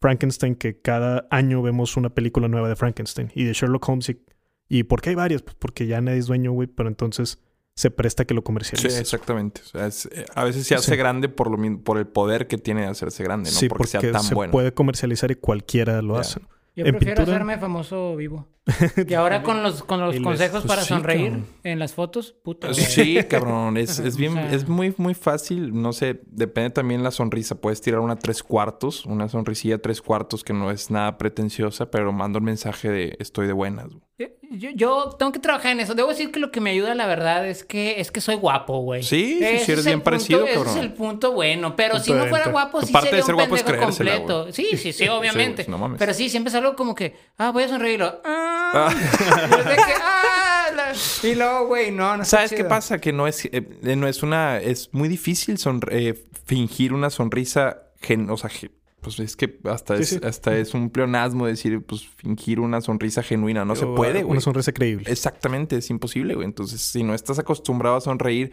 Frankenstein, 0.00 0.54
que 0.54 0.80
cada 0.80 1.26
año 1.30 1.62
vemos 1.62 1.96
una 1.96 2.10
película 2.14 2.48
nueva 2.48 2.68
de 2.68 2.76
Frankenstein 2.76 3.30
y 3.34 3.44
de 3.44 3.52
Sherlock 3.54 3.88
Holmes. 3.88 4.10
¿Y, 4.10 4.20
¿y 4.68 4.82
por 4.84 5.00
qué 5.00 5.10
hay 5.10 5.16
varias? 5.16 5.42
Pues 5.42 5.56
porque 5.58 5.86
ya 5.86 6.00
nadie 6.00 6.18
es 6.18 6.26
dueño, 6.26 6.52
güey, 6.52 6.68
pero 6.68 6.88
entonces 6.88 7.42
se 7.78 7.90
presta 7.92 8.24
que 8.24 8.34
lo 8.34 8.40
Sí, 8.40 8.44
comercialices. 8.44 8.98
exactamente. 9.00 9.60
O 9.60 9.64
sea, 9.68 9.86
es- 9.86 10.06
eh, 10.12 10.24
a 10.34 10.42
veces 10.42 10.66
se 10.66 10.74
hace 10.74 10.90
Sí. 10.90 10.96
grande 10.96 11.28
por, 11.28 11.48
lo, 11.48 11.56
min- 11.56 11.78
por 11.82 11.96
el 11.98 12.08
poder 12.08 12.48
que 12.48 12.58
tiene 12.58 12.80
de 12.80 12.88
hacerse 12.88 13.22
grande, 13.22 13.50
no 13.50 13.56
Sí, 13.56 13.68
porque, 13.68 13.86
sea 13.86 14.00
tan 14.00 14.22
se 14.24 14.34
bueno. 14.34 14.50
puede 14.50 14.72
comercializar 14.74 15.30
y 15.30 15.36
cualquiera 15.36 16.02
lo 16.02 16.16
hace. 16.18 16.40
Yo 16.74 16.84
En 16.84 16.92
prefiero 16.92 17.16
pintura- 17.22 17.36
hacerme 17.36 17.58
famoso 17.58 18.16
vivo. 18.16 18.48
Y 19.08 19.14
ahora 19.14 19.42
con 19.42 19.62
los, 19.62 19.82
con 19.84 20.00
los 20.00 20.14
consejos 20.20 20.62
pues 20.62 20.66
para 20.68 20.82
sí, 20.82 20.88
sonreír 20.88 21.30
cabrón. 21.30 21.46
en 21.64 21.78
las 21.78 21.92
fotos, 21.94 22.34
puta. 22.44 22.68
güey. 22.68 22.78
Sí, 22.80 23.18
cabrón. 23.28 23.76
Es, 23.76 23.98
es 24.00 24.16
bien, 24.18 24.32
O 24.32 24.34
sea- 24.42 24.52
es 24.54 24.68
muy, 24.68 24.92
muy 24.96 25.14
fácil. 25.14 25.72
No 25.80 25.92
sé, 25.92 26.20
depende 26.26 26.70
también 26.70 27.02
la 27.04 27.10
sonrisa. 27.12 27.60
Puedes 27.60 27.80
tirar 27.80 28.00
una 28.00 28.16
tres 28.16 28.42
cuartos, 28.42 29.06
una 29.06 29.28
sonrisilla 29.28 29.78
tres 29.80 30.02
cuartos 30.02 30.42
que 30.44 30.52
no 30.52 30.70
es 30.72 30.90
nada 30.90 31.16
pretenciosa, 31.18 31.90
pero 31.90 32.12
manda 32.12 32.38
un 32.40 32.44
mensaje 32.44 32.90
de 32.90 33.16
estoy 33.20 33.46
de 33.46 33.52
buenas. 33.52 33.86
güey. 33.88 34.02
Yo, 34.50 34.70
yo 34.74 35.10
tengo 35.18 35.30
que 35.30 35.38
trabajar 35.38 35.70
en 35.72 35.80
eso. 35.80 35.94
Debo 35.94 36.08
decir 36.08 36.32
que 36.32 36.40
lo 36.40 36.50
que 36.50 36.60
me 36.60 36.70
ayuda, 36.70 36.94
la 36.96 37.06
verdad, 37.06 37.46
es 37.46 37.62
que 37.62 38.00
es 38.00 38.10
que 38.10 38.20
soy 38.20 38.34
guapo, 38.34 38.80
güey. 38.80 39.02
Sí, 39.04 39.34
sí, 39.34 39.38
sí, 39.38 39.44
Ese 39.44 39.72
eres 39.72 39.78
es 39.78 39.84
bien 39.86 40.00
parecido, 40.00 40.40
punto, 40.40 40.52
cabrón. 40.54 40.70
Ese 40.70 40.78
es 40.80 40.84
el 40.84 40.92
punto 40.92 41.32
bueno. 41.32 41.76
Pero 41.76 41.92
Punto 41.94 42.04
si 42.04 42.12
no 42.12 42.26
fuera 42.26 42.48
guapo, 42.50 42.80
sí 42.82 42.88
Aparte 42.90 43.06
de 43.14 43.22
sería 43.22 43.24
ser 43.26 43.34
un 43.36 43.40
guapo 43.42 43.54
es 43.56 43.62
pendejo 43.62 43.80
creérsela, 43.86 44.16
completo. 44.16 44.52
Sí, 44.52 44.76
sí, 44.76 44.92
sí, 44.92 45.06
obviamente. 45.08 45.64
Sí, 45.64 45.70
no 45.70 45.78
mames. 45.78 45.98
Pero 46.00 46.12
sí, 46.14 46.28
siempre 46.28 46.48
es 46.48 46.54
algo 46.56 46.74
como 46.74 46.94
que, 46.96 47.14
ah, 47.36 47.50
voy 47.52 47.62
a 47.62 47.68
sonreírlo. 47.68 48.20
Ah, 48.24 48.44
Ah. 48.74 48.94
que, 49.76 49.92
ah, 50.02 50.66
la- 50.74 51.28
y 51.28 51.34
luego, 51.34 51.66
güey, 51.68 51.90
no, 51.90 52.16
no 52.16 52.22
está 52.24 52.36
¿Sabes 52.38 52.50
qué 52.50 52.56
chido. 52.58 52.68
pasa? 52.68 52.98
Que 52.98 53.12
no 53.12 53.26
es, 53.26 53.44
eh, 53.46 53.62
no 53.96 54.06
es 54.08 54.22
una, 54.22 54.58
es 54.58 54.90
muy 54.92 55.08
difícil 55.08 55.56
sonre- 55.58 55.88
eh, 55.92 56.24
fingir 56.44 56.92
una 56.92 57.08
sonrisa, 57.10 57.84
gen- 58.02 58.28
o 58.30 58.36
sea, 58.36 58.50
ge- 58.50 58.70
pues 59.00 59.20
es 59.20 59.36
que 59.36 59.58
hasta, 59.64 59.96
Sí, 59.96 60.02
es, 60.02 60.08
sí. 60.08 60.20
hasta 60.22 60.56
es 60.56 60.74
un 60.74 60.90
pleonasmo 60.90 61.46
decir, 61.46 61.82
pues 61.84 62.06
fingir 62.06 62.60
una 62.60 62.80
sonrisa 62.80 63.22
genuina. 63.22 63.64
No 63.64 63.76
se 63.76 63.86
puede, 63.86 64.20
ah, 64.20 64.22
güey. 64.22 64.32
Una 64.32 64.40
sonrisa 64.40 64.72
creíble. 64.72 65.10
Exactamente, 65.10 65.76
es 65.76 65.90
imposible, 65.90 66.34
güey. 66.34 66.46
Entonces, 66.46 66.80
si 66.80 67.02
no 67.02 67.14
estás 67.14 67.38
acostumbrado 67.38 67.96
a 67.96 68.00
sonreír, 68.00 68.52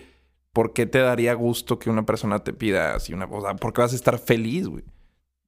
¿por 0.54 0.74
qué 0.74 0.86
te 0.86 1.00
daría 1.00 1.34
gusto 1.34 1.80
que 1.80 1.90
una 1.90 2.06
persona 2.06 2.44
te 2.44 2.54
pida 2.54 2.96
así 2.96 3.14
una 3.14 3.28
cosa? 3.28 3.56
¿Por 3.56 3.74
qué 3.74 3.82
vas 3.82 3.94
a 3.94 3.96
estar 3.96 4.20
feliz, 4.20 4.68
güey? 4.68 4.84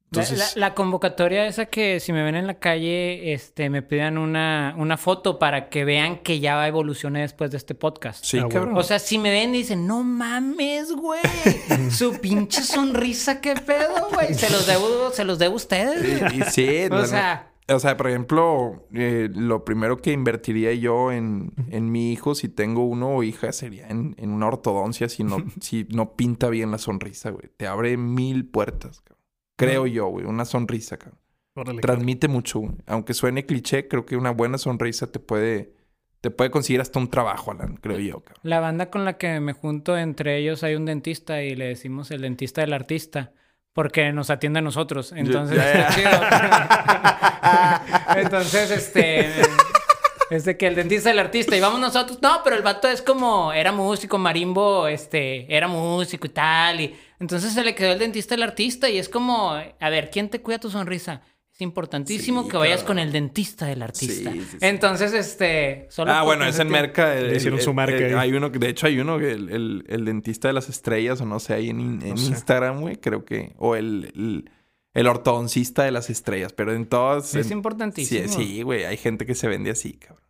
La- 0.09 0.21
Entonces, 0.23 0.55
la, 0.55 0.69
la 0.69 0.73
convocatoria 0.73 1.45
esa 1.47 1.65
que 1.65 1.99
si 1.99 2.13
me 2.13 2.23
ven 2.23 2.35
en 2.35 2.47
la 2.47 2.53
calle, 2.59 3.33
este, 3.33 3.69
me 3.69 3.81
pidan 3.81 4.17
una, 4.17 4.73
una 4.77 4.95
foto 4.95 5.37
para 5.37 5.67
que 5.69 5.83
vean 5.83 6.19
que 6.19 6.39
ya 6.39 6.65
evolucioné 6.65 7.21
después 7.21 7.51
de 7.51 7.57
este 7.57 7.75
podcast. 7.75 8.23
sí, 8.23 8.39
Ah, 8.39 8.47
cabrón. 8.49 8.77
O 8.77 8.83
sea, 8.83 8.99
si 8.99 9.17
me 9.17 9.31
ven 9.31 9.53
y 9.53 9.59
dicen, 9.59 9.85
no 9.85 10.03
mames, 10.03 10.93
güey. 10.93 11.19
Su 11.91 12.13
pinche 12.21 12.61
sonrisa, 12.61 13.41
qué 13.41 13.55
pedo, 13.55 14.07
güey. 14.13 14.33
Se 14.33 14.49
los 14.49 14.65
debo, 14.65 15.11
se 15.11 15.25
los 15.25 15.39
debo 15.39 15.53
a 15.53 15.57
ustedes. 15.57 16.21
güey. 16.21 16.39
Y 16.39 16.43
sí, 16.43 16.85
O 16.91 17.05
sea, 17.05 17.51
O 17.69 17.79
sea, 17.79 17.97
por 17.97 18.07
ejemplo, 18.07 18.87
eh, 18.93 19.27
lo 19.35 19.65
primero 19.65 19.97
que 19.97 20.13
invertiría 20.13 20.73
yo 20.73 21.11
en, 21.11 21.51
en 21.69 21.91
mi 21.91 22.13
hijo, 22.13 22.33
si 22.33 22.47
tengo 22.47 22.85
uno 22.85 23.09
o 23.09 23.23
hija, 23.23 23.51
sería 23.51 23.89
en, 23.89 24.15
en 24.17 24.29
una 24.31 24.47
ortodoncia 24.47 25.09
si 25.09 25.25
no, 25.25 25.43
si 25.59 25.85
no 25.89 26.13
pinta 26.15 26.47
bien 26.47 26.71
la 26.71 26.77
sonrisa, 26.77 27.29
güey. 27.31 27.49
Te 27.57 27.67
abre 27.67 27.97
mil 27.97 28.45
puertas, 28.45 29.01
cabrón. 29.01 29.16
Creo 29.57 29.85
yo, 29.87 30.07
güey. 30.07 30.25
Una 30.25 30.45
sonrisa, 30.45 30.97
cabrón. 30.97 31.19
Órale, 31.55 31.81
Transmite 31.81 32.27
mucho, 32.29 32.59
güey. 32.59 32.71
Aunque 32.85 33.13
suene 33.13 33.45
cliché, 33.45 33.87
creo 33.87 34.05
que 34.05 34.15
una 34.15 34.31
buena 34.31 34.57
sonrisa 34.57 35.11
te 35.11 35.19
puede... 35.19 35.75
Te 36.21 36.31
puede 36.31 36.49
conseguir 36.49 36.81
hasta 36.81 36.97
un 36.97 37.09
trabajo, 37.11 37.51
Alan, 37.51 37.75
creo 37.77 37.99
yo, 37.99 38.21
cabrón. 38.21 38.41
la 38.41 38.59
banda 38.59 38.89
con 38.89 39.05
la 39.05 39.17
que 39.17 39.39
me 39.39 39.53
junto, 39.53 39.95
entre 39.95 40.37
ellos 40.37 40.63
hay 40.63 40.73
un 40.73 40.85
dentista 40.85 41.43
y 41.43 41.55
le 41.55 41.65
decimos 41.67 42.09
el 42.09 42.21
dentista 42.21 42.61
del 42.61 42.73
artista. 42.73 43.33
Porque 43.71 44.11
nos 44.11 44.31
atiende 44.31 44.57
a 44.57 44.63
nosotros. 44.63 45.11
Entonces, 45.11 45.57
ya, 45.57 45.87
está 45.87 45.95
chido. 48.15 48.23
Entonces, 48.23 48.71
este... 48.71 49.27
Es 50.29 50.43
de 50.43 50.57
que 50.57 50.67
el 50.67 50.75
dentista 50.75 51.09
del 51.09 51.19
artista 51.19 51.55
y 51.55 51.61
vamos 51.61 51.79
nosotros. 51.79 52.19
No, 52.21 52.41
pero 52.43 52.55
el 52.55 52.61
vato 52.61 52.87
es 52.89 53.01
como, 53.01 53.53
era 53.53 53.71
músico, 53.71 54.17
marimbo, 54.17 54.87
este, 54.87 55.55
era 55.55 55.67
músico 55.67 56.27
y 56.27 56.29
tal. 56.31 56.81
Y 56.81 56.95
entonces 57.19 57.53
se 57.53 57.63
le 57.63 57.75
quedó 57.75 57.91
el 57.93 57.99
dentista 57.99 58.35
del 58.35 58.43
artista 58.43 58.89
y 58.89 58.97
es 58.97 59.09
como, 59.09 59.51
a 59.53 59.89
ver, 59.89 60.09
¿quién 60.11 60.29
te 60.29 60.41
cuida 60.41 60.59
tu 60.59 60.69
sonrisa? 60.69 61.21
Es 61.53 61.61
importantísimo 61.61 62.43
Sí, 62.43 62.49
que 62.49 62.57
vayas 62.57 62.83
con 62.83 62.99
el 62.99 63.11
dentista 63.11 63.65
del 63.65 63.81
artista. 63.81 64.31
Sí, 64.31 64.41
sí, 64.41 64.47
sí. 64.51 64.57
Entonces, 64.61 65.11
este, 65.13 65.87
solo 65.89 66.11
Ah, 66.11 66.21
bueno, 66.21 66.43
no 66.43 66.49
es 66.51 66.59
en 66.59 66.69
Merca. 66.69 67.17
el- 67.17 67.29
Le 67.29 67.37
hicieron 67.37 67.57
el- 67.57 67.65
su 67.65 67.73
marca 67.73 67.95
el-. 67.97 68.15
Hay 68.15 68.31
uno, 68.33 68.51
que- 68.51 68.59
de 68.59 68.69
hecho, 68.69 68.85
hay 68.85 68.99
uno 68.99 69.17
que 69.17 69.31
el, 69.31 69.49
el- 69.49 69.83
el 69.87 70.05
dentista 70.05 70.47
de 70.49 70.53
las 70.53 70.69
estrellas, 70.69 71.19
o 71.19 71.25
no 71.25 71.39
sé, 71.39 71.55
ahí 71.55 71.69
en, 71.71 71.79
en 72.03 72.09
No 72.11 72.17
sé. 72.17 72.27
Instagram, 72.27 72.81
güey, 72.81 72.97
creo 72.97 73.25
que. 73.25 73.53
O 73.57 73.75
el, 73.75 74.11
el, 74.15 74.51
el 74.93 75.07
ortodoncista 75.07 75.83
de 75.83 75.89
las 75.89 76.11
estrellas, 76.11 76.53
pero 76.53 76.73
en 76.73 76.85
todas. 76.85 77.33
Es 77.33 77.47
en- 77.47 77.53
importantísimo. 77.57 78.27
Sí, 78.27 78.45
sí, 78.57 78.61
güey, 78.61 78.85
hay 78.85 78.97
gente 78.97 79.25
que 79.25 79.33
se 79.33 79.47
vende 79.47 79.71
así, 79.71 79.93
cabrón. 79.93 80.26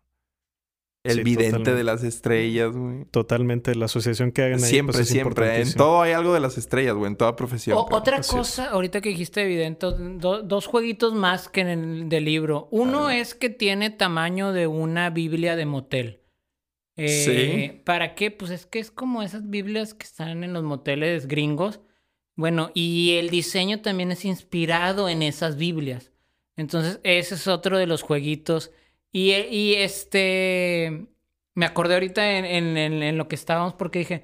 El 1.08 1.18
Sí, 1.18 1.24
vidente 1.24 1.46
totalmente. 1.46 1.74
de 1.76 1.84
las 1.84 2.04
estrellas, 2.04 2.72
güey. 2.76 3.06
Totalmente. 3.12 3.76
La 3.76 3.86
asociación 3.86 4.32
que 4.32 4.44
hagan 4.44 4.64
ahí 4.64 4.70
Siempre, 4.70 4.94
pues, 4.94 5.02
es 5.08 5.10
siempre. 5.10 5.62
En 5.62 5.74
todo 5.74 6.02
hay 6.02 6.12
algo 6.14 6.34
de 6.34 6.40
las 6.40 6.58
estrellas, 6.58 6.96
güey, 6.96 7.10
en 7.12 7.18
toda 7.18 7.36
profesión. 7.36 7.78
O- 7.78 7.88
otra 7.92 8.18
Así 8.18 8.30
es. 8.32 8.36
cosa, 8.38 8.70
ahorita 8.70 9.02
que 9.02 9.10
dijiste 9.10 9.42
evidente, 9.44 9.86
do- 10.18 10.44
dos 10.44 10.66
jueguitos 10.68 11.14
más 11.14 11.50
que 11.50 11.62
en 11.62 11.68
el 11.68 12.10
del 12.10 12.26
libro. 12.26 12.68
Uno 12.72 13.10
es 13.10 13.34
que 13.36 13.50
tiene 13.50 13.90
tamaño 13.90 14.54
de 14.54 14.68
una 14.68 15.10
Biblia 15.10 15.56
de 15.56 15.66
motel. 15.66 16.22
Eh, 16.96 17.70
Sí. 17.78 17.82
¿Para 17.84 18.16
qué? 18.16 18.32
Pues 18.32 18.50
es 18.52 18.66
que 18.66 18.80
es 18.80 18.90
como 18.92 19.22
esas 19.22 19.50
Biblias 19.50 19.94
que 19.94 20.06
están 20.06 20.44
en 20.44 20.54
los 20.54 20.64
moteles 20.64 21.28
gringos. 21.28 21.80
Bueno, 22.36 22.72
y 22.74 23.18
el 23.18 23.30
diseño 23.30 23.82
también 23.82 24.12
es 24.12 24.26
inspirado 24.26 25.10
en 25.10 25.22
esas 25.24 25.58
Biblias. 25.58 26.12
Entonces, 26.56 27.00
ese 27.04 27.36
es 27.36 27.48
otro 27.48 27.78
de 27.78 27.86
los 27.88 28.02
jueguitos. 28.02 28.72
Y, 29.18 29.34
y 29.34 29.74
este, 29.76 31.08
me 31.56 31.66
acordé 31.66 31.96
ahorita 31.96 32.38
en, 32.38 32.46
en- 32.46 32.78
en- 32.78 33.02
en 33.04 33.18
lo 33.18 33.28
que 33.28 33.36
estábamos 33.36 33.74
porque 33.74 34.00
dije, 34.00 34.24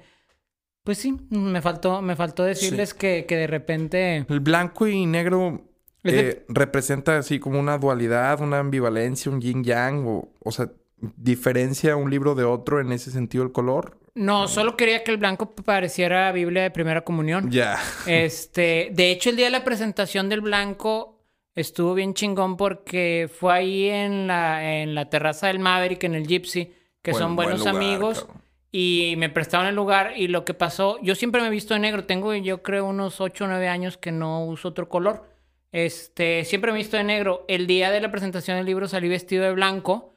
pues 0.84 0.98
sí, 0.98 1.16
me 1.30 1.60
faltó, 1.62 2.00
me 2.00 2.14
faltó 2.14 2.44
decirles 2.44 2.94
que, 2.94 3.24
que 3.26 3.36
de 3.36 3.46
repente... 3.48 4.24
El 4.28 4.40
blanco 4.40 4.86
y 4.86 5.06
negro 5.06 5.62
de- 6.04 6.20
eh, 6.28 6.44
representa 6.48 7.18
así 7.18 7.40
como 7.40 7.58
una 7.58 7.76
dualidad, 7.78 8.40
una 8.40 8.60
ambivalencia, 8.60 9.32
un 9.32 9.40
yin 9.40 9.64
yang, 9.64 10.06
o, 10.06 10.32
o 10.44 10.52
sea, 10.52 10.70
diferencia 11.16 11.96
un 11.96 12.08
libro 12.10 12.34
de 12.36 12.44
otro 12.44 12.80
en 12.80 12.92
ese 12.92 13.10
sentido 13.10 13.42
el 13.42 13.50
color. 13.52 13.98
No, 14.14 14.46
solo 14.46 14.76
quería 14.76 15.02
que 15.02 15.10
el 15.10 15.16
blanco 15.16 15.50
pareciera 15.56 16.30
Biblia 16.30 16.62
de 16.62 16.70
primera 16.70 17.00
comunión. 17.02 17.50
Ya. 17.50 17.80
Este, 18.06 18.90
de 18.92 19.10
hecho, 19.10 19.30
el 19.30 19.36
día 19.36 19.46
de 19.46 19.50
la 19.50 19.64
presentación 19.64 20.28
del 20.28 20.40
blanco, 20.40 21.13
Estuvo 21.54 21.94
bien 21.94 22.14
chingón 22.14 22.56
porque 22.56 23.30
fue 23.32 23.52
ahí 23.54 23.88
en 23.88 24.26
la, 24.26 24.80
en 24.82 24.94
la 24.94 25.08
terraza 25.08 25.46
del 25.46 25.58
Maverick, 25.60 26.02
en 26.04 26.14
el 26.14 26.26
Gypsy, 26.26 26.72
que 27.02 27.12
Buen- 27.12 27.22
son 27.22 27.36
buen 27.36 27.48
buenos 27.50 27.60
lugar, 27.66 27.76
amigos. 27.76 28.20
cabrón. 28.24 28.42
Y 28.72 29.14
me 29.18 29.28
prestaron 29.28 29.66
el 29.68 29.76
lugar 29.76 30.14
y 30.16 30.26
lo 30.26 30.44
que 30.44 30.52
pasó, 30.52 30.98
yo 31.00 31.14
siempre 31.14 31.40
me 31.40 31.46
he 31.46 31.50
visto 31.50 31.74
de 31.74 31.80
negro, 31.80 32.06
tengo 32.06 32.34
yo 32.34 32.62
creo 32.64 32.86
unos 32.86 33.20
8 33.20 33.44
o 33.44 33.46
9 33.46 33.68
años 33.68 33.96
que 33.96 34.10
no 34.10 34.44
uso 34.46 34.68
otro 34.68 34.88
color. 34.88 35.30
Este, 35.70 36.44
siempre 36.44 36.72
me 36.72 36.78
he 36.78 36.82
visto 36.82 36.96
de 36.96 37.04
negro. 37.04 37.44
El 37.46 37.66
día 37.68 37.90
de 37.92 38.00
la 38.00 38.10
presentación 38.10 38.56
del 38.56 38.66
libro 38.66 38.88
salí 38.88 39.08
vestido 39.08 39.44
de 39.44 39.52
blanco 39.52 40.14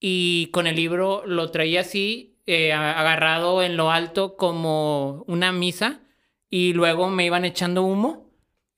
y 0.00 0.48
con 0.52 0.66
el 0.66 0.74
libro 0.74 1.22
lo 1.24 1.50
traía 1.52 1.82
así, 1.82 2.36
eh, 2.46 2.72
agarrado 2.72 3.62
en 3.62 3.76
lo 3.76 3.92
alto 3.92 4.36
como 4.36 5.22
una 5.28 5.52
misa 5.52 6.00
y 6.48 6.72
luego 6.72 7.08
me 7.10 7.24
iban 7.26 7.44
echando 7.44 7.82
humo. 7.84 8.29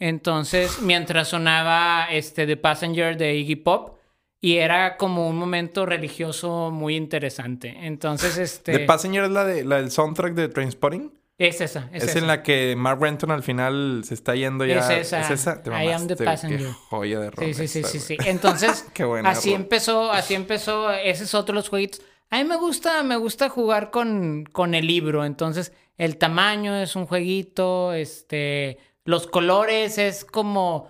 Entonces, 0.05 0.81
mientras 0.83 1.29
sonaba 1.29 2.07
este 2.11 2.45
The 2.45 2.57
Passenger 2.57 3.17
de 3.17 3.37
Iggy 3.37 3.55
Pop 3.55 3.99
y 4.41 4.57
era 4.57 4.97
como 4.97 5.29
un 5.29 5.37
momento 5.37 5.87
religioso 5.87 6.73
muy 6.73 6.97
interesante. 6.97 7.77
Entonces, 7.83 8.37
este 8.37 8.73
The 8.73 8.81
Passenger 8.81 9.23
es 9.23 9.31
la, 9.31 9.45
de, 9.45 9.65
la 9.65 9.77
del 9.77 9.93
soundtrack 9.93 10.35
de 10.35 10.49
Trainspotting. 10.49 11.13
es 11.39 11.61
esa, 11.61 11.89
es, 11.93 12.03
Es, 12.03 12.09
esa. 12.11 12.19
en 12.19 12.27
la 12.27 12.43
que 12.43 12.75
Mark 12.77 13.01
Renton 13.01 13.31
al 13.31 13.45
final 13.45 14.03
se 14.05 14.15
está 14.15 14.35
yendo 14.35 14.65
ya. 14.65 14.79
Es 14.93 15.13
esa. 15.13 15.63
Te 15.63 15.71
I 15.71 15.91
am 15.93 16.09
the 16.09 16.17
passenger. 16.17 16.59
Qué 16.59 16.75
joya 16.91 17.21
de 17.21 17.31
rola 17.31 17.47
Sí, 17.47 17.55
sí, 17.55 17.69
sí, 17.69 17.79
esta, 17.79 17.89
sí, 17.93 18.01
sí. 18.01 18.17
Entonces, 18.27 18.89
Qué 18.95 19.05
buena 19.05 19.31
así 19.31 19.51
rola. 19.51 19.63
empezó, 19.63 20.11
así 20.11 20.35
empezó. 20.35 20.91
Ese 20.93 21.23
es 21.23 21.35
otro 21.35 21.53
de 21.53 21.61
los 21.61 21.69
jueguitos. 21.69 22.03
A 22.29 22.39
mí 22.39 22.45
me 22.45 22.57
gusta, 22.57 23.05
me 23.05 23.15
gusta 23.15 23.49
jugar 23.49 23.93
con, 23.93 24.49
con 24.51 24.75
el 24.75 24.85
libro. 24.89 25.25
Entonces, 25.25 25.73
el 25.97 26.17
tamaño 26.17 26.75
es 26.75 26.97
un 26.97 27.07
jueguito, 27.07 27.93
este, 27.93 28.79
los 29.05 29.27
colores 29.27 29.99
es 29.99 30.25
como 30.25 30.89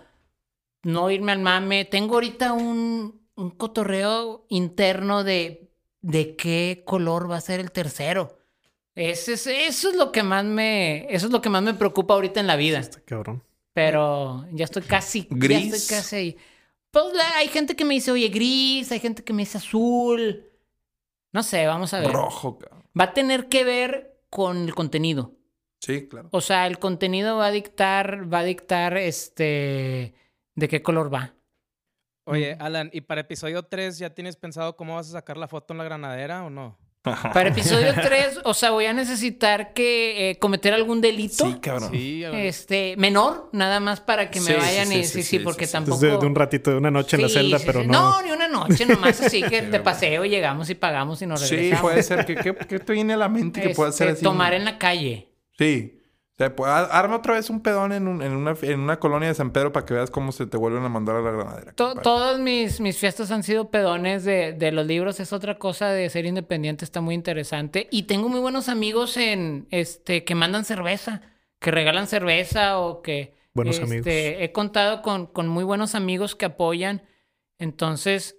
no 0.83 1.09
irme 1.11 1.31
al 1.31 1.39
mame. 1.39 1.85
Tengo 1.85 2.15
ahorita 2.15 2.53
un, 2.53 3.21
un 3.35 3.49
cotorreo 3.51 4.45
interno 4.49 5.23
de, 5.23 5.71
de 6.01 6.35
qué 6.35 6.83
color 6.85 7.29
va 7.29 7.37
a 7.37 7.41
ser 7.41 7.59
el 7.59 7.71
tercero. 7.71 8.37
Ese 8.95 9.33
es- 9.33 9.47
eso 9.47 9.89
es 9.89 9.95
lo 9.95 10.11
que 10.11 10.21
más 10.23 10.45
me, 10.45 11.05
eso 11.13 11.25
es 11.27 11.31
lo 11.31 11.41
que 11.41 11.49
más 11.49 11.63
me 11.63 11.73
preocupa 11.73 12.13
ahorita 12.13 12.39
en 12.39 12.47
la 12.47 12.55
vida. 12.55 12.79
Está 12.79 12.99
cabrón. 13.01 13.43
Pero 13.73 14.45
ya 14.51 14.65
estoy 14.65 14.83
casi. 14.83 15.21
Ya 15.23 15.27
¿Gris? 15.37 15.73
estoy 15.73 15.97
casi 15.97 16.15
ahí. 16.15 16.37
Pues 16.91 17.05
la- 17.15 17.37
hay 17.37 17.47
gente 17.47 17.75
que 17.75 17.85
me 17.85 17.95
dice, 17.95 18.11
oye, 18.11 18.27
gris, 18.29 18.91
hay 18.91 18.99
gente 18.99 19.23
que 19.23 19.33
me 19.33 19.41
dice 19.41 19.57
azul. 19.57 20.45
No 21.31 21.41
sé, 21.41 21.65
vamos 21.65 21.91
a 21.95 21.99
ver. 22.01 22.11
Rojo, 22.11 22.59
cabrón. 22.59 22.83
Va 22.99 23.05
a 23.05 23.13
tener 23.13 23.49
que 23.49 23.63
ver 23.63 24.19
con 24.29 24.57
el 24.57 24.75
contenido. 24.75 25.31
Sí, 25.85 26.07
claro. 26.07 26.29
O 26.31 26.39
sea, 26.39 26.65
el 26.67 26.79
contenido 26.79 27.35
va 27.37 27.47
a 27.47 27.51
dictar, 27.51 28.31
va 28.33 28.39
a 28.39 28.43
dictar 28.43 28.95
este 28.97 30.13
de 30.55 30.67
qué 30.69 30.81
color 30.81 31.13
va. 31.13 31.33
Oye, 32.25 32.55
Alan, 32.59 32.89
¿y 32.93 33.01
para 33.01 33.21
episodio 33.21 33.63
3 33.63 33.97
ya 33.97 34.09
tienes 34.11 34.37
pensado 34.37 34.77
cómo 34.77 34.95
vas 34.95 35.09
a 35.09 35.11
sacar 35.11 35.35
la 35.35 35.49
foto 35.49 35.73
en 35.73 35.79
la 35.79 35.83
granadera 35.83 36.45
o 36.45 36.49
no? 36.49 36.79
Para 37.33 37.49
episodio 37.49 37.93
3, 38.01 38.39
o 38.45 38.53
sea, 38.53 38.71
voy 38.71 38.85
a 38.85 38.93
necesitar 38.93 39.73
que 39.73 40.29
eh, 40.29 40.39
cometer 40.39 40.73
algún 40.73 41.01
delito. 41.01 41.45
Sí, 41.45 41.55
cabrón. 41.59 41.89
Sí. 41.91 42.23
Este, 42.23 42.95
menor, 42.97 43.49
nada 43.51 43.81
más 43.81 43.99
para 43.99 44.31
que 44.31 44.39
me 44.39 44.45
Sí, 44.45 44.53
sí, 44.53 44.57
vayan 44.57 44.87
sí, 44.87 44.95
y 44.99 45.03
sí, 45.03 45.09
sí, 45.09 45.23
sí, 45.23 45.37
sí, 45.37 45.39
porque 45.39 45.65
sí, 45.65 45.71
sí. 45.71 45.73
tampoco. 45.73 45.95
Entonces, 45.95 46.11
de, 46.13 46.21
de 46.21 46.25
un 46.27 46.35
ratito, 46.35 46.71
de 46.71 46.77
una 46.77 46.91
noche 46.91 47.17
en 47.17 47.23
la 47.23 47.27
Sí, 47.27 47.33
celda, 47.33 47.59
sí, 47.59 47.65
pero 47.67 47.81
sí. 47.81 47.87
no. 47.87 48.21
ni 48.21 48.31
una 48.31 48.47
noche, 48.47 48.85
nomás 48.85 49.19
así 49.19 49.43
que 49.43 49.63
de 49.63 49.79
paseo 49.81 50.23
llegamos 50.23 50.69
y 50.69 50.75
pagamos 50.75 51.21
y 51.21 51.25
nos 51.25 51.41
Sí, 51.41 51.55
regresamos. 51.57 51.81
puede 51.81 52.03
ser. 52.03 52.25
¿Qué, 52.25 52.35
qué, 52.35 52.55
qué 52.55 52.79
te 52.79 52.93
viene 52.93 53.15
a 53.15 53.17
la 53.17 53.27
mente 53.27 53.59
que 53.61 53.69
pueda 53.71 53.91
ser 53.91 54.07
Este, 54.07 54.19
así? 54.19 54.23
Tomar 54.23 54.53
en 54.53 54.63
la 54.63 54.77
calle. 54.77 55.32
Sí. 55.57 55.99
O 56.33 56.35
sea, 56.37 56.55
pues, 56.55 56.67
ar- 56.71 56.89
arma 56.91 57.17
otra 57.17 57.35
vez 57.35 57.49
un 57.51 57.61
pedón 57.61 57.91
en, 57.91 58.07
un- 58.07 58.21
en, 58.23 58.31
una, 58.31 58.55
en 58.63 58.79
una 58.79 58.99
colonia 58.99 59.27
de 59.29 59.35
San 59.35 59.51
Pedro 59.51 59.71
para 59.71 59.85
que 59.85 59.93
veas 59.93 60.09
cómo 60.09 60.31
se 60.31 60.47
te 60.47 60.57
vuelven 60.57 60.83
a 60.83 60.89
mandar 60.89 61.15
a 61.17 61.21
la 61.21 61.29
granadera. 61.31 61.73
To- 61.73 61.85
compadre. 61.89 62.03
todas 62.03 62.39
mis, 62.39 62.79
mis 62.79 62.97
fiestas 62.97 63.29
han 63.29 63.43
sido 63.43 63.69
pedones 63.69 64.23
de, 64.23 64.53
de 64.53 64.71
los 64.71 64.87
libros. 64.87 65.19
Es 65.19 65.31
otra 65.31 65.59
cosa 65.59 65.89
de 65.89 66.09
ser 66.09 66.25
independiente, 66.25 66.85
está 66.85 67.01
muy 67.01 67.13
interesante. 67.13 67.87
Y 67.91 68.03
tengo 68.03 68.29
muy 68.29 68.39
buenos 68.39 68.67
amigos 68.67 69.15
en 69.17 69.67
este 69.69 70.23
que 70.23 70.33
mandan 70.33 70.65
cerveza, 70.65 71.21
que 71.59 71.69
regalan 71.69 72.07
cerveza 72.07 72.79
o 72.79 73.03
que. 73.03 73.35
Buenos 73.53 73.75
este, 73.75 73.85
amigos. 73.85 74.07
He 74.07 74.51
contado 74.51 75.03
con, 75.03 75.27
con 75.27 75.47
muy 75.47 75.63
buenos 75.63 75.93
amigos 75.93 76.35
que 76.35 76.45
apoyan. 76.45 77.03
Entonces, 77.59 78.37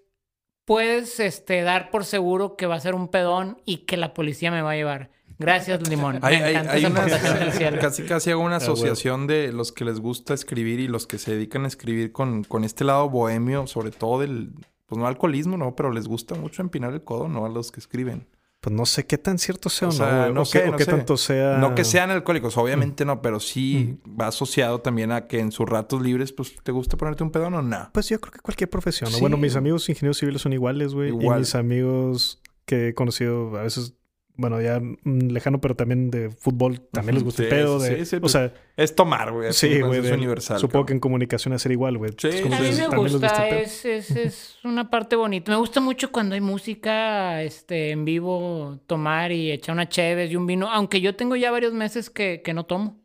puedes 0.65 1.21
este, 1.21 1.63
dar 1.63 1.91
por 1.91 2.05
seguro 2.05 2.57
que 2.57 2.67
va 2.67 2.75
a 2.75 2.81
ser 2.81 2.97
un 2.97 3.07
pedón 3.09 3.61
y 3.65 3.79
que 3.87 3.97
la 3.97 4.15
policía 4.15 4.51
me 4.51 4.63
va 4.63 4.73
a 4.73 4.77
llevar. 4.77 5.11
Gracias, 5.39 5.81
Limón. 5.89 6.19
Me 6.21 6.27
Hay, 6.29 6.37
hay- 6.37 6.57
hay 6.57 6.85
una- 6.87 7.07
casi 7.81 8.03
casi 8.05 8.31
hago 8.31 8.43
una 8.43 8.55
Ah, 8.55 8.59
asociación 8.59 9.27
de 9.27 9.53
los 9.53 9.73
que 9.73 9.85
les 9.85 10.01
gusta 10.01 10.35
escribir 10.35 10.81
y 10.81 10.89
los 10.89 11.07
que 11.07 11.19
se 11.19 11.33
dedican 11.33 11.65
a 11.65 11.69
escribir 11.69 12.13
con, 12.13 12.45
con 12.45 12.65
este 12.65 12.85
lado 12.85 13.09
bohemio, 13.11 13.67
sobre 13.67 13.91
todo 13.91 14.21
del, 14.21 14.53
pues 14.87 14.99
no 14.99 15.07
alcoholismo, 15.07 15.57
no, 15.57 15.75
pero 15.75 15.91
les 15.93 16.07
gusta 16.07 16.35
mucho 16.35 16.63
empinar 16.63 16.93
el 16.93 17.03
codo, 17.03 17.29
¿no? 17.29 17.45
A 17.47 17.49
los 17.49 17.73
que 17.73 17.81
escriben. 17.81 18.27
Pues 18.61 18.75
no 18.75 18.87
sé 18.87 19.05
qué 19.05 19.19
tan 19.19 19.39
cierto 19.39 19.69
sea 19.69 19.89
o, 19.89 19.91
O 19.91 19.93
sea, 19.93 20.27
no, 20.29 20.33
no 20.33 20.41
o 20.41 20.45
sé, 20.47 20.63
qué, 20.63 20.69
o 20.69 20.71
no 20.73 20.77
qué 20.79 20.85
sé. 20.85 20.91
tanto 20.91 21.17
sea. 21.19 21.59
No 21.59 21.75
que 21.75 21.85
sean 21.85 22.11
alcohólicos, 22.11 22.57
obviamente 22.57 23.05
no, 23.05 23.21
pero 23.21 23.39
sí 23.39 23.99
va 24.19 24.29
asociado 24.29 24.81
también 24.81 25.13
a 25.13 25.27
que 25.27 25.39
en 25.41 25.53
sus 25.53 25.69
ratos 25.69 26.01
libres, 26.01 26.33
pues, 26.33 26.55
¿te 26.63 26.73
gusta 26.73 26.97
ponerte 26.97 27.23
un 27.23 27.31
pedón 27.31 27.53
o 27.53 27.61
no? 27.61 27.91
Pues 27.93 28.09
yo 28.09 28.19
creo 28.21 28.33
que 28.33 28.39
cualquier 28.39 28.71
profesión. 28.71 29.11
¿no? 29.11 29.17
Sí. 29.17 29.21
Bueno, 29.21 29.37
mis 29.37 29.55
amigos 29.57 29.87
ingenieros 29.91 30.17
civiles 30.17 30.41
son 30.41 30.55
iguales, 30.55 30.95
güey. 30.95 31.09
Y 31.11 31.13
Igual. 31.13 31.41
mis 31.41 31.55
amigos 31.55 32.41
que 32.65 32.89
he 32.89 32.95
conocido 32.95 33.55
a 33.59 33.65
veces, 33.65 33.93
bueno, 34.37 34.61
ya 34.61 34.81
mm, 34.81 35.29
lejano, 35.31 35.61
pero 35.61 35.77
también 35.77 36.11
de 36.11 36.31
fútbol, 36.31 36.81
también 36.91 37.15
les 37.15 37.25
gusta 37.25 37.43
el 37.45 37.49
pedo. 37.49 37.79
sí, 37.81 37.89
De, 37.91 37.97
sí, 37.99 38.05
sí, 38.07 38.17
o 38.17 38.21
pues, 38.21 38.33
sea, 38.33 38.53
Es 38.77 38.95
tomar, 38.97 39.33
güey. 39.33 39.53
sí, 39.53 39.81
güey. 39.81 40.01
Es 40.01 40.07
de- 40.07 40.15
universal. 40.15 40.59
Supongo 40.59 40.87
que 40.87 40.93
en 40.93 41.01
comunicación 41.01 41.55
hacer 41.55 41.73
igual, 41.73 41.99
güey. 41.99 42.11
Sí, 42.19 42.41
como 42.43 42.55
A 42.57 42.59
mí 42.61 42.67
me 42.69 42.73
les 42.75 42.89
gusta, 42.91 43.49
es, 43.49 43.85
es, 43.85 44.11
es 44.11 44.59
una 44.65 44.91
parte 44.91 45.15
bonita. 45.17 45.53
Me 45.53 45.59
gusta 45.59 45.81
mucho 45.81 46.11
cuando 46.11 46.35
hay 46.35 46.41
música 46.41 47.43
este, 47.43 47.91
en 47.91 48.05
vivo, 48.05 48.81
tomar 48.87 49.31
y 49.33 49.53
echar 49.53 49.75
una 49.75 49.89
cheves 49.89 50.31
y 50.31 50.37
un 50.37 50.47
vino, 50.47 50.69
aunque 50.71 51.01
yo 51.01 51.15
tengo 51.15 51.37
ya 51.37 51.51
varios 51.51 51.73
meses 51.73 52.11
que, 52.11 52.43
que 52.45 52.55
no 52.55 52.65
tomo. 52.67 53.01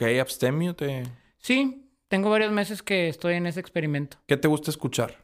Ok, 0.00 0.08
abstemio, 0.20 0.74
te... 0.74 1.02
Sí, 1.38 1.90
tengo 2.08 2.30
varios 2.30 2.52
meses 2.52 2.82
que 2.82 3.08
estoy 3.08 3.34
en 3.34 3.46
ese 3.46 3.60
experimento. 3.60 4.18
¿qué 4.26 4.36
te 4.36 4.48
gusta 4.48 4.70
escuchar? 4.70 5.16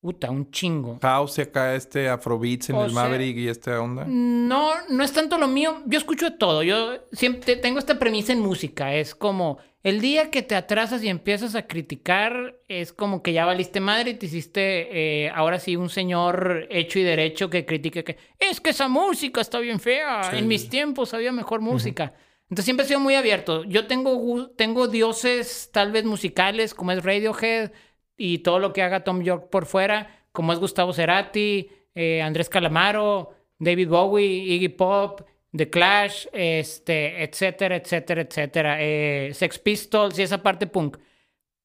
Puta, 0.00 0.30
un 0.30 0.48
chingo. 0.52 0.98
House 1.02 1.40
acá 1.40 1.74
este 1.74 2.08
Afrobeats 2.08 2.70
en 2.70 2.76
O 2.76 2.84
el 2.84 2.92
sea- 2.92 3.02
Maverick 3.02 3.36
y 3.36 3.48
esta 3.48 3.80
onda. 3.80 4.04
No, 4.06 4.70
no 4.88 5.02
es 5.02 5.12
tanto 5.12 5.38
lo 5.38 5.48
mío. 5.48 5.82
Yo 5.86 5.98
escucho 5.98 6.30
de 6.30 6.36
todo. 6.36 6.62
Yo 6.62 7.08
siempre 7.12 7.56
tengo 7.56 7.80
esta 7.80 7.98
premisa 7.98 8.32
en 8.32 8.38
música. 8.40 8.94
Es 8.94 9.16
como 9.16 9.58
el 9.82 10.00
día 10.00 10.30
que 10.30 10.42
te 10.42 10.54
atrasas 10.54 11.02
y 11.02 11.08
empiezas 11.08 11.56
a 11.56 11.66
criticar, 11.66 12.56
es 12.68 12.92
como 12.92 13.22
que 13.24 13.32
ya 13.32 13.44
valiste 13.44 13.80
madre 13.80 14.10
y 14.12 14.14
te 14.14 14.26
hiciste 14.26 15.24
eh, 15.24 15.30
ahora 15.34 15.58
sí 15.58 15.74
un 15.74 15.88
señor 15.90 16.68
hecho 16.70 17.00
y 17.00 17.02
derecho 17.02 17.50
que 17.50 17.66
critique 17.66 18.04
que 18.04 18.18
es 18.38 18.60
que 18.60 18.70
esa 18.70 18.86
música 18.86 19.40
está 19.40 19.58
bien 19.58 19.80
fea. 19.80 20.22
Sí. 20.30 20.36
En 20.38 20.46
mis 20.46 20.68
tiempos 20.68 21.12
había 21.12 21.32
mejor 21.32 21.60
música. 21.60 22.12
Entonces 22.44 22.64
siempre 22.64 22.84
he 22.84 22.88
sido 22.88 23.00
muy 23.00 23.14
abierto. 23.14 23.64
Yo 23.64 23.86
tengo, 23.88 24.48
tengo 24.56 24.86
dioses 24.88 25.70
tal 25.72 25.90
vez 25.92 26.04
musicales 26.04 26.72
como 26.72 26.92
es 26.92 27.04
Radiohead 27.04 27.72
y 28.18 28.38
todo 28.38 28.58
lo 28.58 28.74
que 28.74 28.82
haga 28.82 29.04
Tom 29.04 29.22
York 29.22 29.48
por 29.48 29.64
fuera, 29.64 30.26
como 30.32 30.52
es 30.52 30.58
Gustavo 30.58 30.92
Cerati, 30.92 31.70
eh, 31.94 32.20
Andrés 32.20 32.50
Calamaro, 32.50 33.34
David 33.58 33.88
Bowie, 33.88 34.26
Iggy 34.26 34.68
Pop, 34.68 35.22
The 35.56 35.70
Clash, 35.70 36.26
este, 36.32 37.22
etcétera, 37.22 37.76
etcétera, 37.76 38.22
etcétera, 38.22 38.76
eh, 38.80 39.30
Sex 39.32 39.58
Pistols 39.58 40.18
y 40.18 40.22
esa 40.22 40.42
parte 40.42 40.66
punk. 40.66 40.98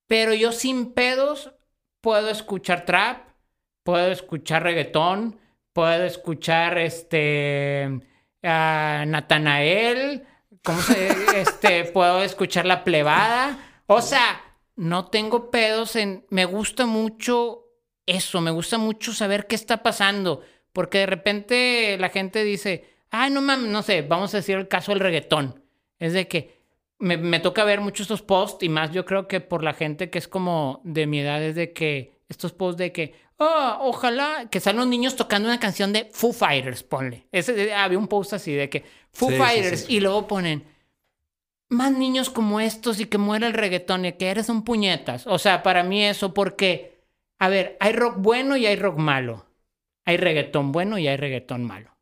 Pero 0.08 0.34
yo 0.34 0.52
sin 0.52 0.94
pedos 0.94 1.52
puedo 2.02 2.30
escuchar 2.30 2.86
trap, 2.86 3.30
puedo 3.84 4.12
escuchar 4.12 4.64
reggaetón, 4.64 5.40
puedo 5.74 6.06
escuchar 6.06 6.78
este 6.78 8.00
a 8.44 9.06
Natanael, 9.08 10.24
¿cómo 10.64 10.82
se 10.82 11.08
este 11.42 11.86
puedo 11.86 12.24
escuchar 12.24 12.66
la 12.66 12.84
plebada? 12.84 13.58
O 13.88 14.02
sea, 14.02 14.42
no 14.76 15.08
tengo 15.08 15.52
pedos 15.52 15.96
en 15.96 16.26
me 16.30 16.46
gusta 16.46 16.86
mucho 16.86 17.68
eso, 18.06 18.42
me 18.42 18.52
gusta 18.52 18.78
mucho 18.78 19.14
saber 19.14 19.48
qué 19.48 19.56
está 19.56 19.84
pasando, 19.84 20.42
porque 20.74 21.00
de 21.00 21.06
repente 21.06 21.98
la 22.00 22.10
gente 22.10 22.44
dice, 22.44 22.86
"Ay, 23.10 23.32
no 23.32 23.42
mames, 23.42 23.70
no 23.72 23.82
sé, 23.84 24.02
vamos 24.02 24.34
a 24.34 24.38
decir 24.38 24.58
el 24.58 24.68
caso 24.68 24.92
del 24.92 25.00
reggaetón." 25.02 25.64
Es 26.00 26.14
de 26.14 26.28
que 26.28 26.62
me, 27.00 27.18
me 27.18 27.40
toca 27.40 27.64
ver 27.64 27.82
mucho 27.82 28.04
estos 28.04 28.22
posts 28.22 28.64
y 28.64 28.70
más 28.70 28.92
yo 28.92 29.06
creo 29.06 29.28
que 29.28 29.40
por 29.42 29.64
la 29.64 29.74
gente 29.74 30.10
que 30.10 30.20
es 30.20 30.28
como 30.28 30.82
de 30.84 31.08
mi 31.08 31.20
edad 31.20 31.42
es 31.44 31.56
de 31.56 31.74
que 31.74 32.14
estos 32.30 32.54
posts 32.54 32.78
de 32.78 32.92
que 32.92 33.14
ah, 33.40 33.80
ojalá 33.82 34.48
que 34.50 34.60
salen 34.60 34.80
los 34.80 34.88
niños 34.88 35.16
tocando 35.16 35.48
una 35.48 35.60
canción 35.60 35.94
de 35.94 36.10
Foo 36.12 36.34
Fighters, 36.34 36.84
ponle. 36.84 37.28
Ese, 37.32 37.74
había 37.74 37.98
un 37.98 38.08
post 38.08 38.34
así 38.34 38.54
de 38.54 38.70
que 38.70 38.84
Foo 39.12 39.30
sí, 39.30 39.38
Fighters 39.38 39.80
sí, 39.82 39.86
sí. 39.88 39.96
y 39.96 40.00
luego 40.00 40.28
ponen 40.28 40.66
más 41.74 41.92
niños 41.92 42.30
como 42.30 42.60
estos 42.60 43.00
y 43.00 43.06
que 43.06 43.18
muera 43.18 43.48
el 43.48 43.54
reggaetón 43.54 44.06
y 44.06 44.14
que 44.14 44.30
eres 44.30 44.50
un 44.50 44.64
puñetas. 44.64 45.28
O 45.28 45.38
sea, 45.38 45.64
para 45.64 45.84
mí 45.84 46.04
eso 46.04 46.34
porque, 46.34 47.02
a 47.40 47.50
ver, 47.50 47.78
hay 47.80 47.94
rock 47.94 48.16
bueno 48.20 48.56
y 48.56 48.66
hay 48.66 48.76
rock 48.76 48.98
malo. 48.98 49.46
Hay 50.06 50.18
reggaetón 50.18 50.72
bueno 50.72 50.98
y 50.98 51.08
hay 51.08 51.18
reggaetón 51.18 51.66
malo. 51.66 51.98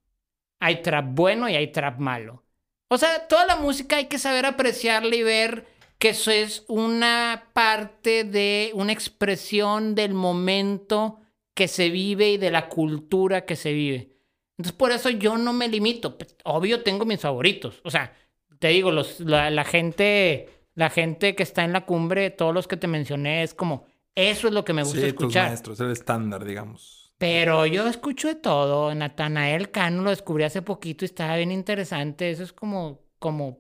Hay 0.60 0.81
trap 0.81 1.06
bueno 1.10 1.49
y 1.49 1.56
hay 1.56 1.72
trap 1.72 1.99
malo. 1.99 2.43
O 2.89 2.98
sea, 2.98 3.27
toda 3.27 3.45
la 3.45 3.56
música 3.56 3.98
hay 3.98 4.06
que 4.06 4.19
saber 4.19 4.45
apreciarla 4.45 5.15
y 5.15 5.23
ver 5.23 5.65
que 5.98 6.10
eso 6.10 6.31
es 6.31 6.65
una 6.68 7.49
parte 7.53 8.23
de 8.23 8.72
una 8.73 8.91
expresión 8.91 9.95
del 9.95 10.14
momento 10.14 11.19
que 11.56 11.68
se 11.68 11.89
vive 11.89 12.31
y 12.31 12.38
de 12.38 12.52
la 12.52 12.69
cultura 12.69 13.45
que 13.45 13.56
se 13.56 13.72
vive. 13.72 14.11
Entonces, 14.57 14.77
por 14.77 14.91
eso 14.91 15.10
yo 15.10 15.38
no 15.38 15.53
me 15.53 15.68
limito. 15.68 16.18
Pues, 16.18 16.35
Obvio, 16.43 16.84
tengo 16.84 17.06
mis 17.06 17.19
favoritos. 17.19 17.81
O 17.84 17.91
sea, 17.91 18.14
te 18.61 18.69
digo, 18.69 18.91
los, 18.91 19.19
la, 19.21 19.49
la 19.49 19.65
gente, 19.65 20.49
la 20.75 20.89
gente 20.91 21.35
que 21.35 21.43
está 21.43 21.63
en 21.65 21.73
la 21.73 21.85
cumbre, 21.85 22.29
todos 22.29 22.53
los 22.53 22.67
que 22.67 22.77
te 22.77 22.88
mencioné, 22.88 23.43
es 23.43 23.53
como, 23.55 23.85
eso 24.15 24.47
es 24.47 24.53
lo 24.53 24.63
que 24.63 24.73
me 24.73 24.83
gusta 24.83 25.07
Sí, 25.07 25.13
tus 25.13 25.25
escuchar. 25.25 25.47
maestros, 25.49 25.79
el 25.81 25.91
estándar, 25.91 26.45
digamos. 26.45 27.13
Pero 27.17 27.65
yo 27.65 27.88
escucho 27.88 28.27
de 28.27 28.35
todo. 28.35 28.93
Natanael 28.95 29.71
Cano 29.71 30.03
lo 30.03 30.11
descubrí 30.11 30.43
hace 30.43 30.61
poquito 30.61 31.05
y 31.05 31.07
estaba 31.07 31.35
bien 31.38 31.51
interesante. 31.51 32.29
Eso 32.31 32.43
es 32.43 32.53
como, 32.53 33.01
como 33.19 33.59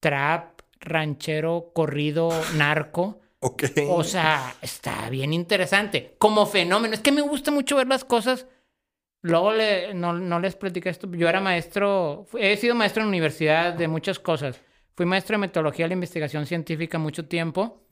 trap, 0.00 0.60
ranchero, 0.80 1.72
corrido, 1.74 2.30
narco. 2.56 3.20
Ok. 3.40 3.62
O 3.88 4.02
sea, 4.02 4.56
está 4.62 5.08
bien 5.10 5.32
interesante. 5.32 6.16
Como 6.18 6.44
fenómeno. 6.44 6.92
Es 6.94 7.00
que 7.00 7.12
me 7.12 7.20
gusta 7.22 7.52
mucho 7.52 7.76
ver 7.76 7.86
las 7.86 8.04
cosas. 8.04 8.46
Luego 9.22 9.52
le- 9.52 9.94
no, 9.94 10.12
no 10.12 10.38
les 10.40 10.54
platiqué 10.56 10.88
esto. 10.90 11.08
Yo 11.12 11.28
era 11.28 11.40
maestro, 11.40 12.26
he 12.38 12.56
sido 12.56 12.74
maestro 12.74 13.02
en 13.02 13.08
universidad 13.08 13.72
de 13.74 13.88
muchas 13.88 14.18
cosas. 14.18 14.60
Fui 14.94 15.06
maestro 15.06 15.34
de 15.34 15.38
metodología 15.40 15.84
de 15.84 15.88
la 15.90 15.94
investigación 15.94 16.46
científica 16.46 16.98
mucho 16.98 17.26
tiempo. 17.26 17.84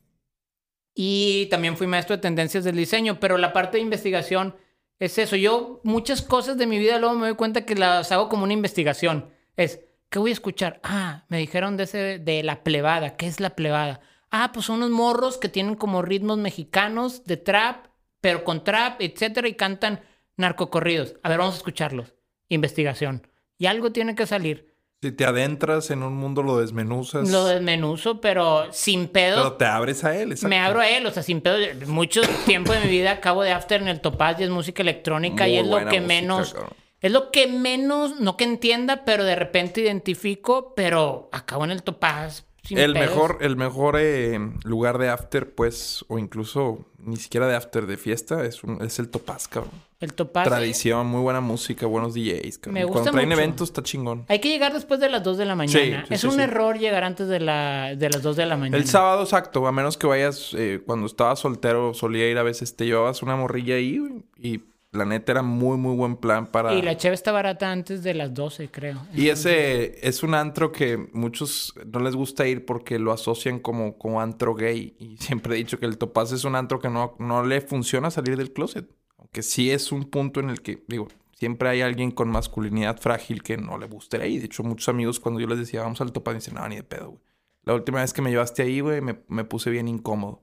Y 0.94 1.46
también 1.50 1.76
fui 1.76 1.86
maestro 1.86 2.16
de 2.16 2.22
tendencias 2.22 2.64
del 2.64 2.76
diseño. 2.76 3.20
Pero 3.20 3.38
la 3.38 3.52
parte 3.52 3.76
de 3.76 3.82
investigación 3.82 4.56
es 4.98 5.18
eso. 5.18 5.36
Yo 5.36 5.80
muchas 5.84 6.22
cosas 6.22 6.56
de 6.56 6.66
mi 6.66 6.78
vida 6.78 6.98
luego 6.98 7.14
me 7.16 7.26
doy 7.28 7.36
cuenta 7.36 7.64
que 7.66 7.74
las 7.74 8.12
hago 8.12 8.28
como 8.28 8.44
una 8.44 8.52
investigación. 8.54 9.30
Es, 9.56 9.80
¿qué 10.08 10.18
voy 10.18 10.30
a 10.30 10.34
escuchar? 10.34 10.80
Ah, 10.82 11.24
me 11.28 11.38
dijeron 11.38 11.76
de, 11.76 11.84
ese, 11.84 12.18
de 12.18 12.42
la 12.42 12.62
plebada. 12.62 13.16
¿Qué 13.16 13.26
es 13.26 13.40
la 13.40 13.50
plebada? 13.50 14.00
Ah, 14.30 14.50
pues 14.52 14.66
son 14.66 14.76
unos 14.76 14.90
morros 14.90 15.38
que 15.38 15.48
tienen 15.48 15.74
como 15.76 16.02
ritmos 16.02 16.38
mexicanos 16.38 17.24
de 17.24 17.36
trap, 17.36 17.86
pero 18.20 18.42
con 18.44 18.64
trap, 18.64 19.00
etcétera, 19.00 19.48
y 19.48 19.54
cantan 19.54 20.00
narcocorridos. 20.36 21.14
A 21.22 21.28
ver, 21.28 21.38
vamos 21.38 21.54
a 21.54 21.58
escucharlos. 21.58 22.14
Investigación. 22.48 23.26
Y 23.58 23.66
algo 23.66 23.92
tiene 23.92 24.14
que 24.14 24.26
salir. 24.26 24.74
Si 25.02 25.12
te 25.12 25.24
adentras 25.26 25.90
en 25.90 26.02
un 26.02 26.14
mundo, 26.16 26.42
lo 26.42 26.58
desmenuzas. 26.58 27.28
Lo 27.30 27.44
desmenuzo, 27.44 28.20
pero 28.20 28.72
sin 28.72 29.08
pedo. 29.08 29.36
Pero 29.36 29.52
te 29.54 29.64
abres 29.66 30.04
a 30.04 30.16
él, 30.16 30.32
exacto. 30.32 30.48
Me 30.48 30.58
abro 30.58 30.80
a 30.80 30.88
él, 30.88 31.04
o 31.06 31.10
sea, 31.10 31.22
sin 31.22 31.40
pedo. 31.42 31.58
Mucho 31.86 32.22
tiempo 32.46 32.72
de 32.72 32.80
mi 32.80 32.88
vida 32.88 33.12
acabo 33.12 33.42
de 33.42 33.52
after 33.52 33.80
en 33.82 33.88
el 33.88 34.00
Topaz 34.00 34.40
y 34.40 34.44
es 34.44 34.50
música 34.50 34.82
electrónica 34.82 35.48
y 35.48 35.58
es 35.58 35.66
lo 35.66 35.76
que 35.78 35.84
música, 35.84 36.00
menos. 36.00 36.54
cabrón. 36.54 36.72
Es 37.02 37.12
lo 37.12 37.30
que 37.30 37.46
menos, 37.46 38.20
no 38.20 38.36
que 38.38 38.44
entienda, 38.44 39.04
pero 39.04 39.22
de 39.24 39.36
repente 39.36 39.82
identifico, 39.82 40.74
pero 40.74 41.28
acabo 41.30 41.64
en 41.64 41.70
el 41.72 41.82
Topaz. 41.82 42.46
sin 42.64 42.78
El 42.78 42.94
pedos. 42.94 43.08
mejor, 43.10 43.38
el 43.42 43.56
mejor 43.56 43.96
eh, 44.00 44.38
lugar 44.64 44.96
de 44.98 45.10
after, 45.10 45.54
pues, 45.54 46.04
o 46.08 46.18
incluso 46.18 46.86
ni 46.98 47.16
siquiera 47.16 47.46
de 47.46 47.54
after 47.54 47.86
de 47.86 47.98
fiesta, 47.98 48.44
es, 48.46 48.64
un, 48.64 48.82
es 48.82 48.98
el 48.98 49.10
Topaz, 49.10 49.46
cabrón. 49.46 49.72
El 49.98 50.12
Topaz. 50.12 50.44
Tradición, 50.44 51.06
muy 51.06 51.20
buena 51.20 51.40
música, 51.40 51.86
buenos 51.86 52.14
DJs, 52.14 52.58
cabrón. 52.58 52.74
Me 52.74 52.84
gusta 52.84 53.00
Cuando 53.00 53.12
traen 53.12 53.28
mucho. 53.30 53.40
eventos 53.40 53.68
está 53.70 53.82
chingón. 53.82 54.26
Hay 54.28 54.40
que 54.40 54.48
llegar 54.50 54.74
después 54.74 55.00
de 55.00 55.08
las 55.08 55.22
2 55.22 55.38
de 55.38 55.44
la 55.46 55.54
mañana. 55.54 56.02
Sí, 56.02 56.08
sí, 56.08 56.14
es 56.14 56.20
sí, 56.20 56.26
un 56.26 56.38
error 56.40 56.78
llegar 56.78 57.02
antes 57.04 57.28
de, 57.28 57.40
la, 57.40 57.94
de 57.96 58.10
las 58.10 58.22
2 58.22 58.36
de 58.36 58.46
la 58.46 58.56
mañana. 58.56 58.76
El 58.76 58.86
sábado, 58.86 59.22
exacto, 59.22 59.66
a 59.66 59.72
menos 59.72 59.96
que 59.96 60.06
vayas, 60.06 60.54
eh, 60.54 60.82
cuando 60.84 61.06
estaba 61.06 61.34
soltero, 61.36 61.94
solía 61.94 62.30
ir 62.30 62.36
a 62.36 62.42
veces, 62.42 62.76
te 62.76 62.84
llevabas 62.84 63.22
una 63.22 63.36
morrilla 63.36 63.76
ahí, 63.76 64.00
y 64.38 64.60
la 64.92 65.04
neta 65.04 65.32
era 65.32 65.42
muy, 65.42 65.76
muy 65.76 65.94
buen 65.94 66.16
plan 66.16 66.46
para... 66.46 66.74
Y 66.74 66.82
la 66.82 66.96
cheve 66.96 67.14
está 67.14 67.32
barata 67.32 67.70
antes 67.70 68.02
de 68.02 68.14
las 68.14 68.34
12, 68.34 68.70
creo. 68.70 69.02
Y 69.14 69.28
ese 69.28 70.06
es 70.06 70.22
un 70.22 70.34
antro 70.34 70.72
que 70.72 71.08
muchos 71.12 71.74
no 71.86 72.00
les 72.00 72.16
gusta 72.16 72.46
ir 72.46 72.64
porque 72.64 72.98
lo 72.98 73.12
asocian 73.12 73.58
como, 73.60 73.98
como 73.98 74.20
antro 74.20 74.54
gay. 74.54 74.94
Y 74.98 75.16
siempre 75.18 75.54
he 75.54 75.58
dicho 75.58 75.78
que 75.78 75.86
el 75.86 75.98
Topaz 75.98 76.32
es 76.32 76.44
un 76.44 76.54
antro 76.54 76.80
que 76.80 76.88
no, 76.88 77.14
no 77.18 77.44
le 77.44 77.60
funciona 77.60 78.10
salir 78.10 78.36
del 78.36 78.52
closet. 78.52 78.88
Aunque 79.36 79.42
sí 79.50 79.70
es 79.70 79.92
un 79.92 80.04
punto 80.04 80.40
en 80.40 80.48
el 80.48 80.62
que, 80.62 80.82
digo, 80.88 81.08
siempre 81.34 81.68
hay 81.68 81.82
alguien 81.82 82.10
con 82.10 82.30
masculinidad 82.30 82.98
frágil 82.98 83.42
que 83.42 83.58
no 83.58 83.76
le 83.76 83.86
gusta 83.86 84.16
ir 84.16 84.22
ahí. 84.22 84.38
De 84.38 84.46
hecho, 84.46 84.62
muchos 84.62 84.88
amigos 84.88 85.20
cuando 85.20 85.38
yo 85.42 85.46
les 85.46 85.58
decía, 85.58 85.82
vamos 85.82 86.00
al 86.00 86.10
Topaz, 86.10 86.36
dicen, 86.36 86.54
no, 86.54 86.66
ni 86.66 86.76
de 86.76 86.82
pedo, 86.82 87.10
güey. 87.10 87.20
La 87.64 87.74
última 87.74 88.00
vez 88.00 88.14
que 88.14 88.22
me 88.22 88.30
llevaste 88.30 88.62
ahí, 88.62 88.80
güey, 88.80 89.02
me, 89.02 89.18
me 89.28 89.44
puse 89.44 89.68
bien 89.68 89.88
incómodo. 89.88 90.40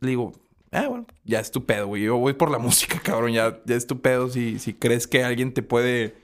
Le 0.00 0.10
digo, 0.10 0.32
ah, 0.70 0.86
bueno, 0.88 1.06
ya 1.24 1.40
es 1.40 1.50
tu 1.50 1.64
pedo, 1.64 1.86
güey. 1.86 2.02
Yo 2.02 2.18
voy 2.18 2.34
por 2.34 2.50
la 2.50 2.58
música, 2.66 3.00
cabrón. 3.02 3.32
Ya, 3.32 3.58
ya 3.64 3.74
es 3.74 3.86
tu 3.86 4.02
pedo 4.02 4.28
si, 4.28 4.58
si 4.58 4.74
crees 4.74 5.06
que 5.06 5.24
alguien 5.24 5.54
te 5.54 5.62
puede 5.62 6.16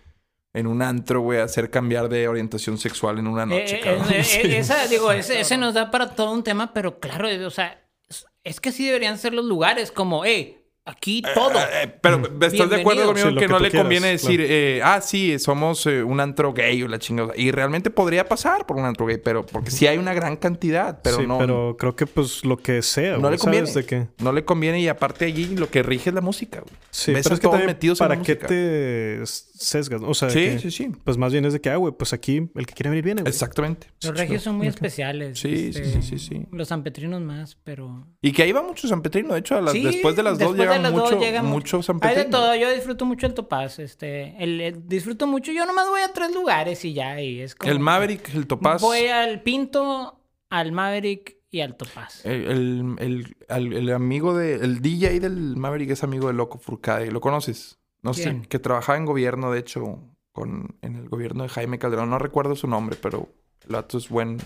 en 0.52 0.66
un 0.66 0.82
antro, 0.82 1.22
güey, 1.22 1.40
hacer 1.40 1.70
cambiar 1.70 2.10
de 2.10 2.28
orientación 2.28 2.76
sexual 2.76 3.18
en 3.18 3.26
una 3.26 3.46
noche, 3.46 3.76
Eh, 3.76 3.78
eh, 3.78 3.80
cabrón. 3.82 4.06
eh, 4.12 4.22
Sí. 4.24 4.38
eh, 4.42 4.58
esa, 4.58 4.86
digo, 4.88 5.10
ese, 5.12 5.40
ese 5.40 5.56
nos 5.56 5.72
da 5.72 5.90
para 5.90 6.10
todo 6.14 6.30
un 6.32 6.42
tema, 6.44 6.74
pero 6.74 7.00
claro, 7.00 7.26
eh, 7.26 7.42
o 7.46 7.50
sea, 7.50 7.82
es- 8.06 8.26
es 8.44 8.60
que 8.60 8.70
sí 8.72 8.84
deberían 8.84 9.16
ser 9.16 9.32
los 9.32 9.46
lugares 9.46 9.90
como, 9.90 10.22
hey, 10.26 10.58
aquí 10.86 11.22
todo. 11.34 11.52
Eh, 11.58 11.92
Pero 12.00 12.22
¿estás 12.40 12.70
de 12.70 12.80
acuerdo 12.80 13.06
conmigo 13.06 13.28
Sí, 13.28 13.34
que, 13.34 13.40
que 13.40 13.48
no 13.48 13.58
le 13.58 13.68
quieras, 13.70 13.82
conviene 13.84 14.08
decir, 14.08 14.38
claro. 14.40 14.52
eh, 14.52 14.80
ah, 14.82 15.00
sí, 15.02 15.38
somos 15.38 15.84
eh, 15.86 16.02
un 16.02 16.20
antro 16.20 16.52
gay 16.54 16.82
o 16.82 16.88
la 16.88 16.98
chingada? 16.98 17.32
Y 17.36 17.50
realmente 17.50 17.90
podría 17.90 18.26
pasar 18.28 18.64
por 18.66 18.76
un 18.76 18.84
antro 18.84 19.04
gay, 19.06 19.18
pero 19.18 19.44
porque 19.44 19.70
sí 19.70 19.86
hay 19.86 19.98
una 19.98 20.14
gran 20.14 20.36
cantidad, 20.36 21.00
pero 21.02 21.18
sí, 21.18 21.26
no. 21.26 21.38
pero 21.38 21.76
creo 21.78 21.94
que 21.96 22.06
pues 22.06 22.44
lo 22.44 22.56
que 22.56 22.80
sea, 22.82 23.18
no 23.18 23.28
le 23.30 23.36
conviene. 23.38 23.66
¿sabes 23.66 23.74
de 23.74 23.86
qué? 23.86 24.06
No 24.22 24.32
le 24.32 24.44
conviene 24.44 24.80
y 24.80 24.88
aparte 24.88 25.24
allí 25.26 25.46
lo 25.56 25.68
que 25.70 25.82
rige 25.82 26.10
es 26.10 26.14
la 26.14 26.20
música, 26.22 26.60
güey. 26.60 26.72
Sí, 26.90 27.12
Ves 27.12 27.24
pero 27.24 27.34
a 27.34 27.34
es 27.34 27.40
que 27.40 27.42
todos 27.42 27.52
también, 27.54 27.66
metidos 27.66 28.00
en 28.00 28.04
la 28.04 28.14
¿para 28.14 28.22
qué 28.22 28.32
música. 28.34 28.46
te 28.46 29.22
sesgas? 29.58 30.02
O 30.04 30.14
sea, 30.14 30.30
Sí, 30.30 30.40
que, 30.40 30.58
sí, 30.58 30.70
sí. 30.70 30.92
pues 31.04 31.16
más 31.16 31.32
bien 31.32 31.44
es 31.44 31.52
de 31.52 31.60
que, 31.60 31.70
ah, 31.70 31.76
güey, 31.76 31.92
pues 31.96 32.12
aquí 32.12 32.48
el 32.54 32.66
que 32.66 32.74
quiere 32.74 32.90
venir 32.90 33.04
viene, 33.04 33.22
güey. 33.22 33.30
Exactamente. 33.30 33.88
Los 34.02 34.16
regios 34.16 34.42
son 34.42 34.56
muy 34.56 34.66
especiales. 34.66 35.38
Sí, 35.38 35.72
sí, 35.72 35.80
este, 35.80 36.02
sí, 36.02 36.02
sí, 36.02 36.18
sí. 36.18 36.46
Los 36.52 36.68
sanpetrinos 36.68 37.20
más, 37.22 37.56
pero... 37.64 38.06
Y 38.22 38.32
que 38.32 38.42
ahí 38.42 38.52
va 38.52 38.62
mucho 38.62 38.86
San 38.88 39.02
Petrino. 39.02 39.32
De 39.34 39.40
hecho, 39.40 39.56
a 39.56 39.60
las- 39.60 39.72
Sí, 39.72 39.82
después 39.82 40.14
de 40.16 40.22
las 40.22 40.38
dos 40.38 40.50
después 40.56 40.58
de 40.58 40.64
llega 40.64 40.78
las 40.82 40.92
dos 40.92 41.10
mucho, 41.10 41.20
llega 41.20 41.42
mucho 41.42 41.82
San 41.82 41.98
Hay 42.02 42.16
de 42.16 42.24
todo, 42.26 42.54
yo 42.56 42.72
disfruto 42.72 43.04
mucho 43.04 43.26
el 43.26 43.34
Topaz, 43.34 43.78
este, 43.78 44.34
el, 44.42 44.60
el- 44.60 44.86
disfruto 44.88 45.26
mucho, 45.26 45.52
yo 45.52 45.64
nomás 45.66 45.88
voy 45.88 46.00
a 46.02 46.12
tres 46.12 46.32
lugares 46.34 46.84
y 46.84 46.92
ya, 46.94 47.20
y 47.20 47.40
es 47.40 47.54
como... 47.54 47.70
El 47.72 47.80
Maverick, 47.80 48.34
el 48.34 48.46
Topaz. 48.46 48.80
Voy 48.82 49.06
al 49.06 49.42
Pinto, 49.42 50.20
al 50.50 50.72
Maverick 50.72 51.36
y 51.50 51.60
al 51.60 51.76
Topaz. 51.76 52.24
El, 52.26 52.96
el, 52.98 53.36
el 53.48 53.90
amigo 53.92 54.36
de... 54.36 54.54
El 54.56 54.80
DJ 54.82 55.20
del 55.20 55.56
Maverick 55.56 55.90
es 55.90 56.02
amigo 56.02 56.26
de 56.26 56.34
Loco 56.34 56.58
Furcade. 56.58 57.10
¿Lo 57.10 57.20
conoces? 57.20 57.78
No 58.06 58.12
¿Quién? 58.12 58.42
sé. 58.42 58.48
Que 58.48 58.58
trabajaba 58.58 58.96
en 58.98 59.04
gobierno, 59.04 59.50
de 59.52 59.58
hecho, 59.60 60.00
con, 60.32 60.76
en 60.82 60.96
el 60.96 61.08
gobierno 61.08 61.42
de 61.42 61.48
Jaime 61.50 61.78
Calderón. 61.78 62.08
No 62.10 62.18
recuerdo 62.18 62.56
su 62.56 62.66
nombre, 62.66 62.96
pero 63.00 63.28
el 63.66 63.72
vato 63.74 63.98
es 63.98 64.08
buen... 64.08 64.38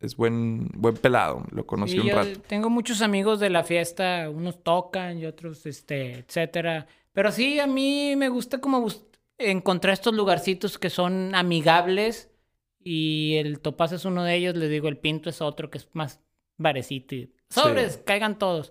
Es 0.00 0.16
buen, 0.16 0.68
buen 0.74 0.94
pelado. 0.94 1.42
Lo 1.50 1.66
conocí 1.66 1.98
un 1.98 2.08
rato. 2.10 2.38
tengo 2.46 2.70
muchos 2.70 3.02
amigos 3.02 3.40
de 3.40 3.50
la 3.50 3.64
fiesta, 3.64 4.30
unos 4.30 4.62
tocan 4.62 5.18
y 5.18 5.26
otros, 5.26 5.66
este, 5.66 6.20
etcétera. 6.20 6.86
Pero 7.12 7.32
sí, 7.32 7.58
a 7.58 7.66
mí 7.66 8.14
me 8.14 8.28
gusta 8.28 8.60
como 8.60 8.86
encontrar 9.38 9.94
estos 9.94 10.14
lugarcitos 10.14 10.78
que 10.78 10.88
son 10.88 11.34
amigables 11.34 12.30
y 12.78 13.34
el 13.38 13.58
Topaz 13.58 13.90
es 13.90 14.04
uno 14.04 14.22
de 14.22 14.36
ellos, 14.36 14.54
les 14.54 14.70
digo, 14.70 14.86
el 14.86 14.98
Pinto 14.98 15.30
es 15.30 15.40
otro 15.42 15.68
que 15.68 15.78
es 15.78 15.88
más 15.94 16.20
barecito 16.58 17.16
y 17.16 17.34
sobres, 17.50 17.94
Sí. 17.94 18.00
caigan 18.04 18.38
todos. 18.38 18.70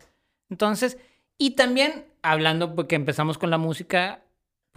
Entonces, 0.50 0.98
y 1.38 1.58
también 1.58 2.06
hablando 2.22 2.74
porque 2.74 2.96
empezamos 2.96 3.38
con 3.38 3.50
la 3.50 3.58
música, 3.58 4.24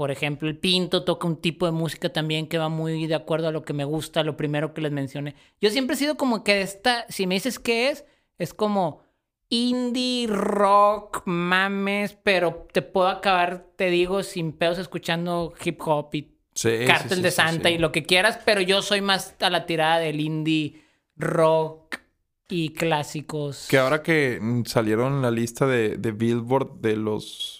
por 0.01 0.11
ejemplo, 0.11 0.49
el 0.49 0.57
Pinto 0.57 1.05
toca 1.05 1.27
un 1.27 1.37
tipo 1.37 1.67
de 1.67 1.73
música 1.73 2.11
también 2.11 2.47
que 2.47 2.57
va 2.57 2.71
muy 2.71 3.07
de 3.07 3.15
acuerdo 3.15 3.49
a 3.49 3.53
lo 3.53 3.67
que 3.67 3.75
me 3.75 3.85
gusta, 3.85 4.25
lo 4.25 4.35
primero 4.35 4.73
que 4.73 4.81
les 4.81 4.93
mencioné. 4.93 5.35
Yo 5.61 5.69
siempre 5.69 5.93
he 5.93 5.99
sido 5.99 6.17
como 6.17 6.43
que 6.43 6.63
esta, 6.63 7.05
si 7.11 7.27
me 7.27 7.35
dices 7.35 7.59
qué 7.59 7.91
es, 7.91 8.07
es 8.39 8.55
como 8.55 9.03
indie 9.51 10.27
rock, 10.27 11.21
mames, 11.27 12.17
pero 12.23 12.67
te 12.73 12.81
puedo 12.81 13.09
acabar, 13.09 13.67
te 13.77 13.91
digo, 13.91 14.23
sin 14.23 14.53
pedos 14.53 14.79
escuchando 14.79 15.53
hip 15.63 15.79
hop 15.85 16.09
y 16.15 16.31
Sí, 16.55 16.79
sí, 16.79 16.87
Cártel 16.87 17.19
sí, 17.19 17.23
de 17.23 17.31
Santa 17.31 17.69
y 17.69 17.77
lo 17.77 17.93
que 17.93 18.05
quieras, 18.05 18.39
pero 18.47 18.63
yo 18.63 18.81
soy 18.81 19.03
más 19.03 19.37
a 19.41 19.51
la 19.51 19.67
tirada 19.67 19.99
del 19.99 20.19
indie 20.21 20.83
rock 21.15 21.99
y 22.49 22.71
clásicos. 22.71 23.67
Que 23.69 23.77
ahora 23.77 24.03
que 24.03 24.41
salieron 24.65 25.21
la 25.21 25.31
lista 25.31 25.67
de, 25.67 25.99
de 25.99 26.13
Billboard 26.13 26.81
de 26.81 26.97
los... 26.97 27.60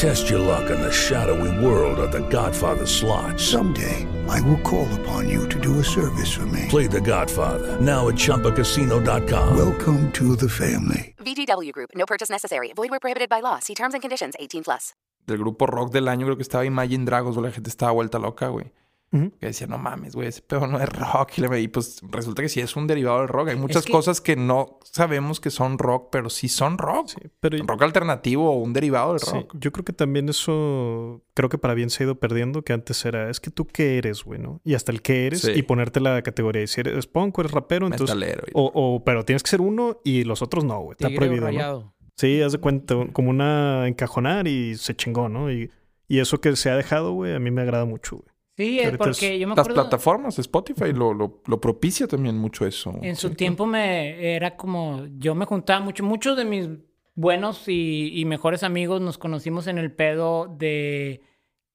Test 0.00 0.30
your 0.30 0.38
luck 0.38 0.70
in 0.70 0.80
the 0.80 0.90
shadowy 0.90 1.52
world 1.62 1.98
of 1.98 2.10
The 2.10 2.26
Godfather 2.30 2.86
slot. 2.86 3.38
Someday, 3.38 4.06
I 4.30 4.40
will 4.40 4.56
call 4.62 4.88
upon 5.00 5.28
you 5.28 5.46
to 5.50 5.60
do 5.60 5.78
a 5.78 5.84
service 5.84 6.32
for 6.32 6.46
me. 6.46 6.68
Play 6.70 6.86
The 6.86 7.02
Godfather 7.02 7.78
now 7.82 8.08
at 8.08 8.14
ChumbaCasino.com. 8.14 9.54
Welcome 9.54 10.10
to 10.12 10.36
the 10.36 10.48
family. 10.48 11.14
VGW 11.18 11.72
Group. 11.72 11.90
No 11.94 12.06
purchase 12.06 12.30
necessary. 12.30 12.72
Void 12.74 12.88
where 12.88 12.98
prohibited 12.98 13.28
by 13.28 13.40
law. 13.40 13.58
See 13.58 13.74
terms 13.74 13.92
and 13.92 14.00
conditions. 14.00 14.36
18 14.40 14.64
plus. 14.64 14.94
Del 15.26 15.36
grupo 15.36 15.66
rock 15.66 15.92
del 15.92 16.08
año 16.08 16.24
creo 16.24 16.36
que 16.36 16.44
estaba 16.44 16.64
Imagine 16.64 17.04
Dragons, 17.04 17.36
güey. 17.36 17.48
La 17.48 17.52
gente 17.52 17.68
estaba 17.68 17.92
vuelta 17.92 18.18
loca, 18.18 18.48
güey. 18.48 18.72
Que 19.10 19.46
decía, 19.46 19.66
no 19.66 19.76
mames, 19.76 20.14
güey, 20.14 20.28
ese 20.28 20.40
pedo 20.40 20.68
no 20.68 20.78
es 20.80 20.88
rock. 20.88 21.32
Y, 21.38 21.40
le- 21.40 21.60
y 21.60 21.66
pues 21.66 22.00
resulta 22.10 22.42
que 22.42 22.48
sí 22.48 22.60
es 22.60 22.76
un 22.76 22.86
derivado 22.86 23.18
del 23.18 23.26
rock. 23.28 23.48
Hay 23.48 23.56
muchas 23.56 23.84
que- 23.84 23.90
cosas 23.90 24.20
que 24.20 24.36
no 24.36 24.78
sabemos 24.84 25.40
que 25.40 25.50
son 25.50 25.78
rock, 25.78 26.10
pero 26.12 26.30
sí 26.30 26.48
son 26.48 26.78
rock. 26.78 27.10
pero 27.40 27.58
rock 27.66 27.82
alternativo 27.82 28.48
o 28.52 28.58
un 28.62 28.72
derivado 28.72 29.14
del 29.14 29.20
Sí, 29.20 29.32
rock. 29.32 29.56
yo 29.58 29.72
creo 29.72 29.84
que 29.84 29.92
también 29.92 30.28
eso, 30.28 31.22
creo 31.34 31.48
que 31.48 31.58
para 31.58 31.74
bien 31.74 31.90
se 31.90 32.02
ha 32.02 32.06
ido 32.06 32.20
perdiendo, 32.20 32.62
que 32.62 32.72
antes 32.72 33.04
era, 33.04 33.30
es 33.30 33.40
que 33.40 33.50
tú 33.50 33.66
qué 33.66 33.98
eres, 33.98 34.22
güey, 34.22 34.38
¿no? 34.38 34.60
Y 34.64 34.74
hasta 34.74 34.92
el 34.92 35.02
qué 35.02 35.26
eres 35.26 35.40
Sí. 35.40 35.52
y 35.56 35.62
ponerte 35.62 35.98
la 35.98 36.22
categoría. 36.22 36.62
Y 36.62 36.66
si 36.68 36.80
eres 36.80 37.06
punk 37.08 37.36
o 37.36 37.40
eres 37.42 37.50
rapero, 37.52 37.86
entonces... 37.88 38.14
Metalero 38.16 38.44
y- 38.46 38.50
O, 38.54 38.70
o- 38.72 39.04
pero 39.04 39.24
tienes 39.24 39.42
que 39.42 39.50
ser 39.50 39.60
uno 39.60 39.98
y 40.04 40.22
los 40.22 40.40
otros 40.40 40.62
no, 40.64 40.78
güey. 40.80 40.92
Está 40.92 41.08
Tigre 41.08 41.26
prohibido. 41.36 41.92
Sí, 42.16 42.40
haz 42.42 42.52
de 42.52 42.58
cuenta, 42.58 42.94
como 43.12 43.30
una 43.30 43.88
encajonar 43.88 44.46
y 44.46 44.76
se 44.76 44.94
chingó, 44.94 45.28
¿no? 45.28 45.50
Y, 45.50 45.70
y 46.06 46.20
eso 46.20 46.40
que 46.40 46.54
se 46.54 46.70
ha 46.70 46.76
dejado, 46.76 47.12
güey, 47.12 47.34
a 47.34 47.38
mí 47.40 47.50
me 47.50 47.62
agrada 47.62 47.86
mucho, 47.86 48.16
güey. 48.18 48.29
Sí, 48.60 48.78
es 48.78 48.96
porque 48.98 49.38
yo 49.38 49.48
me 49.48 49.54
Las 49.54 49.60
acuerdo... 49.64 49.82
plataformas, 49.82 50.38
Spotify, 50.38 50.92
lo, 50.92 51.14
lo, 51.14 51.40
lo 51.46 51.60
propicia 51.60 52.06
también 52.06 52.36
mucho 52.36 52.66
eso. 52.66 52.94
En 53.00 53.16
su 53.16 53.30
tiempo 53.30 53.64
me 53.64 54.34
era 54.36 54.56
como, 54.56 55.06
yo 55.16 55.34
me 55.34 55.46
juntaba 55.46 55.80
mucho, 55.80 56.04
muchos 56.04 56.36
de 56.36 56.44
mis 56.44 56.68
buenos 57.14 57.68
y, 57.68 58.12
y 58.14 58.24
mejores 58.26 58.62
amigos 58.62 59.00
nos 59.00 59.16
conocimos 59.16 59.66
en 59.66 59.78
el 59.78 59.92
pedo 59.92 60.46
de 60.58 61.22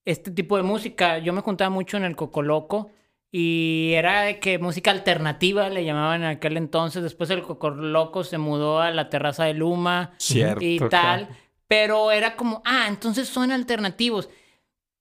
este 0.06 0.30
tipo 0.30 0.58
de 0.58 0.64
música. 0.64 1.18
Yo 1.18 1.34
me 1.34 1.42
juntaba 1.42 1.72
mucho 1.72 1.98
en 1.98 2.04
el 2.04 2.16
Cocoloco 2.16 2.92
y 3.32 3.92
era 3.96 4.22
de 4.22 4.40
que 4.40 4.60
música 4.60 4.92
alternativa 4.92 5.70
le 5.70 5.84
llamaban 5.86 6.22
en 6.22 6.30
aquel 6.30 6.56
entonces. 6.58 7.02
Después 7.02 7.32
el 7.32 7.42
Cocoloco 7.42 8.24
se 8.24 8.38
mudó 8.38 8.80
a 8.80 8.92
la 8.92 9.10
terraza 9.10 9.46
de 9.46 9.56
Luma 9.56 10.14
Cierto, 10.18 10.64
y 10.64 10.78
claro. 10.78 10.90
tal. 10.90 11.30
Pero 11.68 12.12
era 12.12 12.36
como, 12.36 12.62
ah, 12.64 12.86
entonces 12.88 13.28
son 13.28 13.52
alternativos. 13.52 14.30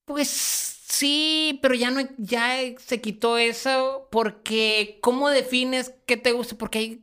Pues 0.07 0.74
sí, 0.95 1.59
pero 1.63 1.75
ya 1.75 1.91
no 1.91 2.01
ya 2.19 2.53
se 2.79 3.01
quitó 3.01 3.39
eso 3.39 4.09
porque 4.11 4.99
¿cómo 5.03 5.29
defines 5.31 5.95
qué 6.07 6.17
te 6.17 6.33
gusta? 6.33 6.57
Porque 6.57 7.01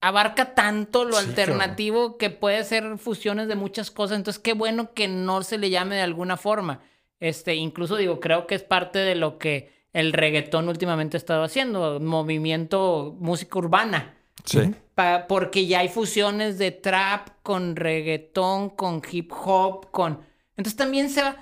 abarca 0.00 0.54
tanto 0.54 1.04
lo 1.04 1.16
Sí, 1.16 1.26
alternativo 1.28 2.18
que 2.18 2.30
puede 2.30 2.64
ser 2.64 2.98
fusiones 2.98 3.48
de 3.48 3.56
muchas 3.56 3.90
cosas. 3.90 4.18
Entonces, 4.18 4.42
qué 4.42 4.52
bueno 4.54 4.94
que 4.94 5.08
no 5.08 5.42
se 5.42 5.58
le 5.58 5.70
llame 5.70 5.96
de 5.96 6.02
alguna 6.02 6.36
forma. 6.36 6.82
Este, 7.20 7.54
incluso 7.54 7.96
digo, 7.96 8.20
creo 8.20 8.46
que 8.46 8.54
es 8.56 8.64
parte 8.64 8.98
de 8.98 9.14
lo 9.14 9.38
que 9.38 9.72
el 9.92 10.12
reggaetón 10.12 10.68
últimamente 10.68 11.16
ha 11.16 11.18
estado 11.18 11.44
haciendo, 11.44 12.00
movimiento 12.00 13.16
música 13.20 13.58
urbana. 13.58 14.16
Sí. 14.44 14.74
Pa- 14.94 15.26
porque 15.28 15.66
ya 15.66 15.80
hay 15.80 15.88
fusiones 15.88 16.58
de 16.58 16.72
trap 16.72 17.28
con 17.42 17.76
reggaetón, 17.76 18.70
con 18.70 19.02
hip 19.10 19.32
hop, 19.32 19.90
con... 19.90 20.20
Entonces 20.56 20.76
también 20.76 21.10
se 21.10 21.22
va... 21.22 21.36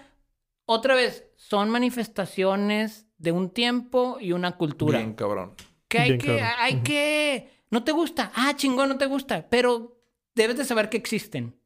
Otra 0.66 0.94
vez, 0.94 1.24
son 1.50 1.70
manifestaciones 1.70 3.06
de 3.18 3.32
un 3.32 3.50
tiempo 3.50 4.18
y 4.20 4.32
una 4.32 4.52
cultura. 4.56 4.98
Bien, 4.98 5.14
cabrón. 5.14 5.54
Que 5.88 5.98
hay 5.98 6.08
Bien 6.10 6.20
que... 6.20 6.26
cabrón. 6.38 6.46
Hay 6.58 6.76
que... 6.82 7.50
No 7.70 7.84
te 7.84 7.92
gusta. 7.92 8.32
Ah, 8.34 8.54
chingón, 8.56 8.88
no 8.88 8.98
te 8.98 9.06
gusta. 9.06 9.48
Pero 9.48 10.00
debes 10.34 10.56
de 10.56 10.64
saber 10.64 10.88
que 10.88 10.96
existen. 10.96 11.56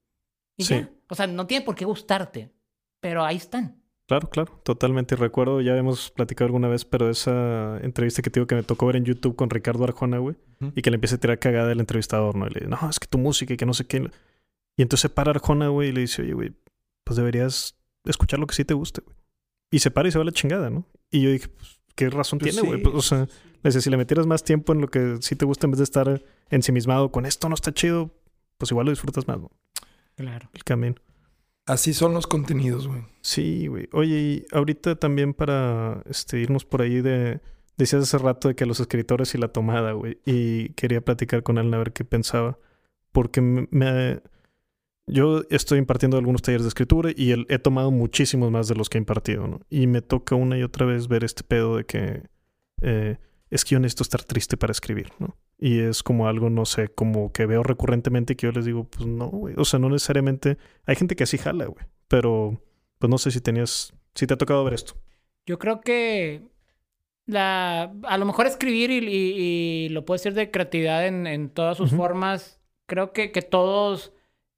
Y 0.56 0.64
Sí. 0.64 0.74
ya. 0.74 0.90
O 1.08 1.14
sea, 1.14 1.26
no 1.26 1.46
tiene 1.46 1.64
por 1.64 1.74
qué 1.74 1.84
gustarte. 1.84 2.50
Pero 3.00 3.24
ahí 3.24 3.36
están. 3.36 3.80
Claro, 4.06 4.28
claro, 4.28 4.60
totalmente. 4.64 5.16
Recuerdo, 5.16 5.60
ya 5.62 5.76
hemos 5.76 6.10
platicado 6.10 6.46
alguna 6.46 6.68
vez, 6.68 6.84
pero 6.84 7.08
esa 7.08 7.78
entrevista 7.82 8.20
que 8.20 8.28
te 8.30 8.40
digo 8.40 8.46
que 8.46 8.54
me 8.54 8.62
tocó 8.62 8.86
ver 8.86 8.96
en 8.96 9.04
YouTube 9.04 9.34
con 9.36 9.48
Ricardo 9.48 9.84
Arjona, 9.84 10.18
güey, 10.18 10.36
Ujú. 10.60 10.72
y 10.76 10.82
que 10.82 10.90
le 10.90 10.96
empieza 10.96 11.16
a 11.16 11.18
tirar 11.20 11.38
cagada 11.38 11.72
el 11.72 11.80
entrevistador, 11.80 12.36
¿no? 12.36 12.46
Y 12.46 12.50
le 12.50 12.60
dice, 12.60 12.68
no, 12.70 12.90
es 12.90 13.00
que 13.00 13.06
tu 13.06 13.16
música 13.16 13.54
y 13.54 13.56
que 13.56 13.64
no 13.64 13.72
sé 13.72 13.86
qué. 13.86 13.98
Y 14.76 14.82
entonces 14.82 15.02
se 15.02 15.08
para 15.08 15.30
Arjona, 15.30 15.68
güey, 15.68 15.88
y 15.88 15.92
le 15.92 16.02
dice, 16.02 16.20
oye, 16.20 16.34
güey, 16.34 16.52
pues 17.02 17.16
deberías 17.16 17.78
escuchar 18.04 18.40
lo 18.40 18.46
que 18.46 18.54
sí 18.54 18.64
te 18.66 18.74
guste, 18.74 19.00
güey. 19.00 19.16
Y 19.70 19.80
se 19.80 19.90
para 19.90 20.08
y 20.08 20.12
se 20.12 20.18
va 20.18 20.22
a 20.22 20.26
la 20.26 20.32
chingada, 20.32 20.70
¿no? 20.70 20.86
Y 21.10 21.22
yo 21.22 21.30
dije, 21.30 21.48
pues, 21.48 21.80
¿qué 21.94 22.10
razón 22.10 22.38
Pues 22.38 22.54
tiene, 22.54 22.66
güey? 22.68 22.80
sí, 22.80 22.84
Pues, 22.84 22.94
o 22.94 23.02
sea, 23.02 23.18
le 23.20 23.28
decía, 23.62 23.80
si 23.80 23.90
le 23.90 23.96
metieras 23.96 24.26
más 24.26 24.44
tiempo 24.44 24.72
en 24.72 24.80
lo 24.80 24.88
que 24.88 25.16
sí 25.20 25.36
te 25.36 25.44
gusta 25.44 25.66
en 25.66 25.72
vez 25.72 25.78
de 25.78 25.84
estar 25.84 26.22
ensimismado 26.50 27.10
con 27.10 27.26
esto 27.26 27.48
no 27.48 27.54
está 27.54 27.72
chido, 27.72 28.10
pues 28.58 28.70
igual 28.70 28.86
lo 28.86 28.92
disfrutas 28.92 29.26
más, 29.26 29.40
¿no? 29.40 29.50
Claro. 30.16 30.48
El 30.52 30.64
camino. 30.64 30.96
Así 31.66 31.94
son 31.94 32.12
los 32.12 32.26
contenidos, 32.26 32.86
güey. 32.86 33.02
Sí, 33.22 33.68
güey. 33.68 33.88
Oye, 33.92 34.16
y 34.16 34.46
ahorita 34.52 34.96
también 34.96 35.32
para 35.32 36.02
este, 36.08 36.38
irnos 36.38 36.64
por 36.64 36.82
ahí 36.82 37.00
de... 37.00 37.40
Decías 37.76 38.02
hace 38.02 38.18
rato 38.18 38.48
de 38.48 38.54
que 38.54 38.66
los 38.66 38.78
escritores 38.78 39.34
y 39.34 39.38
la 39.38 39.48
tomada, 39.48 39.92
güey. 39.92 40.18
Y 40.26 40.68
quería 40.74 41.00
platicar 41.00 41.42
con 41.42 41.58
Alan 41.58 41.74
a 41.74 41.78
ver 41.78 41.92
qué 41.92 42.04
pensaba. 42.04 42.58
Porque 43.12 43.40
me... 43.40 44.20
yo 45.06 45.42
estoy 45.50 45.78
impartiendo 45.78 46.16
algunos 46.16 46.42
talleres 46.42 46.64
de 46.64 46.68
escritura 46.68 47.10
y 47.14 47.32
el- 47.32 47.46
he 47.48 47.58
tomado 47.58 47.90
muchísimos 47.90 48.50
más 48.50 48.68
de 48.68 48.74
los 48.74 48.88
que 48.88 48.98
he 48.98 49.00
impartido, 49.00 49.46
¿no? 49.46 49.60
Y 49.70 49.86
me 49.86 50.00
toca 50.02 50.34
una 50.34 50.58
y 50.58 50.62
otra 50.62 50.86
vez 50.86 51.08
ver 51.08 51.24
este 51.24 51.42
pedo 51.44 51.76
de 51.76 51.84
que... 51.86 52.22
eh, 52.82 53.18
es 53.50 53.64
que 53.64 53.74
yo 53.74 53.78
necesito 53.80 54.02
estar 54.02 54.24
triste 54.24 54.56
para 54.56 54.72
escribir, 54.72 55.10
¿no? 55.20 55.36
Y 55.58 55.78
es 55.78 56.02
como 56.02 56.26
algo, 56.26 56.50
no 56.50 56.64
sé, 56.64 56.88
como 56.88 57.30
que 57.32 57.46
veo 57.46 57.62
recurrentemente 57.62 58.34
que 58.34 58.46
yo 58.48 58.52
les 58.52 58.64
digo, 58.64 58.84
pues 58.84 59.06
no, 59.06 59.28
güey. 59.28 59.54
O 59.56 59.64
sea, 59.64 59.78
no 59.78 59.88
necesariamente... 59.88 60.58
Hay 60.86 60.96
gente 60.96 61.14
que 61.14 61.22
así 61.24 61.38
jala, 61.38 61.66
güey. 61.66 61.86
Pero 62.08 62.60
pues 62.98 63.08
no 63.10 63.16
sé 63.18 63.30
si 63.30 63.40
tenías, 63.40 63.92
si 64.14 64.26
te 64.26 64.34
ha 64.34 64.38
tocado 64.38 64.64
ver 64.64 64.74
esto. 64.74 64.94
Yo 65.46 65.58
creo 65.60 65.82
que 65.82 66.42
la, 67.26 67.94
a 68.02 68.18
lo 68.18 68.24
mejor 68.24 68.46
escribir 68.46 68.90
y, 68.90 68.98
y- 68.98 69.84
y 69.86 69.88
lo 69.90 70.04
puedo 70.04 70.16
decir 70.16 70.34
de 70.34 70.50
creatividad 70.50 71.06
en, 71.06 71.26
en 71.26 71.48
todas 71.50 71.76
sus 71.76 71.90
formas, 71.92 72.60
creo 72.86 73.12
que, 73.12 73.30
que 73.30 73.42
todos 73.42 74.12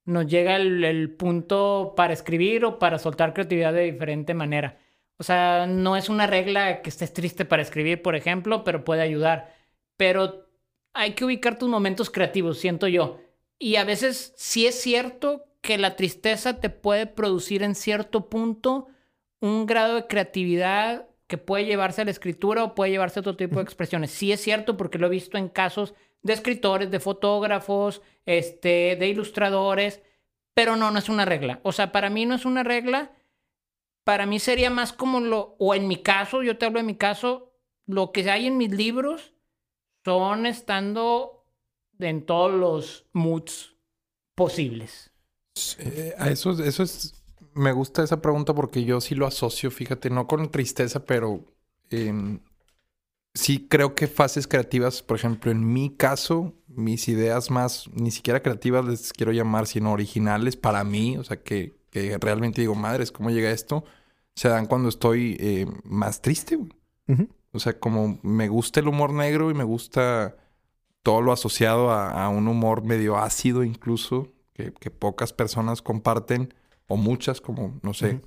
nos 0.07 0.27
llega 0.27 0.57
el, 0.57 0.83
el 0.85 1.11
punto 1.11 1.95
para 1.97 2.13
escribir 2.13 2.65
o 2.65 2.79
para 2.79 2.99
soltar 2.99 3.35
creatividad 3.35 3.73
de 3.73 3.93
diferente 3.93 4.35
manera. 4.35 4.79
O 5.19 5.23
sea, 5.25 5.67
no 5.67 5.97
es 5.97 6.09
una 6.09 6.27
regla 6.27 6.83
que 6.83 6.91
estés 6.91 7.13
triste 7.13 7.45
para 7.45 7.63
escribir, 7.63 8.03
por 8.03 8.17
ejemplo, 8.17 8.65
pero 8.65 8.85
puede 8.85 9.03
ayudar. 9.03 9.55
Pero 9.97 10.47
hay 10.93 11.13
que 11.13 11.25
ubicar 11.25 11.59
tus 11.59 11.69
momentos 11.69 12.11
creativos, 12.11 12.59
siento 12.59 12.89
yo. 12.89 13.21
Y 13.59 13.77
a 13.77 13.85
veces 13.85 14.33
sí 14.37 14.67
es 14.67 14.81
cierto 14.81 15.47
que 15.61 15.79
la 15.79 15.97
tristeza 15.97 16.61
te 16.61 16.71
puede 16.71 17.07
producir 17.07 17.63
en 17.63 17.75
cierto 17.75 18.29
punto 18.29 18.89
un 19.41 19.67
grado 19.67 19.97
de 19.97 20.07
creatividad 20.07 21.09
que 21.27 21.39
puede 21.39 21.65
llevarse 21.65 22.03
a 22.03 22.05
la 22.05 22.11
escritura 22.11 22.63
o 22.63 22.75
puede 22.75 22.93
llevarse 22.93 23.19
a 23.19 23.23
otro 23.23 23.37
tipo 23.37 23.57
de 23.57 23.63
expresiones. 23.63 24.11
Sí 24.11 24.33
es 24.33 24.41
cierto 24.41 24.77
porque 24.77 24.99
lo 24.99 25.09
he 25.09 25.11
visto 25.11 25.39
en 25.39 25.49
casos 25.49 25.95
de 26.27 26.35
escritores, 26.35 26.91
de 26.91 27.01
fotógrafos, 27.01 28.03
este, 28.27 28.97
de 28.97 29.09
ilustradores, 29.09 30.03
pero 30.55 30.77
no, 30.77 30.91
no 30.91 30.99
es 30.99 31.09
una 31.09 31.25
regla. 31.25 31.61
O 31.63 31.73
sea, 31.73 31.93
para 31.93 32.11
mí 32.11 32.27
no 32.27 32.35
es 32.35 32.45
una 32.45 32.63
regla. 32.63 33.13
Para 34.05 34.27
mí 34.27 34.39
sería 34.39 34.71
más 34.71 34.93
como 34.93 35.21
lo, 35.21 35.57
o 35.59 35.75
en 35.75 35.89
mi 35.89 35.97
caso, 35.97 36.43
yo 36.43 36.59
te 36.59 36.67
hablo 36.67 36.79
de 36.79 36.85
mi 36.87 36.97
caso, 36.97 37.53
lo 37.87 38.13
que 38.13 38.31
hay 38.31 38.47
en 38.47 38.57
mis 38.57 38.71
libros 38.71 39.33
son 40.05 40.47
estando 40.47 41.45
en 41.99 42.25
todos 42.25 42.53
los 42.53 43.07
moods 43.13 43.75
posibles. 44.35 45.11
Eh, 45.79 46.15
a 46.19 46.31
eso, 46.31 46.51
eso 46.63 46.83
es. 46.83 47.15
Me 47.55 47.73
gusta 47.73 48.03
esa 48.05 48.21
pregunta 48.21 48.55
porque 48.55 48.85
yo 48.85 49.01
sí 49.01 49.15
lo 49.15 49.27
asocio, 49.27 49.71
fíjate, 49.71 50.11
no 50.11 50.27
con 50.27 50.51
tristeza, 50.51 51.05
pero 51.07 51.45
em, 51.91 52.41
sí 53.37 53.67
creo 53.69 53.95
que 53.95 54.07
fases 54.07 54.49
creativas, 54.49 55.03
por 55.03 55.17
ejemplo, 55.17 55.51
en 55.51 55.73
mi 55.73 55.91
caso, 55.91 56.55
mis 56.69 57.09
ideas 57.09 57.51
más, 57.51 57.89
ni 57.93 58.11
siquiera 58.11 58.43
creativas 58.43 58.85
les 58.85 59.13
quiero 59.13 59.33
llamar, 59.33 59.67
sino 59.67 59.93
originales 59.93 60.57
para 60.57 60.83
mí, 60.85 61.17
o 61.17 61.25
sea, 61.25 61.43
que, 61.43 61.77
que 61.91 62.17
realmente 62.19 62.63
digo, 62.63 62.75
madres, 62.75 63.13
¿cómo 63.13 63.31
llega 63.31 63.51
esto? 63.51 63.85
Se 64.35 64.49
dan 64.49 64.67
cuando 64.67 64.89
estoy 64.89 65.37
eh, 65.39 65.67
más 65.85 66.23
triste, 66.23 66.57
güey. 66.57 66.73
O 67.53 67.59
sea, 67.59 67.79
como 67.79 68.19
me 68.23 68.49
gusta 68.49 68.81
el 68.81 68.89
humor 68.89 69.13
negro 69.13 69.51
y 69.51 69.55
me 69.55 69.65
gusta 69.65 70.37
todo 71.03 71.23
lo 71.23 71.33
asociado 71.33 71.91
a, 71.91 72.25
a 72.25 72.29
un 72.29 72.49
humor 72.49 72.83
medio 72.83 73.17
ácido 73.17 73.65
incluso, 73.65 74.33
que, 74.53 74.73
que 74.73 74.91
pocas 74.91 75.33
personas 75.33 75.81
comparten, 75.83 76.53
o 76.89 76.97
muchas, 76.97 77.41
como, 77.41 77.79
no 77.83 77.95
sé. 77.95 78.21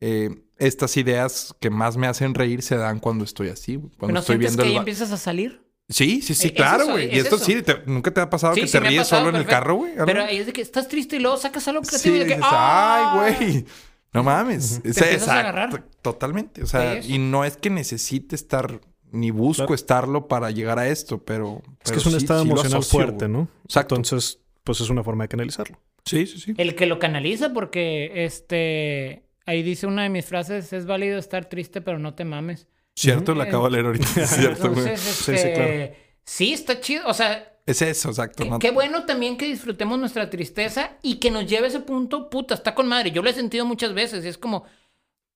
Eh, 0.00 0.30
estas 0.58 0.96
ideas 0.96 1.54
que 1.60 1.70
más 1.70 1.96
me 1.96 2.06
hacen 2.06 2.34
reír 2.34 2.62
se 2.62 2.76
dan 2.76 3.00
cuando 3.00 3.24
estoy 3.24 3.48
así, 3.48 3.78
cuando 3.98 4.14
¿No 4.14 4.20
estoy 4.20 4.36
viendo 4.38 4.58
que 4.62 4.68
el 4.68 4.72
ahí 4.74 4.76
empiezas 4.78 5.10
a 5.12 5.16
salir? 5.16 5.62
Sí, 5.88 6.22
sí, 6.22 6.34
sí, 6.34 6.46
Es 6.48 6.52
claro, 6.54 6.86
güey. 6.88 7.06
Y 7.14 7.18
es 7.18 7.24
esto 7.24 7.36
eso. 7.36 7.44
sí, 7.44 7.62
te- 7.62 7.82
¿nunca 7.86 8.10
te 8.10 8.20
ha 8.20 8.30
pasado 8.30 8.54
Sí, 8.54 8.62
que 8.62 8.66
sí 8.68 8.72
te 8.72 8.80
ríes 8.80 9.00
pasado, 9.02 9.24
solo 9.24 9.36
en 9.36 9.42
el 9.42 9.46
carro, 9.46 9.74
güey? 9.76 9.92
Pero 10.06 10.24
ahí 10.24 10.38
es 10.38 10.46
de 10.46 10.52
que 10.52 10.62
estás 10.62 10.88
triste 10.88 11.16
y 11.16 11.18
luego 11.18 11.36
sacas 11.36 11.66
algo 11.68 11.82
creativo 11.82 12.14
Sí, 12.14 12.20
y 12.20 12.24
de 12.24 12.26
que 12.26 12.34
dices, 12.36 12.50
¡ah! 12.50 13.22
ay, 13.26 13.36
güey. 13.36 13.64
No 14.12 14.22
mames. 14.22 14.80
Te 14.82 14.88
Es- 14.90 15.02
a 15.02 15.10
exacto, 15.12 15.32
agarrar. 15.32 15.84
Totalmente. 16.00 16.62
O 16.62 16.66
sea, 16.66 17.00
y 17.02 17.18
no 17.18 17.44
es 17.44 17.56
que 17.56 17.68
necesite 17.68 18.34
estar, 18.36 18.80
ni 19.10 19.30
busco 19.30 19.64
Claro. 19.64 19.74
estarlo 19.74 20.28
para 20.28 20.50
llegar 20.52 20.78
a 20.78 20.88
esto, 20.88 21.22
pero. 21.24 21.62
Es 21.84 21.90
que 21.92 21.98
es 21.98 22.06
un 22.06 22.14
estado 22.16 22.42
emocional 22.42 22.82
fuerte, 22.84 23.28
¿no? 23.28 23.48
Exacto. 23.64 23.96
Entonces, 23.96 24.40
pues 24.62 24.80
es 24.80 24.88
una 24.88 25.02
forma 25.02 25.24
de 25.24 25.28
canalizarlo. 25.28 25.78
Sí, 26.06 26.26
sí, 26.26 26.38
sí. 26.40 26.54
El 26.56 26.74
que 26.76 26.86
lo 26.86 26.98
canaliza, 26.98 27.52
porque 27.52 28.24
este. 28.24 29.24
Ahí 29.46 29.62
dice 29.62 29.86
una 29.86 30.02
de 30.04 30.08
mis 30.08 30.24
frases: 30.24 30.72
es 30.72 30.86
válido 30.86 31.18
estar 31.18 31.44
triste, 31.46 31.80
pero 31.80 31.98
no 31.98 32.14
te 32.14 32.24
mames. 32.24 32.66
Cierto, 32.96 33.34
lo 33.34 33.42
acabo 33.42 33.64
de 33.66 33.70
leer 33.72 33.86
ahorita. 33.86 34.06
Cierto, 34.26 34.74
Sí, 34.74 34.96
sí, 34.96 35.32
este, 35.32 35.52
claro. 35.54 35.92
sí, 36.24 36.52
está 36.52 36.80
chido. 36.80 37.06
O 37.08 37.14
sea, 37.14 37.52
Es 37.66 37.82
eso, 37.82 38.08
exacto. 38.10 38.44
qué, 38.44 38.50
no- 38.50 38.58
qué 38.58 38.70
bueno 38.70 39.04
también 39.04 39.36
que 39.36 39.46
disfrutemos 39.46 39.98
nuestra 39.98 40.30
tristeza 40.30 40.92
y 41.02 41.16
que 41.16 41.30
nos 41.30 41.46
lleve 41.46 41.66
a 41.66 41.68
ese 41.68 41.80
punto, 41.80 42.30
puta, 42.30 42.54
está 42.54 42.74
con 42.74 42.86
madre. 42.86 43.10
Yo 43.10 43.22
lo 43.22 43.28
he 43.30 43.34
sentido 43.34 43.64
muchas 43.66 43.92
veces 43.94 44.24
y 44.24 44.28
es 44.28 44.38
como, 44.38 44.64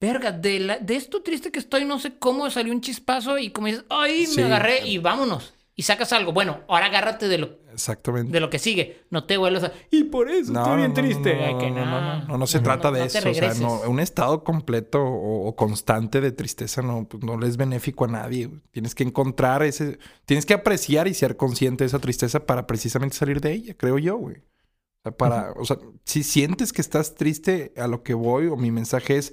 verga, 0.01 0.31
de, 0.31 0.61
la- 0.61 0.79
de 0.79 0.95
esto 0.97 1.23
triste 1.23 1.51
que 1.51 1.59
estoy, 1.59 1.85
no 1.85 1.99
sé 1.99 2.17
cómo 2.19 2.49
salió 2.51 2.73
un 2.73 2.81
chispazo 2.81 3.37
y 3.39 3.51
como 3.51 3.67
dices, 3.67 3.85
ay, 3.91 4.27
Sí. 4.27 4.37
me 4.41 4.45
agarré 4.47 4.87
y 4.87 4.99
vámonos. 4.99 5.53
Y 5.79 5.85
sacas 5.85 6.13
algo. 6.13 6.33
Bueno, 6.33 6.63
ahora 6.67 6.87
agárrate 6.87 7.29
de 7.29 7.39
lo, 7.39 7.51
Exactamente. 7.73 8.33
de 8.33 8.41
lo 8.41 8.51
que 8.51 8.59
sigue. 8.59 9.05
No 9.11 9.27
te 9.27 9.37
vuelvas 9.37 9.63
a. 9.63 9.73
Y 9.93 10.03
por 10.03 10.29
eso 10.29 10.53
No, 10.53 10.63
estoy 10.63 10.79
bien 10.79 10.89
no, 10.89 10.95
triste. 10.95 11.37
No, 11.37 11.53
no, 11.53 11.59
que 11.61 11.71
no, 11.71 11.87
no, 11.87 12.01
no, 12.01 12.27
no, 12.27 12.39
no 12.39 12.47
se 12.49 12.59
trata 12.59 12.91
de 12.91 13.05
eso. 13.05 13.31
O 13.31 13.33
sea, 13.33 13.55
un 13.89 14.01
estado 14.01 14.43
completo 14.43 15.01
o, 15.01 15.47
o 15.47 15.55
constante 15.55 16.21
de 16.21 16.33
tristeza 16.33 16.83
no, 16.83 17.07
pues, 17.07 17.23
no 17.23 17.39
le 17.39 17.47
es 17.47 17.57
benéfico 17.57 18.07
a 18.07 18.09
nadie. 18.09 18.51
Tienes 18.73 18.97
que 18.97 19.05
encontrar 19.05 19.63
ese, 19.63 20.01
tienes 20.27 20.47
que 20.47 20.55
apreciar 20.55 21.07
y 21.07 21.15
ser 21.15 21.37
consciente 21.37 21.85
de 21.85 21.87
esa 21.87 22.01
tristeza 22.01 22.45
para 22.45 22.67
precisamente 22.67 23.15
salir 23.15 23.41
de 23.41 23.53
ella, 23.53 23.75
creo 23.75 23.99
yo, 23.99 24.17
güey. 24.17 24.39
O 24.39 25.03
sea, 25.05 25.13
para, 25.13 25.53
o 25.53 25.65
sea, 25.65 25.79
si 26.03 26.25
sientes 26.25 26.73
que 26.73 26.81
estás 26.81 27.15
triste, 27.15 27.73
a 27.77 27.87
lo 27.87 28.03
que 28.03 28.15
voy, 28.15 28.49
o 28.49 28.57
mi 28.57 28.73
mensaje 28.73 29.17
es, 29.17 29.33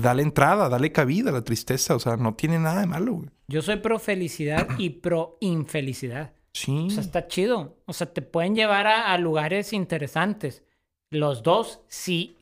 dale 0.00 0.22
entrada, 0.22 0.68
dale 0.68 0.92
cabida 0.92 1.30
a 1.30 1.32
la 1.32 1.42
tristeza. 1.44 1.94
O 1.94 1.98
sea, 1.98 2.16
no 2.16 2.34
tiene 2.34 2.58
nada 2.58 2.80
de 2.80 2.86
malo, 2.86 3.12
güey. 3.14 3.30
Yo 3.48 3.62
soy 3.62 3.76
pro 3.76 3.98
felicidad 3.98 4.66
y 4.78 4.90
pro 4.90 5.36
infelicidad. 5.40 6.32
Sí. 6.52 6.86
O 6.86 6.90
sea, 6.90 7.02
está 7.02 7.26
chido. 7.28 7.76
O 7.86 7.92
sea, 7.92 8.12
te 8.12 8.22
pueden 8.22 8.54
llevar 8.54 8.86
a, 8.86 9.12
a 9.12 9.18
lugares 9.18 9.72
interesantes. 9.72 10.62
Los 11.10 11.42
dos, 11.42 11.80
si, 11.88 12.36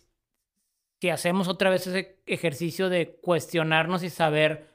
si 1.00 1.10
hacemos 1.10 1.48
otra 1.48 1.68
vez 1.70 1.86
ese 1.86 2.18
ejercicio 2.26 2.88
de 2.88 3.16
cuestionarnos 3.20 4.02
y 4.02 4.10
saber 4.10 4.72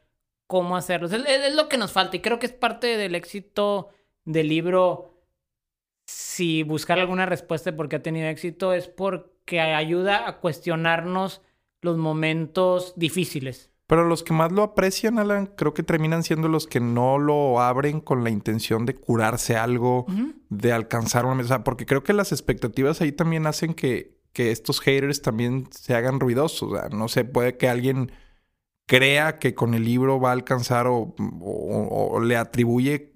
cómo 0.47 0.76
hacerlo. 0.77 1.07
Es, 1.07 1.14
es- 1.14 1.26
es 1.45 1.56
lo 1.56 1.69
que 1.69 1.77
nos 1.77 1.91
falta 1.91 2.18
y 2.18 2.22
creo 2.22 2.38
que 2.39 2.45
es 2.47 2.51
parte 2.53 2.97
del 2.97 3.15
éxito 3.15 3.89
del 4.26 4.49
libro. 4.49 5.15
Si 6.07 6.64
buscar 6.64 6.99
alguna 6.99 7.26
respuesta 7.26 7.72
de 7.72 7.77
por 7.77 7.88
qué 7.88 7.97
ha 7.97 8.01
tenido 8.03 8.27
éxito 8.27 8.73
es 8.73 8.88
porque 8.88 9.60
ayuda 9.61 10.27
a 10.27 10.38
cuestionarnos 10.39 11.41
los 11.81 11.97
momentos 11.97 12.93
difíciles. 12.95 13.72
Pero 13.88 14.06
los 14.07 14.22
que 14.23 14.34
más 14.34 14.51
lo 14.51 14.61
aprecian, 14.61 15.18
Alan, 15.18 15.47
creo 15.56 15.73
que 15.73 15.81
terminan 15.81 16.22
siendo 16.23 16.47
los 16.47 16.68
que 16.68 16.80
no 16.80 17.18
lo 17.18 17.60
abren 17.60 18.01
con 18.01 18.23
la 18.23 18.30
intención 18.30 18.85
de 18.85 18.93
curarse 18.93 19.56
algo, 19.57 20.06
de 20.49 20.72
alcanzar 20.73 21.26
una 21.26 21.34
mesa. 21.35 21.64
Porque 21.64 21.88
creo 21.88 22.03
que 22.03 22.14
las 22.14 22.31
expectativas 22.31 23.01
ahí 23.01 23.11
también 23.11 23.47
hacen 23.47 23.73
que, 23.73 24.19
que 24.31 24.51
estos 24.51 24.80
haters 24.80 25.23
también 25.23 25.68
se 25.72 25.95
hagan 25.95 26.19
ruidosos. 26.19 26.72
O 26.72 26.76
sea, 26.77 26.89
no 26.89 27.07
sé, 27.07 27.26
puede 27.26 27.57
que 27.57 27.68
alguien 27.68 28.11
crea 28.85 29.39
que 29.39 29.56
con 29.56 29.73
el 29.73 29.85
libro 29.85 30.19
va 30.19 30.30
a 30.30 30.34
alcanzar 30.34 30.85
o, 30.85 31.15
o- 31.41 32.10
o 32.11 32.19
le 32.19 32.38
atribuye 32.38 33.11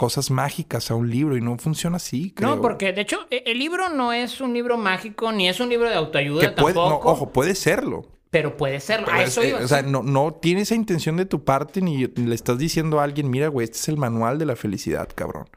cosas 0.00 0.30
mágicas 0.30 0.90
a 0.90 0.94
un 0.94 1.10
libro 1.10 1.36
y 1.36 1.42
no 1.42 1.58
funciona 1.58 1.98
así. 1.98 2.30
Creo. 2.30 2.56
No, 2.56 2.62
porque 2.62 2.94
de 2.94 3.02
hecho 3.02 3.18
e- 3.28 3.42
el 3.44 3.58
libro 3.58 3.90
no 3.90 4.14
es 4.14 4.40
un 4.40 4.54
libro 4.54 4.78
mágico 4.78 5.30
ni 5.30 5.46
es 5.46 5.60
un 5.60 5.68
libro 5.68 5.90
de 5.90 5.94
autoayuda 5.94 6.40
Que 6.40 6.62
puede, 6.62 6.74
no, 6.74 6.84
tampoco. 6.84 7.10
ojo, 7.10 7.32
puede 7.34 7.54
serlo. 7.54 8.06
Pero 8.30 8.56
puede 8.56 8.80
serlo. 8.80 9.08
Pero 9.08 9.18
a 9.18 9.22
eso 9.22 9.42
eh, 9.42 9.50
iba. 9.50 9.58
o 9.58 9.68
sea, 9.68 9.82
no, 9.82 10.02
no 10.02 10.32
tiene 10.32 10.62
esa 10.62 10.74
intención 10.74 11.18
de 11.18 11.26
tu 11.26 11.44
parte 11.44 11.82
ni 11.82 12.06
le 12.06 12.34
estás 12.34 12.56
diciendo 12.56 12.98
a 12.98 13.04
alguien, 13.04 13.28
mira, 13.28 13.48
güey, 13.48 13.64
este 13.66 13.76
es 13.76 13.88
el 13.90 13.98
manual 13.98 14.38
de 14.38 14.46
la 14.46 14.56
felicidad, 14.56 15.06
cabrón. 15.14 15.50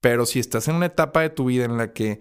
Pero 0.00 0.26
si 0.26 0.38
estás 0.38 0.68
en 0.68 0.76
una 0.76 0.86
etapa 0.86 1.22
de 1.22 1.30
tu 1.30 1.46
vida 1.46 1.64
en 1.64 1.76
la 1.76 1.92
que 1.92 2.20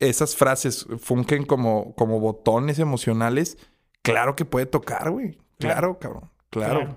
esas 0.00 0.34
frases 0.34 0.88
fungen 0.98 1.44
como, 1.44 1.94
como 1.94 2.18
botones 2.18 2.80
emocionales, 2.80 3.56
claro 4.02 4.34
que 4.34 4.44
puede 4.44 4.66
tocar, 4.66 5.12
güey. 5.12 5.38
Claro, 5.60 6.00
cabrón. 6.00 6.28
Claro. 6.50 6.80
Claro. 6.80 6.96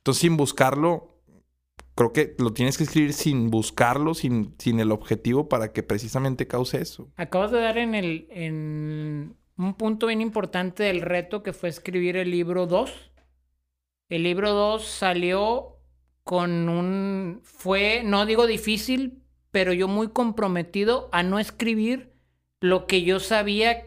Entonces, 0.00 0.20
sin 0.20 0.36
buscarlo, 0.36 1.15
creo 1.96 2.12
que 2.12 2.36
lo 2.38 2.52
tienes 2.52 2.76
que 2.76 2.84
escribir 2.84 3.12
sin 3.14 3.50
buscarlo, 3.50 4.14
sin, 4.14 4.54
sin 4.58 4.78
el 4.78 4.92
objetivo 4.92 5.48
para 5.48 5.72
que 5.72 5.82
precisamente 5.82 6.46
cause 6.46 6.80
eso. 6.80 7.10
Acabas 7.16 7.50
de 7.50 7.60
dar 7.60 7.78
en 7.78 7.94
el 7.94 8.28
en 8.30 9.36
un 9.56 9.74
punto 9.74 10.06
bien 10.06 10.20
importante 10.20 10.84
del 10.84 11.00
reto 11.00 11.42
que 11.42 11.54
fue 11.54 11.70
escribir 11.70 12.16
el 12.18 12.30
libro 12.30 12.66
2. 12.66 13.12
El 14.10 14.22
libro 14.22 14.52
2 14.52 14.86
salió 14.86 15.78
con 16.22 16.68
un 16.68 17.40
fue 17.42 18.02
no 18.04 18.26
digo 18.26 18.46
difícil, 18.46 19.22
pero 19.50 19.72
yo 19.72 19.88
muy 19.88 20.08
comprometido 20.08 21.08
a 21.12 21.22
no 21.22 21.38
escribir 21.38 22.12
lo 22.60 22.86
que 22.86 23.02
yo 23.02 23.20
sabía 23.20 23.86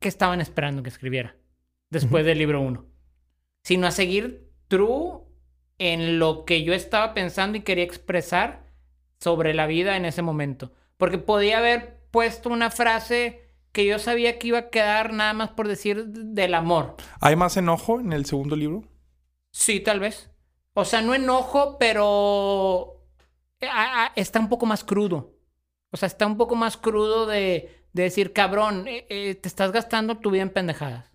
que 0.00 0.08
estaban 0.08 0.40
esperando 0.40 0.82
que 0.82 0.88
escribiera 0.88 1.36
después 1.90 2.24
del 2.24 2.38
libro 2.38 2.62
1, 2.62 2.86
sino 3.64 3.86
a 3.86 3.90
seguir 3.90 4.50
true 4.68 5.27
en 5.78 6.18
lo 6.18 6.44
que 6.44 6.62
yo 6.62 6.74
estaba 6.74 7.14
pensando 7.14 7.58
y 7.58 7.62
quería 7.62 7.84
expresar 7.84 8.64
sobre 9.18 9.54
la 9.54 9.66
vida 9.66 9.96
en 9.96 10.04
ese 10.04 10.22
momento. 10.22 10.72
Porque 10.96 11.18
podía 11.18 11.58
haber 11.58 12.00
puesto 12.10 12.48
una 12.48 12.70
frase 12.70 13.48
que 13.72 13.86
yo 13.86 13.98
sabía 13.98 14.38
que 14.38 14.48
iba 14.48 14.58
a 14.58 14.70
quedar 14.70 15.12
nada 15.12 15.32
más 15.32 15.50
por 15.50 15.68
decir 15.68 16.06
del 16.06 16.54
amor. 16.54 16.96
¿Hay 17.20 17.36
más 17.36 17.56
enojo 17.56 18.00
en 18.00 18.12
el 18.12 18.26
segundo 18.26 18.56
libro? 18.56 18.84
Sí, 19.50 19.80
tal 19.80 20.00
vez. 20.00 20.30
O 20.74 20.84
sea, 20.84 21.02
no 21.02 21.14
enojo, 21.14 21.78
pero 21.78 23.04
ah, 23.62 24.12
está 24.16 24.40
un 24.40 24.48
poco 24.48 24.66
más 24.66 24.84
crudo. 24.84 25.34
O 25.90 25.96
sea, 25.96 26.06
está 26.06 26.26
un 26.26 26.36
poco 26.36 26.54
más 26.54 26.76
crudo 26.76 27.26
de, 27.26 27.84
de 27.92 28.02
decir, 28.02 28.32
cabrón, 28.32 28.86
eh, 28.86 29.06
eh, 29.08 29.34
te 29.34 29.48
estás 29.48 29.72
gastando 29.72 30.18
tu 30.18 30.30
vida 30.30 30.42
en 30.42 30.50
pendejadas. 30.50 31.10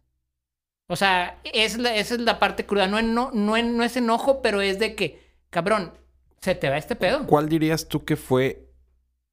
O 0.88 0.96
sea, 0.96 1.40
es 1.44 1.78
la- 1.78 1.96
esa 1.96 2.16
es 2.16 2.22
la 2.22 2.40
parte 2.40 2.66
cruda. 2.66 2.88
No, 2.88 3.56
es 3.84 3.98
enojo, 3.98 4.42
pero 4.42 4.62
es 4.62 4.80
de 4.80 4.96
que, 4.96 5.22
cabrón, 5.50 5.94
se 6.42 6.56
te 6.56 6.70
va 6.70 6.78
este 6.78 6.96
pedo. 6.96 7.26
¿Cuál 7.26 7.50
dirías 7.50 7.88
tú 7.88 8.04
que 8.04 8.16
fue 8.18 8.70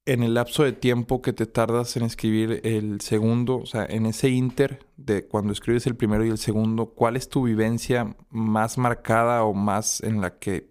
en 0.06 0.22
el 0.22 0.34
lapso 0.34 0.62
de 0.64 0.72
tiempo 0.72 1.22
que 1.22 1.32
te 1.32 1.46
tardas 1.46 1.96
en 1.96 2.04
escribir 2.04 2.60
el 2.64 3.00
segundo? 3.00 3.58
O 3.58 3.66
sea, 3.66 3.84
en 3.84 4.06
ese 4.06 4.28
inter 4.28 4.86
de 4.96 5.26
cuando 5.26 5.52
escribes 5.52 5.86
el 5.86 5.96
primero 5.96 6.24
y 6.24 6.30
el 6.30 6.38
segundo, 6.38 6.86
¿cuál 6.86 7.16
es 7.16 7.28
tu 7.28 7.42
vivencia 7.44 8.16
más 8.30 8.78
marcada 8.78 9.42
o 9.44 9.52
más 9.52 10.00
en 10.02 10.20
la 10.20 10.38
que 10.38 10.70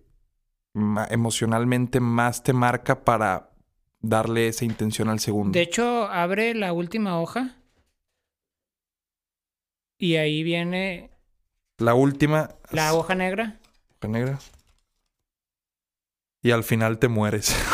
emocionalmente 1.09 1.99
más 1.99 2.41
te 2.43 2.53
marca 2.53 3.03
para 3.03 3.51
darle 4.01 4.47
esa 4.47 4.65
intención 4.65 5.09
al 5.09 5.19
segundo? 5.19 5.57
De 5.57 5.61
hecho, 5.63 6.07
abre 6.07 6.53
la 6.55 6.73
última 6.73 7.19
hoja. 7.19 7.57
Y 9.99 10.15
ahí 10.15 10.41
viene 10.43 11.11
La 11.77 11.93
última, 11.93 12.55
la 12.71 12.93
hoja 12.95 13.13
negra. 13.15 13.59
hoja 13.99 14.07
negra. 14.07 14.39
Y 16.41 16.51
al 16.51 16.63
final 16.63 16.97
te 16.99 17.07
mueres. 17.09 17.55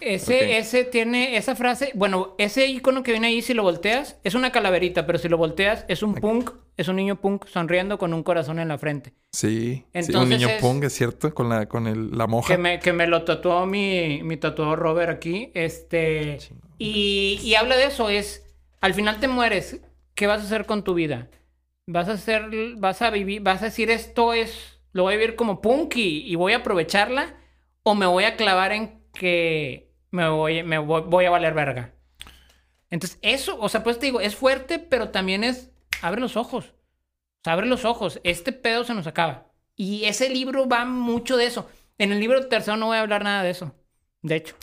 Ese, 0.00 0.58
ese 0.58 0.82
tiene 0.82 1.36
esa 1.36 1.54
frase. 1.54 1.92
Bueno, 1.94 2.34
ese 2.36 2.66
icono 2.66 3.04
que 3.04 3.12
viene 3.12 3.28
ahí, 3.28 3.42
si 3.42 3.54
lo 3.54 3.62
volteas, 3.62 4.16
es 4.24 4.34
una 4.34 4.50
calaverita, 4.50 5.06
pero 5.06 5.18
si 5.20 5.28
lo 5.28 5.36
volteas, 5.38 5.84
es 5.86 6.02
un 6.02 6.14
punk, 6.16 6.50
es 6.76 6.88
un 6.88 6.96
niño 6.96 7.20
punk 7.20 7.46
sonriendo 7.46 7.96
con 7.98 8.12
un 8.12 8.24
corazón 8.24 8.58
en 8.58 8.66
la 8.68 8.78
frente. 8.78 9.12
Sí. 9.30 9.84
sí, 9.84 9.84
un 9.84 10.00
Entonces 10.00 10.38
niño 10.40 10.48
es- 10.48 10.60
punk, 10.60 10.82
es 10.84 10.94
cierto, 10.94 11.32
con 11.32 11.48
la, 11.48 11.66
con 11.66 11.86
el, 11.86 12.10
la 12.18 12.26
moja. 12.26 12.52
Que 12.52 12.58
me, 12.60 12.80
que 12.80 12.92
me 12.92 13.06
lo 13.06 13.22
tatuó 13.24 13.64
mi, 13.66 14.24
mi 14.24 14.36
tatuador 14.36 14.80
Robert 14.80 15.10
aquí. 15.10 15.52
Este. 15.54 16.38
Y, 16.78 17.38
y 17.44 17.54
habla 17.54 17.76
de 17.76 17.84
eso, 17.84 18.08
es. 18.08 18.42
Al 18.82 18.92
final 18.92 19.18
te 19.18 19.28
mueres. 19.28 19.80
¿Qué 20.14 20.26
vas 20.26 20.42
a 20.42 20.44
hacer 20.44 20.66
con 20.66 20.84
tu 20.84 20.92
vida? 20.92 21.30
Vas 21.86 22.10
a 22.10 22.12
hacer. 22.12 22.50
Vas 22.76 23.00
a 23.00 23.08
vivir. 23.08 23.40
Vas 23.40 23.62
a 23.62 23.66
decir 23.66 23.90
esto 23.90 24.34
es 24.34 24.72
lo 24.92 25.04
voy 25.04 25.14
a 25.14 25.16
vivir 25.16 25.36
como 25.36 25.60
punk 25.60 25.96
y, 25.96 26.30
y 26.30 26.34
voy 26.34 26.52
a 26.52 26.58
aprovecharla, 26.58 27.34
o 27.82 27.94
me 27.94 28.06
voy 28.06 28.24
a 28.24 28.36
clavar 28.36 28.72
en 28.72 29.02
que 29.12 29.90
me 30.10 30.28
voy, 30.28 30.62
me 30.62 30.78
voy, 30.78 31.02
voy 31.02 31.24
a 31.24 31.30
valer 31.30 31.54
verga. 31.54 31.94
Entonces, 32.90 33.18
eso, 33.22 33.58
o 33.58 33.68
sea, 33.68 33.82
pues 33.82 33.98
te 33.98 34.06
digo, 34.06 34.20
es 34.20 34.36
fuerte, 34.36 34.78
pero 34.78 35.08
también 35.08 35.44
es, 35.44 35.70
abre 36.02 36.20
los 36.20 36.36
ojos. 36.36 36.66
O 36.66 37.44
sea, 37.44 37.54
abre 37.54 37.66
los 37.66 37.84
ojos. 37.84 38.20
Este 38.22 38.52
pedo 38.52 38.84
se 38.84 38.94
nos 38.94 39.06
acaba. 39.06 39.46
Y 39.74 40.04
ese 40.04 40.28
libro 40.28 40.68
va 40.68 40.84
mucho 40.84 41.38
de 41.38 41.46
eso. 41.46 41.68
En 41.96 42.12
el 42.12 42.20
libro 42.20 42.48
tercero 42.48 42.76
no 42.76 42.86
voy 42.86 42.98
a 42.98 43.00
hablar 43.00 43.24
nada 43.24 43.42
de 43.42 43.50
eso. 43.50 43.74
De 44.20 44.36
hecho, 44.36 44.54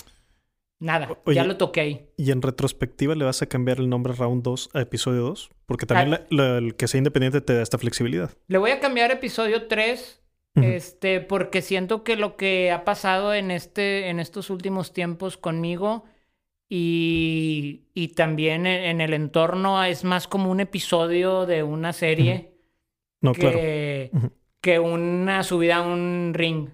nada. 0.79 1.09
Oye, 1.25 1.35
ya 1.35 1.43
lo 1.43 1.57
toqué 1.57 1.81
ahí. 1.81 2.09
¿Y 2.17 2.31
en 2.31 2.41
retrospectiva 2.41 3.15
le 3.15 3.25
vas 3.25 3.41
a 3.41 3.47
cambiar 3.47 3.79
el 3.79 3.89
nombre 3.89 4.13
Round 4.13 4.43
2 4.43 4.69
a 4.73 4.81
episodio 4.81 5.21
2? 5.21 5.49
Porque 5.65 5.85
también 5.85 6.13
Ah. 6.21 6.25
la- 6.29 6.43
la- 6.51 6.57
el 6.57 6.75
que 6.75 6.87
sea 6.87 6.97
independiente 6.97 7.41
te 7.41 7.53
da 7.53 7.61
esta 7.61 7.77
flexibilidad. 7.77 8.31
Le 8.47 8.57
voy 8.57 8.71
a 8.71 8.79
cambiar 8.79 9.11
episodio 9.11 9.67
3, 9.67 10.21
Ujú. 10.55 10.65
este, 10.65 11.19
porque 11.21 11.61
siento 11.61 12.03
que 12.03 12.15
lo 12.15 12.35
que 12.37 12.71
ha 12.71 12.83
pasado 12.85 13.33
en, 13.33 13.51
este, 13.51 14.09
en 14.09 14.19
estos 14.19 14.49
últimos 14.49 14.93
tiempos 14.93 15.37
conmigo 15.37 16.05
y, 16.67 17.85
y 17.93 18.09
también 18.09 18.65
en, 18.65 18.83
en 18.83 19.01
el 19.01 19.13
entorno 19.13 19.83
es 19.83 20.03
más 20.03 20.27
como 20.27 20.51
un 20.51 20.59
episodio 20.59 21.45
de 21.45 21.63
una 21.63 21.93
serie 21.93 22.53
No, 23.21 23.33
claro. 23.33 23.57
que, 23.57 24.11
que 24.61 24.79
una 24.79 25.43
subida 25.43 25.77
a 25.77 25.81
un 25.81 26.31
ring. 26.35 26.69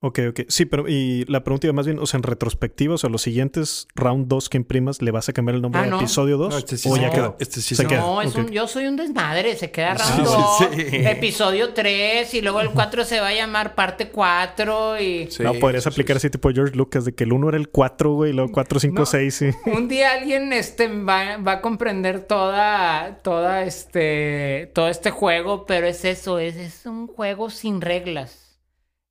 Ok, 0.00 0.18
ok. 0.28 0.40
Sí, 0.48 0.66
pero 0.66 0.86
y 0.88 1.24
la 1.26 1.42
pregunta 1.42 1.66
iba 1.66 1.72
más 1.72 1.86
bien, 1.86 1.98
o 1.98 2.04
sea, 2.06 2.18
en 2.18 2.22
retrospectiva, 2.22 2.94
o 2.94 2.98
sea, 2.98 3.08
los 3.08 3.22
siguientes 3.22 3.88
Round 3.94 4.28
2 4.28 4.50
que 4.50 4.58
imprimas, 4.58 5.00
¿le 5.00 5.10
vas 5.10 5.30
a 5.30 5.32
cambiar 5.32 5.56
el 5.56 5.62
nombre 5.62 5.80
Ah, 5.80 5.84
a 5.84 5.86
no. 5.86 5.96
episodio 5.98 6.36
2? 6.36 6.50
No, 6.50 6.58
este 6.58 6.76
sí 6.76 6.88
¿O 6.90 6.96
se 6.96 7.00
ya 7.00 7.10
quedó? 7.10 7.36
Este 7.40 7.62
sí 7.62 7.74
se 7.74 7.82
se 7.82 7.88
queda. 7.88 8.00
No, 8.00 8.20
es 8.20 8.34
un, 8.34 8.48
yo 8.50 8.68
soy 8.68 8.86
un 8.86 8.96
desmadre. 8.96 9.56
Se 9.56 9.70
queda 9.70 9.94
round 9.94 10.16
sí, 10.16 10.22
2, 10.22 10.90
sí. 10.90 10.96
episodio 10.98 11.72
3 11.72 12.34
y 12.34 12.42
luego 12.42 12.60
el 12.60 12.70
4 12.72 13.04
se 13.04 13.20
va 13.20 13.28
a 13.28 13.34
llamar 13.34 13.74
parte 13.74 14.10
4 14.10 15.00
y... 15.00 15.30
Sí, 15.30 15.42
no, 15.42 15.54
podrías 15.54 15.84
sí, 15.84 15.90
sí, 15.90 15.94
aplicar 15.94 16.18
así 16.18 16.28
tipo 16.28 16.50
George 16.50 16.76
Lucas, 16.76 17.06
de 17.06 17.14
que 17.14 17.24
el 17.24 17.32
1 17.32 17.48
era 17.48 17.56
el 17.56 17.68
4, 17.70 18.12
güey, 18.12 18.32
y 18.32 18.34
luego 18.34 18.52
4, 18.52 18.78
5, 18.80 18.98
No. 19.00 19.06
6, 19.06 19.34
sí. 19.34 19.46
Un 19.64 19.88
día 19.88 20.12
alguien 20.12 20.52
este, 20.52 20.88
va, 20.88 21.38
va 21.38 21.52
a 21.52 21.60
comprender 21.62 22.20
toda, 22.20 23.18
toda 23.22 23.64
este, 23.64 24.70
todo 24.74 24.88
este 24.88 25.10
juego, 25.10 25.64
pero 25.64 25.86
es 25.86 26.04
eso, 26.04 26.38
es, 26.38 26.56
es 26.56 26.84
un 26.84 27.06
juego 27.06 27.48
sin 27.48 27.80
reglas. 27.80 28.42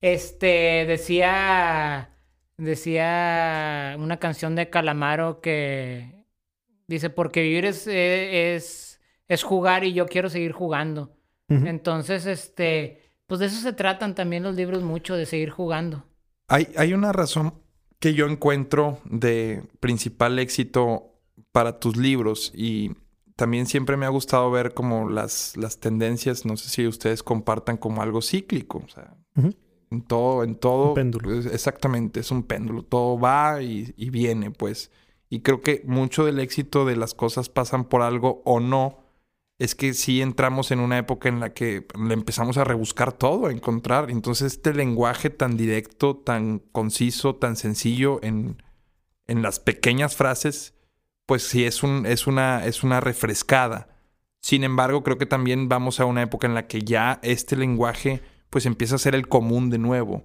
Este, 0.06 0.86
decía, 0.86 2.11
decía 2.57 3.95
una 3.98 4.18
canción 4.18 4.53
de 4.53 4.69
Calamaro 4.69 5.41
que 5.41 6.27
dice, 6.86 7.10
porque 7.10 7.41
vivir 7.41 7.65
es, 7.65 7.88
eh, 7.88 8.53
es, 8.53 9.02
es 9.27 9.41
jugar 9.41 9.84
y 9.84 9.94
yo 9.94 10.06
quiero 10.06 10.30
seguir 10.30 10.52
jugando. 10.52 11.18
Entonces, 11.48 12.27
este, 12.27 13.02
pues 13.26 13.40
de 13.40 13.48
eso 13.48 13.60
se 13.60 13.73
tratan 13.73 14.14
también 14.14 14.44
los 14.44 14.56
libros 14.56 14.84
mucho, 14.84 15.15
de 15.15 15.26
seguir 15.26 15.49
jugando. 15.49 16.06
Hay, 16.49 16.68
hay 16.77 16.94
una 16.94 17.11
razón 17.11 17.56
que 17.98 18.14
yo 18.14 18.27
encuentro 18.27 18.99
de 19.06 19.64
principal 19.80 20.38
éxito 20.38 21.19
para 21.52 21.80
tus 21.80 21.98
libros 21.98 22.52
y 22.53 22.91
también 23.36 23.65
siempre 23.65 23.98
me 23.98 24.06
ha 24.06 24.10
gustado 24.10 24.52
ver 24.52 24.76
como 24.76 25.10
las, 25.10 25.57
las 25.57 25.80
tendencias, 25.80 26.45
no 26.45 26.57
sé 26.57 26.69
si 26.69 26.86
ustedes 26.86 27.23
compartan 27.23 27.77
como 27.77 28.03
algo 28.03 28.22
cíclico, 28.22 28.84
o 28.86 28.88
sea, 28.88 29.15
Ujú. 29.36 29.56
En 29.95 30.01
todo, 30.01 30.43
en 30.43 30.55
todo. 30.55 30.89
Un 30.89 30.95
péndulo. 30.95 31.34
Exactamente, 31.34 32.19
es 32.19 32.31
un 32.31 32.43
péndulo, 32.43 32.84
todo 32.84 33.19
va 33.19 33.61
y, 33.61 33.93
y 33.97 34.09
viene, 34.09 34.51
pues. 34.51 34.91
Y 35.30 35.41
creo 35.41 35.61
que 35.61 35.81
mucho 35.85 36.26
del 36.26 36.39
éxito 36.39 36.85
de 36.85 36.95
las 36.95 37.13
cosas 37.13 37.49
pasan 37.49 37.85
por 37.85 38.01
algo 38.01 38.41
o 38.45 38.59
no. 38.59 38.99
Es 39.57 39.73
que 39.73 39.93
sí 39.93 40.22
entramos 40.22 40.72
en 40.72 40.80
una 40.80 40.97
época 40.97 41.30
en 41.30 41.39
la 41.39 41.53
que 41.53 41.88
le 41.97 42.13
empezamos 42.13 42.57
a 42.57 42.65
rebuscar 42.65 43.13
todo, 43.13 43.47
a 43.47 43.51
encontrar. 43.51 44.11
Entonces, 44.11 44.53
este 44.53 44.73
lenguaje 44.73 45.30
tan 45.30 45.55
directo, 45.55 46.17
tan 46.17 46.59
conciso, 46.59 47.35
tan 47.35 47.55
sencillo 47.55 48.19
en, 48.22 48.61
en 49.27 49.41
las 49.41 49.59
pequeñas 49.59 50.15
frases, 50.15 50.73
pues 51.26 51.43
sí 51.43 51.63
es, 51.63 51.84
un, 51.84 52.05
es, 52.05 52.27
una, 52.27 52.65
es 52.65 52.84
una 52.84 52.99
refrescada. 52.99 53.88
Sin 54.41 54.63
embargo, 54.63 55.03
creo 55.03 55.17
que 55.17 55.26
también 55.26 55.69
vamos 55.69 55.99
a 55.99 56.05
una 56.05 56.22
época 56.22 56.47
en 56.47 56.53
la 56.53 56.67
que 56.67 56.81
ya 56.81 57.19
este 57.23 57.55
lenguaje 57.55 58.22
pues 58.56 58.65
empieza 58.65 58.95
a 58.95 58.99
ser 58.99 59.15
el 59.15 59.27
común 59.27 59.69
de 59.69 59.80
nuevo. 59.80 60.23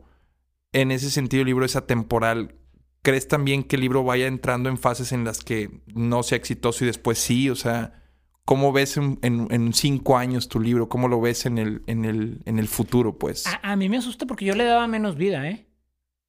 En 0.72 0.92
ese 0.92 1.10
sentido, 1.10 1.40
el 1.40 1.48
libro 1.48 1.64
es 1.64 1.74
atemporal. 1.74 2.54
¿Crees 3.02 3.26
también 3.26 3.64
que 3.64 3.74
el 3.74 3.82
libro 3.82 4.04
vaya 4.04 4.28
entrando 4.28 4.68
en 4.68 4.78
fases 4.78 5.10
en 5.10 5.24
las 5.24 5.40
que 5.42 5.82
no 5.96 6.22
sea 6.22 6.38
exitoso 6.38 6.84
y 6.84 6.86
después 6.86 7.18
sí? 7.18 7.50
O 7.50 7.56
sea, 7.56 8.04
¿cómo 8.44 8.70
ves 8.70 8.96
en, 8.98 9.18
en- 9.22 9.48
en 9.50 9.72
cinco 9.72 10.16
años 10.16 10.48
tu 10.48 10.60
libro? 10.60 10.88
¿Cómo 10.88 11.08
lo 11.08 11.20
ves 11.20 11.44
en 11.44 11.58
el, 11.58 11.82
en 11.88 12.04
el, 12.04 12.40
en 12.44 12.60
el 12.60 12.68
futuro, 12.68 13.18
pues? 13.18 13.48
A, 13.48 13.72
a 13.72 13.74
mí 13.74 13.88
me 13.88 13.96
asusta 13.96 14.26
porque 14.26 14.44
yo 14.44 14.54
le 14.54 14.62
daba 14.62 14.86
menos 14.86 15.16
vida, 15.16 15.48
¿eh? 15.50 15.66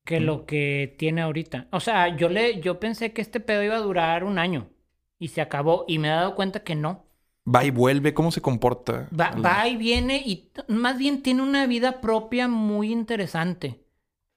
Que 0.03 0.19
lo 0.21 0.47
que 0.47 0.95
tiene 0.97 1.21
ahorita. 1.21 1.67
O 1.71 1.79
sea, 1.79 2.17
yo 2.17 2.29
le, 2.29 2.61
yo 2.61 2.79
pensé 2.79 3.13
que 3.13 3.21
este 3.21 3.41
pedo 3.41 3.61
iba 3.61 3.75
a 3.75 3.79
durar 3.81 4.23
un 4.23 4.39
año 4.39 4.71
y 5.19 5.27
se 5.27 5.39
acabó 5.41 5.85
y 5.87 5.99
me 5.99 6.07
he 6.07 6.11
dado 6.11 6.33
cuenta 6.33 6.63
que 6.63 6.73
no. 6.73 7.05
Va 7.43 7.65
y 7.65 7.71
vuelve, 7.71 8.13
¿cómo 8.13 8.31
se 8.31 8.41
comporta? 8.41 9.09
Va, 9.17 9.31
va 9.31 9.67
y 9.67 9.75
viene 9.75 10.21
y 10.23 10.51
más 10.67 10.97
bien 10.97 11.23
tiene 11.23 11.41
una 11.41 11.65
vida 11.65 11.99
propia 11.99 12.47
muy 12.47 12.91
interesante. 12.91 13.83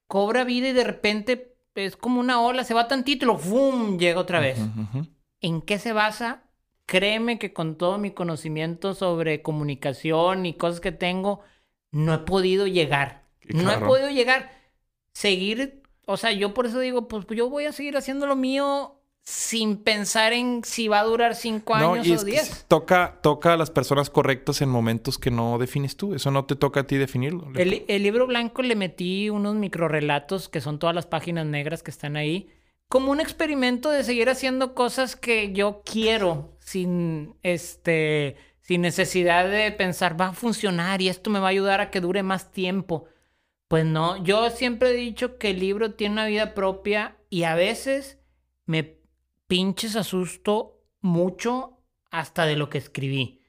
Cobra 0.07 0.45
vida 0.45 0.69
y 0.69 0.73
de 0.73 0.85
repente 0.85 1.57
es 1.75 1.97
como 1.97 2.21
una 2.21 2.41
ola, 2.41 2.65
se 2.65 2.75
va 2.75 2.89
tantito 2.89 3.25
y 3.25 3.29
lo 3.29 3.39
¡fum! 3.39 3.99
llega 3.99 4.21
otra 4.21 4.41
vez. 4.41 4.59
¿En 5.41 5.61
qué 5.61 5.79
se 5.79 5.93
basa? 5.93 6.45
Créeme 6.87 7.39
que 7.39 7.53
con 7.53 7.77
todo 7.77 7.99
mi 7.99 8.11
conocimiento 8.11 8.95
sobre 8.95 9.43
comunicación 9.43 10.47
y 10.47 10.55
cosas 10.55 10.81
que 10.81 10.93
tengo, 10.93 11.41
no 11.91 12.15
he 12.15 12.19
podido 12.19 12.67
llegar. 12.67 13.25
No 13.49 13.71
he 13.71 13.79
podido 13.79 14.11
llegar. 14.11 14.51
Seguir, 15.13 15.83
o 16.07 16.17
sea, 16.17 16.33
yo 16.33 16.55
por 16.55 16.67
eso 16.67 16.81
digo, 16.81 17.09
pues 17.09 17.27
yo 17.31 17.51
voy 17.51 17.67
a 17.67 17.73
seguir 17.73 17.97
haciendo 17.97 18.27
lo 18.27 18.37
mío 18.37 19.01
sin 19.25 19.79
pensar 19.83 20.33
en 20.33 20.63
si 20.65 20.89
va 20.89 21.01
a 21.01 21.05
durar 21.05 21.35
cinco 21.35 21.75
No, 21.75 21.95
años 21.95 22.07
y 22.07 22.13
o 22.13 22.15
es 22.15 22.25
que 22.25 22.31
diez. 22.33 22.49
sí, 22.49 22.65
toca, 22.69 23.21
toca 23.23 23.55
a 23.55 23.57
las 23.57 23.71
personas 23.71 24.11
correctas 24.11 24.61
en 24.63 24.69
momentos 24.69 25.19
que 25.19 25.31
no 25.31 25.59
defines 25.59 25.97
tú. 25.97 26.15
Eso 26.15 26.31
no 26.31 26.45
te 26.47 26.57
toca 26.57 26.81
a 26.81 26.87
ti 26.87 26.97
definirlo. 26.97 27.49
El, 27.55 27.85
el 27.89 28.03
libro 28.03 28.27
blanco 28.27 28.63
le 28.63 28.77
metí 28.77 29.31
unos 29.31 29.55
microrelatos 29.55 30.49
que 30.49 30.61
son 30.61 30.79
todas 30.79 30.95
las 30.95 31.07
páginas 31.07 31.47
negras 31.47 31.83
que 31.83 31.91
están 31.91 32.17
ahí, 32.17 32.51
como 32.89 33.11
un 33.13 33.21
experimento 33.21 33.91
de 33.91 34.05
seguir 34.05 34.29
haciendo 34.29 34.75
cosas 34.75 35.17
que 35.17 35.53
yo 35.53 35.83
quiero 35.85 36.57
sin 36.61 37.37
este 37.43 38.37
sin 38.61 38.81
necesidad 38.81 39.49
de 39.51 39.71
pensar 39.73 40.19
va 40.19 40.29
a 40.29 40.33
funcionar 40.33 41.03
y 41.03 41.09
esto 41.09 41.29
me 41.31 41.39
va 41.39 41.47
a 41.49 41.51
ayudar 41.51 41.81
a 41.83 41.91
que 41.91 42.01
dure 42.01 42.23
más 42.23 42.51
tiempo. 42.53 43.07
Pues 43.69 43.85
no, 43.85 44.23
yo 44.25 44.51
siempre 44.51 44.91
he 44.91 44.95
dicho 44.95 45.39
que 45.39 45.51
el 45.51 45.61
libro 45.61 45.95
tiene 45.95 46.15
una 46.15 46.27
vida 46.27 46.55
propia 46.55 47.17
y 47.31 47.45
a 47.45 47.55
veces 47.57 48.19
me 48.67 48.99
pinches 49.47 49.97
asusto 49.97 50.83
mucho 51.01 51.79
hasta 52.11 52.47
de 52.47 52.57
lo 52.57 52.71
que 52.71 52.79
escribí. 52.79 53.41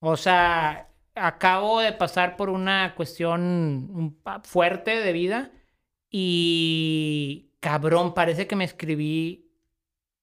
O 0.00 0.16
sea, 0.16 0.90
acabo 1.14 1.80
de 1.80 1.92
pasar 1.92 2.36
por 2.36 2.50
una 2.50 2.94
cuestión 2.96 4.18
pa- 4.22 4.42
fuerte 4.44 4.92
de 5.00 5.12
vida 5.12 5.52
y 6.10 7.50
cabrón, 7.60 8.14
parece 8.14 8.46
que 8.46 8.56
me 8.56 8.64
escribí. 8.64 9.50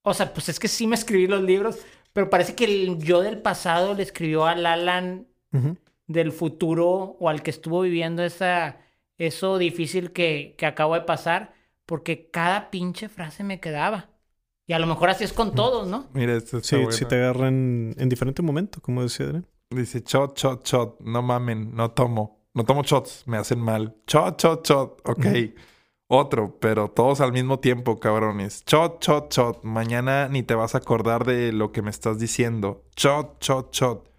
O 0.03 0.13
sea, 0.13 0.33
pues 0.33 0.49
es 0.49 0.59
que 0.59 0.67
sí 0.67 0.87
me 0.87 0.95
escribí 0.95 1.27
los 1.27 1.43
libros, 1.43 1.79
pero 2.13 2.29
parece 2.29 2.55
que 2.55 2.65
el 2.65 2.99
yo 3.03 3.21
del 3.21 3.41
pasado 3.41 3.93
le 3.93 4.03
escribió 4.03 4.45
al 4.45 4.65
Alan 4.65 5.27
del 6.07 6.31
futuro 6.31 7.17
o 7.19 7.29
al 7.29 7.43
que 7.43 7.51
estuvo 7.51 7.81
viviendo 7.81 8.23
esa, 8.23 8.79
eso 9.17 9.57
difícil 9.57 10.11
que, 10.13 10.55
que 10.57 10.65
acabo 10.65 10.95
de 10.95 11.01
pasar, 11.01 11.53
porque 11.85 12.29
cada 12.31 12.69
pinche 12.71 13.09
frase 13.09 13.43
me 13.43 13.59
quedaba. 13.59 14.09
Y 14.67 14.73
a 14.73 14.79
lo 14.79 14.85
mejor 14.87 15.09
así 15.09 15.23
es 15.23 15.31
con 15.33 15.55
todos, 15.55 15.87
¿no? 15.87 16.07
Mira, 16.13 16.35
esto 16.35 16.57
está 16.57 16.69
Sí, 16.69 16.75
bueno. 16.75 16.91
si 16.91 17.05
te 17.05 17.15
agarran 17.15 17.95
en 17.97 18.09
diferente 18.09 18.41
momento, 18.41 18.81
como 18.81 19.01
decía 19.01 19.25
Adrián. 19.27 19.47
Dice, 19.69 20.03
shot, 20.05 20.37
shot, 20.37 20.65
shot. 20.65 20.99
No 21.01 21.21
mamen, 21.21 21.73
no 21.73 21.91
tomo. 21.91 22.41
No 22.53 22.65
tomo 22.65 22.83
shots, 22.83 23.23
me 23.27 23.37
hacen 23.37 23.59
mal. 23.61 23.95
Shot, 24.07 24.41
shot, 24.41 24.67
shot. 24.67 25.01
Ok. 25.07 25.25
Otro, 26.09 26.57
pero 26.59 26.89
todos 26.89 27.19
al 27.21 27.33
mismo 27.33 27.59
tiempo, 27.59 27.99
cabrones. 27.99 28.63
Shot, 28.65 29.03
shot, 29.03 29.33
shot. 29.33 29.63
Mañana 29.63 30.27
ni 30.29 30.43
te 30.43 30.55
vas 30.55 30.73
a 30.75 30.79
acordar 30.79 31.25
de 31.25 31.51
lo 31.51 31.71
que 31.71 31.81
me 31.81 31.89
estás 31.89 32.17
diciendo. 32.19 32.83
Shot, 32.95 33.41
shot, 33.41 33.73
shot. 33.73 34.09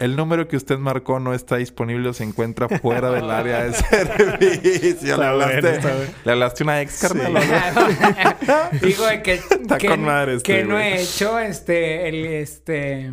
El 0.00 0.16
número 0.16 0.48
que 0.48 0.56
usted 0.56 0.78
marcó 0.78 1.20
no 1.20 1.34
está 1.34 1.56
disponible 1.56 2.08
o 2.08 2.12
se 2.12 2.24
encuentra 2.24 2.68
fuera 2.80 3.10
del 3.10 3.30
área 3.30 3.64
de 3.64 3.72
servicio. 3.74 5.16
¿Le 5.18 5.24
hablaste. 5.26 5.80
¿Le 6.24 6.32
hablaste 6.32 6.62
una 6.64 6.80
ex, 6.82 7.00
carnal? 7.00 7.34
Digo 8.82 9.06
de 9.06 9.22
que, 9.22 9.34
Está 9.34 9.78
que, 9.78 9.88
con 9.88 10.02
madre 10.02 10.36
este, 10.36 10.52
que 10.56 10.64
no 10.64 10.78
he 10.80 11.02
hecho 11.02 11.38
este, 11.38 12.08
el, 12.08 12.24
este 12.26 13.10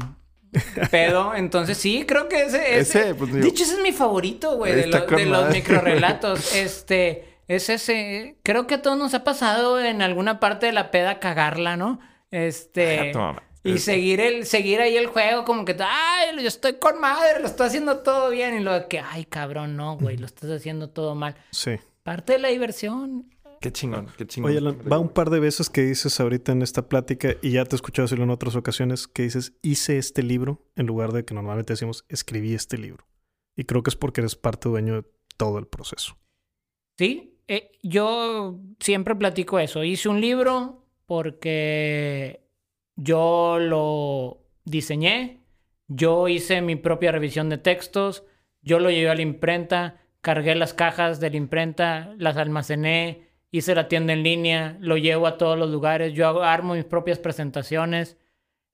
pedo. 0.89 1.35
Entonces 1.35 1.77
sí, 1.77 2.05
creo 2.07 2.30
que 2.30 2.43
ese, 2.45 2.80
ese, 2.80 2.99
Ese, 3.01 3.15
pues, 3.15 3.34
digo, 3.34 3.45
dicho, 3.45 3.64
ese 3.64 3.73
es 3.73 3.80
mi 3.81 3.91
favorito, 3.91 4.55
güey, 4.55 4.73
de, 4.73 4.88
lo- 4.88 5.05
de 5.05 5.26
los 5.26 5.49
microrelatos. 5.51 6.53
Este, 6.55 7.39
es 7.47 7.69
ese. 7.69 8.38
Creo 8.43 8.65
que 8.65 8.76
a 8.76 8.81
todos 8.81 8.97
nos 8.97 9.14
ha 9.14 9.23
pasado 9.23 9.80
en 9.80 10.01
alguna 10.01 10.39
parte 10.39 10.65
de 10.68 10.72
la 10.72 10.89
peda 10.91 11.19
cagarla, 11.19 11.77
¿no? 11.77 11.99
Este. 12.31 13.11
Toma. 13.14 13.43
Y 13.68 13.77
seguir, 13.80 14.19
el, 14.19 14.45
seguir 14.45 14.81
ahí 14.81 14.95
el 14.98 15.07
juego 15.07 15.44
como 15.45 15.65
que, 15.65 15.76
ay, 15.80 16.35
yo 16.41 16.48
estoy 16.48 16.73
con 16.73 16.99
madre, 16.99 17.39
lo 17.41 17.48
estoy 17.48 17.68
haciendo 17.68 17.99
todo 17.99 18.30
bien. 18.30 18.56
Y 18.56 18.64
luego 18.64 18.88
que, 18.88 18.99
ay, 18.99 19.26
cabrón, 19.26 19.76
no, 19.76 19.98
güey, 19.98 20.18
lo 20.18 20.26
estás 20.26 20.49
haciendo 20.49 20.89
todo 20.89 21.15
mal. 21.15 21.35
Sí. 21.52 21.72
Parte 22.03 22.34
de 22.34 22.39
la 22.39 22.49
diversión. 22.49 23.30
Qué 23.60 23.72
chingón, 23.72 24.07
qué 24.18 24.27
chingón. 24.27 24.52
Oye, 24.52 24.60
Alan, 24.60 24.80
va 24.91 24.99
un 24.99 25.10
par 25.10 25.30
de 25.30 25.39
veces 25.39 25.69
que 25.69 25.81
dices 25.81 26.19
ahorita 26.19 26.52
en 26.52 26.61
esta 26.61 26.88
plática, 26.88 27.35
y 27.41 27.52
ya 27.52 27.65
te 27.65 27.76
he 27.76 27.77
escuchado 27.77 28.06
decirlo 28.06 28.23
en 28.23 28.30
otras 28.30 28.56
ocasiones, 28.56 29.07
que 29.07 29.23
dices, 29.23 29.53
hice 29.61 29.98
este 29.98 30.22
libro, 30.23 30.65
en 30.76 30.85
lugar 30.85 31.11
de 31.11 31.26
que 31.26 31.34
normalmente 31.34 31.73
decimos, 31.73 32.06
escribí 32.07 32.53
este 32.53 32.77
libro. 32.77 33.07
Y 33.56 33.64
creo 33.64 33.81
que 33.81 33.89
es 33.89 33.95
porque 33.95 34.22
eres 34.22 34.35
parte 34.35 34.69
dueño 34.69 35.02
de 35.02 35.07
todo 35.38 35.57
el 35.57 35.68
proceso. 35.68 36.18
Sí, 36.98 37.38
eh, 37.48 37.72
yo 37.81 38.60
siempre 38.80 39.15
platico 39.15 39.60
eso. 39.60 39.84
Hice 39.84 40.10
un 40.10 40.22
libro 40.22 40.85
porque 41.06 42.47
yo 42.98 43.60
lo 43.60 44.44
diseñé, 44.65 45.40
yo 45.88 46.28
hice 46.28 46.61
mi 46.61 46.76
propia 46.76 47.11
revisión 47.11 47.49
de 47.49 47.57
textos, 47.57 48.24
yo 48.61 48.80
lo 48.80 48.90
llevé 48.90 49.10
a 49.10 49.15
la 49.15 49.22
imprenta, 49.22 50.02
cargué 50.22 50.56
las 50.56 50.74
cajas 50.74 51.19
de 51.22 51.30
la 51.30 51.38
imprenta, 51.38 52.14
las 52.18 52.36
almacené, 52.36 53.30
hice 53.52 53.76
la 53.76 53.88
tienda 53.88 54.14
en 54.14 54.24
línea, 54.24 54.78
lo 54.82 54.98
llevo 54.98 55.28
a 55.28 55.38
todos 55.38 55.57
los 55.57 55.69
lugares, 55.69 56.14
yo 56.14 56.44
armo 56.44 56.74
mis 56.74 56.84
propias 56.84 57.19
presentaciones. 57.19 58.18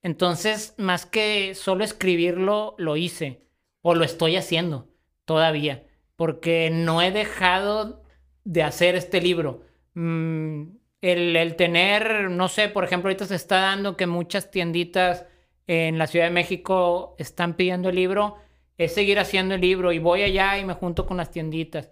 Entonces, 0.01 0.73
más 0.77 1.05
que 1.05 1.53
solo 1.53 1.83
escribirlo, 1.83 2.75
lo 2.79 2.97
hice 2.97 3.45
o 3.81 3.93
lo 3.93 4.03
estoy 4.03 4.35
haciendo 4.35 4.89
todavía, 5.25 5.85
porque 6.15 6.69
no 6.71 7.01
he 7.01 7.11
dejado 7.11 8.03
de 8.43 8.63
hacer 8.63 8.95
este 8.95 9.21
libro. 9.21 9.63
Mm, 9.93 10.63
el, 11.03 11.35
el 11.35 11.55
tener, 11.55 12.29
no 12.31 12.47
sé, 12.47 12.69
por 12.69 12.83
ejemplo, 12.85 13.09
ahorita 13.09 13.25
se 13.25 13.35
está 13.35 13.57
dando 13.59 13.97
que 13.97 14.07
muchas 14.07 14.49
tienditas 14.51 15.25
en 15.67 15.97
la 15.97 16.07
Ciudad 16.07 16.25
de 16.25 16.31
México 16.31 17.15
están 17.19 17.55
pidiendo 17.55 17.89
el 17.89 17.95
libro, 17.95 18.37
es 18.77 18.93
seguir 18.93 19.19
haciendo 19.19 19.55
el 19.55 19.61
libro 19.61 19.91
y 19.91 19.99
voy 19.99 20.23
allá 20.23 20.57
y 20.57 20.65
me 20.65 20.73
junto 20.73 21.05
con 21.05 21.17
las 21.17 21.29
tienditas. 21.31 21.91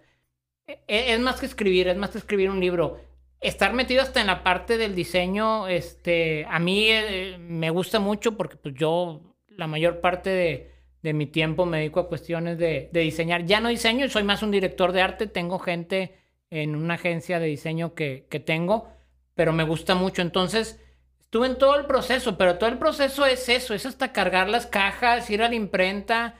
E- 0.67 0.79
e- 0.87 1.13
Es 1.13 1.19
más 1.19 1.39
que 1.39 1.45
escribir, 1.45 1.87
es 1.87 1.97
más 1.97 2.11
que 2.11 2.17
escribir 2.19 2.49
un 2.49 2.59
libro. 2.59 2.99
Estar 3.41 3.73
metido 3.73 4.01
hasta 4.03 4.21
en 4.21 4.27
la 4.27 4.43
parte 4.43 4.77
del 4.77 4.95
diseño, 4.95 5.67
este, 5.67 6.45
a 6.49 6.59
mí 6.59 6.85
eh, 6.89 7.37
me 7.39 7.69
gusta 7.71 7.99
mucho 7.99 8.37
porque 8.37 8.55
pues 8.57 8.75
yo 8.75 9.21
la 9.49 9.67
mayor 9.67 9.99
parte 10.01 10.29
de, 10.29 10.71
de 11.01 11.13
mi 11.13 11.25
tiempo 11.27 11.65
me 11.65 11.79
dedico 11.79 11.99
a 11.99 12.07
cuestiones 12.07 12.57
de, 12.57 12.89
de 12.93 12.99
diseñar. 13.01 13.45
Ya 13.45 13.59
no 13.59 13.69
diseño, 13.69 14.07
soy 14.09 14.23
más 14.23 14.43
un 14.43 14.51
director 14.51 14.91
de 14.93 15.01
arte, 15.01 15.27
tengo 15.27 15.59
gente 15.59 16.15
en 16.49 16.75
una 16.75 16.95
agencia 16.95 17.39
de 17.39 17.47
diseño 17.47 17.93
que, 17.95 18.27
que 18.29 18.39
tengo, 18.39 18.89
pero 19.35 19.53
me 19.53 19.63
gusta 19.63 19.95
mucho. 19.95 20.21
Entonces, 20.21 20.79
estuve 21.19 21.47
en 21.47 21.57
todo 21.57 21.75
el 21.77 21.85
proceso, 21.85 22.37
pero 22.37 22.57
todo 22.57 22.69
el 22.69 22.77
proceso 22.77 23.25
es 23.25 23.49
eso, 23.49 23.73
es 23.73 23.85
hasta 23.85 24.11
cargar 24.13 24.49
las 24.49 24.67
cajas, 24.67 25.29
ir 25.29 25.43
a 25.43 25.49
la 25.49 25.55
imprenta. 25.55 26.35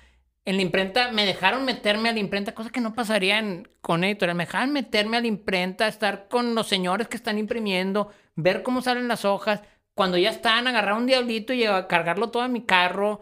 En 0.45 0.55
la 0.55 0.63
imprenta 0.63 1.11
me 1.11 1.25
dejaron 1.25 1.65
meterme 1.65 2.09
a 2.09 2.13
la 2.13 2.19
imprenta, 2.19 2.53
cosa 2.55 2.71
que 2.71 2.81
no 2.81 2.93
pasaría 2.95 3.39
en, 3.39 3.69
con 3.81 4.03
editorial. 4.03 4.35
Me 4.37 4.45
dejaron 4.45 4.73
meterme 4.73 5.17
a 5.17 5.21
la 5.21 5.27
imprenta, 5.27 5.87
estar 5.87 6.27
con 6.27 6.55
los 6.55 6.67
señores 6.67 7.07
que 7.07 7.17
están 7.17 7.37
imprimiendo, 7.37 8.11
ver 8.35 8.63
cómo 8.63 8.81
salen 8.81 9.07
las 9.07 9.25
hojas. 9.25 9.61
Cuando 9.93 10.17
ya 10.17 10.29
están, 10.31 10.67
agarrar 10.67 10.95
un 10.95 11.05
diablito 11.05 11.53
y 11.53 11.65
cargarlo 11.87 12.29
todo 12.31 12.45
en 12.45 12.53
mi 12.53 12.65
carro. 12.65 13.21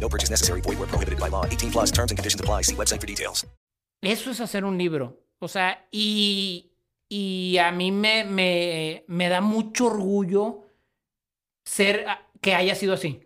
No 0.00 0.08
purchase 0.08 0.30
necessary. 0.30 0.60
Void 0.62 0.78
where 0.78 0.86
prohibited 0.88 1.18
by 1.20 1.28
law. 1.30 1.44
18 1.46 1.70
plus 1.70 1.90
terms 1.92 2.10
and 2.12 2.18
conditions 2.18 2.40
apply. 2.40 2.62
See 2.62 2.74
website 2.76 3.00
for 3.00 3.06
details. 3.06 3.46
Eso 4.02 4.30
es 4.30 4.40
hacer 4.40 4.64
un 4.64 4.78
libro. 4.78 5.20
O 5.40 5.48
sea, 5.48 5.86
y, 5.90 6.70
y 7.08 7.58
a 7.58 7.70
mí 7.72 7.90
me, 7.92 8.24
me, 8.24 9.04
me 9.08 9.28
da 9.28 9.40
mucho 9.40 9.86
orgullo 9.86 10.64
ser 11.64 12.06
que 12.40 12.54
haya 12.54 12.74
sido 12.74 12.94
así. 12.94 13.20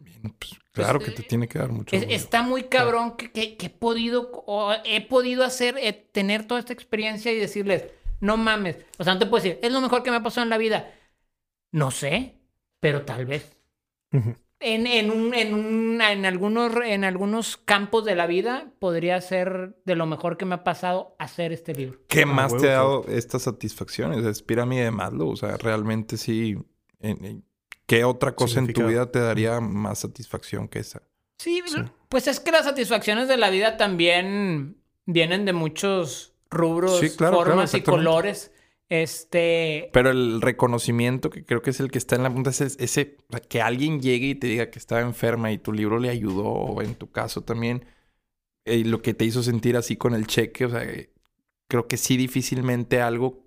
Claro 0.73 1.01
que 1.01 1.11
te 1.11 1.23
tiene 1.23 1.49
que 1.49 1.59
dar 1.59 1.71
mucho. 1.71 1.95
Es- 1.95 2.03
orgullo. 2.03 2.17
está 2.17 2.43
muy 2.43 2.63
cabrón 2.65 3.17
que, 3.17 3.31
que- 3.31 3.57
que 3.59 3.67
he 3.67 3.71
podido, 3.71 4.31
o 4.47 4.73
he 4.85 5.07
podido 5.07 5.45
hacer, 5.45 5.77
eh, 5.79 5.93
tener 5.93 6.47
toda 6.47 6.61
esta 6.61 6.73
experiencia 6.73 7.31
y 7.33 7.37
decirles, 7.39 7.85
no 8.21 8.37
mames. 8.39 8.77
O 8.99 9.05
sea, 9.05 9.13
no 9.13 9.19
te 9.21 9.27
puedo 9.27 9.43
decir, 9.43 9.59
es 9.63 9.71
lo 9.73 9.81
mejor 9.83 10.03
que 10.03 10.11
me 10.11 10.17
ha 10.17 10.23
pasado 10.23 10.45
en 10.45 10.51
la 10.51 10.57
vida. 10.59 10.91
No 11.73 11.91
sé, 11.91 12.37
pero 12.81 13.05
tal 13.05 13.27
vez. 13.27 13.55
En, 14.63 14.87
en, 14.87 15.11
un, 15.11 15.35
en, 15.35 15.55
un- 15.55 16.01
en, 16.01 16.25
algunos, 16.25 16.73
en 16.85 17.05
algunos 17.05 17.57
campos 17.57 18.05
de 18.05 18.15
la 18.15 18.27
vida 18.27 18.73
podría 18.79 19.21
ser 19.21 19.77
de 19.85 19.97
lo 19.97 20.07
mejor 20.07 20.37
que 20.37 20.45
me 20.45 20.55
ha 20.55 20.65
pasado 20.65 21.17
hacer 21.19 21.53
este 21.53 21.75
libro. 21.75 21.99
¿Qué 22.09 22.23
Ah, 22.23 22.27
más 22.27 22.53
huevo, 22.53 22.63
te 22.63 22.69
ha 22.71 22.75
sí. 22.75 22.77
dado 22.77 23.05
estas 23.09 23.43
satisfacciones? 23.43 24.25
Es 24.25 24.43
pirámide 24.43 24.85
de 24.85 24.91
Maslow. 24.93 25.31
O 25.31 25.37
sea, 25.37 25.57
realmente 25.57 26.17
sí. 26.17 26.57
en- 27.01 27.25
en- 27.25 27.45
¿Qué 27.87 28.05
otra 28.05 28.35
cosa 28.35 28.61
en 28.61 28.73
tu 28.73 28.87
vida 28.87 29.11
te 29.11 29.19
daría 29.19 29.61
más 29.61 29.99
satisfacción 29.99 30.69
que 30.69 30.79
esa? 30.79 31.03
Sí, 31.39 31.61
pues 32.09 32.27
es 32.29 32.39
que 32.41 32.53
las 32.53 32.65
satisfacciones 32.65 33.27
de 33.29 33.37
la 33.37 33.51
vida 33.51 33.77
también 33.77 34.77
vienen 35.05 35.45
de 35.45 35.53
muchos 35.53 36.33
rubros, 36.51 37.01
Sí, 37.01 37.11
claro, 37.17 37.39
claro, 37.39 37.51
formas 37.51 37.75
y 37.75 37.83
colores. 37.83 38.53
Este, 38.95 39.89
Pero 39.95 40.11
el 40.11 40.43
reconocimiento 40.43 41.31
que 41.31 41.47
creo 41.47 41.63
que 41.63 41.71
es 41.71 41.81
el 41.81 41.91
que 41.91 41.97
está 41.97 42.15
en 42.15 42.25
la 42.25 42.31
punta 42.31 42.51
es 42.51 42.61
ese, 42.61 43.17
o 43.31 43.33
sea, 43.33 43.41
que 43.41 43.63
alguien 43.63 44.03
llegue 44.03 44.27
y 44.27 44.35
te 44.35 44.49
diga 44.49 44.71
que 44.71 44.79
estaba 44.79 45.01
enferma 45.01 45.51
y 45.51 45.57
tu 45.57 45.73
libro 45.73 45.99
le 45.99 46.11
ayudó, 46.11 46.45
o 46.45 46.83
en 46.83 46.95
tu 46.95 47.11
caso 47.11 47.41
también, 47.41 47.87
eh, 48.67 48.85
lo 48.85 49.01
que 49.01 49.15
te 49.15 49.25
hizo 49.25 49.43
sentir 49.43 49.79
así 49.79 49.97
con 49.97 50.13
el 50.15 50.27
cheque, 50.27 50.67
o 50.67 50.69
sea, 50.69 50.85
eh, 50.85 51.11
creo 51.71 51.89
que 51.89 51.97
sí 51.97 52.19
difícilmente 52.19 53.01
algo, 53.01 53.47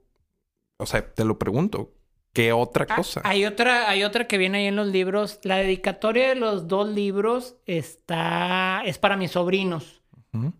o 0.79 0.87
sea, 0.87 1.13
te 1.13 1.23
lo 1.23 1.37
pregunto, 1.37 1.93
¿qué 2.33 2.51
otra 2.51 2.87
Ah, 2.89 2.95
cosa? 2.95 3.21
Hay 3.23 3.45
otra, 3.45 3.87
hay 3.87 4.03
otra 4.03 4.25
que 4.25 4.39
viene 4.39 4.57
ahí 4.57 4.65
en 4.65 4.75
los 4.75 4.87
libros. 4.87 5.39
La 5.43 5.57
dedicatoria 5.57 6.27
de 6.27 6.35
los 6.35 6.67
dos 6.67 6.89
libros 6.89 7.55
está, 7.67 8.81
es 8.83 8.97
para 8.97 9.15
mis 9.15 9.29
sobrinos. 9.29 10.01
Ujú. 10.33 10.53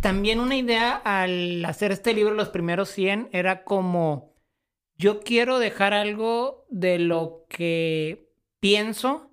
También 0.00 0.40
una 0.40 0.56
idea 0.56 0.96
al 0.96 1.64
hacer 1.64 1.92
este 1.92 2.14
libro, 2.14 2.34
los 2.34 2.48
primeros 2.48 2.88
100, 2.88 3.28
era 3.32 3.64
como, 3.64 4.34
yo 4.96 5.20
quiero 5.20 5.58
dejar 5.58 5.92
algo 5.92 6.64
de 6.70 6.98
lo 6.98 7.44
que 7.48 8.30
pienso 8.60 9.30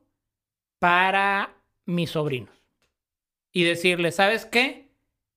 para 0.80 1.56
mis 1.86 2.12
sobrinos. 2.12 2.52
Y 3.54 3.64
decirles, 3.64 4.16
¿sabes 4.16 4.46
qué? 4.46 4.90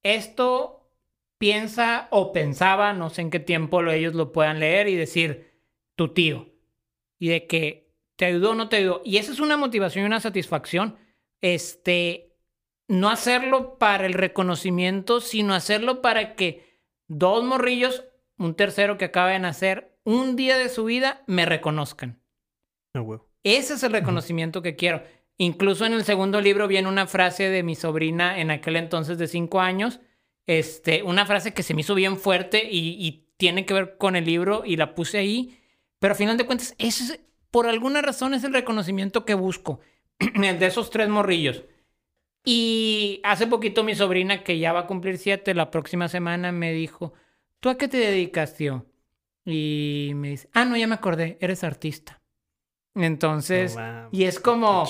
Esto 0.02 0.90
piensa 1.38 2.08
o 2.10 2.32
pensaba, 2.32 2.92
no 2.92 3.08
sé 3.08 3.22
en 3.22 3.30
qué 3.30 3.40
tiempo 3.40 3.82
lo- 3.82 3.92
ellos 3.92 4.14
lo 4.14 4.32
puedan 4.32 4.58
leer 4.60 4.88
y 4.88 4.96
decir, 4.96 5.52
tu 5.94 6.12
tío. 6.12 6.48
Y 7.18 7.28
de 7.28 7.46
que 7.46 7.94
te 8.16 8.24
ayudó 8.24 8.50
o 8.50 8.54
no 8.54 8.68
te 8.68 8.76
ayudó. 8.76 9.00
Y 9.04 9.16
esa 9.18 9.32
es 9.32 9.40
una 9.40 9.56
motivación 9.56 10.04
y 10.04 10.06
una 10.06 10.20
satisfacción. 10.20 10.98
Este, 11.40 12.29
no 12.90 13.08
hacerlo 13.08 13.78
para 13.78 14.04
el 14.04 14.14
reconocimiento, 14.14 15.20
sino 15.20 15.54
hacerlo 15.54 16.02
para 16.02 16.34
que 16.34 16.80
dos 17.06 17.44
morrillos, 17.44 18.04
un 18.36 18.56
tercero 18.56 18.98
que 18.98 19.04
acaba 19.04 19.30
de 19.30 19.38
nacer, 19.38 19.96
un 20.02 20.34
día 20.34 20.58
de 20.58 20.68
su 20.68 20.84
vida, 20.84 21.22
me 21.28 21.46
reconozcan. 21.46 22.20
Ah, 22.92 23.00
huevo. 23.00 23.30
Ese 23.44 23.74
es 23.74 23.82
el 23.84 23.92
reconocimiento 23.92 24.60
que 24.60 24.74
quiero. 24.74 25.04
Incluso 25.38 25.86
en 25.86 25.92
el 25.92 26.02
segundo 26.02 26.40
libro 26.40 26.66
viene 26.66 26.88
una 26.88 27.06
frase 27.06 27.48
de 27.48 27.62
mi 27.62 27.76
sobrina 27.76 28.40
en 28.40 28.50
aquel 28.50 28.74
entonces 28.74 29.18
de 29.18 29.28
cinco 29.28 29.60
años, 29.60 30.00
este, 30.46 31.04
una 31.04 31.26
frase 31.26 31.54
que 31.54 31.62
se 31.62 31.74
me 31.74 31.82
hizo 31.82 31.94
bien 31.94 32.18
fuerte 32.18 32.68
y, 32.68 32.96
y 32.98 33.28
tiene 33.36 33.66
que 33.66 33.74
ver 33.74 33.98
con 33.98 34.16
el 34.16 34.24
libro 34.24 34.64
y 34.66 34.76
la 34.76 34.96
puse 34.96 35.18
ahí, 35.18 35.56
pero 36.00 36.14
a 36.14 36.16
final 36.16 36.36
de 36.36 36.44
cuentas, 36.44 36.74
ese 36.78 37.04
es, 37.04 37.20
por 37.52 37.68
alguna 37.68 38.02
razón 38.02 38.34
es 38.34 38.42
el 38.42 38.52
reconocimiento 38.52 39.24
que 39.24 39.34
busco, 39.34 39.78
el 40.18 40.58
de 40.58 40.66
esos 40.66 40.90
tres 40.90 41.08
morrillos. 41.08 41.62
Y 42.44 43.20
hace 43.24 43.46
poquito 43.46 43.84
mi 43.84 43.94
sobrina, 43.94 44.42
que 44.42 44.58
ya 44.58 44.72
va 44.72 44.80
a 44.80 44.86
cumplir 44.86 45.18
siete, 45.18 45.54
la 45.54 45.70
próxima 45.70 46.08
semana 46.08 46.52
me 46.52 46.72
dijo, 46.72 47.12
¿tú 47.60 47.68
a 47.68 47.76
qué 47.76 47.86
te 47.88 47.98
dedicas, 47.98 48.56
tío? 48.56 48.86
Y 49.44 50.12
me 50.14 50.30
dice, 50.30 50.48
ah, 50.52 50.64
no, 50.64 50.76
ya 50.76 50.86
me 50.86 50.94
acordé, 50.94 51.36
eres 51.40 51.64
artista. 51.64 52.20
Entonces, 52.94 53.76
y 54.10 54.24
es 54.24 54.40
como 54.40 54.84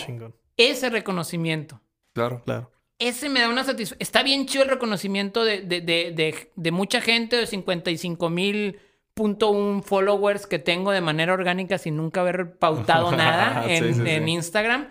ese 0.56 0.90
reconocimiento. 0.90 1.80
Claro. 2.12 2.42
Claro. 2.44 2.70
Ese 2.98 3.28
me 3.30 3.40
da 3.40 3.48
una 3.48 3.64
satisfacción. 3.64 4.02
Está 4.02 4.22
bien 4.22 4.46
chido 4.46 4.64
el 4.64 4.70
reconocimiento 4.70 5.44
de, 5.44 5.62
de, 5.62 5.80
de, 5.80 6.12
de, 6.12 6.52
de 6.54 6.70
mucha 6.70 7.00
gente, 7.00 7.36
de 7.36 7.46
55 7.46 8.28
mil 8.30 8.78
punto 9.14 9.50
un 9.50 9.82
followers 9.82 10.46
que 10.46 10.58
tengo 10.58 10.92
de 10.92 11.00
manera 11.00 11.32
orgánica 11.34 11.78
sin 11.78 11.96
nunca 11.96 12.20
haber 12.20 12.56
pautado 12.58 13.10
nada 13.16 13.64
Sí, 13.64 13.72
en, 13.72 13.94
sí, 13.94 14.02
en 14.06 14.24
sí. 14.24 14.30
Instagram. 14.30 14.88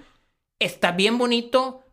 Está 0.60 0.92
bien 0.92 1.18
bonito. 1.18 1.84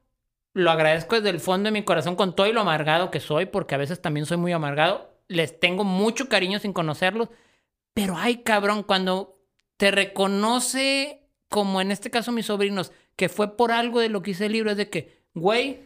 Lo 0.57 0.71
agradezco 0.71 1.17
desde 1.17 1.29
el 1.29 1.41
fondo 1.41 1.67
de 1.67 1.71
mi 1.71 1.83
corazón 1.83 2.17
con 2.17 2.35
todo 2.35 2.47
y 2.47 2.53
lo 2.55 2.63
amargado 2.63 3.11
que 3.11 3.21
soy, 3.21 3.45
porque 3.45 3.75
a 3.75 3.79
veces 3.79 4.01
también 4.01 4.25
soy 4.25 4.39
muy 4.39 4.53
amargado. 4.53 5.21
Les 5.29 5.61
tengo 5.61 5.85
mucho 5.85 6.31
cariño 6.31 6.59
sin 6.59 6.73
conocerlos. 6.73 7.29
Pero 7.93 8.15
ay, 8.17 8.39
cabrón, 8.39 8.83
cuando 8.83 9.39
te 9.77 9.91
reconoce, 9.91 11.29
como 11.51 11.83
en 11.83 11.91
este 11.91 12.11
caso 12.11 12.33
mis 12.33 12.47
sobrinos, 12.47 12.91
que 13.17 13.29
fue 13.29 13.55
por 13.55 13.71
algo 13.71 14.01
de 14.01 14.09
lo 14.09 14.23
que 14.23 14.31
hice 14.31 14.47
el 14.47 14.53
libro, 14.53 14.71
es 14.71 14.79
de 14.79 14.89
que, 14.89 15.27
güey, 15.35 15.83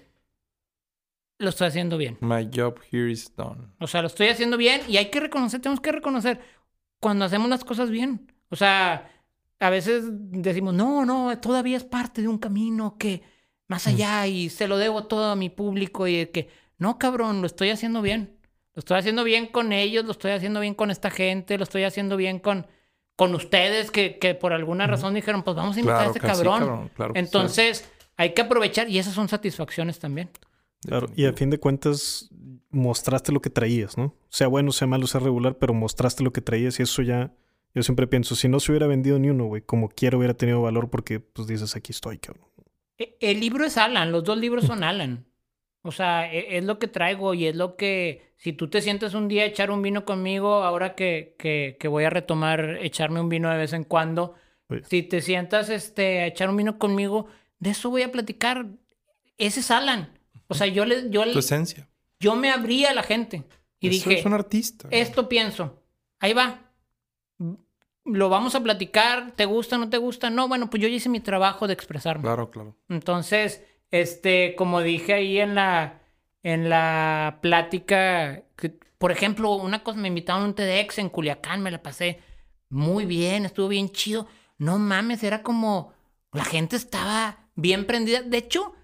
lo 1.38 1.48
estoy 1.48 1.66
haciendo 1.66 1.98
bien. 1.98 2.16
My 2.20 2.48
job 2.55 2.78
here 2.92 3.10
is 3.10 3.34
done. 3.34 3.72
O 3.80 3.88
sea, 3.88 4.02
lo 4.02 4.06
estoy 4.06 4.28
haciendo 4.28 4.56
bien 4.56 4.82
y 4.86 4.98
hay 4.98 5.10
que 5.10 5.18
reconocer, 5.18 5.60
tenemos 5.60 5.80
que 5.80 5.90
reconocer 5.90 6.40
cuando 7.01 7.24
hacemos 7.24 7.51
las 7.51 7.64
cosas 7.64 7.90
bien. 7.90 8.32
O 8.51 8.55
sea, 8.55 9.10
a 9.59 9.68
veces 9.68 10.05
decimos, 10.12 10.74
no, 10.74 11.05
no, 11.05 11.36
todavía 11.40 11.76
es 11.76 11.82
parte 11.82 12.22
de 12.22 12.28
un 12.28 12.38
camino 12.38 12.97
que 12.97 13.40
más 13.70 13.86
allá 13.86 14.26
y 14.26 14.48
se 14.51 14.66
lo 14.66 14.78
debo 14.78 15.05
todo 15.05 15.30
a 15.30 15.36
mi 15.36 15.48
público 15.48 16.09
y 16.09 16.16
de 16.16 16.30
que, 16.30 16.48
no, 16.76 16.98
cabrón, 16.98 17.40
lo 17.40 17.47
estoy 17.47 17.70
haciendo 17.70 18.02
bien. 18.02 18.36
Lo 18.74 18.80
estoy 18.80 18.98
haciendo 18.98 19.22
bien 19.22 19.47
con 19.47 19.72
ellos, 19.72 20.05
lo 20.05 20.10
estoy 20.10 20.32
haciendo 20.32 20.59
bien 20.59 20.74
con 20.74 20.90
esta 20.90 21.09
gente, 21.09 21.56
lo 21.56 21.62
estoy 21.62 21.84
haciendo 21.84 22.16
bien 22.16 22.40
con, 22.40 22.66
con 23.14 23.32
ustedes 23.32 23.92
que, 23.92 24.18
que 24.18 24.34
por 24.34 24.52
alguna 24.52 24.88
razón 24.88 25.14
dijeron, 25.14 25.44
pues 25.44 25.56
vamos 25.56 25.76
a 25.76 25.78
invitar 25.78 25.98
Claro 25.98 26.10
a 26.10 26.16
este 26.16 26.20
sí, 26.20 26.26
cabrón. 26.26 26.90
claro 26.97 27.14
sí. 27.14 27.20
Entonces, 27.20 27.88
hay 28.16 28.34
que 28.34 28.42
aprovechar 28.42 28.88
y 28.90 28.98
esas 28.98 29.14
son 29.14 29.28
satisfacciones 29.28 30.01
también. 30.01 30.30
Claro, 30.84 31.09
y 31.14 31.26
a 31.26 31.32
fin 31.32 31.51
de 31.51 31.59
cuentas 31.59 32.28
mostraste 32.70 33.30
lo 33.30 33.40
que 33.40 33.51
traías, 33.51 33.97
¿no? 33.97 34.16
Sea 34.30 34.48
bueno, 34.48 34.72
sea 34.72 34.88
malo, 34.88 35.06
sea 35.06 35.20
regular, 35.20 35.59
pero 35.59 35.74
mostraste 35.74 36.24
lo 36.24 36.32
que 36.32 36.40
traías 36.40 36.80
y 36.80 36.82
eso 36.82 37.02
ya, 37.02 37.32
yo 37.72 37.84
siempre 37.84 38.09
pienso, 38.09 38.34
si 38.34 38.48
no 38.48 38.59
se 38.59 38.72
hubiera 38.72 38.88
vendido 38.88 39.20
ni 39.20 39.30
uno, 39.30 39.44
güey, 39.44 39.62
como 39.62 39.88
quiera 39.90 40.16
hubiera 40.16 40.34
tenido 40.34 40.60
valor 40.60 40.90
porque, 40.90 41.20
pues 41.20 41.47
dices, 41.47 41.76
aquí 41.76 41.92
estoy, 41.92 42.18
cabrón. 42.18 42.49
E- 43.01 43.16
El 43.20 43.40
libro 43.40 43.64
es 43.64 43.77
Alan, 43.78 44.12
los 44.12 44.22
dos 44.22 44.39
libros 44.39 44.64
son 44.66 44.85
Alan. 44.85 45.27
O 45.82 45.90
sea, 45.90 46.32
e- 46.32 46.59
es 46.59 46.64
lo 46.64 46.78
que 46.78 46.86
traigo 46.86 47.32
y 47.35 47.47
es 47.47 47.56
lo 47.56 47.74
que, 47.77 48.35
si 48.36 48.52
tú 48.52 48.68
te 48.68 48.82
sientes 48.82 49.14
un 49.14 49.27
día 49.28 49.43
a 49.43 49.47
echar 49.47 49.70
un 49.70 49.81
vino 49.82 50.05
conmigo, 50.05 50.62
ahora 50.62 50.94
que, 50.94 51.35
que, 51.39 51.77
que 51.81 51.89
voy 51.89 52.05
a 52.05 52.10
retomar 52.10 52.78
echarme 52.82 53.20
un 53.20 53.28
vino 53.31 53.51
de 53.51 53.56
vez 53.56 53.72
en 53.72 53.85
cuando, 53.85 54.35
Oye. 54.68 54.82
si 54.85 55.02
te 55.02 55.22
sientas 55.22 55.70
este, 55.70 56.20
a 56.20 56.27
echar 56.27 56.51
un 56.51 56.56
vino 56.59 56.78
conmigo, 56.78 57.27
de 57.59 57.70
eso 57.70 57.89
voy 57.90 58.02
a 58.02 58.12
platicar. 58.12 58.66
Ese 59.39 59.60
es 59.60 59.70
Alan. 59.70 60.18
O 60.48 60.55
sea, 60.55 60.66
yo, 60.66 60.85
le, 60.85 61.09
yo, 61.10 61.24
le- 61.24 61.32
Tu 61.32 61.39
esencia. 61.39 61.89
yo 62.20 62.36
me 62.36 62.51
abrí 62.51 62.85
a 62.85 62.93
la 62.93 63.02
gente 63.02 63.44
y 63.81 63.89
Eso 63.89 63.94
dije, 64.10 64.20
es 64.20 64.27
un 64.27 64.35
artista. 64.35 64.89
esto 64.90 65.28
pienso, 65.28 65.82
ahí 66.18 66.35
va. 66.35 66.69
Lo 68.05 68.28
vamos 68.28 68.55
a 68.55 68.62
platicar, 68.62 69.32
¿te 69.32 69.44
gusta, 69.44 69.78
no 69.78 69.90
te 69.90 69.98
gusta? 69.98 70.31
No, 70.31 70.48
bueno, 70.48 70.70
pues 70.70 70.82
yo 70.82 70.89
ya 70.89 70.97
hice 70.97 71.09
mi 71.09 71.20
trabajo 71.20 71.66
de 71.66 71.74
expresarme. 71.74 72.22
Claro, 72.22 72.51
claro. 72.51 72.77
Entonces, 72.89 73.64
este, 73.90 74.55
como 74.56 74.81
dije 74.81 75.14
ahí 75.14 75.39
en 75.39 75.55
la, 75.55 76.01
en 76.43 76.68
la 76.70 77.39
plática, 77.43 78.43
que, 78.56 78.70
por 78.98 79.12
ejemplo, 79.12 79.52
una 79.52 79.82
cosa, 79.82 79.98
me 79.98 80.09
invitaron 80.09 80.43
a 80.43 80.47
un 80.47 80.55
TEDx 80.55 80.98
en 80.98 81.10
Culiacán, 81.10 81.62
me 81.62 81.70
la 81.70 81.82
pasé 81.82 82.20
muy 82.70 83.05
bien, 83.05 83.44
estuvo 83.44 83.68
bien 83.68 83.90
chido. 83.90 84.27
No 84.59 84.78
mames, 84.78 85.22
era 85.22 85.43
como, 85.43 85.93
la 86.32 86.44
gente 86.44 86.77
estaba 86.77 87.51
bien 87.55 87.86
prendida. 87.86 88.22
De 88.22 88.39
hecho, 88.39 88.74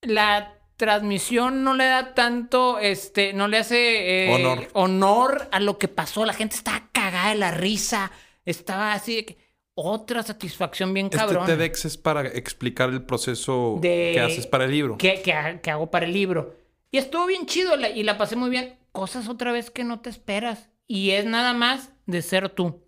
la 0.00 0.53
transmisión 0.76 1.64
no 1.64 1.74
le 1.74 1.86
da 1.86 2.14
tanto, 2.14 2.78
este, 2.78 3.32
no 3.32 3.48
le 3.48 3.58
hace 3.58 4.26
eh, 4.26 4.34
Honor. 4.34 4.68
honor 4.74 5.48
a 5.52 5.60
lo 5.60 5.78
que 5.78 5.88
pasó. 5.88 6.24
La 6.26 6.32
gente 6.34 6.56
estaba 6.56 6.88
cagada 6.92 7.30
de 7.30 7.36
la 7.36 7.50
risa, 7.50 8.10
estaba 8.44 8.92
así 8.92 9.16
de 9.16 9.24
que, 9.26 9.44
otra 9.76 10.22
satisfacción 10.22 10.94
bien 10.94 11.08
cabrón. 11.08 11.42
Este 11.50 11.56
TEDx 11.56 11.84
es 11.84 11.96
para 11.96 12.22
explicar 12.28 12.90
el 12.90 13.02
proceso 13.02 13.78
De- 13.80 14.12
que 14.14 14.20
haces 14.20 14.46
para 14.46 14.64
el 14.66 14.70
libro. 14.70 14.96
que, 14.98 15.20
que 15.22 15.32
ha- 15.32 15.60
que 15.60 15.70
hago 15.70 15.90
para 15.90 16.06
el 16.06 16.12
libro. 16.12 16.54
Y 16.92 16.98
estuvo 16.98 17.26
bien 17.26 17.46
chido 17.46 17.76
la- 17.76 17.88
y 17.90 18.04
la 18.04 18.16
pasé 18.16 18.36
muy 18.36 18.50
bien. 18.50 18.78
Cosas 18.92 19.28
otra 19.28 19.50
vez 19.50 19.72
que 19.72 19.82
no 19.82 19.98
te 20.00 20.10
esperas. 20.10 20.70
Y 20.86 21.10
es 21.10 21.24
nada 21.24 21.54
más 21.54 21.90
de 22.06 22.22
ser 22.22 22.50
tú. 22.50 22.84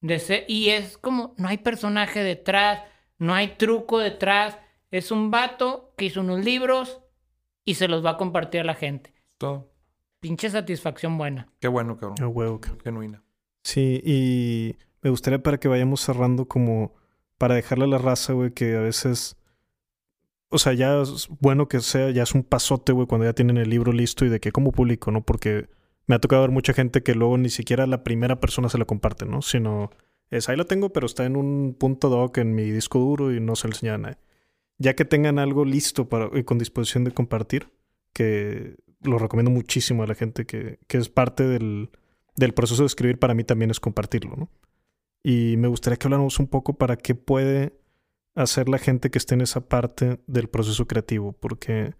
De 0.00 0.18
ser, 0.18 0.44
y 0.48 0.70
es 0.70 0.98
como, 0.98 1.34
no 1.38 1.46
hay 1.48 1.58
personaje 1.58 2.24
detrás, 2.24 2.82
no 3.18 3.32
hay 3.34 3.48
truco 3.56 3.98
detrás. 4.00 4.58
Es 4.90 5.12
un 5.12 5.30
vato 5.30 5.94
que 5.96 6.06
hizo 6.06 6.22
unos 6.22 6.44
libros 6.44 7.00
y 7.66 7.74
se 7.74 7.88
los 7.88 8.02
va 8.02 8.12
a 8.12 8.16
compartir 8.16 8.62
a 8.62 8.64
la 8.64 8.74
gente. 8.74 9.12
Todo. 9.36 9.70
Pinche 10.20 10.48
satisfacción 10.48 11.18
buena. 11.18 11.52
Qué 11.60 11.68
bueno, 11.68 11.98
cabrón. 11.98 12.16
A 12.22 12.28
huevo, 12.28 12.58
cabrón. 12.60 12.80
Genuina. 12.82 13.22
Sí, 13.62 14.00
y 14.02 14.76
me 15.02 15.10
gustaría 15.10 15.42
para 15.42 15.58
que 15.58 15.68
vayamos 15.68 16.00
cerrando 16.00 16.46
como 16.46 16.94
para 17.36 17.56
dejarle 17.56 17.84
a 17.84 17.88
la 17.88 17.98
raza, 17.98 18.32
güey, 18.32 18.52
que 18.52 18.76
a 18.76 18.80
veces, 18.80 19.36
o 20.48 20.58
sea, 20.58 20.72
ya 20.72 21.02
es 21.02 21.28
bueno 21.40 21.68
que 21.68 21.80
sea, 21.80 22.10
ya 22.10 22.22
es 22.22 22.34
un 22.34 22.44
pasote, 22.44 22.92
güey, 22.92 23.06
cuando 23.06 23.26
ya 23.26 23.34
tienen 23.34 23.58
el 23.58 23.68
libro 23.68 23.92
listo 23.92 24.24
y 24.24 24.28
de 24.28 24.40
que 24.40 24.52
cómo 24.52 24.72
publico, 24.72 25.10
¿no? 25.10 25.22
Porque 25.22 25.68
me 26.06 26.14
ha 26.14 26.20
tocado 26.20 26.42
ver 26.42 26.52
mucha 26.52 26.72
gente 26.72 27.02
que 27.02 27.14
luego 27.14 27.36
ni 27.36 27.50
siquiera 27.50 27.86
la 27.86 28.04
primera 28.04 28.40
persona 28.40 28.68
se 28.68 28.78
la 28.78 28.84
comparte, 28.84 29.26
¿no? 29.26 29.42
Sino 29.42 29.90
es, 30.30 30.48
ahí 30.48 30.56
lo 30.56 30.66
tengo, 30.66 30.92
pero 30.92 31.06
está 31.06 31.24
en 31.24 31.36
un 31.36 31.76
punto 31.78 32.08
doc 32.08 32.38
en 32.38 32.54
mi 32.54 32.70
disco 32.70 33.00
duro 33.00 33.34
y 33.34 33.40
no 33.40 33.56
se 33.56 33.66
lo 33.66 33.74
enseña 33.74 33.94
a 33.94 33.98
nadie. 33.98 34.18
Ya 34.78 34.94
que 34.94 35.04
tengan 35.04 35.38
algo 35.38 35.64
listo 35.64 36.08
para, 36.08 36.30
y 36.38 36.44
con 36.44 36.58
disposición 36.58 37.04
de 37.04 37.12
compartir, 37.12 37.68
que 38.12 38.76
lo 39.02 39.18
recomiendo 39.18 39.50
muchísimo 39.50 40.02
a 40.02 40.06
la 40.06 40.14
gente 40.14 40.46
que, 40.46 40.78
que 40.86 40.98
es 40.98 41.08
parte 41.08 41.44
del, 41.44 41.90
del 42.36 42.54
proceso 42.54 42.82
de 42.82 42.86
escribir 42.86 43.18
para 43.18 43.34
mí 43.34 43.44
también 43.44 43.70
es 43.70 43.80
compartirlo, 43.80 44.36
¿no? 44.36 44.48
Y 45.22 45.56
me 45.56 45.68
gustaría 45.68 45.96
que 45.96 46.06
habláramos 46.06 46.38
un 46.38 46.46
poco 46.46 46.74
para 46.74 46.96
qué 46.96 47.14
puede 47.14 47.72
hacer 48.36 48.68
la 48.68 48.78
gente 48.78 49.10
que 49.10 49.18
esté 49.18 49.34
en 49.34 49.40
esa 49.40 49.68
parte 49.68 50.20
del 50.26 50.48
proceso 50.48 50.86
creativo, 50.86 51.32
porque, 51.32 51.94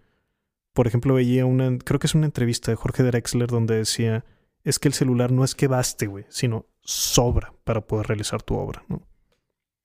por 0.74 0.86
ejemplo, 0.86 1.14
veía 1.14 1.46
una, 1.46 1.76
creo 1.78 1.98
que 1.98 2.06
es 2.06 2.14
una 2.14 2.26
entrevista 2.26 2.70
de 2.70 2.76
Jorge 2.76 3.02
Drexler 3.02 3.48
donde 3.48 3.76
decía, 3.76 4.24
es 4.62 4.78
que 4.78 4.88
el 4.88 4.94
celular 4.94 5.32
no 5.32 5.44
es 5.44 5.54
que 5.54 5.66
baste, 5.66 6.06
güey, 6.06 6.24
sino 6.28 6.66
sobra 6.82 7.52
para 7.64 7.80
poder 7.80 8.06
realizar 8.06 8.42
tu 8.42 8.54
obra, 8.54 8.84
¿no? 8.88 9.02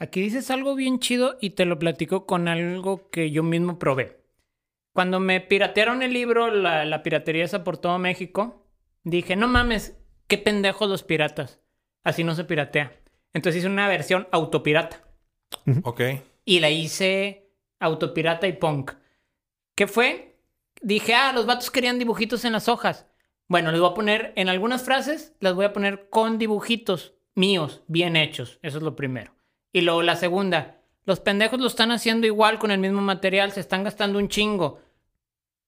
Aquí 0.02 0.20
dices 0.20 0.50
algo 0.50 0.74
bien 0.74 0.98
chido 0.98 1.38
y 1.40 1.52
te 1.52 1.66
lo 1.66 1.78
platico 1.78 2.26
con 2.26 2.48
algo 2.48 3.12
que 3.12 3.30
yo 3.30 3.44
mismo 3.44 3.78
probé. 3.78 4.20
Cuando 4.94 5.20
me 5.20 5.42
piratearon 5.42 6.02
el 6.02 6.12
libro, 6.12 6.50
la, 6.50 6.86
la 6.86 7.04
piratería 7.04 7.44
esa 7.44 7.64
por 7.64 7.78
todo 7.78 8.00
México, 8.00 8.66
dije, 9.04 9.36
no 9.36 9.48
mames, 9.48 9.96
qué 10.26 10.40
pendejos 10.40 10.90
los 10.90 11.04
piratas. 11.04 11.60
Así 12.04 12.24
no 12.24 12.34
se 12.34 12.46
piratea. 12.46 13.00
Entonces 13.32 13.60
hice 13.60 13.68
una 13.68 13.88
versión 13.88 14.28
autopirata. 14.32 15.08
Ok. 15.84 16.02
Y 16.46 16.62
la 16.62 16.72
hice 16.72 17.52
autopirata 17.80 18.48
y 18.48 18.54
punk. 18.54 18.94
¿Qué 19.76 19.86
fue? 19.86 20.40
Dije, 20.82 21.14
ah, 21.14 21.32
los 21.32 21.46
vatos 21.46 21.70
querían 21.70 22.00
dibujitos 22.00 22.44
en 22.44 22.54
las 22.54 22.70
hojas. 22.70 23.06
Bueno, 23.48 23.72
les 23.72 23.80
voy 23.80 23.92
a 23.92 23.94
poner, 23.94 24.34
en 24.36 24.50
algunas 24.50 24.84
frases, 24.84 25.36
las 25.40 25.54
voy 25.54 25.66
a 25.66 25.74
poner 25.74 26.10
con 26.10 26.40
dibujitos 26.40 27.14
míos, 27.36 27.84
bien 27.86 28.16
hechos. 28.16 28.58
Eso 28.64 28.80
es 28.80 28.84
lo 28.84 28.96
primero. 28.96 29.36
Y 29.74 29.82
luego 29.82 30.02
la 30.02 30.16
segunda, 30.16 30.78
los 31.06 31.20
pendejos 31.20 31.60
lo 31.60 31.68
están 31.68 31.92
haciendo 31.92 32.28
igual 32.28 32.60
con 32.60 32.72
el 32.72 32.80
mismo 32.80 33.02
material, 33.02 33.52
se 33.52 33.60
están 33.60 33.84
gastando 33.84 34.20
un 34.20 34.28
chingo. 34.28 34.80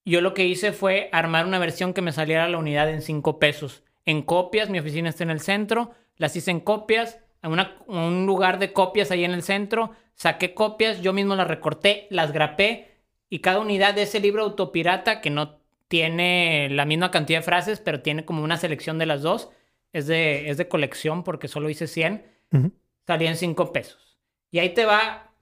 Yo 0.05 0.21
lo 0.21 0.33
que 0.33 0.45
hice 0.45 0.73
fue 0.73 1.09
armar 1.11 1.45
una 1.45 1.59
versión 1.59 1.93
que 1.93 2.01
me 2.01 2.11
saliera 2.11 2.47
la 2.49 2.57
unidad 2.57 2.89
en 2.89 3.01
5 3.01 3.39
pesos. 3.39 3.83
En 4.05 4.21
copias, 4.21 4.69
mi 4.69 4.79
oficina 4.79 5.09
está 5.09 5.23
en 5.23 5.29
el 5.29 5.39
centro, 5.39 5.91
las 6.17 6.35
hice 6.35 6.51
en 6.51 6.59
copias, 6.59 7.19
en 7.41 7.51
una- 7.53 7.77
un 7.87 8.25
lugar 8.25 8.59
de 8.59 8.73
copias 8.73 9.11
ahí 9.11 9.23
en 9.23 9.31
el 9.31 9.43
centro, 9.43 9.91
saqué 10.15 10.53
copias, 10.53 11.01
yo 11.01 11.13
mismo 11.13 11.35
las 11.35 11.47
recorté, 11.47 12.07
las 12.09 12.31
grapé 12.31 12.89
Y 13.29 13.39
cada 13.39 13.59
unidad 13.61 13.95
de 13.95 14.03
ese 14.03 14.19
libro 14.19 14.43
autopirata, 14.43 15.19
que 15.19 15.31
no 15.31 15.57
tiene 15.87 16.69
la 16.69 16.85
misma 16.85 17.09
cantidad 17.09 17.39
de 17.39 17.43
frases, 17.43 17.79
pero 17.79 18.01
tiene 18.01 18.25
como 18.25 18.43
una 18.43 18.57
selección 18.57 18.99
de 18.99 19.07
las 19.07 19.23
dos, 19.23 19.49
es 19.91 20.05
de, 20.05 20.49
es 20.51 20.57
de 20.57 20.67
colección 20.67 21.23
porque 21.23 21.47
solo 21.47 21.67
hice 21.71 21.87
100, 21.87 22.27
Ujú. 22.51 22.71
Salía 23.05 23.29
en 23.29 23.37
5 23.37 23.71
pesos. 23.71 24.19
Y 24.51 24.59
ahí 24.59 24.73
te 24.73 24.85
va, 24.85 25.33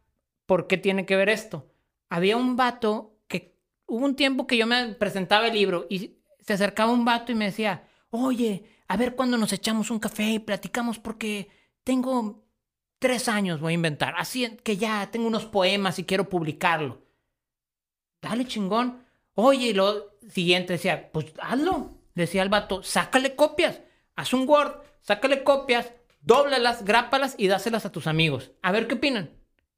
¿por 0.45 0.67
qué 0.67 0.77
tiene 0.77 1.05
que 1.05 1.15
ver 1.15 1.29
esto? 1.29 1.71
Había 2.09 2.38
un 2.38 2.55
vato 2.55 3.19
que 3.27 3.57
hubo 3.85 4.05
un 4.05 4.15
tiempo 4.15 4.47
que 4.47 4.57
yo 4.57 4.67
me 4.67 4.93
presentaba 4.95 5.47
el 5.47 5.53
libro 5.53 5.88
y 5.89 6.19
se 6.39 6.53
acercaba 6.53 6.91
un 6.91 7.05
vato 7.05 7.31
y 7.31 7.35
me 7.35 7.45
decía, 7.45 7.88
oye, 8.09 8.65
a 8.88 8.97
ver 8.97 9.15
cuándo 9.15 9.38
nos 9.38 9.53
echamos 9.53 9.91
un 9.91 9.99
café 9.99 10.23
y 10.31 10.39
platicamos 10.39 10.99
porque 10.99 11.49
tengo 11.83 12.45
tres 12.99 13.27
años, 13.27 13.59
voy 13.59 13.73
a 13.73 13.75
inventar, 13.75 14.13
así 14.17 14.57
que 14.63 14.77
ya 14.77 15.09
tengo 15.11 15.27
unos 15.27 15.45
poemas 15.45 15.97
y 15.99 16.03
quiero 16.03 16.29
publicarlo. 16.29 17.01
Dale 18.21 18.45
chingón. 18.45 19.03
Oye, 19.33 19.67
y 19.67 19.73
lo 19.73 20.19
siguiente 20.29 20.73
decía, 20.73 21.11
pues 21.11 21.33
hazlo. 21.41 21.97
Decía 22.13 22.43
el 22.43 22.49
vato, 22.49 22.83
sácale 22.83 23.35
copias. 23.35 23.81
Haz 24.15 24.33
un 24.33 24.47
Word, 24.47 24.81
sácale 25.01 25.43
copias, 25.43 25.91
dóblalas, 26.22 26.84
grápalas 26.85 27.35
y 27.38 27.48
dáselas 27.48 27.85
a 27.85 27.91
tus 27.91 28.07
amigos. 28.07 28.52
A 28.61 28.72
ver 28.72 28.88
qué 28.88 28.95
opinan. 28.95 29.31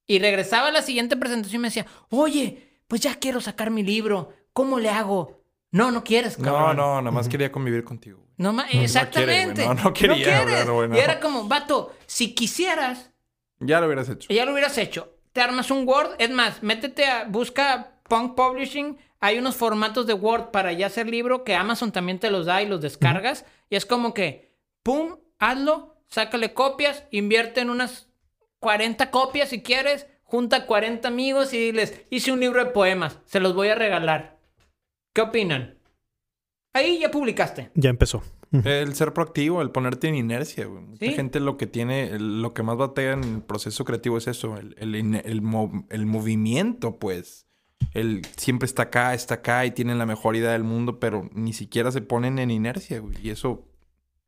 Y 0.05 0.19
regresaba 0.19 0.67
a 0.67 0.71
la 0.71 0.81
siguiente 0.81 1.15
presentación 1.17 1.59
y 1.59 1.63
me 1.63 1.67
decía, 1.69 1.85
oye, 2.09 2.81
pues 2.87 3.01
ya 3.01 3.15
quiero 3.15 3.41
sacar 3.41 3.71
mi 3.71 3.83
libro. 3.83 4.33
¿Cómo 4.51 4.79
le 4.79 4.89
hago? 4.89 5.41
No, 5.71 5.89
no 5.91 6.03
quieres, 6.03 6.37
No, 6.37 6.45
cabrón. 6.53 6.77
no, 6.77 7.01
nada 7.01 7.11
más 7.11 7.27
quería 7.27 7.51
convivir 7.51 7.83
contigo. 7.83 8.19
güey. 8.19 8.29
No, 8.37 8.51
No, 8.51 8.61
no 8.63 8.67
quiere, 8.69 8.83
exactamente. 8.85 9.65
No, 9.65 9.73
no 9.73 9.93
quería, 9.93 10.15
quieres. 10.45 10.69
güey, 10.69 10.89
no. 10.89 10.95
Y 10.95 10.99
era 10.99 11.19
como, 11.19 11.47
vato, 11.47 11.95
si 12.05 12.35
quisieras, 12.35 13.11
Ya 13.59 13.79
lo 13.79 13.87
hubieras 13.87 14.09
hecho. 14.09 14.31
ya 14.31 14.45
lo 14.45 14.51
hubieras 14.51 14.77
hecho. 14.77 15.15
Te 15.31 15.41
armas 15.41 15.71
un 15.71 15.87
Word. 15.87 16.11
Es 16.19 16.29
más, 16.29 16.61
métete 16.61 17.05
a, 17.05 17.23
busca 17.23 17.93
Punk 18.07 18.35
Publishing. 18.35 18.97
Hay 19.19 19.39
unos 19.39 19.55
formatos 19.55 20.05
de 20.05 20.13
Word 20.13 20.51
para 20.51 20.73
ya 20.73 20.87
hacer 20.87 21.07
libro 21.07 21.43
que 21.43 21.55
Amazon 21.55 21.91
también 21.91 22.19
te 22.19 22.29
los 22.29 22.45
da 22.45 22.61
y 22.61 22.67
los 22.67 22.81
descargas. 22.81 23.45
Y 23.69 23.75
es 23.77 23.85
como 23.87 24.13
que, 24.13 24.53
pum, 24.83 25.15
hazlo, 25.39 25.92
sácale 26.13 26.53
copias, 26.53 27.03
invierte 27.11 27.61
en 27.61 27.69
unas 27.69 28.09
40 28.59 29.09
copias 29.11 29.49
si 29.49 29.61
quieres, 29.63 30.07
junta 30.23 30.65
40 30.67 31.07
amigos 31.07 31.53
y 31.53 31.57
diles, 31.57 32.01
hice 32.09 32.31
un 32.31 32.39
libro 32.39 32.63
de 32.63 32.71
poemas, 32.71 33.19
se 33.25 33.39
los 33.39 33.55
voy 33.55 33.69
a 33.69 33.75
regalar. 33.75 34.39
¿Qué 35.13 35.21
opinan? 35.21 35.77
Ahí 36.73 36.99
ya 36.99 37.11
publicaste. 37.11 37.71
Ya 37.75 37.89
empezó. 37.89 38.23
El 38.51 38.93
ser 38.93 39.13
proactivo, 39.13 39.63
el 39.63 39.71
ponerte 39.71 40.07
en 40.07 40.13
inercia, 40.15 40.65
güey. 40.65 40.83
Mucha 40.83 41.05
Sí. 41.07 41.13
gente 41.13 41.39
lo 41.39 41.57
que 41.57 41.65
tiene, 41.65 42.09
el- 42.11 42.41
lo 42.43 42.53
que 42.53 42.61
más 42.61 42.77
batalla 42.77 43.13
en 43.13 43.23
el 43.23 43.41
proceso 43.41 43.83
creativo 43.83 44.17
es 44.19 44.27
eso, 44.27 44.57
el, 44.57 44.75
el, 44.77 45.21
el 45.89 46.05
movimiento, 46.05 46.99
pues. 46.99 47.47
El 47.95 48.21
siempre 48.37 48.65
está 48.67 48.83
acá, 48.83 49.13
está 49.15 49.35
acá 49.35 49.65
y 49.65 49.71
tienen 49.71 49.97
la 49.97 50.05
mejor 50.05 50.35
idea 50.35 50.51
del 50.51 50.63
mundo, 50.63 50.99
pero 50.99 51.29
ni 51.33 51.51
siquiera 51.53 51.91
se 51.91 52.01
ponen 52.01 52.37
en 52.39 52.49
inercia, 52.51 52.99
güey. 52.99 53.15
Y 53.23 53.29
eso, 53.31 53.67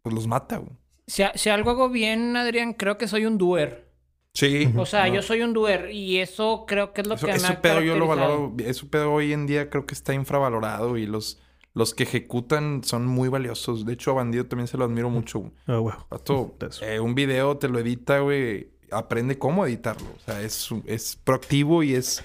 pues 0.01 0.13
los 0.15 0.27
mata, 0.27 0.57
güey. 0.57 0.75
Si, 1.07 1.23
si 1.35 1.49
algo 1.49 1.69
hago 1.71 1.89
bien, 1.89 2.35
Adrián, 2.35 2.73
creo 2.73 2.97
que 2.97 3.07
soy 3.07 3.25
un 3.25 3.37
doer. 3.37 3.85
Sí. 4.33 4.69
O 4.75 4.85
sea, 4.85 5.07
No. 5.07 5.15
yo 5.15 5.21
soy 5.21 5.41
un 5.41 5.53
doer 5.53 5.91
y 5.91 6.17
eso 6.19 6.65
creo 6.67 6.91
que 6.93 7.01
es 7.01 7.07
lo 7.07 7.15
Eso, 7.15 7.25
que 7.27 7.31
me 7.33 7.37
eso 7.37 7.47
ha 7.53 7.61
pedo 7.61 7.81
yo 7.81 7.95
lo 7.97 8.07
valoro. 8.07 8.53
Eso 8.65 8.87
pedo 8.89 9.13
hoy 9.13 9.31
en 9.31 9.47
día 9.47 9.69
creo 9.69 9.85
que 9.85 9.93
está 9.93 10.13
infravalorado 10.13 10.97
y 10.97 11.05
los, 11.05 11.39
los 11.73 11.93
que 11.93 12.03
ejecutan 12.03 12.83
son 12.83 13.05
muy 13.05 13.29
valiosos. 13.29 13.85
De 13.85 13.93
hecho, 13.93 14.11
a 14.11 14.15
Bandido 14.15 14.45
también 14.45 14.67
se 14.67 14.77
lo 14.77 14.83
admiro 14.83 15.09
mucho. 15.09 15.39
güey. 15.39 15.51
Ah. 15.67 16.05
Vato, 16.09 16.57
eh, 16.81 16.99
un 16.99 17.15
video 17.15 17.55
te 17.57 17.69
lo 17.69 17.79
edita, 17.79 18.19
güey. 18.19 18.71
Aprende 18.91 19.37
cómo 19.39 19.65
editarlo. 19.65 20.07
O 20.15 20.19
sea, 20.19 20.41
es, 20.41 20.69
es 20.85 21.15
proactivo 21.23 21.81
y 21.83 21.93
es 21.95 22.21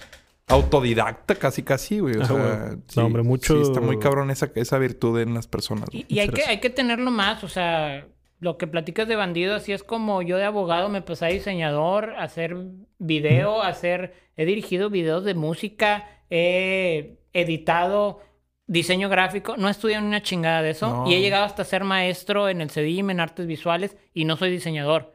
autodidacta 0.49 1.35
casi 1.37 1.63
casi, 1.63 2.01
güey. 2.01 2.17
O 2.17 2.23
Ah, 2.23 2.27
sea, 2.27 2.37
güey. 2.37 2.79
sí, 2.89 2.99
No, 3.01 3.07
hombre, 3.07 3.23
mucho- 3.23 3.55
sí 3.57 3.63
está 3.63 3.81
muy 3.81 3.99
cabrón 3.99 4.31
esa, 4.31 4.51
esa 4.57 4.79
virtud 4.79 5.19
en 5.21 5.35
las 5.35 5.47
personas. 5.47 5.89
güey. 5.91 6.05
Y 6.09 6.19
hay 6.19 6.29
que, 6.29 6.43
hay 6.43 6.59
que 6.61 6.71
tenerlo 6.71 7.11
más, 7.11 7.45
o 7.45 7.49
sea, 7.49 8.07
lo 8.41 8.57
que 8.59 8.67
platicas 8.67 9.07
de 9.07 9.17
bandido, 9.17 9.55
así 9.55 9.73
es 9.73 9.85
como 9.85 10.23
yo 10.23 10.37
de 10.39 10.45
abogado 10.45 10.89
me 10.89 11.03
pasé 11.03 11.27
a 11.27 11.29
diseñador, 11.29 12.15
a 12.17 12.23
hacer 12.25 12.57
video, 12.99 13.63
a 13.63 13.69
hacer, 13.69 14.15
he 14.37 14.45
dirigido 14.47 14.91
videos 14.91 15.25
de 15.25 15.35
música, 15.35 16.09
he 16.31 17.19
editado 17.35 18.21
diseño 18.67 19.09
gráfico, 19.09 19.57
no 19.57 19.69
estudié 19.69 20.01
ni 20.01 20.07
una 20.07 20.23
chingada 20.23 20.63
de 20.63 20.71
eso 20.71 20.89
No. 20.89 21.11
y 21.11 21.15
he 21.15 21.21
llegado 21.21 21.45
hasta 21.45 21.65
ser 21.65 21.85
maestro 21.85 22.49
en 22.49 22.61
el 22.61 22.71
CEDIM, 22.71 23.11
en 23.11 23.21
artes 23.21 23.47
visuales 23.47 23.97
y 24.15 24.25
no 24.25 24.37
soy 24.37 24.51
diseñador, 24.51 25.15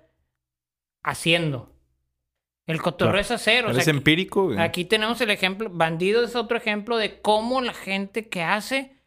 haciendo. 1.04 1.72
El 2.68 2.82
cotorreo 2.82 3.12
Claro. 3.14 3.22
es 3.22 3.32
hacer, 3.32 3.66
o 3.66 3.74
sea, 3.74 3.92
empírico, 3.94 4.46
güey. 4.46 4.60
Aquí 4.60 4.86
tenemos 4.86 5.22
el 5.22 5.30
ejemplo, 5.30 5.70
Bandido 5.72 6.24
es 6.24 6.36
otro 6.36 6.58
ejemplo 6.58 6.98
de 6.98 7.22
cómo 7.22 7.62
la 7.62 7.74
gente 7.74 8.28
que 8.28 8.42
hace 8.42 8.98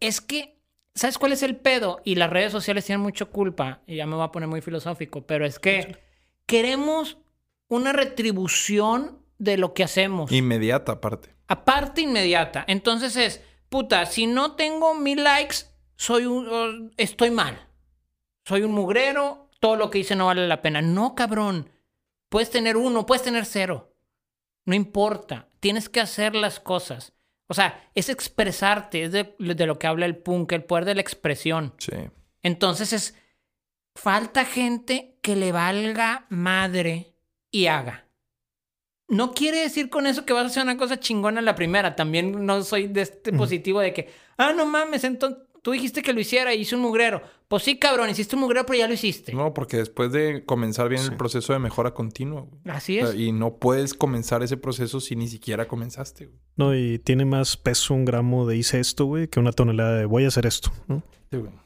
es 0.00 0.20
que, 0.20 0.57
¿sabes 0.98 1.18
cuál 1.18 1.32
es 1.32 1.42
el 1.42 1.56
pedo? 1.56 2.00
Y 2.04 2.16
las 2.16 2.30
redes 2.30 2.52
sociales 2.52 2.84
tienen 2.84 3.00
mucho 3.00 3.30
culpa, 3.30 3.80
y 3.86 3.96
ya 3.96 4.06
me 4.06 4.16
voy 4.16 4.24
a 4.24 4.32
poner 4.32 4.48
muy 4.48 4.60
filosófico, 4.60 5.22
pero 5.26 5.46
es 5.46 5.58
que 5.58 5.96
queremos 6.46 7.18
una 7.68 7.92
retribución 7.92 9.18
de 9.38 9.56
lo 9.56 9.74
que 9.74 9.84
hacemos. 9.84 10.32
Inmediata, 10.32 10.92
aparte. 10.92 11.34
Aparte 11.46 12.00
inmediata. 12.02 12.64
Entonces 12.66 13.16
es, 13.16 13.42
puta, 13.68 14.04
si 14.06 14.26
no 14.26 14.56
tengo 14.56 14.94
mil 14.94 15.22
likes, 15.22 15.56
soy 15.96 16.26
un, 16.26 16.92
estoy 16.96 17.30
mal. 17.30 17.68
Soy 18.44 18.62
un 18.62 18.72
mugrero, 18.72 19.48
todo 19.60 19.76
lo 19.76 19.90
que 19.90 19.98
hice 19.98 20.16
no 20.16 20.26
vale 20.26 20.46
la 20.48 20.62
pena. 20.62 20.82
No, 20.82 21.14
cabrón. 21.14 21.70
Puedes 22.28 22.50
tener 22.50 22.76
uno, 22.76 23.06
puedes 23.06 23.22
tener 23.22 23.44
cero. 23.44 23.94
No 24.64 24.74
importa. 24.74 25.48
Tienes 25.60 25.88
que 25.88 26.00
hacer 26.00 26.34
las 26.34 26.60
cosas. 26.60 27.12
O 27.48 27.54
sea, 27.54 27.90
es 27.94 28.08
expresarte, 28.08 29.04
es 29.04 29.12
de, 29.12 29.34
de 29.38 29.66
lo 29.66 29.78
que 29.78 29.86
habla 29.86 30.06
el 30.06 30.16
punk, 30.16 30.52
el 30.52 30.64
poder 30.64 30.84
de 30.84 30.94
la 30.94 31.00
expresión. 31.00 31.74
Sí. 31.78 31.92
Entonces 32.42 32.92
es, 32.92 33.14
falta 33.98 34.44
gente 34.44 35.18
que 35.22 35.34
le 35.34 35.50
valga 35.50 36.26
madre 36.28 37.14
y 37.50 37.66
haga. 37.66 38.06
No 39.08 39.32
quiere 39.32 39.60
decir 39.60 39.88
con 39.88 40.06
eso 40.06 40.26
que 40.26 40.34
vas 40.34 40.44
a 40.44 40.46
hacer 40.48 40.62
una 40.62 40.76
cosa 40.76 41.00
chingona 41.00 41.38
en 41.38 41.46
la 41.46 41.54
primera. 41.54 41.96
También 41.96 42.44
no 42.44 42.62
soy 42.62 42.88
de 42.88 43.02
este 43.02 43.32
positivo 43.32 43.80
de 43.80 43.94
que, 43.94 44.10
ah, 44.36 44.52
no 44.52 44.66
mames, 44.66 45.04
entonces 45.04 45.47
tú 45.62 45.72
dijiste 45.72 46.02
que 46.02 46.12
lo 46.12 46.20
hiciera 46.20 46.54
y 46.54 46.60
hice 46.60 46.74
un 46.76 46.82
mugrero. 46.82 47.22
Pues 47.48 47.62
sí, 47.62 47.78
cabrón, 47.78 48.10
hiciste 48.10 48.36
un 48.36 48.42
mugrero, 48.42 48.66
pero 48.66 48.78
ya 48.78 48.86
lo 48.88 48.94
hiciste. 48.94 49.32
No, 49.32 49.54
porque 49.54 49.78
después 49.78 50.12
de 50.12 50.44
comenzar 50.44 50.88
bien 50.88 51.02
el 51.02 51.16
proceso 51.16 51.52
de 51.52 51.58
mejora 51.58 51.92
continua, 51.94 52.42
güey. 52.42 52.60
Así 52.66 53.00
O 53.00 53.04
es. 53.04 53.10
sea, 53.12 53.20
y 53.20 53.32
no 53.32 53.56
puedes 53.56 53.94
comenzar 53.94 54.42
ese 54.42 54.56
proceso 54.56 55.00
si 55.00 55.16
ni 55.16 55.28
siquiera 55.28 55.66
comenzaste, 55.66 56.26
güey. 56.26 56.38
No, 56.56 56.74
y 56.76 56.98
tiene 56.98 57.24
más 57.24 57.56
peso 57.56 57.94
un 57.94 58.04
gramo 58.04 58.46
de 58.46 58.56
hice 58.56 58.80
esto, 58.80 59.06
güey, 59.06 59.28
que 59.28 59.40
una 59.40 59.52
tonelada 59.52 59.96
de 59.96 60.04
voy 60.04 60.24
a 60.24 60.28
hacer 60.28 60.44
esto, 60.46 60.70
¿no? 60.88 61.02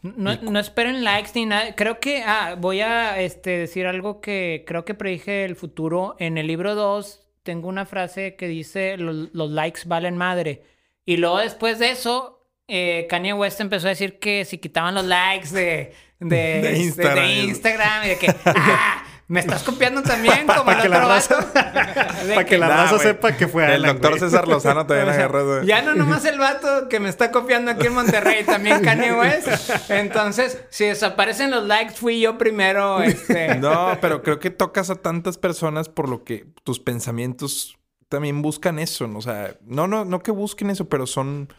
No, 0.02 0.34
no 0.42 0.58
esperen 0.58 1.04
likes 1.04 1.30
ni 1.34 1.46
nada. 1.46 1.74
Creo 1.76 2.00
que, 2.00 2.22
ah, 2.24 2.56
voy 2.58 2.80
a 2.80 3.20
este, 3.20 3.50
decir 3.50 3.86
algo 3.86 4.20
que 4.20 4.64
creo 4.66 4.84
que 4.84 4.94
predije 4.94 5.44
el 5.44 5.54
futuro. 5.54 6.16
En 6.18 6.36
el 6.36 6.48
libro 6.48 6.74
2 6.74 7.20
tengo 7.44 7.68
una 7.68 7.86
frase 7.86 8.34
que 8.36 8.48
dice, 8.48 8.96
los, 8.96 9.28
los 9.32 9.50
likes 9.50 9.82
valen 9.86 10.16
madre. 10.16 10.64
Y 11.04 11.16
luego 11.16 11.38
después 11.38 11.78
de 11.78 11.90
eso, 11.90 12.41
eh, 12.74 13.06
Kanye 13.08 13.34
West 13.34 13.60
empezó 13.60 13.86
a 13.86 13.90
decir 13.90 14.18
que 14.18 14.44
si 14.46 14.56
quitaban 14.58 14.94
los 14.94 15.04
likes 15.04 15.50
de, 15.50 15.94
de, 16.20 16.36
De 16.36 16.62
de- 16.62 16.78
Instagram. 16.78 17.16
de 17.26 17.34
Instagram 17.42 18.04
y 18.04 18.08
de 18.08 18.16
que, 18.18 18.34
ah, 18.46 19.04
me 19.28 19.40
estás 19.40 19.62
copiando 19.62 20.02
también 20.02 20.46
como 20.56 20.70
el 20.70 20.80
que 20.82 20.88
la 20.88 20.98
otro 20.98 21.08
raza- 21.08 21.36
vato. 21.36 21.52
Para 22.34 22.44
que 22.46 22.56
la 22.58 22.68
raza 22.68 22.98
sepa 22.98 23.36
que 23.36 23.46
fue 23.48 23.64
El 23.66 23.84
Alan, 23.84 23.98
doctor. 24.00 24.18
César 24.18 24.48
Lozano 24.48 24.86
también 24.86 25.08
agarró. 25.14 25.62
Ya 25.64 25.82
no 25.82 25.94
nomás 25.94 26.24
el 26.24 26.38
vato 26.38 26.88
que 26.88 26.98
me 27.00 27.08
está 27.08 27.30
copiando 27.30 27.70
aquí 27.72 27.88
en 27.88 27.94
Monterrey, 27.94 28.44
también 28.44 28.82
Kanye 28.82 29.12
West. 29.12 29.48
Entonces, 29.90 30.62
si 30.70 30.84
desaparecen 30.86 31.50
los 31.50 31.64
likes, 31.66 31.94
fui 31.94 32.20
yo 32.20 32.38
primero. 32.38 33.02
Este... 33.02 33.56
No, 33.56 33.98
pero 34.00 34.22
creo 34.22 34.38
que 34.38 34.50
tocas 34.50 34.88
a 34.90 34.94
tantas 34.96 35.36
personas 35.38 35.88
por 35.88 36.08
lo 36.08 36.24
que 36.24 36.46
tus 36.64 36.78
pensamientos 36.80 37.76
también 38.08 38.42
buscan 38.42 38.78
eso, 38.78 39.06
¿no? 39.08 39.18
O 39.18 39.22
sea, 39.22 39.54
no, 39.64 39.86
no, 39.88 40.04
no 40.04 40.22
que 40.22 40.30
busquen 40.30 40.70
eso, 40.70 40.88
pero 40.88 41.06
son. 41.06 41.52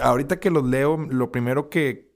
Ahorita 0.00 0.40
que 0.40 0.50
los 0.50 0.64
leo, 0.64 0.96
lo 0.96 1.30
primero 1.32 1.68
que 1.68 2.12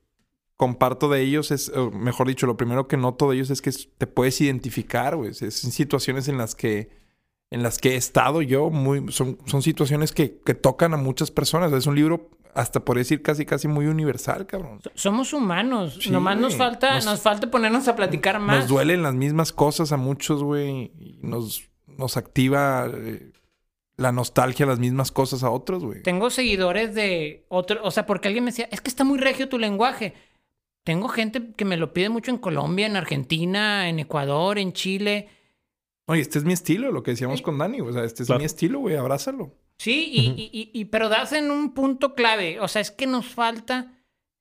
comparto 0.57 1.09
de 1.11 1.21
ellos 1.21 1.51
es, 1.51 1.69
o 1.71 1.91
mejor 1.91 2.27
dicho, 2.29 2.47
lo 2.47 2.57
primero 2.57 2.89
que 2.89 2.97
noto 2.97 3.29
de 3.29 3.37
ellos 3.37 3.51
es 3.51 3.61
que 3.61 3.71
te 3.99 4.07
puedes 4.07 4.41
identificar, 4.41 5.17
güey. 5.17 5.31
Es 5.31 5.43
en 5.65 5.71
situaciones 5.71 6.29
en 6.29 6.39
las 6.39 6.55
que 6.55 6.89
en 7.51 7.63
las 7.63 7.79
que 7.79 7.91
he 7.93 7.97
estado 7.97 8.43
yo, 8.43 8.71
muy, 8.71 9.13
son, 9.13 9.39
son 9.47 9.63
situaciones 9.63 10.11
que, 10.13 10.41
que 10.45 10.55
tocan 10.55 10.95
a 10.95 10.97
muchas 10.97 11.31
personas. 11.31 11.73
Es 11.73 11.87
un 11.87 11.95
libro, 11.95 12.31
hasta 12.55 12.85
por 12.85 12.97
decir 12.97 13.23
casi, 13.23 13.45
casi 13.47 13.69
muy 13.69 13.87
universal, 13.87 14.47
cabrón. 14.47 14.81
Somos 14.95 15.33
humanos. 15.33 15.99
Sí, 16.01 16.11
nomás 16.11 16.39
nos 16.39 16.57
falta, 16.57 16.97
Nos- 16.97 17.05
nos... 17.05 17.21
falta 17.21 17.49
ponernos 17.49 17.87
a 17.87 17.95
platicar 17.95 18.41
más. 18.41 18.59
Nos 18.63 18.69
duelen 18.69 19.03
las 19.05 19.15
mismas 19.15 19.53
cosas 19.53 19.93
a 19.93 19.97
muchos, 19.97 20.43
güey. 20.43 20.91
Nos, 21.23 21.63
nos 21.87 22.17
activa 22.17 22.91
eh, 22.93 23.31
la 23.97 24.13
nostalgia 24.13 24.67
a 24.67 24.69
las 24.69 24.79
mismas 24.79 25.11
cosas 25.11 25.43
a 25.43 25.51
otros, 25.51 25.85
güey. 25.85 26.03
Tengo 26.03 26.29
seguidores 26.31 26.95
de 26.95 27.47
otro, 27.49 27.81
o 27.83 27.91
sea, 27.91 28.05
porque 28.07 28.29
alguien 28.29 28.45
me 28.45 28.51
decía, 28.51 28.69
es 28.71 28.81
que 28.81 28.91
está 28.91 29.05
muy 29.05 29.19
regio 29.19 29.49
tu 29.49 29.59
lenguaje. 29.59 30.15
Tengo 30.85 31.09
gente 31.09 31.53
que 31.57 31.65
me 31.65 31.77
lo 31.77 31.93
pide 31.93 32.09
mucho 32.11 32.31
en 32.31 32.39
Colombia, 32.39 32.87
en 32.87 32.97
Argentina, 32.97 33.89
en 33.89 33.99
Ecuador, 33.99 34.59
en 34.59 34.73
Chile. 34.73 35.29
Oye, 36.09 36.21
este 36.21 36.39
es 36.39 36.45
mi 36.45 36.53
estilo, 36.53 36.93
lo 36.93 37.03
que 37.03 37.11
decíamos 37.13 37.43
con 37.43 37.59
Dani. 37.59 37.81
O 37.81 37.93
sea, 37.93 38.05
este 38.05 38.23
es 38.23 38.27
Claro. 38.29 38.39
mi 38.39 38.45
estilo, 38.45 38.79
güey. 38.81 38.95
Abrázalo. 38.97 39.53
Sí, 39.79 40.09
y, 40.13 40.21
y- 40.41 40.51
y- 40.53 40.71
y- 40.73 40.85
pero 40.87 41.09
das 41.09 41.33
en 41.33 41.51
un 41.51 41.75
punto 41.75 42.15
clave. 42.15 42.61
O 42.61 42.69
sea, 42.69 42.81
es 42.83 42.91
que 42.93 43.07
nos 43.07 43.27
falta. 43.27 43.93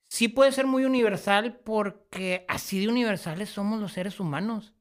Sí 0.08 0.28
puede 0.28 0.52
ser 0.52 0.68
muy 0.68 0.86
universal 0.86 1.60
porque 1.66 2.46
así 2.48 2.80
de 2.80 2.90
universales 2.90 3.50
somos 3.50 3.82
los 3.82 3.94
seres 3.94 4.20
humanos. 4.20 4.74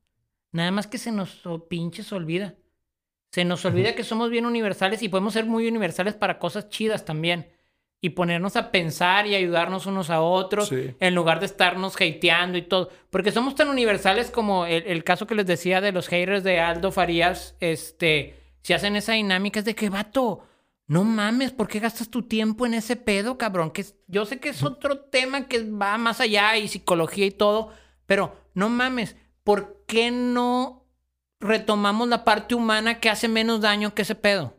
Nada 0.53 0.71
más 0.71 0.87
que 0.87 0.99
se 0.99 1.11
nos 1.13 1.43
pinches 1.71 2.13
olvida. 2.13 2.55
Se 3.35 3.45
nos 3.45 3.65
olvida 3.65 3.97
que 3.97 4.05
somos 4.05 4.31
bien 4.31 4.47
universales 4.47 5.03
y 5.03 5.09
podemos 5.09 5.33
ser 5.33 5.45
muy 5.45 5.67
universales 5.67 6.15
para 6.15 6.39
cosas 6.39 6.69
chidas 6.69 7.05
también. 7.05 7.51
Y 8.01 8.11
ponernos 8.11 8.55
a 8.55 8.71
pensar 8.71 9.27
y 9.27 9.35
ayudarnos 9.35 9.87
unos 9.87 10.09
a 10.09 10.21
otros 10.21 10.69
Sí. 10.69 10.95
en 11.01 11.15
lugar 11.17 11.41
de 11.41 11.47
estarnos 11.47 11.97
hateando 11.97 12.57
y 12.59 12.63
todo. 12.63 12.91
Porque 13.11 13.33
somos 13.33 13.57
tan 13.57 13.69
universales 13.71 14.31
como 14.31 14.67
el, 14.67 14.85
el 14.87 15.03
caso 15.03 15.27
que 15.27 15.35
les 15.35 15.47
decía 15.47 15.81
de 15.81 15.91
los 15.91 16.07
haters 16.07 16.45
de 16.45 16.61
Aldo 16.61 16.93
Farías. 16.93 17.57
Este, 17.59 18.37
si 18.63 18.73
hacen 18.73 18.95
esa 18.95 19.15
dinámica 19.15 19.59
es 19.59 19.65
de 19.65 19.75
que, 19.75 19.91
vato, 19.91 20.45
no 20.87 21.03
mames, 21.03 21.51
¿por 21.51 21.67
qué 21.67 21.81
gastas 21.81 22.11
tu 22.11 22.23
tiempo 22.29 22.67
en 22.67 22.75
ese 22.75 22.95
pedo, 22.95 23.37
cabrón? 23.37 23.73
Que 23.73 23.81
es- 23.81 23.97
yo 24.07 24.27
sé 24.27 24.39
que 24.39 24.51
es 24.51 24.63
otro 24.63 25.01
tema 25.01 25.49
que 25.49 25.69
va 25.69 25.99
más 25.99 26.21
allá 26.21 26.57
y 26.57 26.69
psicología 26.69 27.27
y 27.27 27.33
todo, 27.33 27.71
pero 28.07 28.37
no 28.55 28.69
mames, 28.69 29.17
¿por 29.43 29.83
qué 29.89 30.13
no 30.13 30.84
retomamos 31.41 32.09
la 32.09 32.25
parte 32.25 32.55
humana 32.55 33.01
que 33.01 33.11
hace 33.11 33.29
menos 33.29 33.61
daño 33.61 33.95
que 33.95 34.03
ese 34.03 34.15
pedo? 34.15 34.57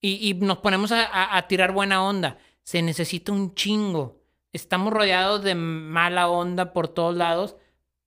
Y, 0.00 0.28
y 0.30 0.34
nos 0.34 0.58
ponemos 0.58 0.92
a, 0.92 1.04
a- 1.04 1.36
a 1.36 1.46
tirar 1.48 1.72
buena 1.72 2.02
onda. 2.04 2.38
Se 2.62 2.82
necesita 2.82 3.32
un 3.32 3.54
chingo. 3.54 4.20
Estamos 4.52 4.92
rodeados 4.92 5.42
de 5.44 5.54
mala 5.54 6.28
onda 6.28 6.72
por 6.72 6.88
todos 6.88 7.16
lados. 7.16 7.56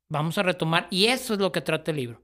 Vamos 0.09 0.37
a 0.37 0.43
retomar. 0.43 0.87
Y 0.91 1.05
eso 1.05 1.33
es 1.33 1.39
lo 1.39 1.51
que 1.51 1.61
trata 1.61 1.91
el 1.91 1.97
libro. 1.97 2.21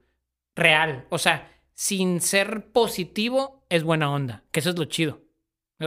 Real. 0.54 1.06
O 1.10 1.18
sea, 1.18 1.50
sin 1.74 2.20
ser 2.20 2.70
positivo, 2.70 3.64
es 3.70 3.82
buena 3.82 4.10
onda. 4.12 4.44
Que 4.50 4.60
eso 4.60 4.70
es 4.70 4.78
lo 4.78 4.84
chido. 4.84 5.20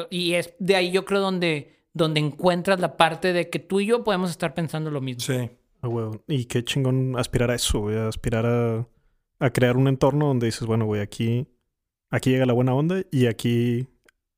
Y 0.10 0.34
es 0.34 0.54
de 0.60 0.76
ahí 0.76 0.92
yo 0.92 1.06
creo 1.06 1.22
donde, 1.22 1.86
donde 1.94 2.20
encuentras 2.20 2.80
la 2.82 2.98
parte 2.98 3.32
de 3.32 3.50
que 3.50 3.60
tú 3.60 3.80
y 3.80 3.86
yo 3.86 4.04
podemos 4.04 4.30
estar 4.30 4.54
pensando 4.54 4.92
lo 4.92 5.00
mismo. 5.00 5.22
Sí. 5.22 5.50
Ah, 5.82 5.88
huevo. 5.88 6.22
Y 6.28 6.46
qué 6.46 6.64
chingón 6.66 7.18
aspirar 7.18 7.52
a 7.52 7.56
eso, 7.56 7.88
a 7.90 8.08
Aspirar 8.10 8.46
a, 8.46 8.86
a 9.40 9.50
crear 9.50 9.78
un 9.78 9.88
entorno 9.88 10.28
donde 10.28 10.48
dices, 10.48 10.66
bueno, 10.68 10.86
güey, 10.86 11.02
aquí, 11.02 11.48
aquí 12.10 12.32
llega 12.32 12.46
la 12.46 12.54
buena 12.54 12.74
onda 12.74 13.04
y 13.12 13.28
aquí 13.28 13.88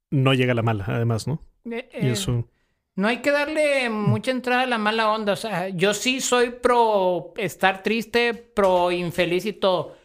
no 0.09 0.33
llega 0.33 0.53
la 0.53 0.61
mala, 0.61 0.85
además, 0.87 1.27
¿no? 1.27 1.41
Eh, 1.65 1.89
Y 2.01 2.07
eh, 2.07 2.11
eso. 2.11 2.47
No 2.95 3.07
hay 3.07 3.17
que 3.21 3.31
darle 3.31 3.89
mucha 3.91 4.31
entrada 4.31 4.63
a 4.63 4.67
la 4.67 4.79
mala 4.79 5.11
onda. 5.11 5.33
O 5.33 5.35
sea, 5.35 5.69
yo 5.69 5.93
sí 5.93 6.19
soy 6.19 6.49
pro 6.49 7.33
estar 7.37 7.83
triste, 7.83 8.33
pro 8.33 8.91
infeliz 8.91 9.45
y 9.45 9.53
todo. 9.53 9.95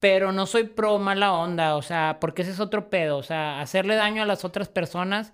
Pero 0.00 0.32
no 0.32 0.46
soy 0.46 0.64
pro 0.64 0.98
mala 0.98 1.32
onda. 1.32 1.76
O 1.76 1.82
sea, 1.82 2.18
porque 2.20 2.42
ese 2.42 2.50
es 2.50 2.58
otro 2.60 2.90
pedo. 2.90 3.18
O 3.18 3.22
sea, 3.22 3.60
hacerle 3.60 3.94
daño 3.94 4.22
a 4.22 4.26
las 4.26 4.44
otras 4.44 4.68
personas, 4.68 5.32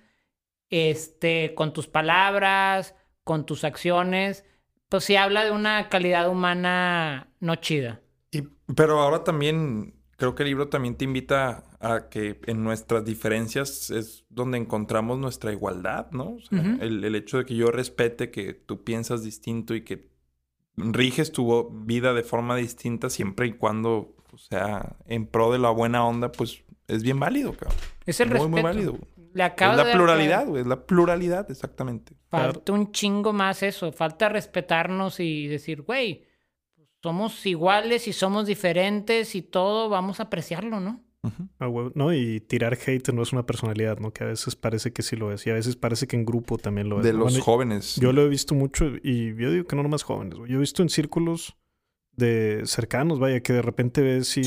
este, 0.69 1.55
con 1.55 1.73
tus 1.73 1.87
palabras, 1.87 2.95
con 3.25 3.47
tus 3.47 3.65
acciones, 3.65 4.45
pues 4.91 5.05
sí 5.05 5.17
habla 5.17 5.45
de 5.45 5.53
una 5.53 5.89
calidad 5.89 6.29
humana 6.29 7.33
no 7.41 7.57
chida. 7.57 8.01
Y, 8.31 8.43
pero 8.75 9.01
ahora 9.01 9.25
también 9.25 9.95
creo 10.17 10.35
que 10.35 10.43
el 10.43 10.51
libro 10.51 10.69
también 10.69 10.97
te 10.97 11.05
invita 11.05 11.65
a 11.81 12.09
que 12.11 12.41
en 12.47 12.63
nuestras 12.63 13.05
diferencias 13.05 13.91
es 13.91 14.27
donde 14.29 14.59
encontramos 14.59 15.19
nuestra 15.19 15.51
igualdad, 15.51 16.11
¿no? 16.13 16.35
O 16.35 16.41
sea, 16.41 16.61
el, 16.81 17.03
el 17.03 17.15
hecho 17.15 17.39
de 17.39 17.47
que 17.47 17.57
yo 17.57 17.71
respete 17.71 18.31
que 18.31 18.53
tú 18.53 18.85
piensas 18.85 19.25
distinto 19.25 19.75
y 19.75 19.83
que 19.83 20.11
riges 20.77 21.33
tu 21.33 21.71
vida 21.85 22.13
de 22.13 22.23
forma 22.23 22.55
distinta 22.57 23.11
siempre 23.11 23.47
y 23.47 23.53
cuando 23.55 24.15
pues, 24.29 24.43
sea 24.43 24.97
en 25.07 25.27
pro 25.27 25.53
de 25.53 25.59
la 25.59 25.71
buena 25.71 26.05
onda, 26.05 26.31
pues 26.31 26.63
es 26.87 27.03
bien 27.03 27.19
válido, 27.19 27.53
cabrón. 27.55 27.79
Es 28.05 28.21
el 28.21 28.29
muy, 28.29 28.35
respeto. 28.35 28.51
muy 28.51 28.63
válido. 28.63 28.99
Le 29.33 29.45
Es 29.47 29.57
de 29.57 29.77
la 29.77 29.93
pluralidad, 29.93 30.47
güey. 30.47 30.63
Es 30.63 30.67
la 30.67 30.85
pluralidad, 30.85 31.51
exactamente. 31.51 32.15
Falta 32.29 32.73
un 32.73 32.91
chingo 32.91 33.33
más 33.33 33.63
eso. 33.63 33.93
Falta 33.93 34.29
respetarnos 34.29 35.21
y 35.21 35.47
decir, 35.47 35.83
güey, 35.83 36.25
somos 37.03 37.45
iguales 37.47 38.09
y 38.09 38.13
somos 38.13 38.47
diferentes 38.47 39.35
y 39.35 39.43
todo, 39.43 39.89
vamos 39.89 40.21
a 40.21 40.25
apreciarlo, 40.25 40.81
¿no? 40.81 41.03
Ah. 41.23 41.69
No, 41.95 42.15
y 42.15 42.41
tirar 42.41 42.79
hate 42.87 43.13
no 43.13 43.23
es 43.23 43.33
una 43.33 43.45
personalidad, 43.45 43.99
¿no? 43.99 44.13
Que 44.13 44.25
a 44.25 44.29
veces 44.29 44.57
parece 44.57 44.93
que 44.93 45.03
sí 45.03 45.17
lo 45.17 45.33
es. 45.33 45.47
Y 45.47 45.51
a 45.51 45.55
veces 45.55 45.77
parece 45.77 46.07
que 46.07 46.17
en 46.17 46.25
grupo 46.25 46.57
también 46.57 46.89
lo 46.89 46.99
es. 46.99 47.05
De 47.05 47.13
¿no? 47.13 47.21
los 47.21 47.33
Bueno, 47.33 47.45
jóvenes. 47.45 47.97
Yo 47.97 48.13
lo 48.13 48.23
he 48.23 48.29
visto 48.29 48.55
mucho 48.55 48.87
y 49.03 49.35
yo 49.37 49.51
digo 49.51 49.67
que 49.67 49.77
no 49.77 49.83
nomás 49.83 50.03
jóvenes. 50.03 50.39
güey. 50.39 50.51
Yo 50.51 50.57
he 50.57 50.61
visto 50.61 50.83
en 50.83 50.89
círculos 50.89 51.57
de 52.13 52.63
cercanos, 52.65 53.19
vaya, 53.19 53.41
que 53.41 53.53
de 53.53 53.63
repente 53.63 54.01
ves 54.01 54.37
y, 54.37 54.43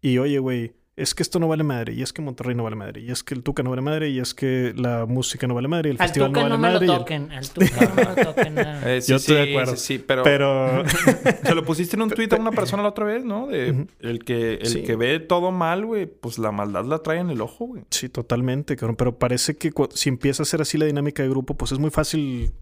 y 0.00 0.18
oye, 0.18 0.38
güey, 0.38 0.74
es 0.96 1.14
que 1.14 1.22
esto 1.22 1.38
no 1.38 1.46
vale 1.46 1.62
madre, 1.62 1.92
y 1.92 2.00
es 2.02 2.12
que 2.14 2.22
Monterrey 2.22 2.54
no 2.54 2.62
vale 2.64 2.74
madre, 2.76 3.02
y 3.02 3.10
es 3.10 3.22
que 3.22 3.34
el 3.34 3.42
Tuca 3.42 3.62
no 3.62 3.68
vale 3.68 3.82
madre, 3.82 4.08
y 4.08 4.18
es 4.18 4.32
que 4.32 4.72
la 4.74 5.04
música 5.04 5.46
no 5.46 5.54
vale 5.54 5.68
madre, 5.68 5.90
y 5.90 5.92
el 5.92 6.00
Al 6.00 6.08
festival 6.08 6.32
no 6.32 6.38
vale 6.40 6.48
no 6.50 6.58
me 6.58 6.68
lo 6.68 6.72
madre. 6.74 6.86
el- 6.86 6.98
toquen, 6.98 7.32
al 7.32 7.50
Tuca 7.50 7.86
no 7.88 7.94
me 7.94 8.04
lo 8.04 8.14
toquen, 8.32 8.54
nada. 8.54 8.94
Eh, 8.96 9.02
sí, 9.02 9.10
Yo 9.10 9.16
estoy 9.16 9.36
de 9.36 9.44
sí, 9.44 9.50
acuerdo. 9.50 9.76
sí, 9.76 9.86
sí, 9.98 10.04
pero... 10.06 10.22
Pero- 10.22 10.84
Se 11.44 11.54
lo 11.54 11.64
pusiste 11.66 11.96
en 11.96 12.02
un 12.02 12.10
tweet 12.10 12.28
a 12.32 12.36
una 12.36 12.50
persona 12.50 12.82
la 12.82 12.88
otra 12.88 13.04
vez, 13.04 13.24
¿no? 13.26 13.46
De 13.46 13.86
el 14.00 14.24
que, 14.24 14.54
el 14.54 14.66
Sí. 14.66 14.82
que 14.84 14.96
ve 14.96 15.20
todo 15.20 15.50
mal, 15.52 15.84
güey, 15.84 16.06
pues 16.06 16.38
la 16.38 16.50
maldad 16.50 16.84
la 16.86 16.98
trae 17.00 17.18
en 17.20 17.28
el 17.30 17.40
ojo, 17.42 17.66
güey. 17.66 17.82
Sí, 17.90 18.08
totalmente, 18.08 18.74
cabrón. 18.76 18.96
Pero 18.96 19.18
parece 19.18 19.56
que 19.56 19.70
si 19.92 20.08
empieza 20.08 20.44
a 20.44 20.46
ser 20.46 20.62
así 20.62 20.78
la 20.78 20.86
dinámica 20.86 21.22
de 21.22 21.28
grupo, 21.28 21.56
pues 21.58 21.72
es 21.72 21.78
muy 21.78 21.90
fácil 21.90 22.52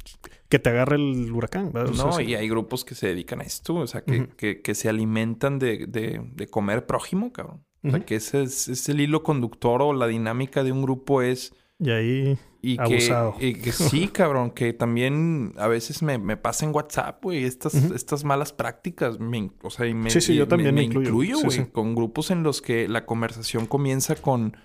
que 0.49 0.59
te 0.59 0.71
agarre 0.71 0.97
el 0.97 1.31
huracán. 1.33 1.71
¿verdad? 1.73 1.93
O 1.93 1.95
sea, 1.95 2.05
No, 2.07 2.21
y 2.21 2.35
hay 2.35 2.49
grupos 2.49 2.85
que 2.85 2.95
se 2.97 3.07
dedican 3.07 3.41
a 3.41 3.45
esto, 3.45 3.77
o 3.77 3.87
sea, 3.87 4.03
que, 4.03 4.61
que 4.61 4.75
se 4.75 4.89
alimentan 4.89 5.59
de, 5.61 5.87
de, 5.87 6.21
de 6.35 6.47
comer 6.49 6.85
prójimo, 6.87 7.33
cabrón. 7.33 7.65
O 7.85 7.91
sea, 7.91 8.01
que 8.01 8.17
ese 8.17 8.43
es, 8.43 8.69
es 8.69 8.89
el 8.89 9.01
hilo 9.01 9.23
conductor 9.23 9.83
o 9.83 9.93
la 9.93 10.07
dinámica 10.07 10.65
de 10.65 10.73
un 10.73 10.83
grupo 10.83 11.23
es... 11.23 11.53
Y 11.79 11.91
ahí, 11.91 12.39
Y 12.63 12.77
que, 12.77 12.83
abusado. 12.83 13.35
y 13.41 13.55
que 13.55 13.73
sí, 13.73 14.09
cabrón, 14.09 14.51
que 14.53 14.73
también 14.73 15.53
a 15.59 15.67
veces 15.69 16.03
me, 16.03 16.19
me 16.19 16.37
pasa 16.37 16.65
en 16.65 16.75
WhatsApp, 16.75 17.23
güey, 17.23 17.45
estas, 17.45 17.75
estas 17.75 18.25
malas 18.25 18.53
prácticas. 18.53 19.19
me 19.19 19.51
o 19.63 19.71
sea, 19.71 19.87
y 19.87 19.93
me, 19.95 20.09
Sí, 20.09 20.21
sí, 20.21 20.33
y 20.33 20.37
yo 20.37 20.49
también 20.49 20.75
me, 20.75 20.81
me 20.81 20.85
incluyo. 20.87 21.39
güey, 21.41 21.51
sí. 21.51 21.65
con 21.67 21.95
grupos 21.95 22.31
en 22.31 22.43
los 22.43 22.63
que 22.63 22.89
la 22.89 23.05
conversación 23.07 23.67
comienza 23.67 24.15
con, 24.17 24.57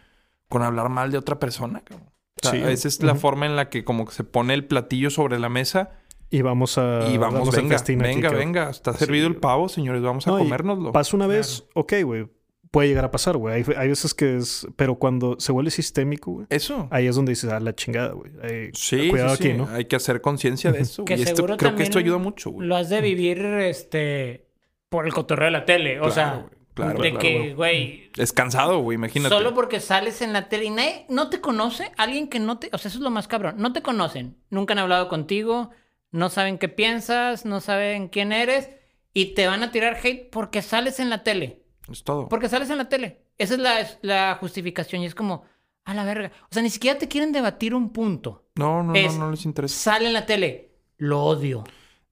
con 0.47 0.61
hablar 0.61 0.89
mal 0.89 1.11
de 1.11 1.17
otra 1.17 1.39
persona, 1.39 1.81
cabrón. 1.81 2.07
O 2.41 2.47
sea, 2.47 2.51
Sí, 2.51 2.57
esa 2.71 2.87
es 2.87 3.03
la 3.03 3.15
forma 3.15 3.47
en 3.47 3.55
la 3.57 3.69
que 3.69 3.83
como 3.83 4.05
que 4.05 4.13
se 4.13 4.23
pone 4.23 4.53
el 4.53 4.63
platillo 4.65 5.09
sobre 5.09 5.39
la 5.39 5.49
mesa 5.49 5.89
Y 6.29 6.41
vamos 6.41 6.77
a. 6.77 7.09
y 7.11 7.17
vamos, 7.17 7.51
venga, 7.53 7.69
festín 7.77 8.01
aquí, 8.01 8.13
venga, 8.13 8.29
venga, 8.31 8.69
está 8.69 8.93
Sí, 8.93 8.99
servido 8.99 9.27
el 9.27 9.35
pavo, 9.35 9.67
señores, 9.67 10.01
vamos 10.03 10.25
a 10.27 10.31
No, 10.31 10.37
comérnoslo. 10.37 10.91
Pasa 10.93 11.17
una 11.17 11.27
vez, 11.27 11.65
ok, 11.73 11.93
güey. 12.05 12.27
Puede 12.71 12.87
llegar 12.87 13.05
a 13.05 13.11
pasar, 13.11 13.35
güey. 13.37 13.55
Hay, 13.55 13.65
hay 13.77 13.87
veces 13.89 14.13
que 14.13 14.37
es. 14.37 14.67
Pero 14.75 14.95
cuando 14.95 15.39
se 15.39 15.51
vuelve 15.51 15.71
sistémico, 15.71 16.31
güey. 16.31 16.47
Eso. 16.49 16.87
Ahí 16.91 17.07
es 17.07 17.15
donde 17.15 17.31
dices, 17.31 17.49
ah, 17.51 17.59
la 17.59 17.73
chingada, 17.73 18.11
güey. 18.13 18.31
Ahí- 18.43 18.69
Sí, 18.73 19.09
Cuidado 19.09 19.35
sí, 19.35 19.43
sí. 19.43 19.49
aquí, 19.49 19.57
¿no? 19.57 19.67
Hay 19.69 19.85
que 19.85 19.95
hacer 19.95 20.21
conciencia 20.21 20.71
de 20.71 20.81
eso. 20.81 21.03
Que 21.05 21.15
y 21.15 21.21
esto, 21.23 21.35
seguro 21.37 21.57
creo 21.57 21.75
que 21.75 21.83
esto 21.83 21.97
ayuda 21.99 22.17
mucho, 22.19 22.51
güey. 22.51 22.67
Lo 22.67 22.75
has 22.75 22.89
de 22.89 23.01
vivir, 23.01 23.39
este, 23.43 24.45
por 24.89 25.05
el 25.05 25.13
cotorreo 25.13 25.45
de 25.45 25.51
la 25.51 25.65
tele. 25.65 25.99
O 25.99 26.03
Claro, 26.03 26.13
sea, 26.13 26.33
güey, 26.35 26.49
claro, 26.75 27.01
de 27.01 27.09
claro, 27.09 27.19
que, 27.19 27.53
güey, 27.55 28.11
Es 28.17 28.33
cansado, 28.33 28.79
güey, 28.81 28.95
imagínate. 28.95 29.33
Solo 29.33 29.53
porque 29.55 29.79
sales 29.79 30.21
en 30.21 30.31
la 30.33 30.47
tele 30.47 30.65
y 30.65 30.69
nadie 30.69 31.05
no 31.09 31.29
te 31.29 31.41
conoce, 31.41 31.91
alguien 31.97 32.27
que 32.29 32.39
no 32.39 32.59
te, 32.59 32.69
o 32.71 32.77
sea, 32.77 32.89
eso 32.89 32.99
es 32.99 33.03
lo 33.03 33.09
más 33.09 33.27
cabrón, 33.27 33.55
no 33.57 33.73
te 33.73 33.81
conocen, 33.81 34.37
nunca 34.51 34.73
han 34.73 34.79
hablado 34.79 35.09
contigo, 35.09 35.71
no 36.11 36.29
saben 36.29 36.57
qué 36.59 36.69
piensas, 36.69 37.45
no 37.45 37.59
saben 37.61 38.07
quién 38.09 38.31
eres 38.31 38.69
y 39.13 39.33
te 39.33 39.47
van 39.47 39.63
a 39.63 39.71
tirar 39.71 39.97
hate 40.03 40.29
porque 40.31 40.61
sales 40.61 40.99
en 40.99 41.09
la 41.09 41.23
tele, 41.23 41.63
Es 41.91 42.03
todo. 42.03 42.27
porque 42.29 42.49
sales 42.49 42.69
en 42.69 42.77
la 42.77 42.89
tele. 42.89 43.23
Esa 43.37 43.53
es 43.55 43.59
la, 43.59 43.79
es 43.81 43.97
la 44.01 44.37
justificación 44.39 45.01
y 45.01 45.05
es 45.05 45.15
como, 45.15 45.43
a 45.85 45.93
la 45.93 46.03
verga. 46.03 46.31
O 46.43 46.47
sea, 46.53 46.61
ni 46.61 46.69
siquiera 46.69 46.97
te 46.99 47.07
quieren 47.07 47.31
debatir 47.31 47.73
un 47.73 47.91
punto. 47.91 48.45
No, 48.55 48.83
no, 48.83 48.93
Es- 48.95 49.13
no, 49.13 49.25
no 49.25 49.31
les 49.31 49.45
interesa. 49.45 49.93
Sale 49.93 50.07
en 50.07 50.13
la 50.13 50.25
tele, 50.25 50.71
lo 50.97 51.23
odio. 51.23 51.63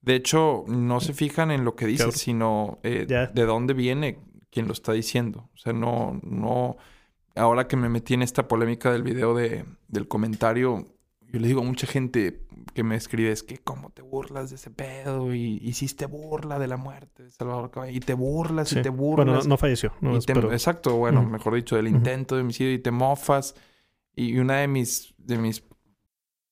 De 0.02 0.16
hecho, 0.16 0.64
no 0.68 1.00
se 1.02 1.14
fijan 1.14 1.52
en 1.52 1.66
lo 1.66 1.76
que 1.76 1.86
dices, 1.86 2.06
Cabrón. 2.06 2.18
sino 2.20 2.80
eh, 2.84 3.06
de 3.34 3.46
dónde 3.46 3.74
viene 3.74 4.20
quien 4.50 4.66
lo 4.68 4.74
está 4.74 4.94
diciendo. 4.94 5.50
O 5.54 5.58
sea, 5.58 5.74
no, 5.74 6.20
no. 6.24 6.78
Ahora 7.36 7.68
que 7.68 7.76
me 7.76 7.90
metí 7.90 8.14
en 8.14 8.22
esta 8.24 8.48
polémica 8.48 8.92
del 8.92 9.04
video 9.04 9.36
de, 9.36 9.66
del 9.90 10.08
comentario, 10.08 10.86
yo 11.32 11.40
le 11.40 11.48
digo 11.48 11.62
a 11.62 11.64
mucha 11.64 11.88
gente 11.88 12.42
que 12.74 12.84
me 12.84 12.96
escribe 12.96 13.32
es 13.32 13.44
que 13.44 13.58
cómo 13.58 13.90
te 13.90 14.02
burlas 14.02 14.50
de 14.50 14.56
ese 14.56 14.70
pedo 14.72 15.34
y 15.34 15.60
hiciste 15.64 16.06
burla 16.06 16.58
de 16.60 16.68
la 16.68 16.78
muerte 16.78 17.24
de 17.24 17.32
Salvador 17.32 17.70
Caballo 17.72 17.92
y 17.96 18.00
te 18.00 18.14
burlas 18.14 18.70
Sí. 18.70 18.80
y 18.80 18.82
te 18.82 18.90
burlas. 18.90 19.26
Bueno, 19.26 19.42
no, 19.42 19.48
no 19.50 19.58
falleció. 19.58 19.94
No, 20.02 20.18
te- 20.20 20.34
pero- 20.34 20.52
Exacto, 20.54 20.96
bueno, 20.96 21.24
mejor 21.24 21.56
dicho, 21.56 21.76
del 21.76 21.88
intento 21.88 22.36
de 22.36 22.42
homicidio 22.42 22.74
y 22.74 22.80
te 22.80 22.92
mofas. 22.92 23.56
Y 24.16 24.40
una 24.40 24.58
de 24.58 24.68
mis, 24.68 25.14
de 25.18 25.38
mis 25.38 25.64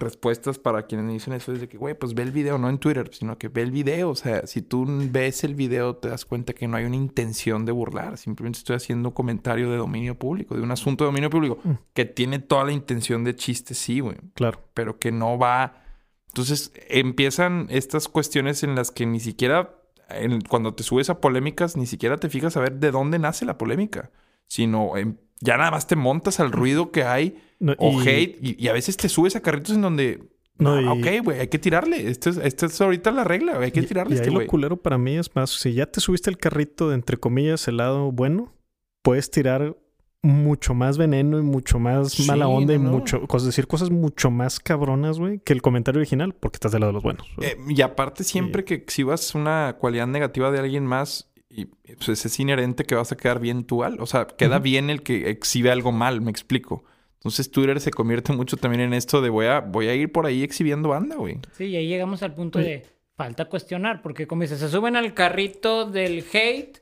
Respuestas 0.00 0.58
para 0.58 0.86
quienes 0.86 1.12
dicen 1.12 1.32
eso 1.34 1.52
es 1.52 1.60
de 1.60 1.68
que, 1.68 1.76
güey, 1.78 1.94
pues 1.94 2.14
ve 2.14 2.22
el 2.24 2.32
video, 2.32 2.58
no 2.58 2.68
en 2.68 2.78
Twitter, 2.78 3.08
sino 3.12 3.38
que 3.38 3.48
ve 3.48 3.62
el 3.62 3.70
video. 3.70 4.10
O 4.10 4.14
sea, 4.16 4.46
si 4.46 4.62
tú 4.62 4.84
ves 4.88 5.44
el 5.44 5.54
video, 5.54 5.94
te 5.96 6.08
das 6.08 6.24
cuenta 6.24 6.52
que 6.52 6.66
no 6.66 6.76
hay 6.76 6.84
una 6.84 6.96
intención 6.96 7.64
de 7.64 7.72
burlar. 7.72 8.16
Simplemente 8.18 8.58
estoy 8.58 8.76
haciendo 8.76 9.10
un 9.10 9.14
comentario 9.14 9.70
de 9.70 9.76
dominio 9.76 10.18
público, 10.18 10.56
de 10.56 10.62
un 10.62 10.70
asunto 10.72 11.04
de 11.04 11.08
dominio 11.08 11.30
público, 11.30 11.58
Mm. 11.62 11.70
que 11.94 12.04
tiene 12.06 12.38
toda 12.40 12.64
la 12.64 12.72
intención 12.72 13.22
de 13.22 13.36
chiste, 13.36 13.74
sí, 13.74 14.00
güey. 14.00 14.16
Claro. 14.34 14.60
Pero 14.74 14.98
que 14.98 15.12
no 15.12 15.38
va. 15.38 15.82
Entonces 16.28 16.72
empiezan 16.88 17.66
estas 17.70 18.08
cuestiones 18.08 18.62
en 18.62 18.74
las 18.74 18.90
que 18.90 19.06
ni 19.06 19.20
siquiera, 19.20 19.74
en- 20.08 20.40
cuando 20.42 20.74
te 20.74 20.82
subes 20.82 21.10
a 21.10 21.20
polémicas, 21.20 21.76
ni 21.76 21.86
siquiera 21.86 22.16
te 22.18 22.28
fijas 22.28 22.56
a 22.56 22.60
ver 22.60 22.74
de 22.78 22.90
dónde 22.90 23.18
nace 23.18 23.44
la 23.44 23.58
polémica, 23.58 24.10
sino 24.46 24.96
em, 24.96 25.16
ya 25.40 25.56
nada 25.56 25.70
más 25.70 25.86
te 25.86 25.96
montas 25.96 26.38
al 26.40 26.52
ruido 26.52 26.90
que 26.92 27.04
hay 27.04 27.42
No, 27.60 27.74
o 27.78 28.02
y- 28.02 28.08
hate 28.08 28.38
y, 28.42 28.62
y 28.64 28.68
a 28.68 28.72
veces 28.72 28.96
te 28.96 29.08
subes 29.08 29.36
a 29.36 29.40
carritos 29.42 29.76
en 29.76 29.82
donde 29.82 30.22
No, 30.58 30.74
ah, 30.74 30.82
y- 30.82 31.18
ok, 31.18 31.24
güey, 31.24 31.40
hay 31.40 31.48
que 31.48 31.58
tirarle. 31.58 32.08
Esta 32.10 32.30
es, 32.30 32.36
esta 32.38 32.66
es 32.66 32.80
ahorita 32.80 33.10
la 33.12 33.22
regla, 33.22 33.58
hay 33.58 33.70
que 33.70 33.82
tirarle 33.82 34.16
Y 34.16 34.18
ahí 34.18 34.26
este 34.26 34.32
lo 34.32 34.46
culero 34.46 34.76
para 34.78 34.98
mí 34.98 35.16
es 35.16 35.34
más, 35.36 35.50
si 35.50 35.74
ya 35.74 35.86
te 35.86 36.00
subiste 36.00 36.28
el 36.30 36.38
carrito 36.38 36.88
de 36.88 36.96
entre 36.96 37.16
comillas 37.18 37.68
el 37.68 37.76
lado 37.76 38.10
bueno, 38.10 38.52
puedes 39.02 39.30
tirar 39.30 39.76
mucho 40.22 40.74
más 40.74 40.98
veneno 40.98 41.38
y 41.38 41.42
mucho 41.42 41.78
más 41.78 42.12
Sí, 42.12 42.26
mala 42.26 42.46
onda 42.46 42.74
y 42.74 42.78
no, 42.78 42.90
mucho, 42.90 43.26
cosas, 43.26 43.46
decir 43.46 43.66
cosas 43.66 43.90
mucho 43.90 44.30
más 44.30 44.60
cabronas, 44.60 45.18
güey, 45.18 45.38
que 45.38 45.54
el 45.54 45.62
comentario 45.62 46.00
original, 46.00 46.34
porque 46.34 46.56
estás 46.56 46.72
del 46.72 46.80
lado 46.80 46.90
de 46.90 46.94
los 46.94 47.02
buenos. 47.02 47.26
Eh, 47.40 47.56
y 47.68 47.80
aparte, 47.80 48.22
siempre 48.24 48.64
que 48.64 48.74
exhibas 48.74 49.34
una 49.34 49.76
cualidad 49.78 50.06
negativa 50.06 50.50
de 50.50 50.58
alguien 50.58 50.84
más, 50.84 51.30
y 51.48 51.64
pues 51.64 52.24
es 52.24 52.38
inherente 52.38 52.84
que 52.84 52.94
vas 52.94 53.12
a 53.12 53.16
quedar 53.16 53.40
bien 53.40 53.64
tú 53.64 53.82
al. 53.82 53.98
O 54.00 54.06
sea, 54.06 54.26
queda 54.26 54.58
bien 54.58 54.90
el 54.90 55.02
que 55.02 55.30
exhibe 55.30 55.70
algo 55.70 55.90
mal, 55.90 56.20
me 56.20 56.30
explico. 56.30 56.84
Entonces 57.20 57.50
Twitter 57.50 57.78
se 57.80 57.90
convierte 57.90 58.32
mucho 58.32 58.56
también 58.56 58.80
en 58.80 58.94
esto 58.94 59.20
de 59.20 59.28
voy 59.28 59.44
a, 59.44 59.60
voy 59.60 59.88
a 59.88 59.94
ir 59.94 60.10
por 60.10 60.24
ahí 60.24 60.42
exhibiendo 60.42 60.88
banda, 60.88 61.16
güey. 61.16 61.38
Sí, 61.52 61.66
y 61.66 61.76
ahí 61.76 61.86
llegamos 61.86 62.22
al 62.22 62.34
punto 62.34 62.58
de 62.58 62.86
falta 63.14 63.44
cuestionar, 63.44 64.00
porque 64.00 64.26
como 64.26 64.40
dices, 64.40 64.58
se 64.58 64.70
suben 64.70 64.96
al 64.96 65.12
carrito 65.12 65.84
del 65.84 66.24
hate, 66.32 66.78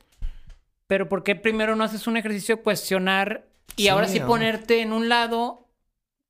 pero 0.87 1.09
¿por 1.09 1.23
qué 1.23 1.35
primero 1.35 1.75
no 1.75 1.83
haces 1.83 2.07
un 2.07 2.15
ejercicio 2.15 2.55
de 2.55 2.61
cuestionar 2.61 3.47
y 3.75 3.83
Sí, 3.83 3.87
ahora 3.89 4.07
sí 4.07 4.21
¿no? 4.21 4.27
ponerte 4.27 4.81
en 4.81 4.93
un 4.93 5.09
lado 5.09 5.67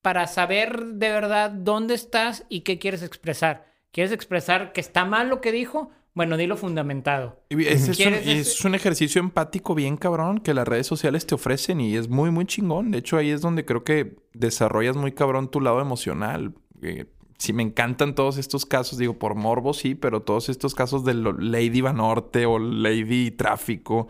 para 0.01 0.25
saber 0.25 0.83
de 0.83 1.09
verdad 1.09 1.51
dónde 1.51 1.93
estás 1.93 2.45
y 2.49 2.61
qué 2.61 2.79
quieres 2.79 3.03
expresar? 3.03 3.67
¿Quieres 3.91 4.11
expresar 4.11 4.73
que 4.73 4.81
está 4.81 5.05
mal 5.05 5.29
lo 5.29 5.39
que 5.39 5.51
dijo? 5.51 5.91
Bueno, 6.13 6.37
dilo 6.37 6.57
fundamentado. 6.57 7.43
Es, 7.49 7.87
un, 7.87 7.93
¿Quieres 7.93 8.25
y 8.25 8.31
ese- 8.31 8.41
es 8.41 8.65
un 8.65 8.75
ejercicio 8.75 9.21
empático 9.21 9.75
bien 9.75 9.95
cabrón 9.95 10.39
que 10.39 10.53
las 10.53 10.67
redes 10.67 10.87
sociales 10.87 11.25
te 11.25 11.35
ofrecen 11.35 11.79
y 11.79 11.95
es 11.95 12.09
muy, 12.09 12.31
muy 12.31 12.45
chingón. 12.45 12.91
De 12.91 12.97
hecho, 12.97 13.17
ahí 13.17 13.29
es 13.29 13.41
donde 13.41 13.63
creo 13.65 13.83
que 13.83 14.17
desarrollas 14.33 14.97
muy 14.97 15.11
cabrón 15.13 15.49
tu 15.49 15.61
lado 15.61 15.79
emocional. 15.79 16.53
Eh, 16.81 17.05
sí, 17.37 17.53
me 17.53 17.63
encantan 17.63 18.15
todos 18.15 18.37
estos 18.37 18.65
casos, 18.65 18.97
digo, 18.97 19.17
por 19.17 19.35
morbo 19.35 19.73
sí, 19.73 19.95
pero 19.95 20.21
todos 20.23 20.49
estos 20.49 20.75
casos 20.75 21.05
de 21.05 21.13
Lady 21.13 21.81
Vanorte 21.81 22.45
o 22.45 22.59
Lady 22.59 23.31
Tráfico. 23.31 24.07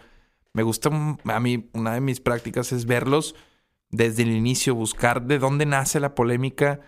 Me 0.53 0.63
gusta, 0.63 0.89
a 1.23 1.39
mí, 1.39 1.69
una 1.73 1.93
de 1.93 2.01
mis 2.01 2.21
prácticas 2.21 2.71
es 2.71 2.85
verlos 2.85 3.35
desde 3.91 4.23
el 4.23 4.31
inicio, 4.31 4.73
buscar 4.73 5.23
de 5.27 5.38
dónde 5.38 5.65
nace 5.65 5.99
la 5.99 6.15
polémica 6.15 6.80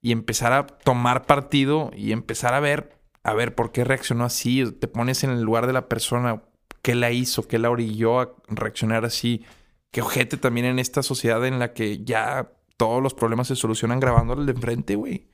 y 0.00 0.10
empezar 0.12 0.52
a 0.52 0.66
tomar 0.66 1.26
partido 1.26 1.90
y 1.96 2.12
empezar 2.12 2.54
a 2.54 2.60
ver, 2.60 2.98
a 3.24 3.34
ver 3.34 3.54
por 3.54 3.72
qué 3.72 3.82
reaccionó 3.82 4.24
así. 4.24 4.64
Te 4.78 4.86
pones 4.86 5.24
en 5.24 5.30
el 5.30 5.42
lugar 5.42 5.66
de 5.66 5.72
la 5.72 5.88
persona, 5.88 6.42
qué 6.82 6.94
la 6.94 7.10
hizo, 7.10 7.48
qué 7.48 7.58
la 7.58 7.70
orilló 7.70 8.20
a 8.20 8.32
reaccionar 8.48 9.04
así. 9.04 9.44
Qué 9.90 10.02
ojete 10.02 10.36
también 10.36 10.66
en 10.66 10.78
esta 10.78 11.02
sociedad 11.02 11.44
en 11.46 11.58
la 11.58 11.72
que 11.72 12.04
ya 12.04 12.52
todos 12.76 13.02
los 13.02 13.14
problemas 13.14 13.48
se 13.48 13.56
solucionan 13.56 13.98
grabándole 13.98 14.44
de 14.44 14.52
enfrente, 14.52 14.94
güey. 14.94 15.26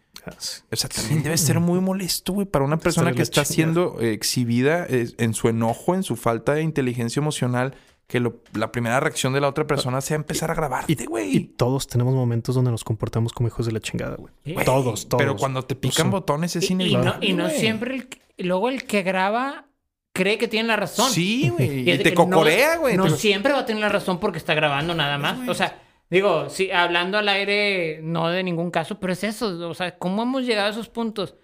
O 0.70 0.76
sea, 0.76 0.88
también 0.88 1.22
debe 1.22 1.38
ser 1.38 1.60
muy 1.60 1.80
molesto, 1.80 2.34
güey, 2.34 2.46
para 2.46 2.64
una 2.64 2.78
persona 2.78 3.12
que 3.12 3.22
está 3.22 3.44
chingada. 3.44 3.54
siendo 3.54 4.00
exhibida 4.00 4.86
eh, 4.88 5.08
en 5.18 5.34
su 5.34 5.48
enojo, 5.48 5.94
en 5.94 6.02
su 6.02 6.16
falta 6.16 6.54
de 6.54 6.62
inteligencia 6.62 7.20
emocional, 7.20 7.74
que 8.10 8.18
lo- 8.18 8.42
la 8.54 8.72
primera 8.72 8.98
reacción 8.98 9.32
de 9.32 9.40
la 9.40 9.46
otra 9.48 9.66
persona 9.66 10.00
sea 10.00 10.16
empezar 10.16 10.50
a 10.50 10.54
grabarte, 10.54 10.92
Y 10.92 11.06
güey. 11.06 11.38
todos 11.56 11.86
tenemos 11.86 12.12
momentos 12.12 12.56
donde 12.56 12.72
nos 12.72 12.82
comportamos 12.82 13.32
como 13.32 13.46
hijos 13.48 13.66
de 13.66 13.72
la 13.72 13.78
chingada, 13.80 14.16
güey. 14.16 14.34
Todos, 14.64 15.08
todos. 15.08 15.22
Pero 15.22 15.36
cuando 15.36 15.62
te 15.62 15.76
pican 15.76 16.10
botones 16.10 16.56
es 16.56 16.68
Y, 16.68 16.72
y 16.72 16.76
no, 16.76 16.84
inevitable. 16.84 17.26
y 17.26 17.32
no 17.34 17.48
siempre 17.48 17.94
el 17.94 18.08
que- 18.08 18.20
y 18.36 18.42
luego 18.42 18.68
el 18.68 18.82
que 18.84 19.02
graba 19.04 19.66
cree 20.12 20.38
que 20.38 20.48
tiene 20.48 20.66
la 20.66 20.74
razón. 20.76 21.08
Sí, 21.10 21.50
güey. 21.50 21.88
Y 21.88 21.92
Y 21.92 21.98
te 21.98 22.12
cocorea, 22.12 22.78
güey. 22.78 22.96
No, 22.96 23.08
siempre 23.10 23.52
va 23.52 23.60
a 23.60 23.64
tener 23.66 23.80
la 23.80 23.88
razón 23.88 24.18
porque 24.18 24.38
está 24.38 24.54
grabando 24.54 24.92
nada 24.94 25.16
más. 25.16 25.48
O 25.48 25.54
sea, 25.54 25.80
digo, 26.10 26.50
sí, 26.50 26.70
hablando 26.72 27.16
al 27.16 27.28
aire, 27.28 28.00
no 28.02 28.28
de 28.28 28.42
ningún 28.42 28.72
caso, 28.72 28.98
pero 28.98 29.12
es 29.12 29.22
eso. 29.22 29.68
O 29.68 29.74
sea, 29.74 29.96
¿cómo 29.98 30.24
hemos 30.24 30.42
llegado 30.44 30.66
a 30.66 30.70
esos 30.72 30.88
puntos? 30.88 31.36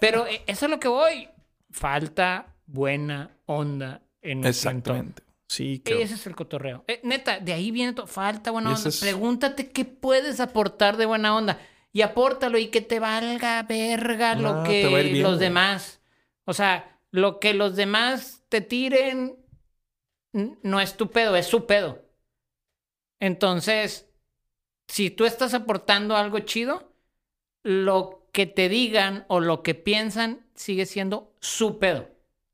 Pero 0.00 0.26
eh, 0.26 0.40
eso 0.46 0.64
es 0.64 0.70
lo 0.70 0.80
que 0.80 0.88
voy. 0.88 1.28
Falta 1.70 2.54
buena 2.66 3.36
onda 3.44 4.00
en 4.22 4.38
entorno. 4.38 4.48
Exactamente. 4.48 5.22
Sí, 5.48 5.78
que... 5.78 6.02
Ese 6.02 6.14
es 6.14 6.26
el 6.26 6.34
cotorreo. 6.34 6.84
Eh, 6.88 7.00
neta, 7.04 7.38
de 7.38 7.52
ahí 7.52 7.70
viene 7.70 7.92
todo. 7.92 8.06
Falta 8.06 8.50
buena 8.50 8.74
onda. 8.74 8.88
es- 8.88 9.00
Pregúntate 9.00 9.70
qué 9.70 9.84
puedes 9.84 10.40
aportar 10.40 10.96
de 10.96 11.06
buena 11.06 11.36
onda. 11.36 11.58
Y 11.92 12.02
apórtalo 12.02 12.58
y 12.58 12.68
que 12.68 12.80
te 12.80 12.98
valga 13.00 13.62
verga 13.62 14.34
No, 14.34 14.42
lo 14.42 14.62
te 14.64 14.88
va 14.90 14.98
a 14.98 15.00
ir 15.00 15.06
que 15.06 15.12
bien, 15.12 15.22
los 15.22 15.36
güey. 15.36 15.48
demás. 15.48 16.00
O 16.44 16.52
sea, 16.52 16.98
lo 17.10 17.38
que 17.40 17.54
los 17.54 17.76
demás 17.76 18.42
te 18.48 18.60
tiren 18.60 19.36
no 20.62 20.80
es 20.80 20.96
tu 20.96 21.10
pedo, 21.10 21.36
es 21.36 21.46
su 21.46 21.64
pedo. 21.66 22.04
Entonces, 23.20 24.08
si 24.88 25.10
tú 25.10 25.24
estás 25.24 25.54
aportando 25.54 26.16
algo 26.16 26.40
chido, 26.40 26.92
lo 27.62 28.28
que 28.32 28.46
te 28.46 28.68
digan 28.68 29.24
o 29.28 29.40
lo 29.40 29.62
que 29.62 29.74
piensan 29.74 30.46
sigue 30.54 30.86
siendo 30.86 31.32
su 31.40 31.78
pedo, 31.78 32.10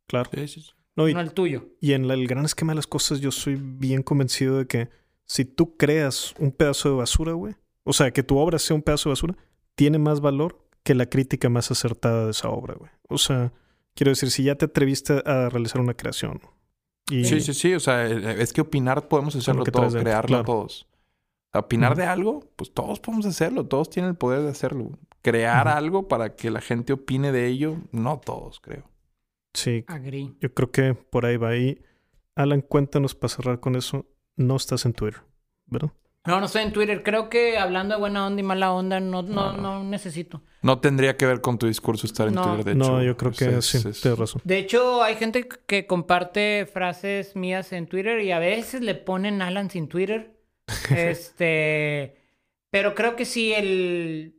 Claro. 0.07 0.31
Sí, 0.33 0.47
sí, 0.47 0.61
sí. 0.63 0.71
No, 0.97 1.09
y, 1.09 1.15
no 1.15 1.21
el 1.21 1.33
tuyo. 1.33 1.67
y 1.81 1.93
en 1.93 2.07
la- 2.09 2.15
el 2.15 2.27
gran 2.27 2.45
esquema 2.45 2.73
de 2.73 2.77
las 2.77 2.87
cosas, 2.87 3.21
yo 3.21 3.31
soy 3.31 3.57
bien 3.59 4.03
convencido 4.03 4.59
de 4.59 4.67
que 4.67 4.89
si 5.25 5.45
tú 5.45 5.77
creas 5.77 6.35
un 6.39 6.53
pedazo 6.53 6.91
de 6.91 6.97
basura, 6.97 7.33
güey, 7.33 7.55
o 7.85 7.93
sea, 7.93 8.11
que 8.11 8.23
tu 8.23 8.37
obra 8.39 8.59
sea 8.59 8.77
un 8.77 8.83
pedazo 8.83 9.09
de 9.09 9.13
basura, 9.13 9.37
tiene 9.75 9.99
más 9.99 10.21
valor 10.21 10.59
que 10.83 10.95
la 10.95 11.07
crítica 11.07 11.49
más 11.49 11.71
acertada 11.71 12.27
de 12.27 12.33
esa 12.33 12.49
obra, 12.51 12.75
güey. 12.75 12.91
O 13.09 13.17
sea, 13.19 13.53
quiero 13.95 14.11
decir, 14.11 14.31
si 14.31 14.43
ya 14.45 14.57
te 14.57 14.67
atreviste 14.67 15.23
a 15.25 15.49
realizar 15.49 15.81
una 15.81 15.95
creación 15.95 16.41
y 17.11 17.25
Sí, 17.25 17.41
sí, 17.41 17.55
sí. 17.55 17.75
O 17.75 17.81
sea, 17.81 18.07
eh, 18.09 18.43
es 18.43 18.53
que 18.53 18.61
opinar 18.61 19.09
podemos 19.09 19.35
hacerlo 19.35 19.65
que 19.65 19.71
todos, 19.73 19.95
crearlo 19.95 20.29
claro. 20.29 20.45
todos. 20.45 20.87
Opinar 21.55 21.97
de 21.97 22.05
algo, 22.05 22.41
pues 22.57 22.73
todos 22.73 23.01
podemos 23.01 23.27
hacerlo. 23.27 23.67
Todos 23.67 23.91
tienen 23.91 24.11
el 24.11 24.17
poder 24.17 24.41
de 24.43 24.49
hacerlo. 24.51 24.91
Crear 25.21 25.69
algo 25.69 26.09
para 26.09 26.35
que 26.35 26.51
la 26.51 26.61
gente 26.61 26.93
opine 26.95 27.31
de 27.33 27.47
ello, 27.47 27.77
no 27.93 28.19
todos, 28.19 28.61
creo. 28.61 28.85
Sí, 29.55 29.85
Agree. 29.89 30.33
yo 30.41 30.53
creo 30.55 30.71
que 30.71 30.95
por 30.95 31.27
ahí 31.27 31.37
va 31.37 31.51
ahí. 31.51 31.81
Alan, 32.35 32.61
cuéntanos 32.63 33.15
para 33.15 33.29
cerrar 33.29 33.61
con 33.61 33.77
eso, 33.77 34.07
no 34.37 34.57
estás 34.57 34.85
en 34.87 34.93
Twitter, 34.95 35.21
¿verdad? 35.67 35.91
No, 36.25 36.39
no 36.39 36.47
estoy 36.47 36.63
en 36.63 36.73
Twitter. 36.73 37.03
Creo 37.03 37.29
que 37.29 37.59
hablando 37.59 37.95
de 37.97 38.01
buena 38.01 38.25
onda 38.27 38.41
y 38.41 38.45
mala 38.45 38.73
onda, 38.73 39.01
no, 39.01 39.23
no, 39.23 39.53
no 39.57 39.83
necesito. 39.83 40.41
No 40.63 40.79
tendría 40.79 41.17
que 41.17 41.27
ver 41.27 41.41
con 41.41 41.59
tu 41.59 41.67
discurso 41.67 42.07
estar 42.07 42.29
en 42.29 42.35
No. 42.35 42.43
Twitter, 42.45 42.65
de 42.65 42.73
hecho. 42.81 42.93
no, 42.93 43.03
yo 43.03 43.17
creo 43.17 43.33
que 43.33 43.57
es- 43.59 43.67
sí, 43.67 43.79
es- 43.89 44.01
tienes 44.01 44.19
razón. 44.19 44.41
De 44.45 44.57
hecho, 44.59 45.03
hay 45.03 45.17
gente 45.17 45.49
que 45.67 45.87
comparte 45.89 46.69
frases 46.73 47.35
mías 47.35 47.73
en 47.73 47.89
Twitter 47.89 48.21
y 48.23 48.31
a 48.31 48.39
veces 48.39 48.83
le 48.83 48.95
ponen 48.95 49.43
Alan 49.43 49.69
sin 49.69 49.89
Twitter. 49.89 50.39
este. 50.91 52.17
Pero 52.71 52.95
creo 52.95 53.17
que 53.17 53.25
sí, 53.25 53.53
el. 53.53 54.37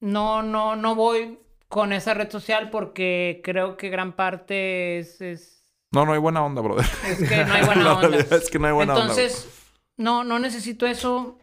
No, 0.00 0.42
no, 0.42 0.74
no 0.76 0.94
voy 0.94 1.38
con 1.70 1.92
esa 1.92 2.14
red 2.14 2.28
social 2.30 2.68
porque 2.68 3.40
creo 3.44 3.76
que 3.76 3.90
gran 3.90 4.16
parte 4.16 4.98
es. 4.98 5.20
es... 5.20 5.72
No, 5.92 6.04
no 6.04 6.12
hay 6.12 6.18
buena 6.18 6.44
onda, 6.44 6.60
brother. 6.60 6.84
Es 7.06 7.28
que 7.28 7.44
no 7.44 7.54
hay 7.54 7.64
buena 7.64 7.94
onda. 7.94 8.18
es 8.36 8.50
que 8.50 8.58
no 8.58 8.66
hay 8.66 8.72
buena 8.72 8.92
onda. 8.94 9.04
Entonces, 9.04 9.48
no, 9.96 10.24
no 10.24 10.40
necesito 10.40 10.84
eso. 10.84 11.38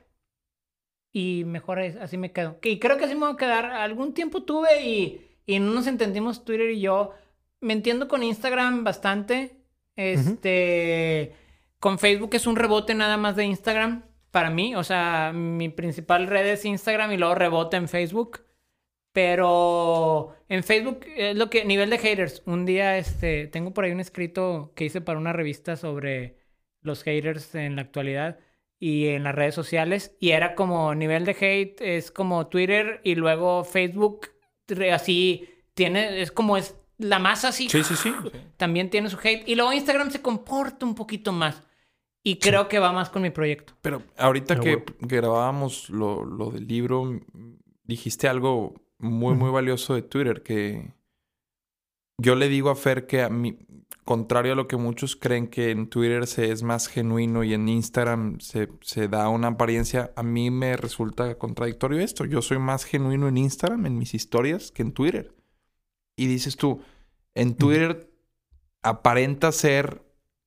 y 1.13 1.43
mejor 1.45 1.79
así 1.79 2.17
me 2.17 2.33
quedo. 2.33 2.59
Y 2.61 2.77
creo 2.77 2.97
que 2.97 3.05
así 3.05 3.15
me 3.15 3.21
voy 3.21 3.33
a 3.35 3.37
quedar. 3.37 3.65
Algún 3.67 4.13
tiempo 4.13 4.43
tuve 4.43 4.85
y, 4.85 5.25
y 5.45 5.59
no 5.59 5.71
nos 5.71 5.87
entendimos 5.87 6.43
Twitter 6.43 6.71
y 6.71 6.81
yo. 6.81 7.13
Me 7.61 7.71
entiendo 7.71 8.09
con 8.09 8.21
Instagram 8.21 8.83
bastante. 8.83 9.61
Este, 9.95 11.33
con 11.79 11.99
Facebook 11.99 12.31
es 12.33 12.47
un 12.47 12.57
rebote 12.57 12.93
nada 12.95 13.15
más 13.15 13.37
de 13.37 13.45
Instagram 13.45 14.03
para 14.31 14.49
mí. 14.49 14.75
O 14.75 14.83
sea, 14.83 15.31
mi 15.33 15.69
principal 15.69 16.27
red 16.27 16.47
es 16.47 16.65
Instagram 16.65 17.13
y 17.13 17.17
luego 17.17 17.33
rebota 17.33 17.77
en 17.77 17.87
Facebook. 17.87 18.41
Pero 19.17 20.35
en 20.47 20.63
Facebook 20.63 20.99
es 21.15 21.35
lo 21.35 21.49
que, 21.49 21.65
nivel 21.65 21.89
de 21.89 21.97
haters. 21.97 22.43
Un 22.45 22.67
día, 22.67 22.99
este, 22.99 23.47
tengo 23.47 23.73
por 23.73 23.83
ahí 23.83 23.91
un 23.91 23.99
escrito 23.99 24.73
que 24.75 24.85
hice 24.85 25.01
para 25.01 25.17
una 25.17 25.33
revista 25.33 25.75
sobre 25.75 26.37
los 26.81 27.01
haters 27.01 27.55
en 27.55 27.77
la 27.77 27.81
actualidad 27.81 28.37
y 28.79 29.07
en 29.07 29.23
las 29.23 29.33
redes 29.33 29.55
sociales. 29.55 30.15
Y 30.19 30.33
era 30.33 30.53
como 30.53 30.93
nivel 30.93 31.25
de 31.25 31.31
hate, 31.31 31.81
es 31.81 32.11
como 32.11 32.45
Twitter 32.45 33.01
y 33.03 33.15
luego 33.15 33.63
Facebook, 33.63 34.27
así, 34.93 35.49
tiene, 35.73 36.21
es 36.21 36.31
como 36.31 36.55
es 36.55 36.75
la 36.99 37.17
masa 37.17 37.47
así. 37.47 37.69
Sí, 37.69 37.83
sí, 37.83 37.95
sí. 37.95 38.13
También 38.55 38.91
tiene 38.91 39.09
su 39.09 39.17
hate. 39.17 39.49
Y 39.49 39.55
luego 39.55 39.73
Instagram 39.73 40.11
se 40.11 40.21
comporta 40.21 40.85
un 40.85 40.93
poquito 40.93 41.31
más. 41.31 41.63
Y 42.21 42.35
creo 42.35 42.67
que 42.67 42.77
va 42.77 42.91
más 42.91 43.09
con 43.09 43.23
mi 43.23 43.31
proyecto. 43.31 43.73
Pero 43.81 44.03
ahorita 44.15 44.53
Ah, 44.53 44.59
que 44.59 44.83
grabábamos 44.99 45.89
lo, 45.89 46.23
lo 46.23 46.51
del 46.51 46.67
libro, 46.67 47.19
dijiste 47.83 48.27
algo 48.27 48.75
muy, 48.99 49.35
muy 49.35 49.51
valioso 49.51 49.93
de 49.95 50.01
Twitter, 50.01 50.43
que 50.43 50.93
yo 52.19 52.35
le 52.35 52.49
digo 52.49 52.69
a 52.69 52.75
Fer 52.75 53.05
que 53.05 53.21
a 53.21 53.29
mí, 53.29 53.59
contrario 54.03 54.53
a 54.53 54.55
lo 54.55 54.67
que 54.67 54.77
muchos 54.77 55.15
creen 55.15 55.47
que 55.47 55.71
en 55.71 55.89
Twitter 55.89 56.25
se 56.27 56.51
es 56.51 56.63
más 56.63 56.87
genuino 56.87 57.43
y 57.43 57.53
en 57.53 57.67
Instagram 57.67 58.39
se, 58.39 58.69
se 58.81 59.07
da 59.07 59.29
una 59.29 59.49
apariencia, 59.49 60.11
a 60.15 60.23
mí 60.23 60.49
me 60.49 60.77
resulta 60.77 61.37
contradictorio 61.37 61.99
esto. 61.99 62.25
Yo 62.25 62.41
soy 62.41 62.57
más 62.57 62.85
genuino 62.85 63.27
en 63.27 63.37
Instagram, 63.37 63.85
en 63.85 63.97
mis 63.97 64.13
historias, 64.13 64.71
que 64.71 64.81
en 64.81 64.93
Twitter. 64.93 65.35
Y 66.15 66.27
dices 66.27 66.57
tú, 66.57 66.81
en 67.35 67.55
Twitter 67.55 68.11
aparenta 68.81 69.51
ser 69.51 70.03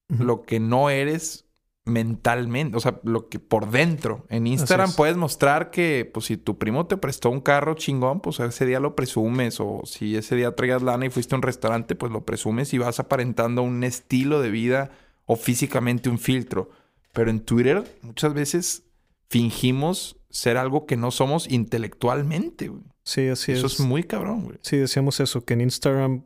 lo 0.09 0.43
que 0.43 0.59
no 0.59 0.91
eres 0.91 1.50
mentalmente, 1.85 2.77
o 2.77 2.81
sea, 2.81 3.01
lo 3.05 3.29
que 3.29 3.39
por 3.39 3.71
dentro. 3.71 4.27
En 4.29 4.47
Instagram 4.47 4.91
es. 4.91 4.97
puedes 4.97 5.17
mostrar 5.17 5.71
que, 5.71 6.09
pues, 6.13 6.27
si 6.27 6.37
tu 6.37 6.59
primo 6.59 6.87
te 6.87 6.97
prestó 6.97 7.31
un 7.31 7.41
carro 7.41 7.75
chingón, 7.75 8.21
pues 8.21 8.41
ese 8.41 8.67
día 8.67 8.81
lo 8.81 8.95
presumes. 8.95 9.61
O 9.61 9.83
si 9.85 10.17
ese 10.17 10.37
día 10.37 10.55
traías 10.55 10.83
lana 10.83 11.07
y 11.07 11.11
fuiste 11.11 11.35
a 11.35 11.39
un 11.39 11.43
restaurante, 11.43 11.95
pues 11.95 12.13
lo 12.13 12.25
presumes 12.25 12.73
y 12.75 12.79
vas 12.79 13.01
aparentando 13.01 13.63
un 13.63 13.83
estilo 13.85 14.41
de 14.41 14.51
vida 14.51 14.91
o 15.27 15.37
físicamente 15.37 16.09
un 16.11 16.19
filtro. 16.19 16.71
Pero 17.13 17.31
en 17.31 17.41
Twitter 17.41 17.83
muchas 18.03 18.35
veces 18.35 18.85
fingimos 19.29 20.17
ser 20.29 20.57
algo 20.57 20.87
que 20.87 20.97
no 20.97 21.11
somos 21.11 21.51
intelectualmente, 21.51 22.69
güey. 22.69 22.83
Sí, 23.03 23.29
así 23.29 23.53
Eso 23.53 23.67
es. 23.67 23.75
es 23.75 23.81
muy 23.81 24.05
cabrón, 24.05 24.45
güey. 24.45 24.59
Sí, 24.63 24.77
decíamos 24.77 25.19
eso, 25.19 25.45
que 25.45 25.55
en 25.55 25.63
Instagram 25.63 26.25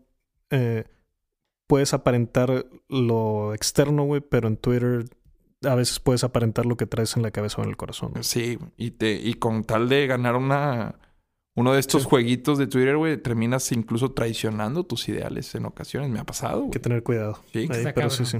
eh, 0.50 0.84
puedes 1.66 1.94
aparentar 1.94 2.66
lo 2.88 3.54
externo, 3.54 4.04
güey, 4.04 4.20
pero 4.20 4.48
en 4.48 4.56
Twitter 4.56 5.06
a 5.66 5.74
veces 5.74 6.00
puedes 6.00 6.24
aparentar 6.24 6.66
lo 6.66 6.76
que 6.76 6.86
traes 6.86 7.16
en 7.16 7.22
la 7.22 7.30
cabeza 7.30 7.60
o 7.60 7.64
en 7.64 7.70
el 7.70 7.76
corazón. 7.76 8.10
güey. 8.12 8.24
Sí, 8.24 8.58
y, 8.76 8.92
te, 8.92 9.12
y 9.14 9.34
con 9.34 9.64
tal 9.64 9.88
de 9.88 10.06
ganar 10.06 10.36
una, 10.36 10.96
uno 11.54 11.72
de 11.72 11.80
estos 11.80 12.04
jueguitos 12.04 12.58
de 12.58 12.66
Twitter, 12.66 12.96
güey, 12.96 13.16
terminas 13.16 13.70
incluso 13.72 14.12
traicionando 14.12 14.84
tus 14.84 15.08
ideales 15.08 15.54
en 15.54 15.66
ocasiones. 15.66 16.10
Me 16.10 16.18
ha 16.20 16.24
pasado, 16.24 16.64
Hay 16.64 16.70
que 16.70 16.78
tener 16.78 17.02
cuidado. 17.02 17.38
Sí. 17.52 17.68
Ahí, 17.70 17.84
pero 17.94 18.10
sí, 18.10 18.24
sí. 18.26 18.38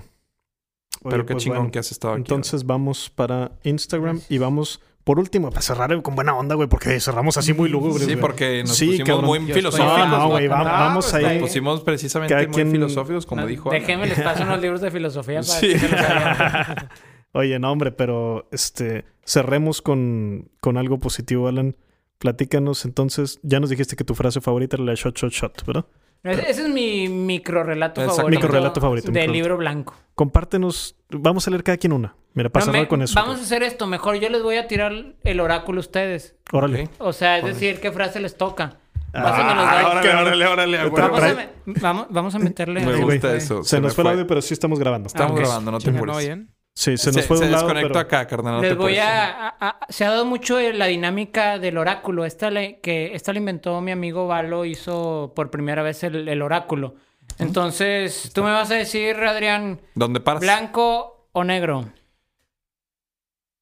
Pero 1.03 1.17
Oye, 1.17 1.27
qué 1.27 1.33
pues, 1.35 1.43
chingón 1.45 1.59
bueno, 1.59 1.73
que 1.73 1.79
has 1.81 1.91
estado 1.93 2.15
aquí. 2.15 2.21
Entonces 2.21 2.65
vamos 2.65 3.11
para 3.11 3.53
Instagram 3.65 4.21
y 4.29 4.39
vamos, 4.39 4.81
por 5.03 5.19
último, 5.19 5.51
para 5.51 5.61
cerrar 5.61 6.01
con 6.03 6.15
buena 6.15 6.35
onda, 6.35 6.55
güey, 6.55 6.69
porque 6.69 6.99
cerramos 6.99 7.37
así 7.37 7.53
muy 7.53 7.69
lúgubres. 7.69 8.05
Sí, 8.07 8.13
güey. 8.13 8.21
porque 8.21 8.63
nos 8.63 8.77
Sí, 8.77 8.87
pusimos 8.87 9.09
cabrón. 9.09 9.25
muy 9.27 9.53
filosóficos. 9.53 9.99
No, 9.99 10.07
no, 10.19 10.29
güey, 10.31 10.47
va- 10.47 10.59
No, 10.59 10.65
vamos 10.65 11.11
pues, 11.11 11.15
ahí. 11.25 11.41
Nos 11.41 11.49
pusimos 11.51 11.81
precisamente 11.83 12.33
Cada 12.33 12.47
muy 12.47 12.55
quien- 12.55 12.71
filosóficos, 12.71 13.27
como 13.27 13.41
No, 13.43 13.47
dijo 13.49 13.71
Ana. 13.71 13.81
Déjenme 13.81 14.07
les 14.07 14.21
paso 14.21 14.45
unos 14.45 14.61
libros 14.63 14.81
de 14.81 14.91
filosofía 14.91 15.41
para 15.43 15.61
Sí. 15.61 15.73
que 15.73 15.79
se 15.81 15.89
los. 15.89 15.99
Oye, 17.35 17.59
no, 17.59 17.71
hombre, 17.71 17.93
pero 17.93 18.49
este 18.53 19.05
cerremos 19.25 19.83
con, 19.83 20.49
con 20.61 20.77
algo 20.79 20.99
positivo, 20.99 21.49
Alan. 21.49 21.77
Platícanos 22.19 22.85
entonces. 22.85 23.39
Ya 23.43 23.61
nos 23.61 23.69
dijiste 23.71 23.97
que 23.97 24.05
tu 24.05 24.15
frase 24.15 24.41
favorita 24.41 24.77
era 24.77 24.85
la 24.85 24.95
shot, 24.95 25.17
shot, 25.17 25.33
shot, 25.33 25.65
¿verdad? 25.67 25.85
Ese 26.23 26.63
es 26.63 26.69
mi 26.71 27.07
microrelato 27.09 28.01
Exacto. 28.01 28.17
favorito. 28.23 28.41
Microrelato 28.41 28.81
favorito, 28.81 29.13
Del 29.13 29.31
libro 29.33 29.59
blanco. 29.59 29.95
Compártenos. 30.15 30.97
Vamos 31.11 31.47
a 31.47 31.51
leer 31.51 31.63
cada 31.63 31.77
quien 31.77 31.93
una. 31.93 32.17
Mira, 32.33 32.49
para 32.49 32.65
No, 32.65 32.89
con 32.89 33.03
eso. 33.03 33.15
Vamos 33.15 33.41
a 33.41 33.43
hacer 33.43 33.63
esto. 33.63 33.87
Mejor 33.87 34.17
yo 34.17 34.31
les 34.31 34.43
voy 34.43 34.57
a 34.57 34.67
tirar 34.67 34.93
el 35.23 35.41
oráculo 35.41 35.81
a 35.81 35.83
ustedes. 35.83 36.37
Órale. 36.51 36.89
O 36.99 37.13
sea, 37.13 37.39
es 37.39 37.45
decir, 37.45 37.79
qué 37.81 37.93
frase 37.93 38.21
les 38.21 38.39
toca. 38.39 38.79
Ah, 39.13 39.21
datos. 39.23 40.01
órale, 40.01 40.47
órale, 40.47 40.47
órale, 40.79 40.91
Vamos, 40.91 41.23
a, 41.23 41.35
me- 41.35 41.49
vamos, 41.81 42.07
vamos 42.11 42.35
a 42.35 42.39
meterle. 42.39 42.85
Me 42.85 42.97
gusta 43.05 43.37
eso. 43.37 43.63
Se, 43.63 43.81
nos 43.81 43.95
fue 43.95 44.03
el 44.05 44.11
audio, 44.11 44.27
pero 44.27 44.41
sí 44.41 44.55
estamos 44.55 44.79
grabando. 44.79 45.09
Estamos 45.09 45.39
Ah, 45.39 45.43
grabando, 45.43 45.71
no 45.73 45.79
te 45.79 45.85
¿Sonó 45.85 45.99
apures. 45.99 46.39
Sí, 46.77 46.97
se 46.97 47.07
nos 47.13 47.17
se, 47.17 47.23
fue 47.23 47.39
de 47.39 47.47
un 47.47 47.53
lado, 47.53 47.65
desconectó 47.69 47.89
pero... 47.93 48.01
acá, 48.01 48.27
carnal. 48.27 48.55
No 48.57 48.61
Les 48.63 48.71
te 48.71 48.75
voy 48.77 48.99
a, 48.99 49.49
a- 49.49 49.57
a- 49.61 49.79
Se 49.89 50.05
ha 50.05 50.11
dado 50.11 50.25
mucho 50.25 50.59
la 50.61 50.87
dinámica 50.87 51.59
del 51.59 51.79
oráculo. 51.79 52.25
Esta 52.25 52.51
la, 52.51 52.75
que 52.81 53.15
esta 53.15 53.33
la 53.33 53.39
inventó 53.39 53.81
mi 53.81 53.93
amigo 53.93 54.27
Valo, 54.27 54.65
hizo 54.65 55.33
por 55.37 55.51
primera 55.51 55.83
vez 55.85 56.03
el, 56.03 56.27
el 56.29 56.43
oráculo. 56.43 56.97
Entonces, 57.39 58.31
tú 58.35 58.43
me 58.43 58.51
vas 58.51 58.71
a 58.73 58.75
decir, 58.75 59.17
Adrián, 59.17 59.81
¿Dónde 59.95 60.21
paras? 60.21 60.41
¿blanco 60.43 61.29
o 61.33 61.45
negro? 61.45 61.85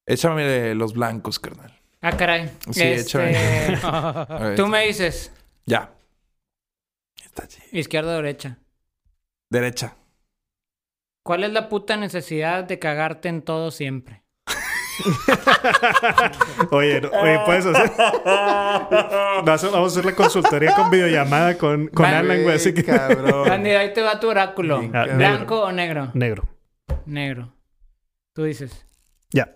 Échame 0.05 0.75
los 0.75 0.93
blancos, 0.93 1.39
carnal. 1.39 1.79
Ah, 2.01 2.17
caray. 2.17 2.49
Sí, 2.71 2.81
Este, 2.83 2.99
échame. 3.31 4.39
Ver. 4.39 4.55
tú 4.55 4.67
me 4.67 4.85
dices, 4.87 5.31
Ya. 5.65 5.91
Está 7.23 7.47
chido. 7.47 7.65
izquierda 7.71 8.13
o 8.13 8.15
derecha. 8.17 8.57
Derecha. 9.49 9.95
¿Cuál 11.23 11.43
es 11.45 11.53
la 11.53 11.69
puta 11.69 11.95
necesidad 11.97 12.63
de 12.65 12.79
cagarte 12.79 13.29
en 13.29 13.41
todo 13.41 13.71
siempre? 13.71 14.23
Oye, 16.71 17.01
no- 17.01 17.09
oye, 17.09 17.39
puedes 17.45 17.65
hacer... 17.65 17.91
Vamos 19.45 19.63
a 19.63 19.79
hacer 19.85 20.05
la 20.05 20.15
consultoría 20.15 20.75
con 20.75 20.89
videollamada 20.91 21.57
con, 21.57 21.87
con. 21.87 22.05
Alan, 22.05 22.43
güey. 22.43 22.55
Así 22.55 22.73
que... 22.73 22.83
Cabrón. 22.83 23.49
Andy, 23.51 23.71
ahí 23.71 23.93
te 23.93 24.01
va 24.01 24.19
tu 24.19 24.29
oráculo. 24.29 24.81
Ah, 24.93 25.05
¿Blanco 25.15 25.61
o 25.63 25.71
negro? 25.71 26.11
Negro. 26.13 26.47
Negro. 27.05 27.53
Tú 28.33 28.43
dices, 28.43 28.85
Ya. 29.31 29.55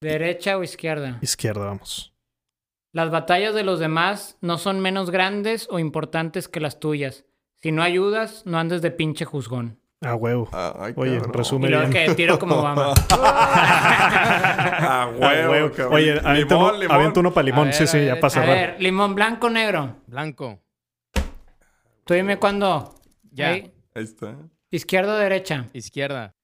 ¿derecha 0.00 0.56
o 0.56 0.62
izquierda? 0.62 1.18
Izquierda, 1.22 1.66
vamos. 1.66 2.14
Las 2.92 3.10
batallas 3.10 3.54
de 3.54 3.62
los 3.64 3.78
demás 3.80 4.36
no 4.40 4.58
son 4.58 4.80
menos 4.80 5.10
grandes 5.10 5.66
o 5.70 5.78
importantes 5.78 6.48
que 6.48 6.60
las 6.60 6.78
tuyas. 6.80 7.24
Si 7.60 7.72
no 7.72 7.82
ayudas, 7.82 8.44
no 8.44 8.58
andes 8.58 8.82
de 8.82 8.90
pinche 8.90 9.24
juzgón. 9.24 9.78
Ah, 10.04 10.16
huevo. 10.16 10.48
Ay, 10.52 10.92
Oye, 10.96 11.16
cabrón. 11.16 11.32
resume 11.34 11.66
Y 11.68 11.70
luego 11.70 11.88
bien. 11.88 12.06
que 12.08 12.14
tiro 12.14 12.38
como 12.38 12.56
Obama. 12.56 12.92
Ah, 13.10 15.08
Ah, 15.08 15.10
huevo, 15.16 15.52
huevo. 15.52 15.70
cabrón. 15.72 15.94
Oye, 15.94 16.20
avienta 16.24 16.54
Limón, 16.54 16.74
uno, 16.90 17.12
uno 17.16 17.32
para 17.32 17.44
limón. 17.44 17.62
A 17.62 17.64
ver, 17.66 17.74
sí, 17.74 17.84
a 17.84 17.86
sí, 17.86 17.98
ver, 17.98 18.06
ya 18.08 18.20
para 18.20 18.42
A 18.42 18.46
ver, 18.46 18.76
limón 18.80 19.14
blanco 19.14 19.46
o 19.46 19.50
negro. 19.50 19.96
Blanco. 20.06 20.58
Tú 22.04 22.14
dime 22.14 22.38
cuándo. 22.38 22.94
Ya. 23.30 23.48
Ahí. 23.50 23.72
Ahí 23.94 24.04
está. 24.04 24.34
Izquierda 24.70 25.14
o 25.14 25.18
derecha. 25.18 25.66
Izquierda. 25.72 26.34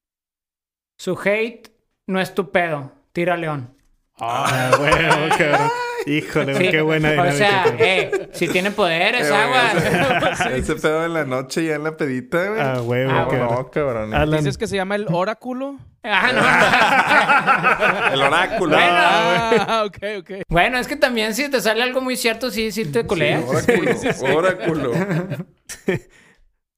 Su 0.97 1.19
hate 1.25 1.71
no 2.07 2.21
es 2.21 2.35
tu 2.35 2.51
pedo. 2.53 2.93
Tira 3.13 3.37
león. 3.37 3.75
Ah, 4.21 4.71
huevo, 4.81 5.37
cabrón. 5.37 5.71
Híjole, 6.09 6.55
Sí, 6.55 6.71
qué 6.71 6.81
buena 6.81 7.09
O 7.09 7.13
dinámica. 7.13 7.37
sea, 7.37 7.63
cabrón. 7.65 7.77
eh, 7.81 8.29
si 8.33 8.49
tiene 8.49 8.71
poderes, 8.71 9.27
Eh, 9.27 9.31
güey, 9.31 9.43
agua. 9.43 10.31
ese- 10.33 10.59
Ese 10.59 10.75
pedo 10.77 11.05
en 11.05 11.15
la 11.15 11.25
noche 11.25 11.65
ya 11.67 11.75
en 11.75 11.85
la 11.85 11.97
pedita, 11.97 12.47
güey. 12.49 12.61
Ah, 12.61 12.81
huevo, 12.83 13.13
Ah, 13.13 13.29
cabrón. 13.31 13.49
No, 13.51 13.71
cabrón. 13.71 14.15
Alan, 14.15 14.39
¿Dices 14.41 14.57
que 14.59 14.67
se 14.67 14.77
llama 14.77 14.95
el 14.97 15.07
oráculo? 15.11 15.77
Ah, 16.05 16.31
El 18.13 18.23
oráculo. 18.23 18.77
Bueno. 18.77 18.87
Ah, 18.91 19.85
ok, 19.87 19.99
ok. 20.21 20.31
no. 20.31 20.37
Bueno, 20.49 20.79
es 20.79 20.87
que 20.89 20.97
también 20.97 21.35
si 21.35 21.49
te 21.51 21.61
sale 21.61 21.83
algo 21.83 22.01
muy 22.01 22.17
cierto, 22.17 22.51
sí, 22.51 22.73
sí 22.73 22.85
te 22.87 23.05
culeas. 23.05 23.45
Oráculo. 23.45 24.93
Oráculo. 24.93 24.93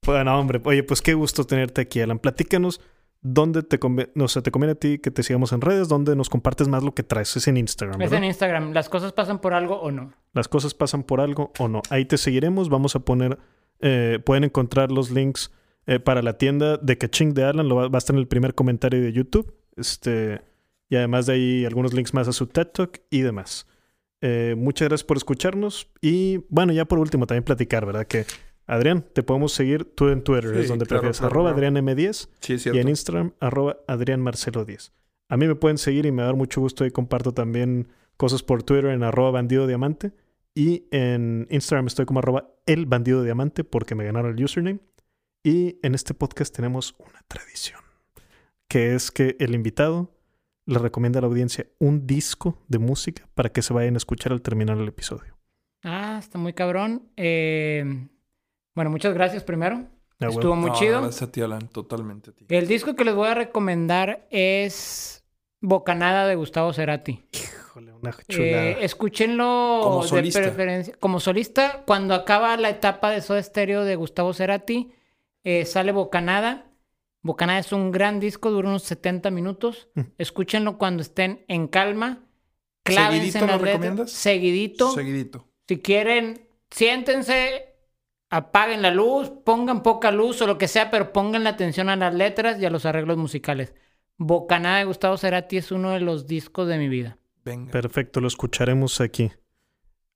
Bueno, 0.03 0.39
hombre, 0.39 0.59
oye, 0.63 0.81
pues 0.81 0.99
qué 0.99 1.13
gusto 1.13 1.45
tenerte 1.45 1.81
aquí, 1.81 2.01
Alan. 2.01 2.17
Platícanos 2.17 2.81
dónde 3.21 3.63
te 3.63 3.79
conviene, 3.79 4.11
o 4.19 4.27
sea, 4.27 4.41
te 4.41 4.51
conviene 4.51 4.73
a 4.73 4.75
ti 4.75 4.97
que 4.99 5.11
te 5.11 5.23
sigamos 5.23 5.51
en 5.53 5.61
redes, 5.61 5.87
dónde 5.87 6.15
nos 6.15 6.29
compartes 6.29 6.67
más 6.67 6.83
lo 6.83 6.93
que 6.93 7.03
traes. 7.03 7.35
Es 7.35 7.47
en 7.47 7.57
Instagram, 7.57 8.01
Es 8.01 8.11
en 8.11 8.23
Instagram. 8.23 8.73
¿Las 8.73 8.89
cosas 8.89 9.13
pasan 9.13 9.39
por 9.39 9.53
algo 9.53 9.79
o 9.79 9.91
no? 9.91 10.13
Las 10.33 10.47
cosas 10.47 10.73
pasan 10.73 11.03
por 11.03 11.21
algo 11.21 11.51
o 11.59 11.67
no. 11.67 11.81
Ahí 11.89 12.05
te 12.05 12.17
seguiremos. 12.17 12.69
Vamos 12.69 12.95
a 12.95 12.99
poner, 12.99 13.37
eh, 13.79 14.19
pueden 14.25 14.43
encontrar 14.43 14.91
los 14.91 15.11
links 15.11 15.51
eh, 15.85 15.99
para 15.99 16.21
la 16.21 16.37
tienda 16.37 16.77
de 16.77 16.97
Kaching 16.97 17.33
de 17.33 17.43
Alan. 17.43 17.67
Lo 17.67 17.75
va, 17.75 17.87
va 17.87 17.97
a 17.97 17.99
estar 17.99 18.15
en 18.15 18.19
el 18.19 18.27
primer 18.27 18.55
comentario 18.55 19.01
de 19.01 19.13
YouTube. 19.13 19.53
Este, 19.77 20.41
y 20.89 20.95
además 20.95 21.25
de 21.27 21.33
ahí 21.33 21.65
algunos 21.65 21.93
links 21.93 22.13
más 22.13 22.27
a 22.27 22.33
su 22.33 22.47
TED 22.47 22.67
Talk 22.67 23.01
y 23.09 23.21
demás. 23.21 23.67
Eh, 24.21 24.55
muchas 24.57 24.87
gracias 24.87 25.05
por 25.05 25.17
escucharnos. 25.17 25.87
Y 26.01 26.37
bueno, 26.49 26.73
ya 26.73 26.85
por 26.85 26.99
último 26.99 27.25
también 27.27 27.43
platicar, 27.43 27.85
¿verdad? 27.85 28.05
Que 28.07 28.25
Adrián, 28.71 29.05
te 29.13 29.21
podemos 29.23 29.51
seguir 29.53 29.83
tú 29.85 30.07
en 30.09 30.23
Twitter, 30.23 30.53
Sí, 30.53 30.59
es 30.61 30.67
donde 30.69 30.85
claro, 30.85 31.01
prefieres. 31.01 31.19
claro, 31.19 31.31
arroba 31.33 31.53
claro. 31.53 31.67
Adrián 31.67 31.85
M10 31.85 32.29
Sí, 32.39 32.53
es 32.53 32.65
y 32.65 32.69
en. 32.79 32.87
Instagram, 32.87 33.33
arroba 33.39 33.77
Adrián 33.87 34.21
Marcelo 34.21 34.63
10. 34.65 34.93
A 35.29 35.37
mí 35.37 35.47
me 35.47 35.55
pueden 35.55 35.77
seguir 35.77 36.05
y 36.05 36.11
me 36.11 36.17
va 36.17 36.23
a 36.23 36.25
dar 36.27 36.35
mucho 36.35 36.61
gusto. 36.61 36.83
Ahí 36.83 36.91
comparto 36.91 37.33
también 37.33 37.87
cosas 38.17 38.43
por 38.43 38.63
Twitter 38.63 38.85
en 38.91 39.03
arroba 39.03 39.31
bandido 39.31 39.67
diamante. 39.67 40.13
Y 40.53 40.85
en 40.91 41.47
Instagram 41.49 41.87
estoy 41.87 42.05
como 42.05 42.19
arroba 42.19 42.49
el 42.65 42.85
bandido 42.85 43.23
diamante 43.23 43.63
porque 43.63 43.95
me 43.95 44.03
ganaron 44.05 44.37
el 44.37 44.43
username. 44.43 44.79
Y 45.43 45.79
en 45.83 45.95
este 45.95 46.13
podcast 46.13 46.55
tenemos 46.55 46.95
una 46.99 47.21
tradición, 47.27 47.79
que 48.67 48.93
es 48.95 49.09
que 49.11 49.35
el 49.39 49.55
invitado 49.55 50.13
le 50.65 50.77
recomienda 50.79 51.19
a 51.19 51.21
la 51.21 51.27
audiencia 51.27 51.65
un 51.79 52.05
disco 52.05 52.61
de 52.67 52.77
música 52.79 53.27
para 53.33 53.49
que 53.49 53.61
se 53.61 53.73
vayan 53.73 53.95
a 53.95 53.97
escuchar 53.97 54.31
al 54.33 54.41
terminar 54.41 54.77
el 54.77 54.87
episodio. 54.87 55.37
Ah, 55.83 56.17
está 56.19 56.37
muy 56.37 56.53
cabrón. 56.53 57.09
Eh, 57.17 58.07
bueno, 58.81 58.89
muchas 58.91 59.13
gracias 59.13 59.43
primero. 59.43 59.85
Estuvo 60.19 60.55
muy 60.55 60.71
No, 60.71 60.75
chido. 60.75 61.01
Gracias 61.01 61.21
a 61.29 61.31
ti, 61.31 61.41
Alan. 61.41 61.67
Totalmente 61.67 62.31
a 62.31 62.33
ti. 62.33 62.45
El 62.49 62.67
disco 62.67 62.95
que 62.95 63.05
les 63.05 63.13
voy 63.15 63.27
a 63.27 63.35
recomendar 63.35 64.27
es 64.31 65.23
Bocanada 65.59 66.27
de 66.27 66.35
Gustavo 66.35 66.73
Cerati. 66.73 67.23
Híjole, 67.31 67.93
una 67.93 68.09
Eh, 68.09 68.13
chulada. 68.27 68.69
escúchenlo 68.81 69.79
Como 69.83 70.01
de 70.03 70.07
solista. 70.09 70.41
preferencia. 70.41 70.95
Como 70.99 71.19
solista, 71.19 71.83
cuando 71.85 72.15
acaba 72.15 72.57
la 72.57 72.69
etapa 72.69 73.11
de 73.11 73.21
Soda 73.21 73.41
Stereo 73.43 73.83
de 73.83 73.95
Gustavo 73.95 74.33
Cerati, 74.33 74.91
eh, 75.43 75.65
sale 75.65 75.91
Bocanada. 75.91 76.65
Bocanada 77.21 77.59
es 77.59 77.71
un 77.71 77.91
gran 77.91 78.19
disco, 78.19 78.49
dura 78.49 78.69
unos 78.69 78.81
70 78.83 79.29
minutos. 79.29 79.89
Mm. 79.93 80.01
Escúchenlo 80.17 80.77
cuando 80.79 81.01
estén 81.03 81.45
en 81.47 81.67
calma. 81.67 82.23
Clávense 82.83 83.31
¿Seguidito 83.31 83.45
en 83.45 83.51
lo 83.59 83.65
recomiendas? 83.65 84.11
Seguidito. 84.11 84.91
Seguidito. 84.91 85.47
Si 85.67 85.77
quieren, 85.79 86.47
siéntense, 86.71 87.70
apaguen 88.31 88.81
la 88.81 88.89
luz, 88.91 89.31
pongan 89.45 89.83
poca 89.83 90.09
luz 90.11 90.41
o 90.41 90.47
lo 90.47 90.57
que 90.57 90.67
sea, 90.67 90.89
pero 90.89 91.13
pongan 91.13 91.43
la 91.43 91.51
atención 91.51 91.89
a 91.89 91.95
las 91.95 92.13
letras 92.15 92.59
y 92.59 92.65
a 92.65 92.69
los 92.71 92.85
arreglos 92.85 93.17
musicales. 93.17 93.75
Bocanada 94.17 94.77
de 94.79 94.85
Gustavo 94.85 95.17
Cerati 95.17 95.57
es 95.57 95.71
uno 95.71 95.91
de 95.91 95.99
los 95.99 96.25
discos 96.25 96.67
de 96.67 96.77
mi 96.77 96.87
vida. 96.89 97.17
Venga. 97.43 97.71
Perfecto, 97.71 98.21
lo 98.21 98.27
escucharemos 98.27 99.01
aquí. 99.01 99.31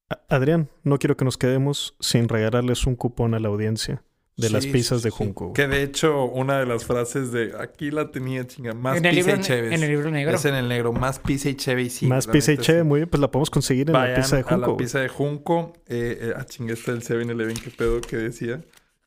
A- 0.09 0.21
Adrián, 0.29 0.69
no 0.83 0.97
quiero 0.97 1.17
que 1.17 1.25
nos 1.25 1.37
quedemos 1.37 1.95
sin 1.99 2.29
regalarles 2.29 2.85
un 2.87 2.95
cupón 2.95 3.33
a 3.33 3.39
la 3.39 3.47
audiencia 3.49 4.03
de 4.37 4.49
las 4.49 4.65
pizzas 4.65 4.99
sí, 4.99 5.05
de. 5.05 5.09
Junco. 5.11 5.53
Que 5.53 5.67
de 5.67 5.83
hecho, 5.83 6.25
una 6.25 6.59
de 6.59 6.65
las 6.65 6.83
frases 6.85 7.31
de 7.31 7.53
aquí 7.59 7.89
la 7.91 8.11
tenía 8.11 8.45
chinga. 8.45 8.73
Más 8.73 8.97
En 8.97 9.05
el 9.05 9.15
pizza 9.15 9.27
libro 9.29 9.41
y 9.41 9.45
cheves. 9.45 9.73
en 9.73 9.83
el 9.83 9.89
libro 9.89 10.11
negro. 10.11 10.35
Es 10.35 10.45
en 10.45 10.55
el 10.55 10.67
negro. 10.67 10.91
Más 10.91 11.19
pizza 11.19 11.49
y 11.49 11.55
cheve 11.55 11.83
y 11.83 11.89
sí. 11.89 12.05
Más 12.07 12.27
la 12.27 12.33
pizza 12.33 12.51
y 12.51 12.57
cheve, 12.57 12.79
sí. 12.81 12.85
muy 12.85 12.99
bien, 12.99 13.09
pues 13.09 13.21
la 13.21 13.31
podemos 13.31 13.49
conseguir 13.49 13.87
en 13.89 13.93
la 13.93 14.13
pizza 14.15 14.35
de 14.35 14.41
a 14.41 14.45
Junco. 14.45 14.57
la 14.61 14.67
güey. 14.67 14.77
pizza 14.77 14.99
de 14.99 15.07
Junco. 15.07 15.73
Eh, 15.87 16.17
eh, 16.21 16.33
ah, 16.37 16.45
chingue, 16.45 16.73
este 16.73 16.91
del 16.91 17.01
7-Eleven. 17.03 17.55
¿Qué 17.63 17.69
pedo 17.69 18.01
que 18.01 18.17
decía? 18.17 18.61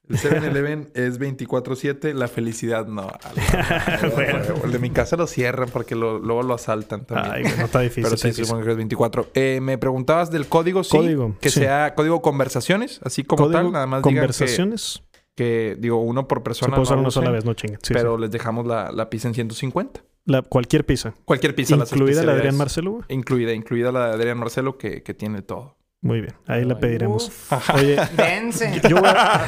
El 0.09 0.17
7-Eleven 0.17 0.89
es 0.95 1.21
24-7. 1.21 2.15
La 2.15 2.29
felicidad 2.29 2.87
no. 2.87 3.03
A 3.03 3.19
la- 3.35 4.11
Bueno. 4.15 4.39
El 4.65 4.73
de 4.73 4.79
mi 4.79 4.89
casa 4.89 5.17
lo 5.17 5.27
cierran 5.27 5.69
porque 5.71 5.95
lo- 5.95 6.19
luego 6.19 6.43
lo 6.43 6.55
asaltan 6.55 7.05
también. 7.05 7.47
Ay, 7.47 7.55
no 7.59 7.67
está 7.67 7.81
difícil. 7.83 8.05
Pero 8.05 8.15
está 8.15 8.29
sí, 8.29 8.29
difícil. 8.29 8.47
supongo 8.47 8.65
que 8.65 8.71
es 8.71 8.77
24. 8.79 9.31
Eh, 9.35 9.59
me 9.61 9.77
preguntabas 9.77 10.31
del 10.31 10.47
código, 10.47 10.83
sí. 10.85 10.97
Código, 10.97 11.37
Que 11.39 11.51
sí. 11.51 11.61
sea 11.61 11.95
código 11.95 12.23
conversaciones, 12.23 13.01
así 13.05 13.25
como 13.25 13.45
Código, 13.45 13.61
tal. 13.61 13.73
Nada 13.73 13.87
más 13.87 14.03
digan 14.03 14.15
que- 14.15 14.21
conversaciones. 14.21 15.03
Que, 15.39 15.77
digo, 15.79 15.99
uno 16.03 16.27
por 16.27 16.39
Se 16.39 16.43
persona. 16.43 16.71
puede 16.71 16.83
usar 16.83 16.97
no 16.97 17.03
una 17.03 17.11
sola 17.13 17.31
vez, 17.31 17.45
no 17.45 17.55
chinguen. 17.55 17.79
Sí, 17.81 17.95
pero 17.95 18.17
sí. 18.17 18.23
les 18.23 18.31
dejamos 18.33 18.67
la, 18.67 18.91
la 18.91 19.09
pizza 19.09 19.29
en 19.29 19.35
150. 19.35 20.03
La, 20.25 20.43
cualquier 20.43 20.85
pizza. 20.85 21.15
Cualquier 21.25 21.55
pizza. 21.55 21.77
Incluida 21.77 22.25
la 22.25 22.33
de 22.33 22.39
Adrián. 22.39 22.57
Marcelo. 22.57 23.05
Incluida, 23.09 23.53
incluida 23.55 23.93
la 23.93 24.09
de 24.09 24.15
Adrián 24.15 24.37
Marcelo 24.39 24.77
que, 24.77 25.05
que 25.05 25.15
tiene 25.15 25.43
todo. 25.43 25.77
Muy 26.01 26.21
bien, 26.21 26.35
ahí 26.47 26.65
la 26.65 26.75
Ay, 26.75 26.81
pediremos. 26.81 27.29
uf. 27.29 27.75
Oye, 27.75 27.97
Dense. 28.17 28.81
yo 28.89 28.97
voy, 28.97 29.09
a, 29.15 29.47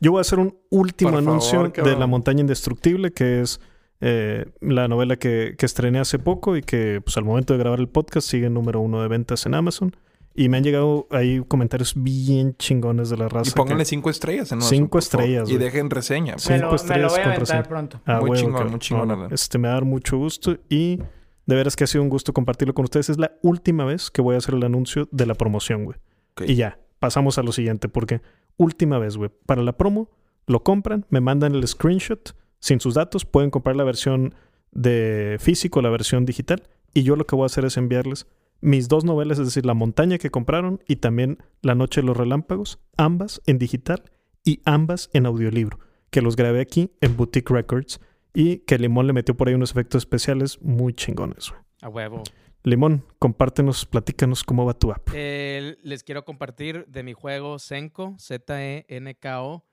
yo 0.00 0.12
voy 0.12 0.18
a 0.18 0.22
hacer 0.22 0.38
un 0.38 0.56
último 0.70 1.10
Por 1.12 1.22
favor, 1.22 1.30
anuncio 1.30 1.84
de. 1.84 1.96
La 1.96 2.06
Montaña 2.06 2.40
Indestructible, 2.40 3.12
que 3.12 3.42
es 3.42 3.60
eh, 4.00 4.46
la 4.60 4.88
novela 4.88 5.16
que, 5.16 5.54
que 5.58 5.66
estrené 5.66 5.98
hace 6.00 6.18
poco 6.18 6.56
y 6.56 6.62
que 6.62 7.00
pues 7.04 7.16
al 7.18 7.24
momento 7.24 7.52
de 7.52 7.58
grabar 7.58 7.80
el 7.80 7.88
podcast 7.88 8.28
sigue 8.28 8.48
número 8.50 8.80
uno 8.80 9.02
de 9.02 9.08
ventas 9.08 9.44
en 9.46 9.54
Amazon. 9.54 9.94
Y 10.34 10.48
me 10.48 10.56
han 10.56 10.64
llegado 10.64 11.06
ahí 11.10 11.42
comentarios 11.46 11.92
bien 11.94 12.56
chingones 12.56 13.10
de 13.10 13.16
la 13.18 13.28
raza. 13.28 13.50
Y 13.50 13.52
pónganle 13.54 13.82
que- 13.82 13.90
cinco 13.90 14.08
estrellas 14.10 14.50
en 14.52 14.62
Cinco 14.62 14.74
Amazon, 14.74 14.88
por 14.88 14.98
estrellas, 15.00 15.50
Y 15.50 15.58
dejen 15.58 15.90
reseña. 15.90 16.34
Cinco 16.38 16.52
Me 16.54 16.58
lo- 16.58 16.64
me 16.66 16.70
lo 16.70 16.76
estrellas 16.76 17.10
voy 17.12 17.20
a 17.20 17.22
con 17.22 17.32
aventar 17.32 17.40
reseña. 17.40 17.62
pronto. 17.64 18.00
Ah, 18.06 18.12
Muy 18.20 18.22
huevo, 18.30 18.34
chingón, 18.36 18.52
cabrón. 18.54 18.70
muy 18.70 18.80
chingón, 18.80 19.08
No, 19.08 19.14
no, 19.16 19.20
Alan. 19.24 19.32
Este 19.34 19.58
me 19.58 19.68
va 19.68 19.72
a 19.72 19.76
dar 19.76 19.84
mucho 19.84 20.16
gusto 20.16 20.56
y 20.70 20.98
de 21.44 21.54
veras 21.54 21.76
que 21.76 21.84
ha 21.84 21.86
sido 21.86 22.02
un 22.02 22.08
gusto 22.08 22.32
compartirlo 22.32 22.72
con 22.74 22.84
ustedes. 22.84 23.10
Es 23.10 23.18
la 23.18 23.32
última 23.42 23.84
vez 23.84 24.10
que 24.10 24.22
voy 24.22 24.34
a 24.34 24.38
hacer 24.38 24.54
el 24.54 24.64
anuncio 24.64 25.08
de 25.12 25.26
la 25.26 25.34
promoción, 25.34 25.84
güey. 25.84 25.98
Y 26.46 26.54
ya, 26.54 26.78
pasamos 26.98 27.36
a 27.38 27.42
lo 27.42 27.52
siguiente, 27.52 27.88
porque 27.88 28.22
última 28.56 28.98
vez, 28.98 29.16
güey. 29.18 29.30
Para 29.44 29.62
la 29.62 29.76
promo, 29.76 30.08
lo 30.46 30.62
compran, 30.62 31.04
me 31.10 31.20
mandan 31.20 31.54
el 31.54 31.66
screenshot 31.68 32.34
sin 32.58 32.80
sus 32.80 32.94
datos, 32.94 33.24
pueden 33.26 33.50
comprar 33.50 33.76
la 33.76 33.84
versión 33.84 34.34
de 34.70 35.36
físico, 35.40 35.82
la 35.82 35.90
versión 35.90 36.24
digital, 36.24 36.62
y 36.94 37.02
yo 37.02 37.16
lo 37.16 37.26
que 37.26 37.34
voy 37.36 37.42
a 37.42 37.46
hacer 37.46 37.64
es 37.64 37.76
enviarles 37.76 38.26
mis 38.62 38.88
dos 38.88 39.04
novelas, 39.04 39.38
es 39.38 39.46
decir, 39.46 39.66
La 39.66 39.74
montaña 39.74 40.16
que 40.16 40.30
compraron 40.30 40.80
y 40.88 40.96
también 40.96 41.38
La 41.60 41.74
noche 41.74 42.00
de 42.00 42.06
los 42.06 42.16
relámpagos, 42.16 42.78
ambas 42.96 43.42
en 43.46 43.58
digital 43.58 44.04
y 44.44 44.60
ambas 44.64 45.10
en 45.12 45.26
audiolibro, 45.26 45.78
que 46.10 46.22
los 46.22 46.36
grabé 46.36 46.60
aquí 46.60 46.90
en 47.00 47.16
Boutique 47.16 47.52
Records 47.52 48.00
y 48.32 48.58
que 48.58 48.78
Limón 48.78 49.06
le 49.06 49.12
metió 49.12 49.36
por 49.36 49.48
ahí 49.48 49.54
unos 49.54 49.72
efectos 49.72 50.02
especiales 50.02 50.60
muy 50.62 50.94
chingones, 50.94 51.50
güey. 51.50 51.60
A 51.82 51.88
huevo. 51.88 52.22
Limón, 52.64 53.04
compártenos, 53.18 53.84
platícanos 53.86 54.44
cómo 54.44 54.64
va 54.64 54.74
tu 54.74 54.92
app. 54.92 55.08
Eh, 55.12 55.76
les 55.82 56.04
quiero 56.04 56.24
compartir 56.24 56.86
de 56.86 57.02
mi 57.02 57.12
juego 57.12 57.58
Senko, 57.58 58.14
Z-E-N-K-O. 58.18 59.64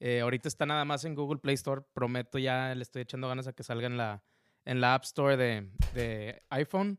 Eh, 0.00 0.20
ahorita 0.20 0.48
está 0.48 0.64
nada 0.64 0.86
más 0.86 1.04
en 1.04 1.14
Google 1.14 1.40
Play 1.40 1.54
Store. 1.56 1.82
Prometo 1.92 2.38
ya 2.38 2.74
le 2.74 2.82
estoy 2.82 3.02
echando 3.02 3.28
ganas 3.28 3.46
a 3.48 3.52
que 3.52 3.62
salga 3.62 3.86
en 3.86 3.98
la, 3.98 4.22
en 4.64 4.80
la 4.80 4.94
App 4.94 5.04
Store 5.04 5.36
de, 5.36 5.68
de 5.92 6.42
iPhone. 6.48 6.98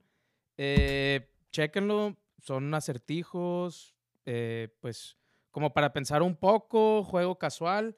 Eh, 0.57 1.27
chéquenlo. 1.51 2.17
Son 2.39 2.73
acertijos. 2.73 3.95
eh, 4.25 4.69
pues 4.81 5.17
como 5.51 5.73
para 5.73 5.91
pensar 5.93 6.21
un 6.21 6.35
poco. 6.35 7.03
Juego 7.03 7.37
casual. 7.39 7.97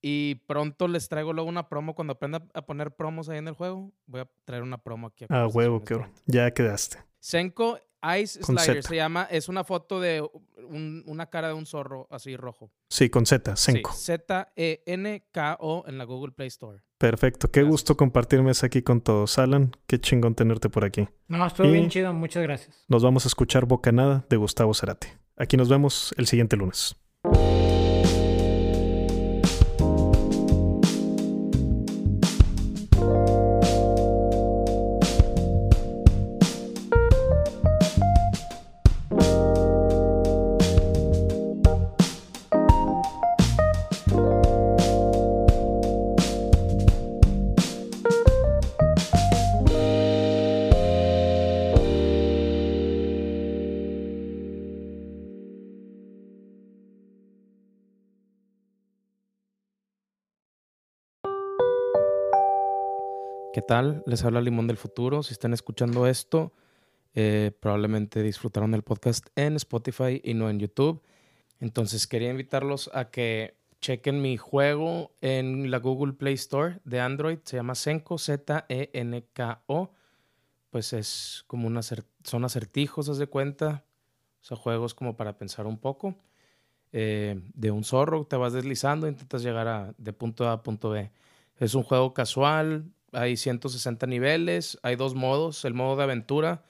Y 0.00 0.36
pronto 0.46 0.88
les 0.88 1.08
traigo 1.08 1.32
luego 1.32 1.48
una 1.48 1.68
promo. 1.68 1.94
Cuando 1.94 2.12
aprenda 2.14 2.46
a 2.54 2.62
poner 2.66 2.94
promos 2.96 3.28
ahí 3.28 3.38
en 3.38 3.48
el 3.48 3.54
juego, 3.54 3.92
voy 4.06 4.20
a 4.22 4.30
traer 4.44 4.62
una 4.62 4.78
promo 4.78 5.06
aquí. 5.08 5.24
a 5.24 5.42
Ah, 5.42 5.46
huevo, 5.48 5.82
pronto. 5.84 6.08
Ya 6.26 6.50
quedaste. 6.52 6.98
Senko 7.20 7.78
Ice 8.20 8.40
Con 8.40 8.58
Slider 8.58 8.82
Z. 8.82 8.88
se 8.88 8.96
llama. 8.96 9.28
Es 9.30 9.48
una 9.48 9.62
foto 9.62 10.00
de 10.00 10.22
un- 10.68 11.04
una 11.06 11.26
cara 11.30 11.48
de 11.48 11.54
un 11.54 11.66
zorro 11.66 12.08
así 12.10 12.36
rojo. 12.36 12.72
Sí, 12.88 13.10
con 13.10 13.26
Z, 13.26 13.54
Sí, 13.56 13.72
Senko. 13.72 13.92
Z-E-N-K-O 13.92 15.84
en 15.86 15.98
la 15.98 16.04
Google 16.04 16.32
Play 16.32 16.48
Store. 16.48 16.82
Perfecto. 17.02 17.50
Qué 17.50 17.60
Gracias. 17.62 17.70
gusto 17.72 17.96
compartirme 17.96 18.52
aquí 18.62 18.80
con 18.82 19.00
todos. 19.00 19.36
Alan, 19.40 19.72
qué 19.88 19.98
chingón 19.98 20.36
tenerte 20.36 20.68
por 20.68 20.84
aquí. 20.84 21.08
No, 21.26 21.44
estuvo 21.44 21.66
Y- 21.66 21.72
bien 21.72 21.88
chido. 21.90 22.12
Muchas 22.12 22.44
gracias. 22.44 22.84
Nos 22.86 23.02
vamos 23.02 23.24
a 23.24 23.28
escuchar 23.28 23.66
Bocanada 23.66 24.24
de 24.30 24.36
Gustavo 24.36 24.72
Cerati. 24.72 25.08
Aquí 25.36 25.56
nos 25.56 25.68
vemos 25.68 26.14
el 26.16 26.28
siguiente 26.28 26.56
lunes. 26.56 26.94
Les 63.80 64.22
habla 64.22 64.42
Limón 64.42 64.66
del 64.66 64.76
Futuro. 64.76 65.22
Si 65.22 65.32
están 65.32 65.54
escuchando 65.54 66.06
esto, 66.06 66.52
eh, 67.14 67.52
probablemente 67.58 68.22
disfrutaron 68.22 68.70
del 68.70 68.82
podcast 68.82 69.28
en 69.34 69.56
Spotify 69.56 70.20
y 70.22 70.34
no 70.34 70.50
en 70.50 70.58
YouTube. 70.58 71.00
Entonces 71.58 72.06
quería 72.06 72.28
invitarlos 72.28 72.90
a 72.92 73.10
que 73.10 73.56
chequen 73.80 74.20
mi 74.20 74.36
juego 74.36 75.12
en 75.22 75.70
la 75.70 75.78
Google 75.78 76.12
Play 76.12 76.34
Store 76.34 76.80
de 76.84 77.00
Android. 77.00 77.38
Se 77.44 77.56
llama 77.56 77.74
Senko, 77.74 78.18
Z-E-N-K-O. 78.18 79.90
Pues 80.68 80.92
es 80.92 81.44
como 81.46 81.66
una 81.66 81.80
son 81.82 82.44
acertijos, 82.44 83.08
haz 83.08 83.16
de 83.16 83.26
cuenta. 83.26 83.86
O 84.42 84.44
sea, 84.44 84.58
juegos 84.58 84.92
como 84.92 85.16
para 85.16 85.38
pensar 85.38 85.66
un 85.66 85.78
poco. 85.78 86.14
Eh, 86.92 87.40
de 87.54 87.70
un 87.70 87.84
zorro, 87.84 88.26
te 88.26 88.36
vas 88.36 88.52
deslizando, 88.52 89.08
intentas 89.08 89.42
llegar 89.42 89.94
de 89.96 90.12
punto 90.12 90.46
A 90.46 90.52
a 90.52 90.62
punto 90.62 90.90
B. 90.90 91.10
Es 91.56 91.74
un 91.74 91.84
juego 91.84 92.12
casual, 92.12 92.92
hay 93.12 93.36
160 93.36 94.06
niveles, 94.06 94.78
hay 94.82 94.96
dos 94.96 95.14
modos, 95.14 95.64
el 95.64 95.74
modo 95.74 95.96
de 95.96 96.04
aventura 96.04 96.64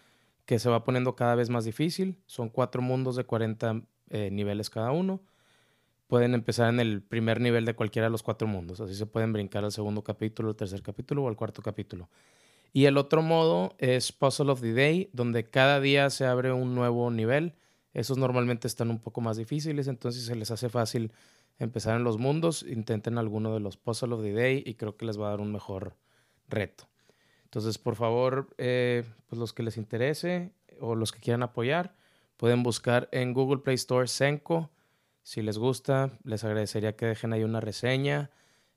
que 0.45 0.59
se 0.59 0.69
va 0.69 0.85
poniendo 0.85 1.15
cada 1.15 1.35
vez 1.35 1.51
más 1.51 1.65
difícil, 1.65 2.19
son 2.27 2.49
cuatro 2.49 2.83
mundos 2.83 3.17
de 3.17 3.25
40 3.25 3.83
eh, 4.11 4.31
niveles 4.31 4.71
cada 4.71 4.91
uno. 4.93 5.23
Pueden 6.09 6.35
empezar 6.35 6.69
en 6.69 6.81
el 6.81 7.03
primer 7.03 7.41
nivel 7.41 7.65
de 7.65 7.75
cualquiera 7.75 8.07
de 8.07 8.11
los 8.11 8.23
cuatro 8.23 8.47
mundos, 8.47 8.81
así 8.81 8.95
se 8.95 9.07
pueden 9.07 9.33
brincar 9.33 9.65
al 9.65 9.73
segundo 9.73 10.03
capítulo, 10.03 10.51
al 10.51 10.57
tercer 10.57 10.83
capítulo 10.83 11.25
o 11.25 11.29
al 11.29 11.37
cuarto 11.37 11.63
capítulo. 11.63 12.11
Y 12.73 12.87
el 12.87 12.97
otro 12.97 13.23
modo 13.23 13.75
es 13.79 14.13
Puzzle 14.13 14.51
of 14.51 14.61
the 14.61 14.73
Day, 14.73 15.11
donde 15.13 15.49
cada 15.49 15.81
día 15.81 16.09
se 16.11 16.27
abre 16.27 16.53
un 16.53 16.75
nuevo 16.75 17.11
nivel. 17.11 17.55
Esos 17.93 18.17
normalmente 18.17 18.67
están 18.67 18.91
un 18.91 18.99
poco 18.99 19.21
más 19.21 19.37
difíciles, 19.37 19.89
entonces 19.89 20.25
se 20.25 20.35
les 20.35 20.51
hace 20.51 20.71
fácil 20.71 21.13
empezar 21.59 21.97
en 21.97 22.05
los 22.05 22.19
mundos. 22.19 22.63
Intenten 22.63 23.19
alguno 23.19 23.53
de 23.53 23.61
los 23.61 23.77
Puzzle 23.77 24.15
of 24.15 24.23
the 24.23 24.33
Day 24.33 24.63
y 24.65 24.75
creo 24.75 24.97
que 24.97 25.05
les 25.05 25.21
va 25.21 25.27
a 25.27 25.31
dar 25.31 25.41
un 25.41 25.53
mejor 25.53 25.97
reto. 26.53 26.89
Entonces, 27.45 27.79
por 27.79 27.97
favor, 27.97 28.55
eh, 28.57 29.05
pues 29.27 29.39
los 29.39 29.53
que 29.53 29.63
les 29.63 29.77
interese 29.77 30.53
o 30.81 30.95
los 30.95 31.13
que 31.13 31.21
quieran 31.21 31.43
apoyar, 31.43 31.95
pueden 32.37 32.63
buscar 32.63 33.09
en 33.13 33.35
Google 33.35 33.63
Play 33.63 33.75
Store 33.75 34.09
Senko. 34.09 34.71
Si 35.23 35.43
les 35.43 35.59
gusta, 35.59 36.19
les 36.25 36.45
agradecería 36.45 36.97
que 36.97 37.07
dejen 37.07 37.33
ahí 37.33 37.45
una 37.45 37.61
reseña. 37.61 38.31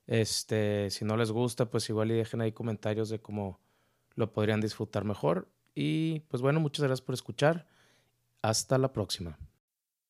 Este, 0.06 0.90
si 0.90 1.04
no 1.04 1.16
les 1.16 1.32
gusta, 1.32 1.70
pues 1.70 1.88
igual 1.88 2.10
y 2.10 2.14
dejen 2.14 2.40
ahí 2.40 2.52
comentarios 2.52 3.08
de 3.08 3.18
cómo 3.18 3.60
lo 4.14 4.32
podrían 4.32 4.60
disfrutar 4.60 5.04
mejor. 5.04 5.48
Y 5.74 6.20
pues 6.28 6.42
bueno, 6.42 6.60
muchas 6.60 6.84
gracias 6.84 7.04
por 7.04 7.14
escuchar. 7.14 7.66
Hasta 8.42 8.78
la 8.78 8.92
próxima. 8.92 9.38